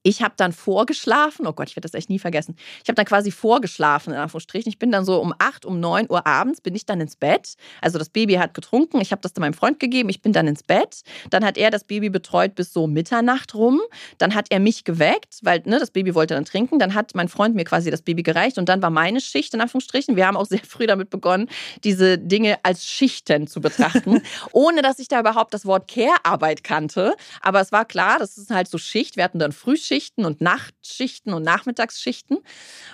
ich 0.09 0.23
habe 0.23 0.33
dann 0.39 0.53
vorgeschlafen, 0.53 1.47
oh 1.47 1.53
Gott, 1.53 1.69
ich 1.69 1.77
werde 1.77 1.87
das 1.87 1.93
echt 1.93 2.09
nie 2.09 2.19
vergessen. 2.19 2.57
Ich 2.83 2.89
habe 2.89 2.95
dann 2.95 3.05
quasi 3.05 3.31
vorgeschlafen, 3.31 4.15
in 4.15 4.19
Anführungsstrichen. 4.19 4.71
Ich 4.71 4.79
bin 4.79 4.91
dann 4.91 5.05
so 5.05 5.21
um 5.21 5.35
8, 5.39 5.67
um 5.67 5.81
9 5.81 6.07
Uhr 6.09 6.27
abends 6.27 6.63
bin 6.63 6.75
ich 6.75 6.87
dann 6.87 7.01
ins 7.03 7.15
Bett. 7.15 7.57
Also 7.83 7.99
das 7.99 8.09
Baby 8.09 8.35
hat 8.35 8.55
getrunken, 8.55 9.03
ich 9.03 9.13
habe 9.13 9.21
das 9.21 9.35
dann 9.35 9.43
meinem 9.43 9.53
Freund 9.53 9.79
gegeben, 9.79 10.09
ich 10.09 10.23
bin 10.23 10.33
dann 10.33 10.47
ins 10.47 10.63
Bett. 10.63 11.03
Dann 11.29 11.45
hat 11.45 11.59
er 11.59 11.71
das 11.71 11.85
Baby 11.85 12.09
betreut 12.09 12.55
bis 12.55 12.73
so 12.73 12.87
Mitternacht 12.87 13.55
rum. 13.55 13.81
Dann 14.17 14.35
hat 14.35 14.47
er 14.49 14.61
mich 14.61 14.85
geweckt, 14.85 15.41
weil 15.43 15.63
ne, 15.67 15.79
das 15.79 15.91
Baby 15.91 16.15
wollte 16.15 16.33
dann 16.33 16.47
trinken. 16.47 16.79
Dann 16.79 16.95
hat 16.95 17.15
mein 17.15 17.29
Freund 17.29 17.55
mir 17.55 17.65
quasi 17.65 17.91
das 17.91 18.01
Baby 18.01 18.23
gereicht 18.23 18.57
und 18.57 18.71
dann 18.71 18.81
war 18.81 18.91
meine 18.91 19.21
Schicht, 19.21 19.53
in 19.53 19.61
Anführungsstrichen. 19.61 20.17
Wir 20.17 20.27
haben 20.27 20.39
auch 20.39 20.47
sehr 20.47 20.61
früh 20.67 20.87
damit 20.87 21.11
begonnen, 21.11 21.51
diese 21.85 22.17
Dinge 22.17 22.57
als 22.63 22.87
Schichten 22.87 23.47
zu 23.47 23.61
betrachten, 23.61 24.23
ohne 24.53 24.81
dass 24.81 25.01
ich 25.01 25.09
da 25.09 25.21
überhaupt 25.21 25.53
das 25.53 25.67
Wort 25.67 25.87
Care-Arbeit 25.87 26.65
kannte. 26.65 27.15
Aber 27.43 27.61
es 27.61 27.73
war 27.73 27.85
klar, 27.85 28.19
das 28.19 28.39
ist 28.39 28.51
halt 28.51 28.69
so 28.69 28.79
Schicht. 28.79 29.17
Wir 29.17 29.25
hatten 29.25 29.39
dann 29.39 29.53
früh 29.53 29.77
Frühschichten 29.99 30.25
und 30.25 30.41
Nachtschichten 30.41 31.33
und 31.35 31.43
Nachmittagsschichten. 31.43 32.39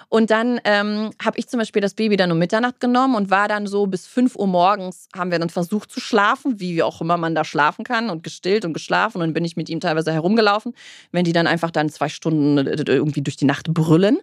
Und 0.09 0.31
dann 0.31 0.61
ähm, 0.65 1.11
habe 1.23 1.39
ich 1.39 1.49
zum 1.49 1.59
Beispiel 1.59 1.83
das 1.83 1.95
Baby 1.95 2.17
dann 2.17 2.33
um 2.33 2.39
Mitternacht 2.39 2.81
genommen 2.81 3.15
und 3.15 3.31
war 3.31 3.47
dann 3.47 3.67
so 3.67 3.87
bis 3.87 4.07
5 4.07 4.37
Uhr 4.37 4.47
morgens, 4.47 5.09
haben 5.15 5.31
wir 5.31 5.39
dann 5.39 5.51
versucht 5.51 5.91
zu 5.91 6.01
schlafen, 6.01 6.61
wie 6.61 6.83
auch 6.83 7.01
immer 7.01 7.17
man 7.17 7.35
da 7.35 7.45
schlafen 7.45 7.85
kann 7.85 8.09
und 8.09 8.23
gestillt 8.23 8.65
und 8.65 8.73
geschlafen. 8.73 9.19
Und 9.19 9.29
dann 9.29 9.35
bin 9.35 9.45
ich 9.45 9.57
mit 9.57 9.69
ihm 9.69 9.81
teilweise 9.81 10.13
herumgelaufen, 10.13 10.75
wenn 11.13 11.25
die 11.25 11.33
dann 11.33 11.47
einfach 11.47 11.71
dann 11.71 11.91
zwei 11.91 12.09
Stunden 12.09 12.59
äh, 12.59 12.83
irgendwie 12.87 13.23
durch 13.23 13.37
die 13.37 13.45
Nacht 13.45 13.73
brüllen. 13.73 14.19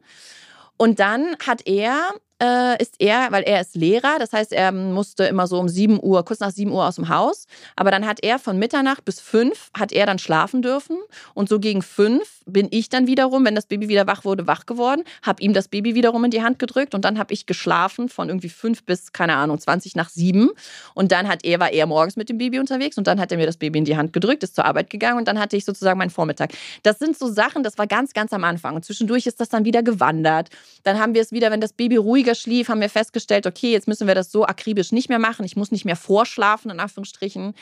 Und 0.78 1.00
dann 1.00 1.36
hat 1.46 1.68
er 1.68 2.10
äh, 2.42 2.82
ist 2.82 2.96
er, 3.00 3.32
weil 3.32 3.44
er 3.44 3.62
ist 3.62 3.76
Lehrer, 3.76 4.18
das 4.18 4.34
heißt, 4.34 4.52
er 4.52 4.72
musste 4.72 5.26
immer 5.26 5.46
so 5.46 5.60
um 5.60 5.70
7 5.70 6.00
Uhr, 6.02 6.26
kurz 6.26 6.40
nach 6.40 6.50
7 6.50 6.72
Uhr 6.72 6.88
aus 6.88 6.96
dem 6.96 7.08
Haus. 7.08 7.46
Aber 7.76 7.92
dann 7.92 8.08
hat 8.08 8.24
er 8.24 8.40
von 8.40 8.58
Mitternacht 8.58 9.06
bis 9.06 9.20
5 9.20 9.70
hat 9.78 9.92
er 9.92 10.08
dann 10.08 10.18
schlafen 10.18 10.62
dürfen. 10.62 10.98
Und 11.36 11.50
so 11.50 11.60
gegen 11.60 11.84
5 11.84 12.42
bin 12.46 12.68
ich 12.72 12.90
dann 12.90 13.06
wiederum, 13.06 13.46
wenn 13.46 13.54
das 13.54 13.68
Baby 13.68 13.88
wieder 13.90 14.08
wach 14.08 14.26
wurde, 14.26 14.48
wach 14.48 14.66
geworden, 14.66 15.04
habe 15.22 15.42
ihm 15.44 15.54
das 15.54 15.68
Baby 15.68 15.94
wiederum 15.94 16.24
in 16.26 16.32
die 16.32 16.42
Hand 16.42 16.58
gedrückt 16.58 16.96
und 16.96 17.06
dann 17.06 17.20
habe 17.20 17.34
ich 17.34 17.46
geschlafen 17.46 18.10
von 18.10 18.30
irgendwie 18.30 18.50
5 18.50 18.84
bis, 18.84 19.14
keine 19.14 19.36
Ahnung, 19.36 19.60
20 19.60 19.96
nach 19.96 20.10
7. 20.10 20.50
Und 20.96 21.12
dann 21.12 21.28
hat 21.28 21.46
er, 21.46 21.60
war 21.60 21.72
er 21.72 21.86
morgens 21.86 22.16
mit 22.16 22.30
dem 22.30 22.40
Baby 22.40 22.60
unterwegs 22.60 22.98
und 22.98 23.06
dann 23.06 23.20
hat 23.20 23.32
er 23.32 23.38
mir 23.38 23.46
das 23.46 23.58
Baby 23.58 23.80
in 23.80 23.86
die 23.86 23.98
Hand 23.98 24.14
gedrückt, 24.14 24.42
ist 24.42 24.56
zur 24.56 24.66
Arbeit 24.66 24.90
gegangen 24.90 25.20
und 25.20 25.28
dann 25.28 25.40
hatte 25.40 25.56
ich 25.58 25.66
sozusagen 25.66 26.00
meinen 26.00 26.10
Vormittag. 26.10 26.52
Das 26.82 26.98
sind 26.98 27.18
so 27.18 27.28
Sachen, 27.32 27.62
das 27.62 27.78
war 27.78 27.86
ganz, 27.86 28.14
ganz 28.14 28.34
am 28.34 28.44
Anfang. 28.44 28.76
Und 28.76 28.84
zwischendurch 28.84 29.28
ist 29.28 29.40
das 29.40 29.50
dann 29.50 29.64
wieder 29.64 29.84
gewandert. 29.84 30.50
Dann 30.84 31.00
haben 31.00 31.14
wir 31.14 31.22
es 31.22 31.32
wieder, 31.32 31.52
wenn 31.52 31.62
das 31.62 31.74
Baby 31.74 31.98
ruhiger 31.98 32.31
ruhiger 32.32 32.36
schlief, 32.36 32.70
haben 32.70 32.82
wir 32.82 32.90
festgestellt, 32.90 33.46
okay, 33.48 33.72
jetzt 33.72 33.88
müssen 33.88 34.08
wir 34.08 34.16
das 34.16 34.32
so 34.32 34.46
akribisch 34.46 34.92
nicht 34.92 35.10
mehr 35.10 35.20
machen. 35.20 35.46
Ich 35.46 35.56
muss 35.56 35.72
nicht 35.72 35.86
mehr 35.86 35.96
vorschlafen, 35.96 36.72
in 36.72 36.80
Anführungsstrichen. 36.80 37.54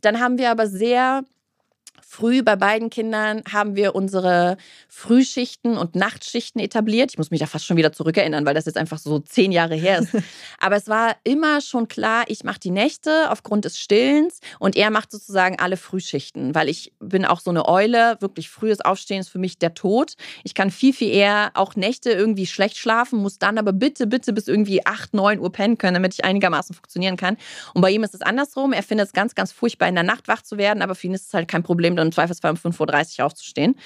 Dann 0.00 0.20
haben 0.20 0.38
wir 0.38 0.50
aber 0.50 0.66
sehr 0.66 1.24
früh 2.06 2.42
bei 2.42 2.56
beiden 2.56 2.90
Kindern 2.90 3.42
haben 3.50 3.76
wir 3.76 3.94
unsere 3.94 4.56
Frühschichten 4.88 5.76
und 5.76 5.94
Nachtschichten 5.94 6.60
etabliert. 6.60 7.12
Ich 7.12 7.18
muss 7.18 7.30
mich 7.30 7.40
da 7.40 7.46
fast 7.46 7.64
schon 7.64 7.76
wieder 7.76 7.92
zurückerinnern, 7.92 8.44
weil 8.44 8.54
das 8.54 8.66
jetzt 8.66 8.76
einfach 8.76 8.98
so 8.98 9.18
zehn 9.18 9.52
Jahre 9.52 9.74
her 9.74 10.00
ist. 10.00 10.10
Aber 10.60 10.76
es 10.76 10.88
war 10.88 11.16
immer 11.24 11.60
schon 11.60 11.88
klar, 11.88 12.24
ich 12.28 12.44
mache 12.44 12.60
die 12.60 12.70
Nächte 12.70 13.30
aufgrund 13.30 13.64
des 13.64 13.78
Stillens 13.78 14.40
und 14.58 14.76
er 14.76 14.90
macht 14.90 15.10
sozusagen 15.10 15.58
alle 15.58 15.76
Frühschichten, 15.76 16.54
weil 16.54 16.68
ich 16.68 16.92
bin 17.00 17.24
auch 17.24 17.40
so 17.40 17.50
eine 17.50 17.68
Eule. 17.68 18.16
Wirklich 18.20 18.48
frühes 18.48 18.80
Aufstehen 18.80 19.20
ist 19.20 19.28
für 19.28 19.38
mich 19.38 19.58
der 19.58 19.74
Tod. 19.74 20.14
Ich 20.44 20.54
kann 20.54 20.70
viel, 20.70 20.92
viel 20.92 21.10
eher 21.10 21.50
auch 21.54 21.76
Nächte 21.76 22.10
irgendwie 22.10 22.46
schlecht 22.46 22.76
schlafen, 22.76 23.20
muss 23.20 23.38
dann 23.38 23.58
aber 23.58 23.72
bitte, 23.72 24.06
bitte 24.06 24.32
bis 24.32 24.48
irgendwie 24.48 24.84
acht, 24.86 25.14
neun 25.14 25.38
Uhr 25.38 25.52
pennen 25.52 25.78
können, 25.78 25.94
damit 25.94 26.14
ich 26.14 26.24
einigermaßen 26.24 26.74
funktionieren 26.74 27.16
kann. 27.16 27.36
Und 27.74 27.82
bei 27.82 27.90
ihm 27.90 28.04
ist 28.04 28.14
es 28.14 28.22
andersrum. 28.22 28.72
Er 28.72 28.82
findet 28.82 29.08
es 29.08 29.12
ganz, 29.12 29.34
ganz 29.34 29.52
furchtbar, 29.52 29.88
in 29.88 29.94
der 29.94 30.04
Nacht 30.04 30.28
wach 30.28 30.42
zu 30.42 30.58
werden, 30.58 30.82
aber 30.82 30.94
für 30.94 31.06
ihn 31.06 31.14
ist 31.14 31.28
es 31.28 31.34
halt 31.34 31.48
kein 31.48 31.62
Problem, 31.62 31.91
dann 31.96 32.08
im 32.08 32.12
Zweifelsfall 32.12 32.52
um 32.52 32.56
5.30 32.56 33.18
Uhr 33.20 33.26
aufzustehen. 33.26 33.76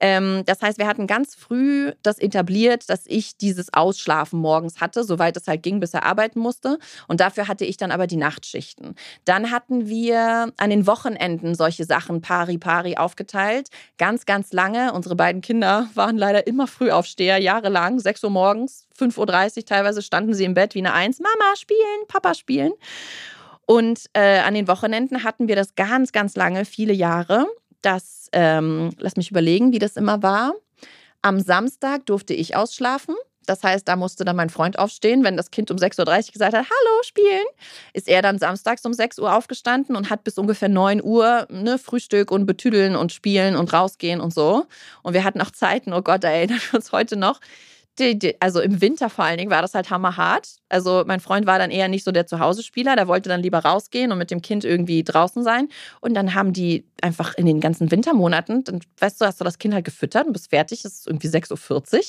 Ähm, 0.00 0.42
das 0.46 0.60
heißt, 0.60 0.78
wir 0.78 0.86
hatten 0.88 1.06
ganz 1.06 1.34
früh 1.34 1.92
das 2.02 2.18
etabliert, 2.18 2.90
dass 2.90 3.04
ich 3.06 3.36
dieses 3.36 3.72
Ausschlafen 3.72 4.40
morgens 4.40 4.80
hatte, 4.80 5.04
soweit 5.04 5.36
es 5.36 5.46
halt 5.46 5.62
ging, 5.62 5.78
bis 5.78 5.94
er 5.94 6.04
arbeiten 6.04 6.40
musste. 6.40 6.78
Und 7.06 7.20
dafür 7.20 7.46
hatte 7.46 7.64
ich 7.64 7.76
dann 7.76 7.92
aber 7.92 8.08
die 8.08 8.16
Nachtschichten. 8.16 8.96
Dann 9.24 9.50
hatten 9.50 9.88
wir 9.88 10.52
an 10.56 10.70
den 10.70 10.86
Wochenenden 10.86 11.54
solche 11.54 11.84
Sachen 11.84 12.20
pari 12.20 12.58
pari 12.58 12.96
aufgeteilt. 12.96 13.68
Ganz, 13.96 14.26
ganz 14.26 14.52
lange. 14.52 14.92
Unsere 14.92 15.14
beiden 15.14 15.40
Kinder 15.40 15.88
waren 15.94 16.18
leider 16.18 16.46
immer 16.46 16.66
Frühaufsteher, 16.66 17.38
jahrelang, 17.38 18.00
6 18.00 18.24
Uhr 18.24 18.30
morgens, 18.30 18.88
5.30 18.98 19.58
Uhr 19.58 19.64
teilweise 19.64 20.02
standen 20.02 20.34
sie 20.34 20.44
im 20.44 20.54
Bett 20.54 20.74
wie 20.74 20.80
eine 20.80 20.92
Eins. 20.92 21.20
Mama 21.20 21.56
spielen, 21.56 22.06
Papa 22.08 22.34
spielen. 22.34 22.72
Und 23.66 24.06
äh, 24.12 24.40
an 24.40 24.54
den 24.54 24.68
Wochenenden 24.68 25.24
hatten 25.24 25.48
wir 25.48 25.56
das 25.56 25.74
ganz, 25.74 26.12
ganz 26.12 26.36
lange, 26.36 26.64
viele 26.64 26.92
Jahre. 26.92 27.46
Das, 27.80 28.28
ähm, 28.32 28.90
lass 28.98 29.16
mich 29.16 29.30
überlegen, 29.30 29.72
wie 29.72 29.78
das 29.78 29.96
immer 29.96 30.22
war. 30.22 30.54
Am 31.22 31.40
Samstag 31.40 32.06
durfte 32.06 32.34
ich 32.34 32.56
ausschlafen. 32.56 33.14
Das 33.46 33.64
heißt, 33.64 33.86
da 33.88 33.96
musste 33.96 34.24
dann 34.24 34.36
mein 34.36 34.50
Freund 34.50 34.78
aufstehen, 34.78 35.24
wenn 35.24 35.36
das 35.36 35.50
Kind 35.50 35.70
um 35.70 35.76
6.30 35.76 35.98
Uhr 36.28 36.32
gesagt 36.32 36.54
hat, 36.54 36.64
hallo, 36.64 37.02
spielen, 37.02 37.46
ist 37.92 38.08
er 38.08 38.22
dann 38.22 38.38
samstags 38.38 38.84
um 38.84 38.92
6 38.92 39.18
Uhr 39.18 39.34
aufgestanden 39.34 39.96
und 39.96 40.10
hat 40.10 40.22
bis 40.24 40.38
ungefähr 40.38 40.68
9 40.68 41.02
Uhr 41.02 41.46
ne, 41.50 41.78
Frühstück 41.78 42.30
und 42.30 42.46
betüdeln 42.46 42.94
und 42.94 43.12
spielen 43.12 43.56
und 43.56 43.72
rausgehen 43.72 44.20
und 44.20 44.32
so. 44.32 44.66
Und 45.02 45.14
wir 45.14 45.24
hatten 45.24 45.40
auch 45.40 45.50
Zeiten, 45.50 45.92
oh 45.92 46.02
Gott, 46.02 46.22
da 46.22 46.30
erinnern 46.30 46.60
wir 46.70 46.78
uns 46.78 46.92
heute 46.92 47.16
noch, 47.16 47.40
die, 47.98 48.18
die, 48.18 48.40
also 48.40 48.60
im 48.60 48.80
Winter 48.80 49.10
vor 49.10 49.24
allen 49.24 49.36
Dingen 49.36 49.50
war 49.50 49.60
das 49.60 49.74
halt 49.74 49.90
hammerhart. 49.90 50.48
Also 50.70 51.04
mein 51.06 51.20
Freund 51.20 51.46
war 51.46 51.58
dann 51.58 51.70
eher 51.70 51.88
nicht 51.88 52.04
so 52.04 52.10
der 52.10 52.26
Zuhause-Spieler, 52.26 52.96
der 52.96 53.06
wollte 53.06 53.28
dann 53.28 53.42
lieber 53.42 53.58
rausgehen 53.58 54.10
und 54.10 54.18
mit 54.18 54.30
dem 54.30 54.40
Kind 54.40 54.64
irgendwie 54.64 55.04
draußen 55.04 55.42
sein. 55.42 55.68
Und 56.00 56.14
dann 56.14 56.34
haben 56.34 56.54
die 56.54 56.86
einfach 57.02 57.34
in 57.34 57.44
den 57.44 57.60
ganzen 57.60 57.90
Wintermonaten, 57.90 58.64
dann 58.64 58.80
weißt 58.98 59.20
du, 59.20 59.26
hast 59.26 59.40
du 59.40 59.44
das 59.44 59.58
Kind 59.58 59.74
halt 59.74 59.84
gefüttert 59.84 60.26
und 60.26 60.32
bist 60.32 60.50
fertig, 60.50 60.84
es 60.84 61.00
ist 61.00 61.06
irgendwie 61.06 61.28
6.40 61.28 61.52
Uhr. 61.52 62.02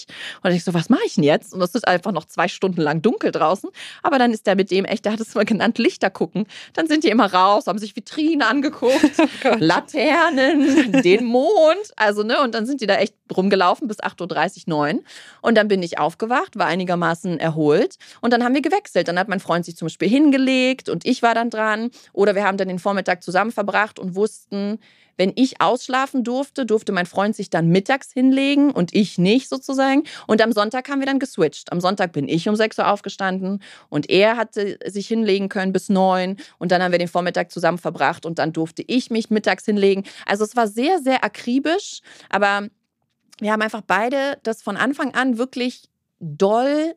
Und 0.43 0.51
ich 0.51 0.63
so, 0.63 0.73
was 0.73 0.89
mache 0.89 1.01
ich 1.05 1.15
denn 1.15 1.23
jetzt? 1.23 1.53
Und 1.53 1.61
es 1.61 1.75
ist 1.75 1.87
einfach 1.87 2.11
noch 2.11 2.25
zwei 2.25 2.47
Stunden 2.47 2.81
lang 2.81 3.01
dunkel 3.01 3.31
draußen. 3.31 3.69
Aber 4.03 4.19
dann 4.19 4.31
ist 4.31 4.47
der 4.47 4.55
mit 4.55 4.71
dem 4.71 4.85
echt, 4.85 5.03
der 5.03 5.13
hat 5.13 5.19
es 5.19 5.35
mal 5.35 5.45
genannt, 5.45 5.77
Lichter 5.79 6.09
gucken. 6.09 6.45
Dann 6.73 6.87
sind 6.87 7.03
die 7.03 7.09
immer 7.09 7.33
raus, 7.33 7.67
haben 7.67 7.79
sich 7.79 7.95
Vitrinen 7.95 8.43
angeguckt, 8.43 9.11
oh 9.45 9.55
Laternen, 9.59 11.01
den 11.01 11.25
Mond. 11.25 11.91
Also, 11.97 12.23
ne, 12.23 12.39
und 12.41 12.55
dann 12.55 12.65
sind 12.65 12.79
die 12.79 12.87
da 12.87 12.95
echt 12.95 13.15
rumgelaufen 13.35 13.87
bis 13.87 13.99
8.30 13.99 14.67
Uhr, 14.67 14.77
9 14.77 14.99
Und 15.41 15.55
dann 15.55 15.67
bin 15.73 15.81
ich 15.81 15.97
aufgewacht, 15.97 16.55
war 16.59 16.67
einigermaßen 16.67 17.39
erholt. 17.39 17.95
Und 18.21 18.31
dann 18.31 18.43
haben 18.43 18.53
wir 18.53 18.61
gewechselt. 18.61 19.07
Dann 19.07 19.17
hat 19.17 19.27
mein 19.27 19.39
Freund 19.39 19.65
sich 19.65 19.75
zum 19.75 19.87
Beispiel 19.87 20.07
hingelegt 20.07 20.87
und 20.87 21.03
ich 21.03 21.23
war 21.23 21.33
dann 21.33 21.49
dran. 21.49 21.89
Oder 22.11 22.35
wir 22.35 22.43
haben 22.43 22.57
dann 22.57 22.67
den 22.67 22.77
Vormittag 22.77 23.23
zusammen 23.23 23.51
verbracht 23.51 23.97
und 23.97 24.13
wussten, 24.13 24.77
wenn 25.17 25.33
ich 25.35 25.61
ausschlafen 25.61 26.23
durfte, 26.23 26.67
durfte 26.67 26.91
mein 26.91 27.07
Freund 27.07 27.35
sich 27.35 27.49
dann 27.49 27.69
mittags 27.69 28.13
hinlegen 28.13 28.69
und 28.69 28.93
ich 28.93 29.17
nicht 29.17 29.49
sozusagen. 29.49 30.03
Und 30.27 30.43
am 30.43 30.51
Sonntag 30.51 30.89
haben 30.89 30.99
wir 30.99 31.07
dann 31.07 31.17
geswitcht. 31.17 31.71
Am 31.71 31.81
Sonntag 31.81 32.13
bin 32.13 32.27
ich 32.27 32.47
um 32.47 32.55
6 32.55 32.77
Uhr 32.77 32.87
aufgestanden 32.87 33.63
und 33.89 34.11
er 34.11 34.37
hatte 34.37 34.77
sich 34.85 35.07
hinlegen 35.07 35.49
können 35.49 35.73
bis 35.73 35.89
9. 35.89 36.37
Und 36.59 36.71
dann 36.71 36.83
haben 36.83 36.91
wir 36.91 36.99
den 36.99 37.07
Vormittag 37.07 37.51
zusammen 37.51 37.79
verbracht 37.79 38.27
und 38.27 38.37
dann 38.37 38.53
durfte 38.53 38.83
ich 38.85 39.09
mich 39.09 39.31
mittags 39.31 39.65
hinlegen. 39.65 40.03
Also 40.27 40.43
es 40.43 40.55
war 40.55 40.67
sehr, 40.67 40.99
sehr 40.99 41.23
akribisch, 41.23 42.01
aber 42.29 42.67
wir 43.43 43.51
haben 43.51 43.61
einfach 43.61 43.81
beide 43.81 44.39
das 44.43 44.61
von 44.61 44.77
Anfang 44.77 45.13
an 45.13 45.37
wirklich 45.37 45.89
doll 46.19 46.95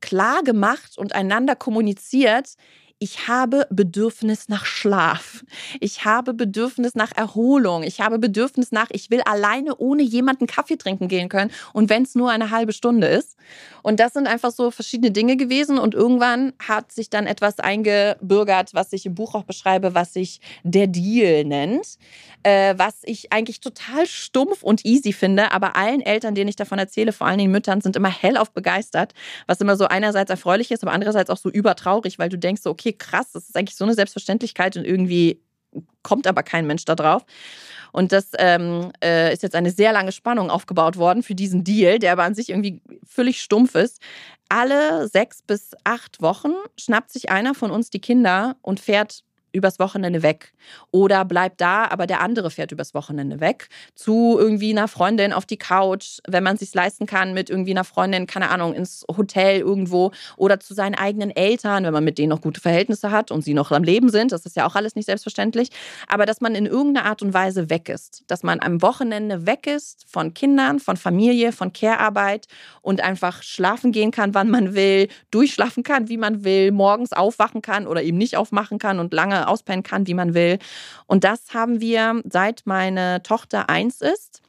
klar 0.00 0.42
gemacht 0.42 0.96
und 0.98 1.14
einander 1.14 1.56
kommuniziert, 1.56 2.54
ich 2.98 3.28
habe 3.28 3.66
Bedürfnis 3.68 4.48
nach 4.48 4.64
Schlaf. 4.64 5.44
Ich 5.80 6.06
habe 6.06 6.32
Bedürfnis 6.32 6.94
nach 6.94 7.12
Erholung. 7.14 7.82
Ich 7.82 8.00
habe 8.00 8.18
Bedürfnis 8.18 8.72
nach, 8.72 8.86
ich 8.90 9.10
will 9.10 9.20
alleine 9.26 9.76
ohne 9.76 10.02
jemanden 10.02 10.46
Kaffee 10.46 10.76
trinken 10.76 11.08
gehen 11.08 11.28
können. 11.28 11.50
Und 11.74 11.90
wenn 11.90 12.04
es 12.04 12.14
nur 12.14 12.30
eine 12.30 12.50
halbe 12.50 12.72
Stunde 12.72 13.06
ist. 13.06 13.36
Und 13.82 14.00
das 14.00 14.14
sind 14.14 14.26
einfach 14.26 14.50
so 14.50 14.70
verschiedene 14.70 15.10
Dinge 15.10 15.36
gewesen. 15.36 15.78
Und 15.78 15.94
irgendwann 15.94 16.54
hat 16.58 16.90
sich 16.90 17.10
dann 17.10 17.26
etwas 17.26 17.58
eingebürgert, 17.58 18.72
was 18.72 18.94
ich 18.94 19.04
im 19.04 19.14
Buch 19.14 19.34
auch 19.34 19.44
beschreibe, 19.44 19.94
was 19.94 20.14
sich 20.14 20.40
der 20.64 20.86
Deal 20.86 21.44
nennt. 21.44 21.98
Äh, 22.44 22.78
was 22.78 23.00
ich 23.02 23.30
eigentlich 23.30 23.60
total 23.60 24.06
stumpf 24.06 24.62
und 24.62 24.86
easy 24.86 25.12
finde. 25.12 25.52
Aber 25.52 25.76
allen 25.76 26.00
Eltern, 26.00 26.34
denen 26.34 26.48
ich 26.48 26.56
davon 26.56 26.78
erzähle, 26.78 27.12
vor 27.12 27.26
allen 27.26 27.38
Dingen 27.38 27.52
Müttern, 27.52 27.82
sind 27.82 27.94
immer 27.94 28.10
hellauf 28.10 28.52
begeistert. 28.52 29.12
Was 29.46 29.60
immer 29.60 29.76
so 29.76 29.86
einerseits 29.86 30.30
erfreulich 30.30 30.70
ist, 30.70 30.82
aber 30.82 30.92
andererseits 30.92 31.28
auch 31.28 31.36
so 31.36 31.50
übertraurig, 31.50 32.18
weil 32.18 32.30
du 32.30 32.38
denkst 32.38 32.64
okay, 32.64 32.85
okay, 32.86 32.96
krass, 32.96 33.32
das 33.32 33.48
ist 33.48 33.56
eigentlich 33.56 33.76
so 33.76 33.84
eine 33.84 33.94
Selbstverständlichkeit 33.94 34.76
und 34.76 34.84
irgendwie 34.84 35.40
kommt 36.02 36.26
aber 36.26 36.42
kein 36.42 36.66
Mensch 36.66 36.84
da 36.84 36.94
drauf. 36.94 37.24
Und 37.92 38.12
das 38.12 38.30
ähm, 38.38 38.92
äh, 39.02 39.32
ist 39.32 39.42
jetzt 39.42 39.54
eine 39.54 39.70
sehr 39.70 39.92
lange 39.92 40.12
Spannung 40.12 40.50
aufgebaut 40.50 40.96
worden 40.96 41.22
für 41.22 41.34
diesen 41.34 41.64
Deal, 41.64 41.98
der 41.98 42.12
aber 42.12 42.24
an 42.24 42.34
sich 42.34 42.50
irgendwie 42.50 42.82
völlig 43.06 43.42
stumpf 43.42 43.74
ist. 43.74 44.00
Alle 44.48 45.08
sechs 45.08 45.42
bis 45.42 45.72
acht 45.84 46.20
Wochen 46.22 46.52
schnappt 46.78 47.10
sich 47.10 47.30
einer 47.30 47.54
von 47.54 47.70
uns 47.70 47.90
die 47.90 48.00
Kinder 48.00 48.56
und 48.62 48.80
fährt 48.80 49.24
übers 49.56 49.78
Wochenende 49.78 50.22
weg. 50.22 50.52
Oder 50.90 51.24
bleibt 51.24 51.60
da, 51.60 51.86
aber 51.88 52.06
der 52.06 52.20
andere 52.20 52.50
fährt 52.50 52.72
übers 52.72 52.94
Wochenende 52.94 53.40
weg. 53.40 53.68
Zu 53.94 54.36
irgendwie 54.38 54.70
einer 54.70 54.88
Freundin 54.88 55.32
auf 55.32 55.46
die 55.46 55.56
Couch, 55.56 56.18
wenn 56.28 56.44
man 56.44 56.56
sich 56.56 56.72
leisten 56.74 57.06
kann, 57.06 57.34
mit 57.34 57.50
irgendwie 57.50 57.72
einer 57.72 57.84
Freundin, 57.84 58.26
keine 58.26 58.50
Ahnung, 58.50 58.74
ins 58.74 59.04
Hotel 59.16 59.60
irgendwo. 59.60 60.12
Oder 60.36 60.60
zu 60.60 60.74
seinen 60.74 60.94
eigenen 60.94 61.30
Eltern, 61.30 61.84
wenn 61.84 61.92
man 61.92 62.04
mit 62.04 62.18
denen 62.18 62.30
noch 62.30 62.40
gute 62.40 62.60
Verhältnisse 62.60 63.10
hat 63.10 63.30
und 63.30 63.42
sie 63.42 63.54
noch 63.54 63.72
am 63.72 63.82
Leben 63.82 64.10
sind. 64.10 64.32
Das 64.32 64.46
ist 64.46 64.56
ja 64.56 64.66
auch 64.66 64.74
alles 64.74 64.94
nicht 64.94 65.06
selbstverständlich. 65.06 65.70
Aber 66.08 66.26
dass 66.26 66.40
man 66.40 66.54
in 66.54 66.66
irgendeiner 66.66 67.06
Art 67.06 67.22
und 67.22 67.34
Weise 67.34 67.70
weg 67.70 67.88
ist. 67.88 68.24
Dass 68.26 68.42
man 68.42 68.60
am 68.60 68.82
Wochenende 68.82 69.46
weg 69.46 69.66
ist 69.66 70.04
von 70.08 70.34
Kindern, 70.34 70.78
von 70.78 70.96
Familie, 70.96 71.52
von 71.52 71.72
Care-Arbeit 71.72 72.46
und 72.82 73.00
einfach 73.02 73.42
schlafen 73.42 73.92
gehen 73.92 74.10
kann, 74.10 74.34
wann 74.34 74.50
man 74.50 74.74
will, 74.74 75.08
durchschlafen 75.30 75.82
kann, 75.82 76.08
wie 76.08 76.16
man 76.16 76.44
will, 76.44 76.72
morgens 76.72 77.12
aufwachen 77.12 77.62
kann 77.62 77.86
oder 77.86 78.02
eben 78.02 78.18
nicht 78.18 78.36
aufmachen 78.36 78.78
kann 78.78 78.98
und 78.98 79.12
lange 79.12 79.45
auspennen 79.46 79.82
kann, 79.82 80.06
wie 80.06 80.14
man 80.14 80.34
will. 80.34 80.58
Und 81.06 81.24
das 81.24 81.54
haben 81.54 81.80
wir, 81.80 82.22
seit 82.28 82.62
meine 82.64 83.22
Tochter 83.22 83.68
eins 83.68 84.00
ist, 84.00 84.42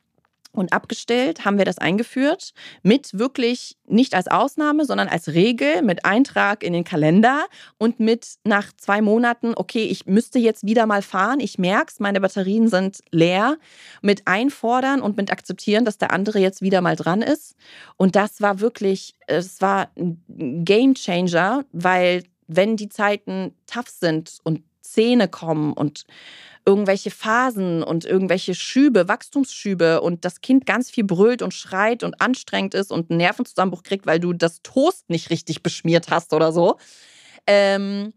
und 0.57 0.73
abgestellt 0.73 1.45
haben 1.45 1.59
wir 1.59 1.65
das 1.65 1.77
eingeführt 1.77 2.51
mit 2.81 3.17
wirklich 3.17 3.77
nicht 3.85 4.15
als 4.15 4.27
Ausnahme, 4.27 4.85
sondern 4.85 5.07
als 5.07 5.27
Regel 5.29 5.83
mit 5.83 6.03
Eintrag 6.03 6.63
in 6.63 6.73
den 6.73 6.83
Kalender 6.83 7.45
und 7.77 7.99
mit 7.99 8.37
nach 8.43 8.71
zwei 8.75 9.01
Monaten, 9.01 9.53
okay, 9.55 9.83
ich 9.83 10.07
müsste 10.07 10.39
jetzt 10.39 10.65
wieder 10.65 10.87
mal 10.87 11.03
fahren, 11.03 11.39
ich 11.39 11.59
merke 11.59 11.91
es, 11.91 11.99
meine 11.99 12.19
Batterien 12.19 12.69
sind 12.69 13.01
leer, 13.11 13.57
mit 14.01 14.27
einfordern 14.27 15.01
und 15.01 15.15
mit 15.15 15.31
akzeptieren, 15.31 15.85
dass 15.85 15.99
der 15.99 16.11
andere 16.11 16.39
jetzt 16.39 16.63
wieder 16.63 16.81
mal 16.81 16.95
dran 16.95 17.21
ist. 17.21 17.55
Und 17.95 18.15
das 18.15 18.41
war 18.41 18.59
wirklich, 18.59 19.13
es 19.27 19.61
war 19.61 19.91
ein 19.95 20.23
Game 20.65 20.95
Changer, 20.95 21.65
weil 21.71 22.23
wenn 22.47 22.77
die 22.77 22.89
Zeiten 22.89 23.53
tough 23.67 23.89
sind 23.89 24.39
und 24.43 24.63
Szene 24.91 25.27
kommen 25.27 25.73
und 25.73 26.05
irgendwelche 26.65 27.11
Phasen 27.11 27.81
und 27.81 28.03
irgendwelche 28.03 28.53
Schübe, 28.53 29.07
Wachstumsschübe 29.07 30.01
und 30.01 30.25
das 30.25 30.41
Kind 30.41 30.65
ganz 30.65 30.91
viel 30.91 31.05
brüllt 31.05 31.41
und 31.41 31.53
schreit 31.53 32.03
und 32.03 32.19
anstrengend 32.19 32.73
ist 32.73 32.91
und 32.91 33.09
einen 33.09 33.19
Nervenzusammenbruch 33.19 33.83
kriegt, 33.83 34.05
weil 34.05 34.19
du 34.19 34.33
das 34.33 34.61
Toast 34.63 35.09
nicht 35.09 35.29
richtig 35.29 35.63
beschmiert 35.63 36.09
hast 36.09 36.33
oder 36.33 36.51
so, 36.51 36.75
ähm, 37.47 38.13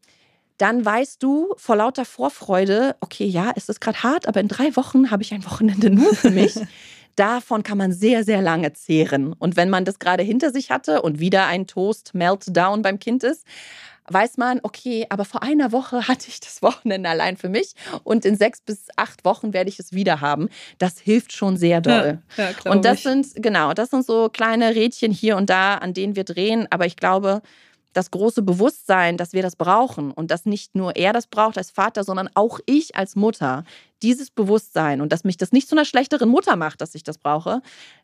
dann 0.58 0.84
weißt 0.84 1.22
du 1.22 1.54
vor 1.56 1.76
lauter 1.76 2.04
Vorfreude, 2.04 2.96
okay, 3.00 3.24
ja, 3.24 3.52
es 3.54 3.68
ist 3.68 3.80
gerade 3.80 4.02
hart, 4.02 4.26
aber 4.28 4.40
in 4.40 4.48
drei 4.48 4.74
Wochen 4.76 5.10
habe 5.10 5.22
ich 5.22 5.32
ein 5.32 5.46
Wochenende 5.46 5.88
nur 5.88 6.14
für 6.14 6.30
mich. 6.30 6.54
Davon 7.16 7.62
kann 7.62 7.78
man 7.78 7.92
sehr, 7.92 8.24
sehr 8.24 8.42
lange 8.42 8.72
zehren. 8.72 9.32
Und 9.32 9.56
wenn 9.56 9.70
man 9.70 9.84
das 9.84 9.98
gerade 9.98 10.22
hinter 10.22 10.50
sich 10.50 10.70
hatte 10.70 11.02
und 11.02 11.18
wieder 11.18 11.46
ein 11.46 11.66
Toast-Meltdown 11.66 12.82
beim 12.82 12.98
Kind 12.98 13.24
ist, 13.24 13.44
weiß 14.12 14.36
man, 14.36 14.60
okay, 14.62 15.06
aber 15.08 15.24
vor 15.24 15.42
einer 15.42 15.72
Woche 15.72 16.06
hatte 16.08 16.28
ich 16.28 16.40
das 16.40 16.62
Wochenende 16.62 17.08
allein 17.08 17.36
für 17.36 17.48
mich 17.48 17.74
und 18.04 18.24
in 18.24 18.36
sechs 18.36 18.60
bis 18.60 18.88
acht 18.96 19.24
Wochen 19.24 19.52
werde 19.52 19.70
ich 19.70 19.78
es 19.78 19.92
wieder 19.92 20.20
haben. 20.20 20.48
Das 20.78 20.98
hilft 20.98 21.32
schon 21.32 21.56
sehr 21.56 21.80
doll. 21.80 22.18
Ja, 22.36 22.50
ja, 22.64 22.72
und 22.72 22.84
das 22.84 22.98
ich. 22.98 23.02
sind, 23.04 23.26
genau, 23.36 23.72
das 23.72 23.90
sind 23.90 24.04
so 24.04 24.28
kleine 24.28 24.74
Rädchen 24.74 25.12
hier 25.12 25.36
und 25.36 25.50
da, 25.50 25.76
an 25.76 25.94
denen 25.94 26.16
wir 26.16 26.24
drehen. 26.24 26.66
Aber 26.70 26.86
ich 26.86 26.96
glaube, 26.96 27.42
das 27.92 28.10
große 28.10 28.42
Bewusstsein, 28.42 29.16
dass 29.16 29.32
wir 29.32 29.42
das 29.42 29.56
brauchen 29.56 30.12
und 30.12 30.30
dass 30.30 30.46
nicht 30.46 30.74
nur 30.74 30.96
er 30.96 31.12
das 31.12 31.26
braucht 31.26 31.58
als 31.58 31.70
Vater, 31.70 32.04
sondern 32.04 32.28
auch 32.34 32.60
ich 32.66 32.96
als 32.96 33.16
Mutter, 33.16 33.64
dieses 34.02 34.30
Bewusstsein 34.30 35.00
und 35.00 35.12
dass 35.12 35.24
mich 35.24 35.36
das 35.36 35.52
nicht 35.52 35.68
zu 35.68 35.74
einer 35.74 35.84
schlechteren 35.84 36.28
Mutter 36.28 36.56
macht, 36.56 36.80
dass 36.80 36.94
ich 36.94 37.02
das 37.02 37.18
brauche, 37.18 37.60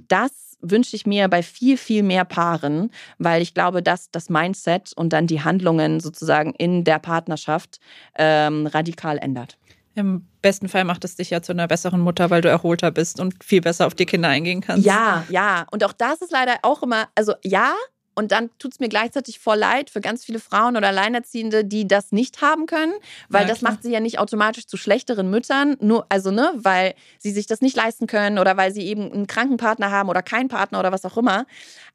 das 0.08 0.58
wünsche 0.60 0.96
ich 0.96 1.06
mir 1.06 1.28
bei 1.28 1.42
viel, 1.42 1.76
viel 1.76 2.02
mehr 2.02 2.24
Paaren, 2.24 2.90
weil 3.18 3.42
ich 3.42 3.54
glaube, 3.54 3.82
dass 3.82 4.10
das 4.10 4.28
Mindset 4.28 4.92
und 4.96 5.12
dann 5.12 5.26
die 5.26 5.42
Handlungen 5.42 6.00
sozusagen 6.00 6.52
in 6.54 6.84
der 6.84 6.98
Partnerschaft 6.98 7.78
ähm, 8.16 8.66
radikal 8.66 9.18
ändert. 9.18 9.58
Im 9.94 10.26
besten 10.42 10.68
Fall 10.68 10.84
macht 10.84 11.04
es 11.04 11.16
dich 11.16 11.30
ja 11.30 11.40
zu 11.40 11.52
einer 11.52 11.68
besseren 11.68 12.00
Mutter, 12.00 12.28
weil 12.28 12.42
du 12.42 12.50
erholter 12.50 12.90
bist 12.90 13.18
und 13.18 13.42
viel 13.42 13.62
besser 13.62 13.86
auf 13.86 13.94
die 13.94 14.04
Kinder 14.04 14.28
eingehen 14.28 14.60
kannst. 14.60 14.84
Ja, 14.84 15.24
ja. 15.30 15.66
Und 15.70 15.82
auch 15.84 15.94
das 15.94 16.20
ist 16.20 16.30
leider 16.30 16.56
auch 16.62 16.82
immer, 16.82 17.08
also 17.14 17.32
ja, 17.42 17.72
und 18.16 18.32
dann 18.32 18.50
tut 18.58 18.72
es 18.72 18.80
mir 18.80 18.88
gleichzeitig 18.88 19.38
voll 19.38 19.58
leid 19.58 19.90
für 19.90 20.00
ganz 20.00 20.24
viele 20.24 20.40
Frauen 20.40 20.76
oder 20.76 20.88
Alleinerziehende, 20.88 21.64
die 21.64 21.86
das 21.86 22.12
nicht 22.12 22.40
haben 22.40 22.66
können, 22.66 22.94
weil 23.28 23.42
ja, 23.42 23.48
das 23.48 23.60
macht 23.60 23.82
sie 23.82 23.92
ja 23.92 24.00
nicht 24.00 24.18
automatisch 24.18 24.66
zu 24.66 24.78
schlechteren 24.78 25.30
Müttern, 25.30 25.76
nur, 25.80 26.06
also, 26.08 26.30
ne, 26.30 26.50
weil 26.56 26.94
sie 27.18 27.30
sich 27.30 27.46
das 27.46 27.60
nicht 27.60 27.76
leisten 27.76 28.06
können 28.06 28.38
oder 28.38 28.56
weil 28.56 28.72
sie 28.72 28.86
eben 28.86 29.12
einen 29.12 29.26
Krankenpartner 29.26 29.90
haben 29.90 30.08
oder 30.08 30.22
keinen 30.22 30.48
Partner 30.48 30.80
oder 30.80 30.92
was 30.92 31.04
auch 31.04 31.18
immer. 31.18 31.46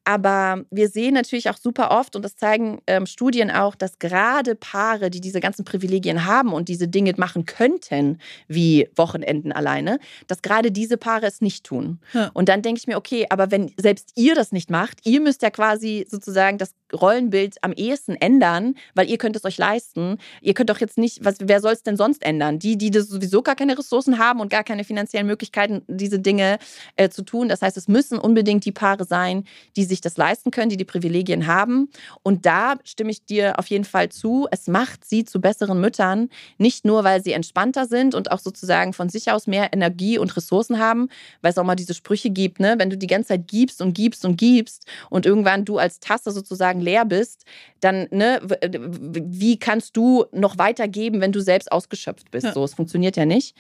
Aber 0.04 0.64
wir 0.72 0.90
sehen 0.90 1.14
natürlich 1.14 1.50
auch 1.50 1.58
super 1.58 1.92
oft, 1.92 2.16
und 2.16 2.24
das 2.24 2.36
zeigen 2.36 2.82
ähm, 2.88 3.06
Studien 3.06 3.52
auch, 3.52 3.76
dass 3.76 4.00
gerade 4.00 4.56
Paare, 4.56 5.10
die 5.12 5.22
diese 5.22 5.40
ganzen 5.40 5.64
Privilegien 5.64 6.26
haben 6.26 6.54
und 6.54 6.70
diese 6.70 6.88
Dinge 6.88 7.14
machen 7.18 7.46
könnten, 7.46 8.20
wie 8.48 8.90
Wochenenden 8.96 9.52
alleine, 9.52 10.00
dass 10.28 10.42
gerade 10.42 10.72
diese 10.72 10.98
Paare 10.98 11.28
es 11.28 11.42
nicht 11.42 11.66
tun. 11.66 12.00
Ja. 12.14 12.32
Und 12.34 12.50
dann 12.50 12.62
denke 12.62 12.80
ich 12.80 12.88
mir, 12.88 12.98
okay, 12.98 13.28
aber 13.30 13.52
wenn 13.52 13.72
selbst 13.78 14.12
ihr 14.16 14.34
das 14.34 14.52
nicht 14.52 14.72
macht, 14.72 15.00
ihr 15.06 15.22
müsst 15.22 15.44
ja 15.44 15.52
quasi 15.52 16.08
sozusagen 16.10 16.58
das 16.58 16.74
Rollenbild 16.94 17.58
am 17.62 17.74
ehesten 17.74 18.16
ändern, 18.16 18.76
weil 18.96 19.10
ihr 19.10 19.18
könnt 19.18 19.36
es 19.36 19.46
euch 19.46 19.58
leisten. 19.58 20.18
Ihr 20.42 20.54
könnt 20.54 20.70
doch 20.70 20.80
jetzt 20.80 20.98
nicht, 20.98 21.24
was, 21.24 21.36
wer 21.40 21.62
soll 21.62 21.74
es 21.74 21.84
denn 21.84 21.98
sonst 21.98 22.24
ändern? 22.24 22.60
Die, 22.60 22.78
die 22.78 22.92
das 22.92 23.08
sowieso 23.08 23.42
gar 23.42 23.56
keine 23.56 23.78
Ressourcen 23.78 24.18
haben 24.18 24.40
und 24.40 24.50
gar 24.50 24.64
keine 24.64 24.84
finanziellen 24.84 25.28
Möglichkeiten, 25.28 25.84
diese 25.88 26.20
Dinge 26.20 26.58
äh, 26.96 27.10
zu 27.10 27.24
tun. 27.24 27.50
Das 27.50 27.62
heißt, 27.62 27.78
es 27.78 27.88
müssen 27.88 28.18
unbedingt 28.18 28.66
die 28.66 28.72
Paare 28.72 29.06
sein, 29.06 29.46
die 29.76 29.84
sich 29.92 30.02
das 30.02 30.18
leisten 30.18 30.52
können, 30.52 30.70
die 30.70 30.78
die 30.78 30.86
Privilegien 30.86 31.48
haben. 31.48 31.90
Und 32.24 32.46
da 32.46 32.76
stimme 32.84 33.12
ich 33.12 33.26
dir 33.26 33.60
auf 33.60 33.68
jeden 33.68 33.86
Fall 33.86 34.10
zu. 34.10 34.48
Es 34.52 34.68
macht 34.68 35.06
sie 35.06 35.26
zu 35.26 35.40
besseren 35.40 35.80
Müttern, 35.80 36.30
nicht 36.58 36.86
nur, 36.86 37.04
weil 37.04 37.24
sie 37.24 37.34
entspannter 37.34 37.86
sind 37.86 38.16
und 38.16 38.32
auch 38.32 38.40
sozusagen 38.40 38.94
von 38.94 39.10
sich 39.10 39.32
aus 39.32 39.48
mehr 39.48 39.74
Energie 39.74 40.18
und 40.18 40.36
Ressourcen 40.36 40.80
haben, 40.80 41.10
weil 41.42 41.52
es 41.52 41.58
auch 41.58 41.64
mal 41.64 41.76
diese 41.76 41.94
Sprüche 41.94 42.30
gibt, 42.30 42.60
ne? 42.60 42.76
wenn 42.78 42.90
du 42.90 42.98
die 42.98 43.08
ganze 43.08 43.30
Zeit 43.30 43.48
gibst 43.48 43.82
und 43.82 43.94
gibst 43.94 44.26
und 44.26 44.38
gibst 44.38 44.86
und 45.10 45.26
irgendwann 45.26 45.66
du 45.66 45.78
als 45.78 46.00
Tasse 46.00 46.32
sozusagen 46.32 46.80
leer 46.80 47.06
bist, 47.06 47.46
dann 47.82 48.08
ne, 48.12 48.40
wie 48.44 49.58
kannst 49.58 49.98
du 49.98 50.26
noch 50.32 50.58
weitergeben, 50.58 51.20
wenn 51.20 51.32
du 51.32 51.42
selbst 51.42 51.72
ausgeschöpft 51.72 52.32
bist? 52.32 52.46
Ja. 52.46 52.54
So, 52.54 52.64
es 52.64 52.76
funktioniert 52.76 53.18
ja 53.18 53.26
nicht. 53.26 53.56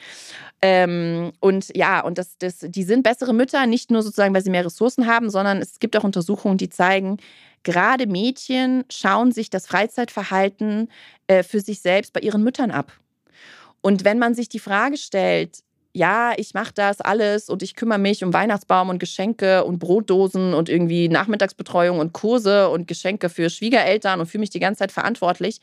Ähm, 0.61 1.31
und 1.39 1.75
ja, 1.75 2.01
und 2.01 2.17
das, 2.17 2.37
das, 2.37 2.59
die 2.59 2.83
sind 2.83 3.03
bessere 3.03 3.33
Mütter, 3.33 3.65
nicht 3.65 3.89
nur 3.89 4.03
sozusagen, 4.03 4.33
weil 4.33 4.43
sie 4.43 4.51
mehr 4.51 4.65
Ressourcen 4.65 5.07
haben, 5.07 5.31
sondern 5.31 5.57
es 5.57 5.79
gibt 5.79 5.97
auch 5.97 6.03
Untersuchungen, 6.21 6.57
die 6.57 6.69
zeigen, 6.69 7.17
gerade 7.63 8.07
Mädchen 8.07 8.85
schauen 8.91 9.31
sich 9.31 9.49
das 9.49 9.65
Freizeitverhalten 9.65 10.89
äh, 11.27 11.43
für 11.43 11.59
sich 11.59 11.81
selbst 11.81 12.13
bei 12.13 12.19
ihren 12.21 12.43
Müttern 12.43 12.71
ab. 12.71 12.93
Und 13.81 14.05
wenn 14.05 14.19
man 14.19 14.35
sich 14.35 14.47
die 14.47 14.59
Frage 14.59 14.97
stellt, 14.97 15.59
ja, 15.93 16.33
ich 16.37 16.53
mache 16.53 16.71
das 16.73 17.01
alles 17.01 17.49
und 17.49 17.63
ich 17.63 17.75
kümmere 17.75 17.97
mich 17.97 18.23
um 18.23 18.33
Weihnachtsbaum 18.33 18.89
und 18.89 18.99
Geschenke 18.99 19.65
und 19.65 19.79
Brotdosen 19.79 20.53
und 20.53 20.69
irgendwie 20.69 21.09
Nachmittagsbetreuung 21.09 21.99
und 21.99 22.13
Kurse 22.13 22.69
und 22.69 22.87
Geschenke 22.87 23.27
für 23.27 23.49
Schwiegereltern 23.49 24.19
und 24.19 24.27
fühle 24.27 24.41
mich 24.41 24.51
die 24.51 24.59
ganze 24.59 24.79
Zeit 24.79 24.91
verantwortlich. 24.91 25.59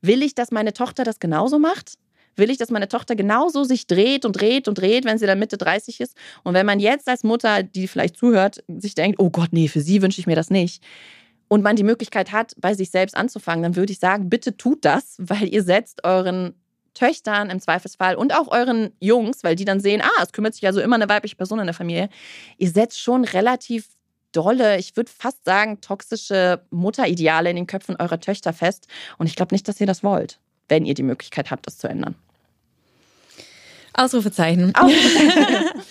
Will 0.00 0.22
ich, 0.22 0.34
dass 0.34 0.50
meine 0.50 0.72
Tochter 0.72 1.04
das 1.04 1.18
genauso 1.18 1.58
macht? 1.58 1.94
Will 2.36 2.50
ich, 2.50 2.58
dass 2.58 2.70
meine 2.70 2.88
Tochter 2.88 3.16
genauso 3.16 3.64
sich 3.64 3.86
dreht 3.86 4.24
und 4.24 4.32
dreht 4.32 4.68
und 4.68 4.78
dreht, 4.78 5.04
wenn 5.04 5.18
sie 5.18 5.26
dann 5.26 5.38
Mitte 5.38 5.56
30 5.56 6.00
ist. 6.00 6.16
Und 6.44 6.54
wenn 6.54 6.66
man 6.66 6.80
jetzt 6.80 7.08
als 7.08 7.24
Mutter, 7.24 7.62
die 7.62 7.88
vielleicht 7.88 8.16
zuhört, 8.16 8.62
sich 8.68 8.94
denkt, 8.94 9.18
oh 9.18 9.30
Gott, 9.30 9.48
nee, 9.52 9.68
für 9.68 9.80
sie 9.80 10.02
wünsche 10.02 10.20
ich 10.20 10.26
mir 10.26 10.36
das 10.36 10.50
nicht. 10.50 10.82
Und 11.48 11.62
man 11.62 11.76
die 11.76 11.84
Möglichkeit 11.84 12.32
hat, 12.32 12.54
bei 12.58 12.74
sich 12.74 12.90
selbst 12.90 13.16
anzufangen, 13.16 13.62
dann 13.62 13.76
würde 13.76 13.92
ich 13.92 14.00
sagen, 14.00 14.28
bitte 14.28 14.56
tut 14.56 14.84
das, 14.84 15.16
weil 15.18 15.48
ihr 15.52 15.62
setzt 15.62 16.04
euren 16.04 16.54
Töchtern 16.94 17.50
im 17.50 17.60
Zweifelsfall 17.60 18.16
und 18.16 18.34
auch 18.34 18.48
euren 18.48 18.90
Jungs, 19.00 19.44
weil 19.44 19.54
die 19.54 19.66
dann 19.66 19.80
sehen, 19.80 20.00
ah, 20.02 20.22
es 20.22 20.32
kümmert 20.32 20.54
sich 20.54 20.66
also 20.66 20.80
immer 20.80 20.96
eine 20.96 21.08
weibliche 21.08 21.36
Person 21.36 21.60
in 21.60 21.66
der 21.66 21.74
Familie. 21.74 22.08
Ihr 22.56 22.70
setzt 22.70 22.98
schon 22.98 23.24
relativ 23.24 23.88
dolle, 24.32 24.78
ich 24.78 24.96
würde 24.96 25.10
fast 25.10 25.44
sagen, 25.44 25.80
toxische 25.80 26.62
Mutterideale 26.70 27.50
in 27.50 27.56
den 27.56 27.66
Köpfen 27.66 27.96
eurer 27.96 28.20
Töchter 28.20 28.52
fest. 28.52 28.88
Und 29.18 29.26
ich 29.26 29.36
glaube 29.36 29.54
nicht, 29.54 29.68
dass 29.68 29.80
ihr 29.80 29.86
das 29.86 30.02
wollt, 30.02 30.40
wenn 30.68 30.84
ihr 30.84 30.94
die 30.94 31.02
Möglichkeit 31.02 31.50
habt, 31.50 31.66
das 31.66 31.78
zu 31.78 31.86
ändern. 31.86 32.16
Ausrufezeichen. 33.96 34.74
Ausrufezeichen. 34.74 35.64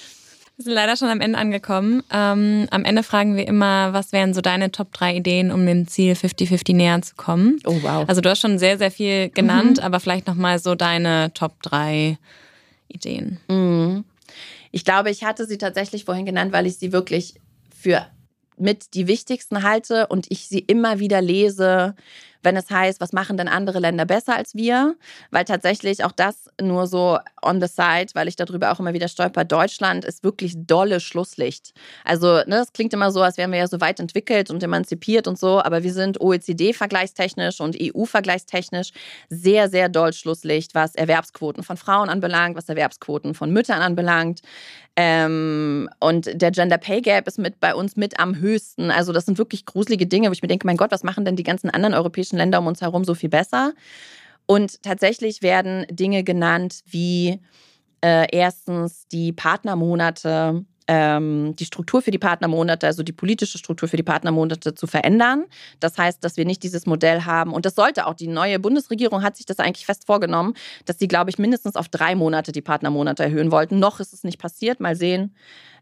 Wir 0.58 0.64
sind 0.64 0.74
leider 0.74 0.96
schon 0.96 1.10
am 1.10 1.20
Ende 1.20 1.38
angekommen. 1.38 2.02
Ähm, 2.10 2.68
am 2.72 2.86
Ende 2.86 3.04
fragen 3.04 3.36
wir 3.36 3.46
immer, 3.46 3.92
was 3.92 4.14
wären 4.14 4.34
so 4.34 4.40
deine 4.40 4.72
Top 4.72 4.94
3 4.94 5.18
Ideen, 5.18 5.52
um 5.52 5.66
dem 5.66 5.86
Ziel 5.86 6.14
50-50 6.14 6.74
näher 6.74 7.02
zu 7.02 7.16
kommen? 7.16 7.60
Oh, 7.66 7.78
wow. 7.82 8.08
Also 8.08 8.22
du 8.22 8.30
hast 8.30 8.40
schon 8.40 8.58
sehr, 8.58 8.78
sehr 8.78 8.90
viel 8.90 9.30
genannt, 9.30 9.80
mhm. 9.80 9.84
aber 9.84 10.00
vielleicht 10.00 10.28
nochmal 10.28 10.60
so 10.60 10.76
deine 10.76 11.34
Top 11.34 11.62
3 11.62 12.18
Ideen. 12.88 13.40
Mhm. 13.50 14.06
Ich 14.72 14.86
glaube, 14.86 15.10
ich 15.10 15.26
hatte 15.26 15.46
sie 15.46 15.58
tatsächlich 15.58 16.06
vorhin 16.06 16.26
genannt, 16.26 16.54
weil 16.54 16.68
ich 16.68 16.78
sie 16.78 16.94
wirklich 16.94 17.36
für 17.78 18.06
mit 18.58 18.94
die 18.94 19.08
wichtigsten 19.08 19.64
halte 19.64 20.08
und 20.08 20.28
ich 20.30 20.48
sie 20.48 20.60
immer 20.60 21.00
wieder 21.00 21.22
lese, 21.22 21.96
wenn 22.46 22.56
es 22.56 22.70
heißt, 22.70 23.02
was 23.02 23.12
machen 23.12 23.38
denn 23.38 23.48
andere 23.48 23.80
Länder 23.80 24.06
besser 24.06 24.36
als 24.36 24.56
wir? 24.56 24.96
Weil 25.32 25.44
tatsächlich 25.46 26.04
auch 26.04 26.12
das 26.12 26.50
nur 26.62 26.88
so 26.88 27.20
on 27.42 27.60
the 27.60 27.68
side, 27.68 28.08
weil 28.14 28.28
ich 28.28 28.36
darüber 28.36 28.72
auch 28.72 28.80
immer 28.80 28.94
wieder 28.94 29.08
stolper, 29.08 29.44
Deutschland 29.44 30.06
ist 30.06 30.24
wirklich 30.24 30.54
dolle 30.56 31.00
Schlusslicht. 31.00 31.74
Also, 32.04 32.38
ne, 32.38 32.46
das 32.48 32.72
klingt 32.72 32.94
immer 32.94 33.12
so, 33.12 33.22
als 33.22 33.38
wären 33.38 33.52
wir 33.52 33.60
ja 33.60 33.68
so 33.68 33.82
weit 33.82 34.00
entwickelt 34.00 34.50
und 34.50 34.64
emanzipiert 34.64 35.28
und 35.28 35.38
so, 35.38 35.62
aber 35.62 35.84
wir 35.84 35.94
sind 35.94 36.22
OECD-vergleichstechnisch 36.22 37.60
und 37.60 37.76
EU-vergleichstechnisch 37.82 38.92
sehr, 39.30 39.70
sehr 39.70 39.90
doll 39.90 40.14
Schlusslicht, 40.14 40.76
was 40.76 40.96
Erwerbsquoten 40.96 41.64
von 41.64 41.78
Frauen 41.78 42.10
anbelangt, 42.10 42.56
was 42.56 42.70
Erwerbsquoten 42.70 43.34
von 43.34 43.52
Müttern 43.52 43.82
anbelangt. 43.82 44.42
Ähm, 44.98 45.90
und 46.00 46.42
der 46.42 46.52
Gender 46.52 46.78
Pay 46.78 47.02
Gap 47.02 47.28
ist 47.28 47.38
mit 47.38 47.60
bei 47.60 47.76
uns 47.76 47.98
mit 47.98 48.20
am 48.20 48.38
höchsten. 48.38 48.92
Also, 48.92 49.12
das 49.12 49.26
sind 49.26 49.38
wirklich 49.38 49.66
gruselige 49.66 50.08
Dinge, 50.08 50.30
wo 50.30 50.32
ich 50.32 50.42
mir 50.42 50.48
denke, 50.48 50.68
mein 50.68 50.78
Gott, 50.78 50.92
was 50.92 51.04
machen 51.04 51.26
denn 51.26 51.36
die 51.36 51.44
ganzen 51.44 51.70
anderen 51.70 51.94
europäischen 51.94 52.38
Länder 52.38 52.60
um 52.60 52.68
uns 52.68 52.82
herum 52.82 53.04
so 53.04 53.14
viel 53.14 53.30
besser? 53.30 53.74
Und 54.46 54.82
tatsächlich 54.84 55.42
werden 55.42 55.86
Dinge 55.90 56.24
genannt 56.24 56.82
wie 56.86 57.40
äh, 58.02 58.28
erstens 58.32 59.08
die 59.08 59.34
Partnermonate 59.34 60.64
ähm, 60.88 61.56
die 61.56 61.66
Struktur 61.66 62.02
für 62.02 62.12
die 62.12 62.20
Partnermonate, 62.20 62.86
also 62.88 63.04
die 63.04 63.12
politische 63.12 63.58
Struktur 63.58 63.90
für 63.90 63.98
die 63.98 64.04
Partnermonate 64.04 64.76
zu 64.76 64.88
verändern. 64.88 65.46
Das 65.80 65.98
heißt, 65.98 66.24
dass 66.24 66.38
wir 66.38 66.46
nicht 66.46 66.64
dieses 66.64 66.86
Modell 66.86 67.24
haben. 67.26 67.54
Und 67.54 67.66
das 67.66 67.76
sollte 67.76 68.06
auch 68.06 68.14
die 68.14 68.28
neue 68.28 68.60
Bundesregierung 68.60 69.24
hat 69.24 69.38
sich 69.38 69.46
das 69.46 69.60
eigentlich 69.60 69.86
fest 69.86 70.06
vorgenommen, 70.06 70.54
dass 70.86 71.00
sie, 71.00 71.08
glaube 71.08 71.30
ich, 71.30 71.38
mindestens 71.38 71.76
auf 71.76 71.90
drei 71.90 72.16
Monate 72.16 72.52
die 72.52 72.62
Partnermonate 72.62 73.24
erhöhen 73.24 73.52
wollten. 73.52 73.80
Noch 73.80 74.00
ist 74.00 74.14
es 74.14 74.24
nicht 74.24 74.40
passiert. 74.40 74.80
Mal 74.80 74.96
sehen, 74.96 75.34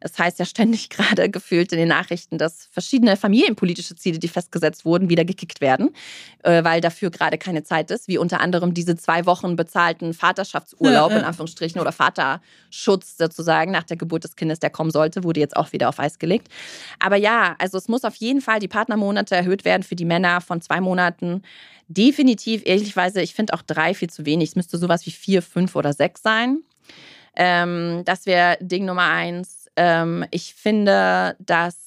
es 0.03 0.19
heißt 0.19 0.37
ja 0.39 0.45
ständig 0.45 0.89
gerade 0.89 1.29
gefühlt 1.29 1.71
in 1.71 1.79
den 1.79 1.87
Nachrichten, 1.87 2.37
dass 2.37 2.67
verschiedene 2.71 3.17
familienpolitische 3.17 3.95
Ziele, 3.95 4.19
die 4.19 4.27
festgesetzt 4.27 4.85
wurden, 4.85 5.09
wieder 5.09 5.25
gekickt 5.25 5.61
werden, 5.61 5.89
äh, 6.43 6.63
weil 6.63 6.81
dafür 6.81 7.09
gerade 7.09 7.37
keine 7.37 7.63
Zeit 7.63 7.89
ist, 7.89 8.07
wie 8.07 8.17
unter 8.17 8.41
anderem 8.41 8.73
diese 8.73 8.95
zwei 8.95 9.25
Wochen 9.25 9.55
bezahlten 9.55 10.13
Vaterschaftsurlaub 10.13 11.11
ja, 11.11 11.15
ja. 11.15 11.21
in 11.21 11.25
Anführungsstrichen 11.25 11.79
oder 11.79 11.91
Vaterschutz 11.91 13.17
sozusagen 13.17 13.71
nach 13.71 13.83
der 13.83 13.97
Geburt 13.97 14.25
des 14.25 14.35
Kindes, 14.35 14.59
der 14.59 14.69
kommen 14.69 14.91
sollte, 14.91 15.23
wurde 15.23 15.39
jetzt 15.39 15.55
auch 15.55 15.71
wieder 15.71 15.89
auf 15.89 15.99
Eis 15.99 16.19
gelegt. 16.19 16.49
Aber 16.99 17.15
ja, 17.15 17.55
also 17.59 17.77
es 17.77 17.87
muss 17.87 18.03
auf 18.03 18.15
jeden 18.15 18.41
Fall 18.41 18.59
die 18.59 18.67
Partnermonate 18.67 19.35
erhöht 19.35 19.65
werden 19.65 19.83
für 19.83 19.95
die 19.95 20.05
Männer 20.05 20.41
von 20.41 20.61
zwei 20.61 20.81
Monaten. 20.81 21.41
Definitiv, 21.87 22.63
ehrlichweise, 22.65 23.21
ich 23.21 23.33
finde 23.33 23.53
auch 23.53 23.61
drei 23.61 23.93
viel 23.93 24.09
zu 24.09 24.25
wenig. 24.25 24.49
Es 24.49 24.55
müsste 24.55 24.77
sowas 24.77 25.05
wie 25.05 25.11
vier, 25.11 25.41
fünf 25.41 25.75
oder 25.75 25.93
sechs 25.93 26.21
sein. 26.21 26.59
Ähm, 27.35 28.03
das 28.05 28.25
wäre 28.25 28.57
Ding 28.61 28.85
Nummer 28.85 29.07
eins. 29.07 29.62
Ähm, 29.75 30.25
ich 30.31 30.53
finde, 30.55 31.35
dass 31.39 31.82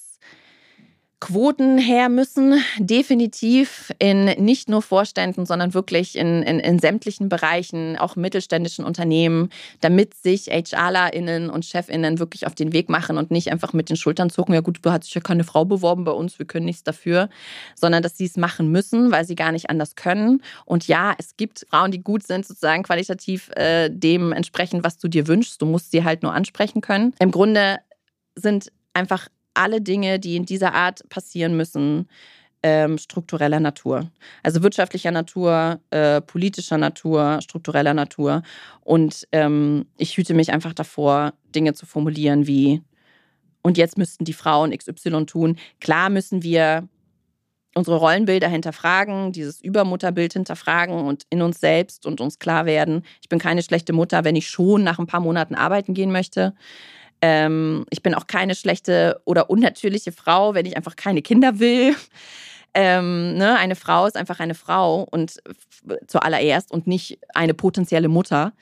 Quoten 1.26 1.76
her 1.76 2.08
müssen, 2.08 2.62
definitiv 2.78 3.92
in 3.98 4.26
nicht 4.26 4.68
nur 4.68 4.80
Vorständen, 4.80 5.44
sondern 5.44 5.74
wirklich 5.74 6.14
in, 6.14 6.44
in, 6.44 6.60
in 6.60 6.78
sämtlichen 6.78 7.28
Bereichen, 7.28 7.96
auch 7.98 8.14
mittelständischen 8.14 8.84
Unternehmen, 8.84 9.50
damit 9.80 10.14
sich 10.14 10.46
HRlerInnen 10.46 11.50
und 11.50 11.64
ChefInnen 11.64 12.20
wirklich 12.20 12.46
auf 12.46 12.54
den 12.54 12.72
Weg 12.72 12.88
machen 12.88 13.18
und 13.18 13.32
nicht 13.32 13.50
einfach 13.50 13.72
mit 13.72 13.88
den 13.88 13.96
Schultern 13.96 14.30
zucken, 14.30 14.54
ja 14.54 14.60
gut, 14.60 14.78
du 14.82 14.92
hast 14.92 15.02
sich 15.02 15.14
ja 15.14 15.20
keine 15.20 15.42
Frau 15.42 15.64
beworben 15.64 16.04
bei 16.04 16.12
uns, 16.12 16.38
wir 16.38 16.46
können 16.46 16.66
nichts 16.66 16.84
dafür, 16.84 17.28
sondern 17.74 18.04
dass 18.04 18.16
sie 18.16 18.26
es 18.26 18.36
machen 18.36 18.70
müssen, 18.70 19.10
weil 19.10 19.24
sie 19.24 19.34
gar 19.34 19.50
nicht 19.50 19.68
anders 19.68 19.96
können. 19.96 20.42
Und 20.64 20.86
ja, 20.86 21.12
es 21.18 21.36
gibt 21.36 21.66
Frauen, 21.68 21.90
die 21.90 22.04
gut 22.04 22.24
sind, 22.24 22.46
sozusagen 22.46 22.84
qualitativ 22.84 23.50
äh, 23.56 23.90
dementsprechend, 23.92 24.84
was 24.84 24.96
du 24.98 25.08
dir 25.08 25.26
wünschst. 25.26 25.60
Du 25.60 25.66
musst 25.66 25.90
sie 25.90 26.04
halt 26.04 26.22
nur 26.22 26.32
ansprechen 26.34 26.82
können. 26.82 27.14
Im 27.18 27.32
Grunde 27.32 27.78
sind 28.36 28.70
einfach 28.94 29.26
alle 29.56 29.80
Dinge, 29.80 30.18
die 30.18 30.36
in 30.36 30.46
dieser 30.46 30.74
Art 30.74 31.08
passieren 31.08 31.56
müssen, 31.56 32.08
ähm, 32.62 32.98
struktureller 32.98 33.60
Natur. 33.60 34.10
Also 34.42 34.62
wirtschaftlicher 34.62 35.10
Natur, 35.10 35.80
äh, 35.90 36.20
politischer 36.20 36.78
Natur, 36.78 37.38
struktureller 37.42 37.94
Natur. 37.94 38.42
Und 38.80 39.26
ähm, 39.32 39.86
ich 39.98 40.16
hüte 40.16 40.34
mich 40.34 40.52
einfach 40.52 40.72
davor, 40.72 41.34
Dinge 41.54 41.74
zu 41.74 41.86
formulieren 41.86 42.46
wie, 42.46 42.82
und 43.62 43.78
jetzt 43.78 43.98
müssten 43.98 44.24
die 44.24 44.32
Frauen 44.32 44.76
XY 44.76 45.26
tun. 45.26 45.58
Klar 45.80 46.08
müssen 46.08 46.42
wir 46.42 46.88
unsere 47.76 47.98
Rollenbilder 47.98 48.48
hinterfragen, 48.48 49.32
dieses 49.32 49.60
Übermutterbild 49.60 50.32
hinterfragen 50.32 50.94
und 50.94 51.24
in 51.30 51.42
uns 51.42 51.60
selbst 51.60 52.06
und 52.06 52.20
uns 52.20 52.38
klar 52.38 52.64
werden, 52.64 53.04
ich 53.20 53.28
bin 53.28 53.38
keine 53.38 53.62
schlechte 53.62 53.92
Mutter, 53.92 54.24
wenn 54.24 54.34
ich 54.34 54.48
schon 54.48 54.82
nach 54.82 54.98
ein 54.98 55.06
paar 55.06 55.20
Monaten 55.20 55.54
arbeiten 55.54 55.92
gehen 55.92 56.10
möchte. 56.10 56.54
Ähm, 57.26 57.84
ich 57.90 58.02
bin 58.02 58.14
auch 58.14 58.28
keine 58.28 58.54
schlechte 58.54 59.20
oder 59.24 59.50
unnatürliche 59.50 60.12
Frau, 60.12 60.54
wenn 60.54 60.64
ich 60.64 60.76
einfach 60.76 60.94
keine 60.94 61.22
Kinder 61.22 61.58
will. 61.58 61.96
Ähm, 62.72 63.36
ne? 63.36 63.56
Eine 63.58 63.74
Frau 63.74 64.06
ist 64.06 64.16
einfach 64.16 64.38
eine 64.38 64.54
Frau 64.54 65.08
und 65.10 65.38
zuallererst 66.06 66.70
und 66.70 66.86
nicht 66.86 67.18
eine 67.34 67.54
potenzielle 67.54 68.08
Mutter. 68.08 68.52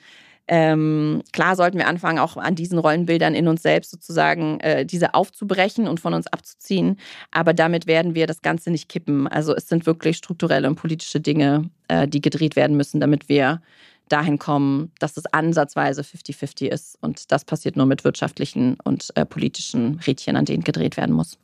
Ähm, 0.47 1.21
klar 1.31 1.55
sollten 1.55 1.77
wir 1.77 1.87
anfangen, 1.87 2.19
auch 2.19 2.37
an 2.37 2.55
diesen 2.55 2.79
Rollenbildern 2.79 3.35
in 3.35 3.47
uns 3.47 3.61
selbst 3.61 3.91
sozusagen 3.91 4.59
äh, 4.61 4.85
diese 4.85 5.13
aufzubrechen 5.13 5.87
und 5.87 5.99
von 5.99 6.13
uns 6.13 6.27
abzuziehen. 6.27 6.97
Aber 7.31 7.53
damit 7.53 7.87
werden 7.87 8.15
wir 8.15 8.25
das 8.25 8.41
Ganze 8.41 8.71
nicht 8.71 8.89
kippen. 8.89 9.27
Also 9.27 9.55
es 9.55 9.67
sind 9.67 9.85
wirklich 9.85 10.17
strukturelle 10.17 10.67
und 10.67 10.75
politische 10.75 11.19
Dinge, 11.19 11.69
äh, 11.87 12.07
die 12.07 12.21
gedreht 12.21 12.55
werden 12.55 12.77
müssen, 12.77 12.99
damit 12.99 13.27
wir 13.29 13.61
dahin 14.09 14.39
kommen, 14.39 14.91
dass 14.99 15.17
es 15.17 15.25
ansatzweise 15.25 16.01
50-50 16.01 16.67
ist. 16.67 16.97
Und 17.01 17.31
das 17.31 17.45
passiert 17.45 17.75
nur 17.75 17.85
mit 17.85 18.03
wirtschaftlichen 18.03 18.77
und 18.83 19.09
äh, 19.15 19.25
politischen 19.25 19.99
Rädchen, 20.05 20.35
an 20.35 20.45
denen 20.45 20.63
gedreht 20.63 20.97
werden 20.97 21.15
muss. 21.15 21.37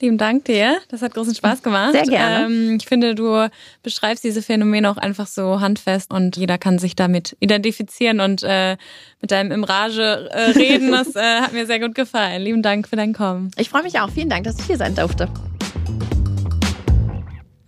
Lieben 0.00 0.16
Dank 0.16 0.44
dir. 0.44 0.78
Das 0.90 1.02
hat 1.02 1.14
großen 1.14 1.34
Spaß 1.34 1.62
gemacht. 1.62 1.92
Sehr 1.92 2.04
gerne. 2.04 2.46
Ähm, 2.46 2.76
ich 2.76 2.86
finde, 2.86 3.16
du 3.16 3.48
beschreibst 3.82 4.22
diese 4.22 4.42
Phänomene 4.42 4.88
auch 4.88 4.96
einfach 4.96 5.26
so 5.26 5.60
handfest 5.60 6.12
und 6.12 6.36
jeder 6.36 6.56
kann 6.56 6.78
sich 6.78 6.94
damit 6.94 7.36
identifizieren 7.40 8.20
und 8.20 8.44
äh, 8.44 8.76
mit 9.20 9.32
deinem 9.32 9.50
im 9.50 9.64
Rage 9.64 10.28
äh, 10.30 10.50
reden. 10.50 10.92
Das 10.92 11.16
äh, 11.16 11.40
hat 11.40 11.52
mir 11.52 11.66
sehr 11.66 11.80
gut 11.80 11.96
gefallen. 11.96 12.42
Lieben 12.42 12.62
Dank 12.62 12.86
für 12.86 12.96
dein 12.96 13.12
Kommen. 13.12 13.50
Ich 13.56 13.70
freue 13.70 13.82
mich 13.82 13.98
auch. 13.98 14.10
Vielen 14.10 14.28
Dank, 14.28 14.44
dass 14.44 14.58
ich 14.60 14.66
hier 14.66 14.76
sein 14.76 14.94
durfte. 14.94 15.28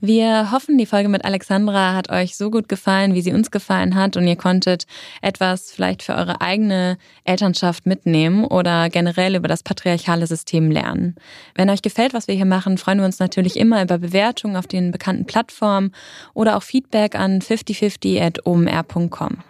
Wir 0.02 0.50
hoffen, 0.50 0.78
die 0.78 0.86
Folge 0.86 1.10
mit 1.10 1.26
Alexandra 1.26 1.94
hat 1.94 2.10
euch 2.10 2.34
so 2.34 2.50
gut 2.50 2.70
gefallen, 2.70 3.12
wie 3.12 3.20
sie 3.20 3.34
uns 3.34 3.50
gefallen 3.50 3.94
hat 3.94 4.16
und 4.16 4.26
ihr 4.26 4.36
konntet 4.36 4.86
etwas 5.20 5.72
vielleicht 5.72 6.02
für 6.02 6.14
eure 6.14 6.40
eigene 6.40 6.96
Elternschaft 7.24 7.84
mitnehmen 7.84 8.46
oder 8.46 8.88
generell 8.88 9.36
über 9.36 9.46
das 9.46 9.62
patriarchale 9.62 10.26
System 10.26 10.70
lernen. 10.70 11.16
Wenn 11.54 11.68
euch 11.68 11.82
gefällt, 11.82 12.14
was 12.14 12.28
wir 12.28 12.34
hier 12.34 12.46
machen, 12.46 12.78
freuen 12.78 13.00
wir 13.00 13.04
uns 13.04 13.18
natürlich 13.18 13.58
immer 13.58 13.82
über 13.82 13.98
Bewertungen 13.98 14.56
auf 14.56 14.66
den 14.66 14.90
bekannten 14.90 15.26
Plattformen 15.26 15.92
oder 16.32 16.56
auch 16.56 16.62
Feedback 16.62 17.14
an 17.14 17.42
5050.omr.com. 17.42 19.49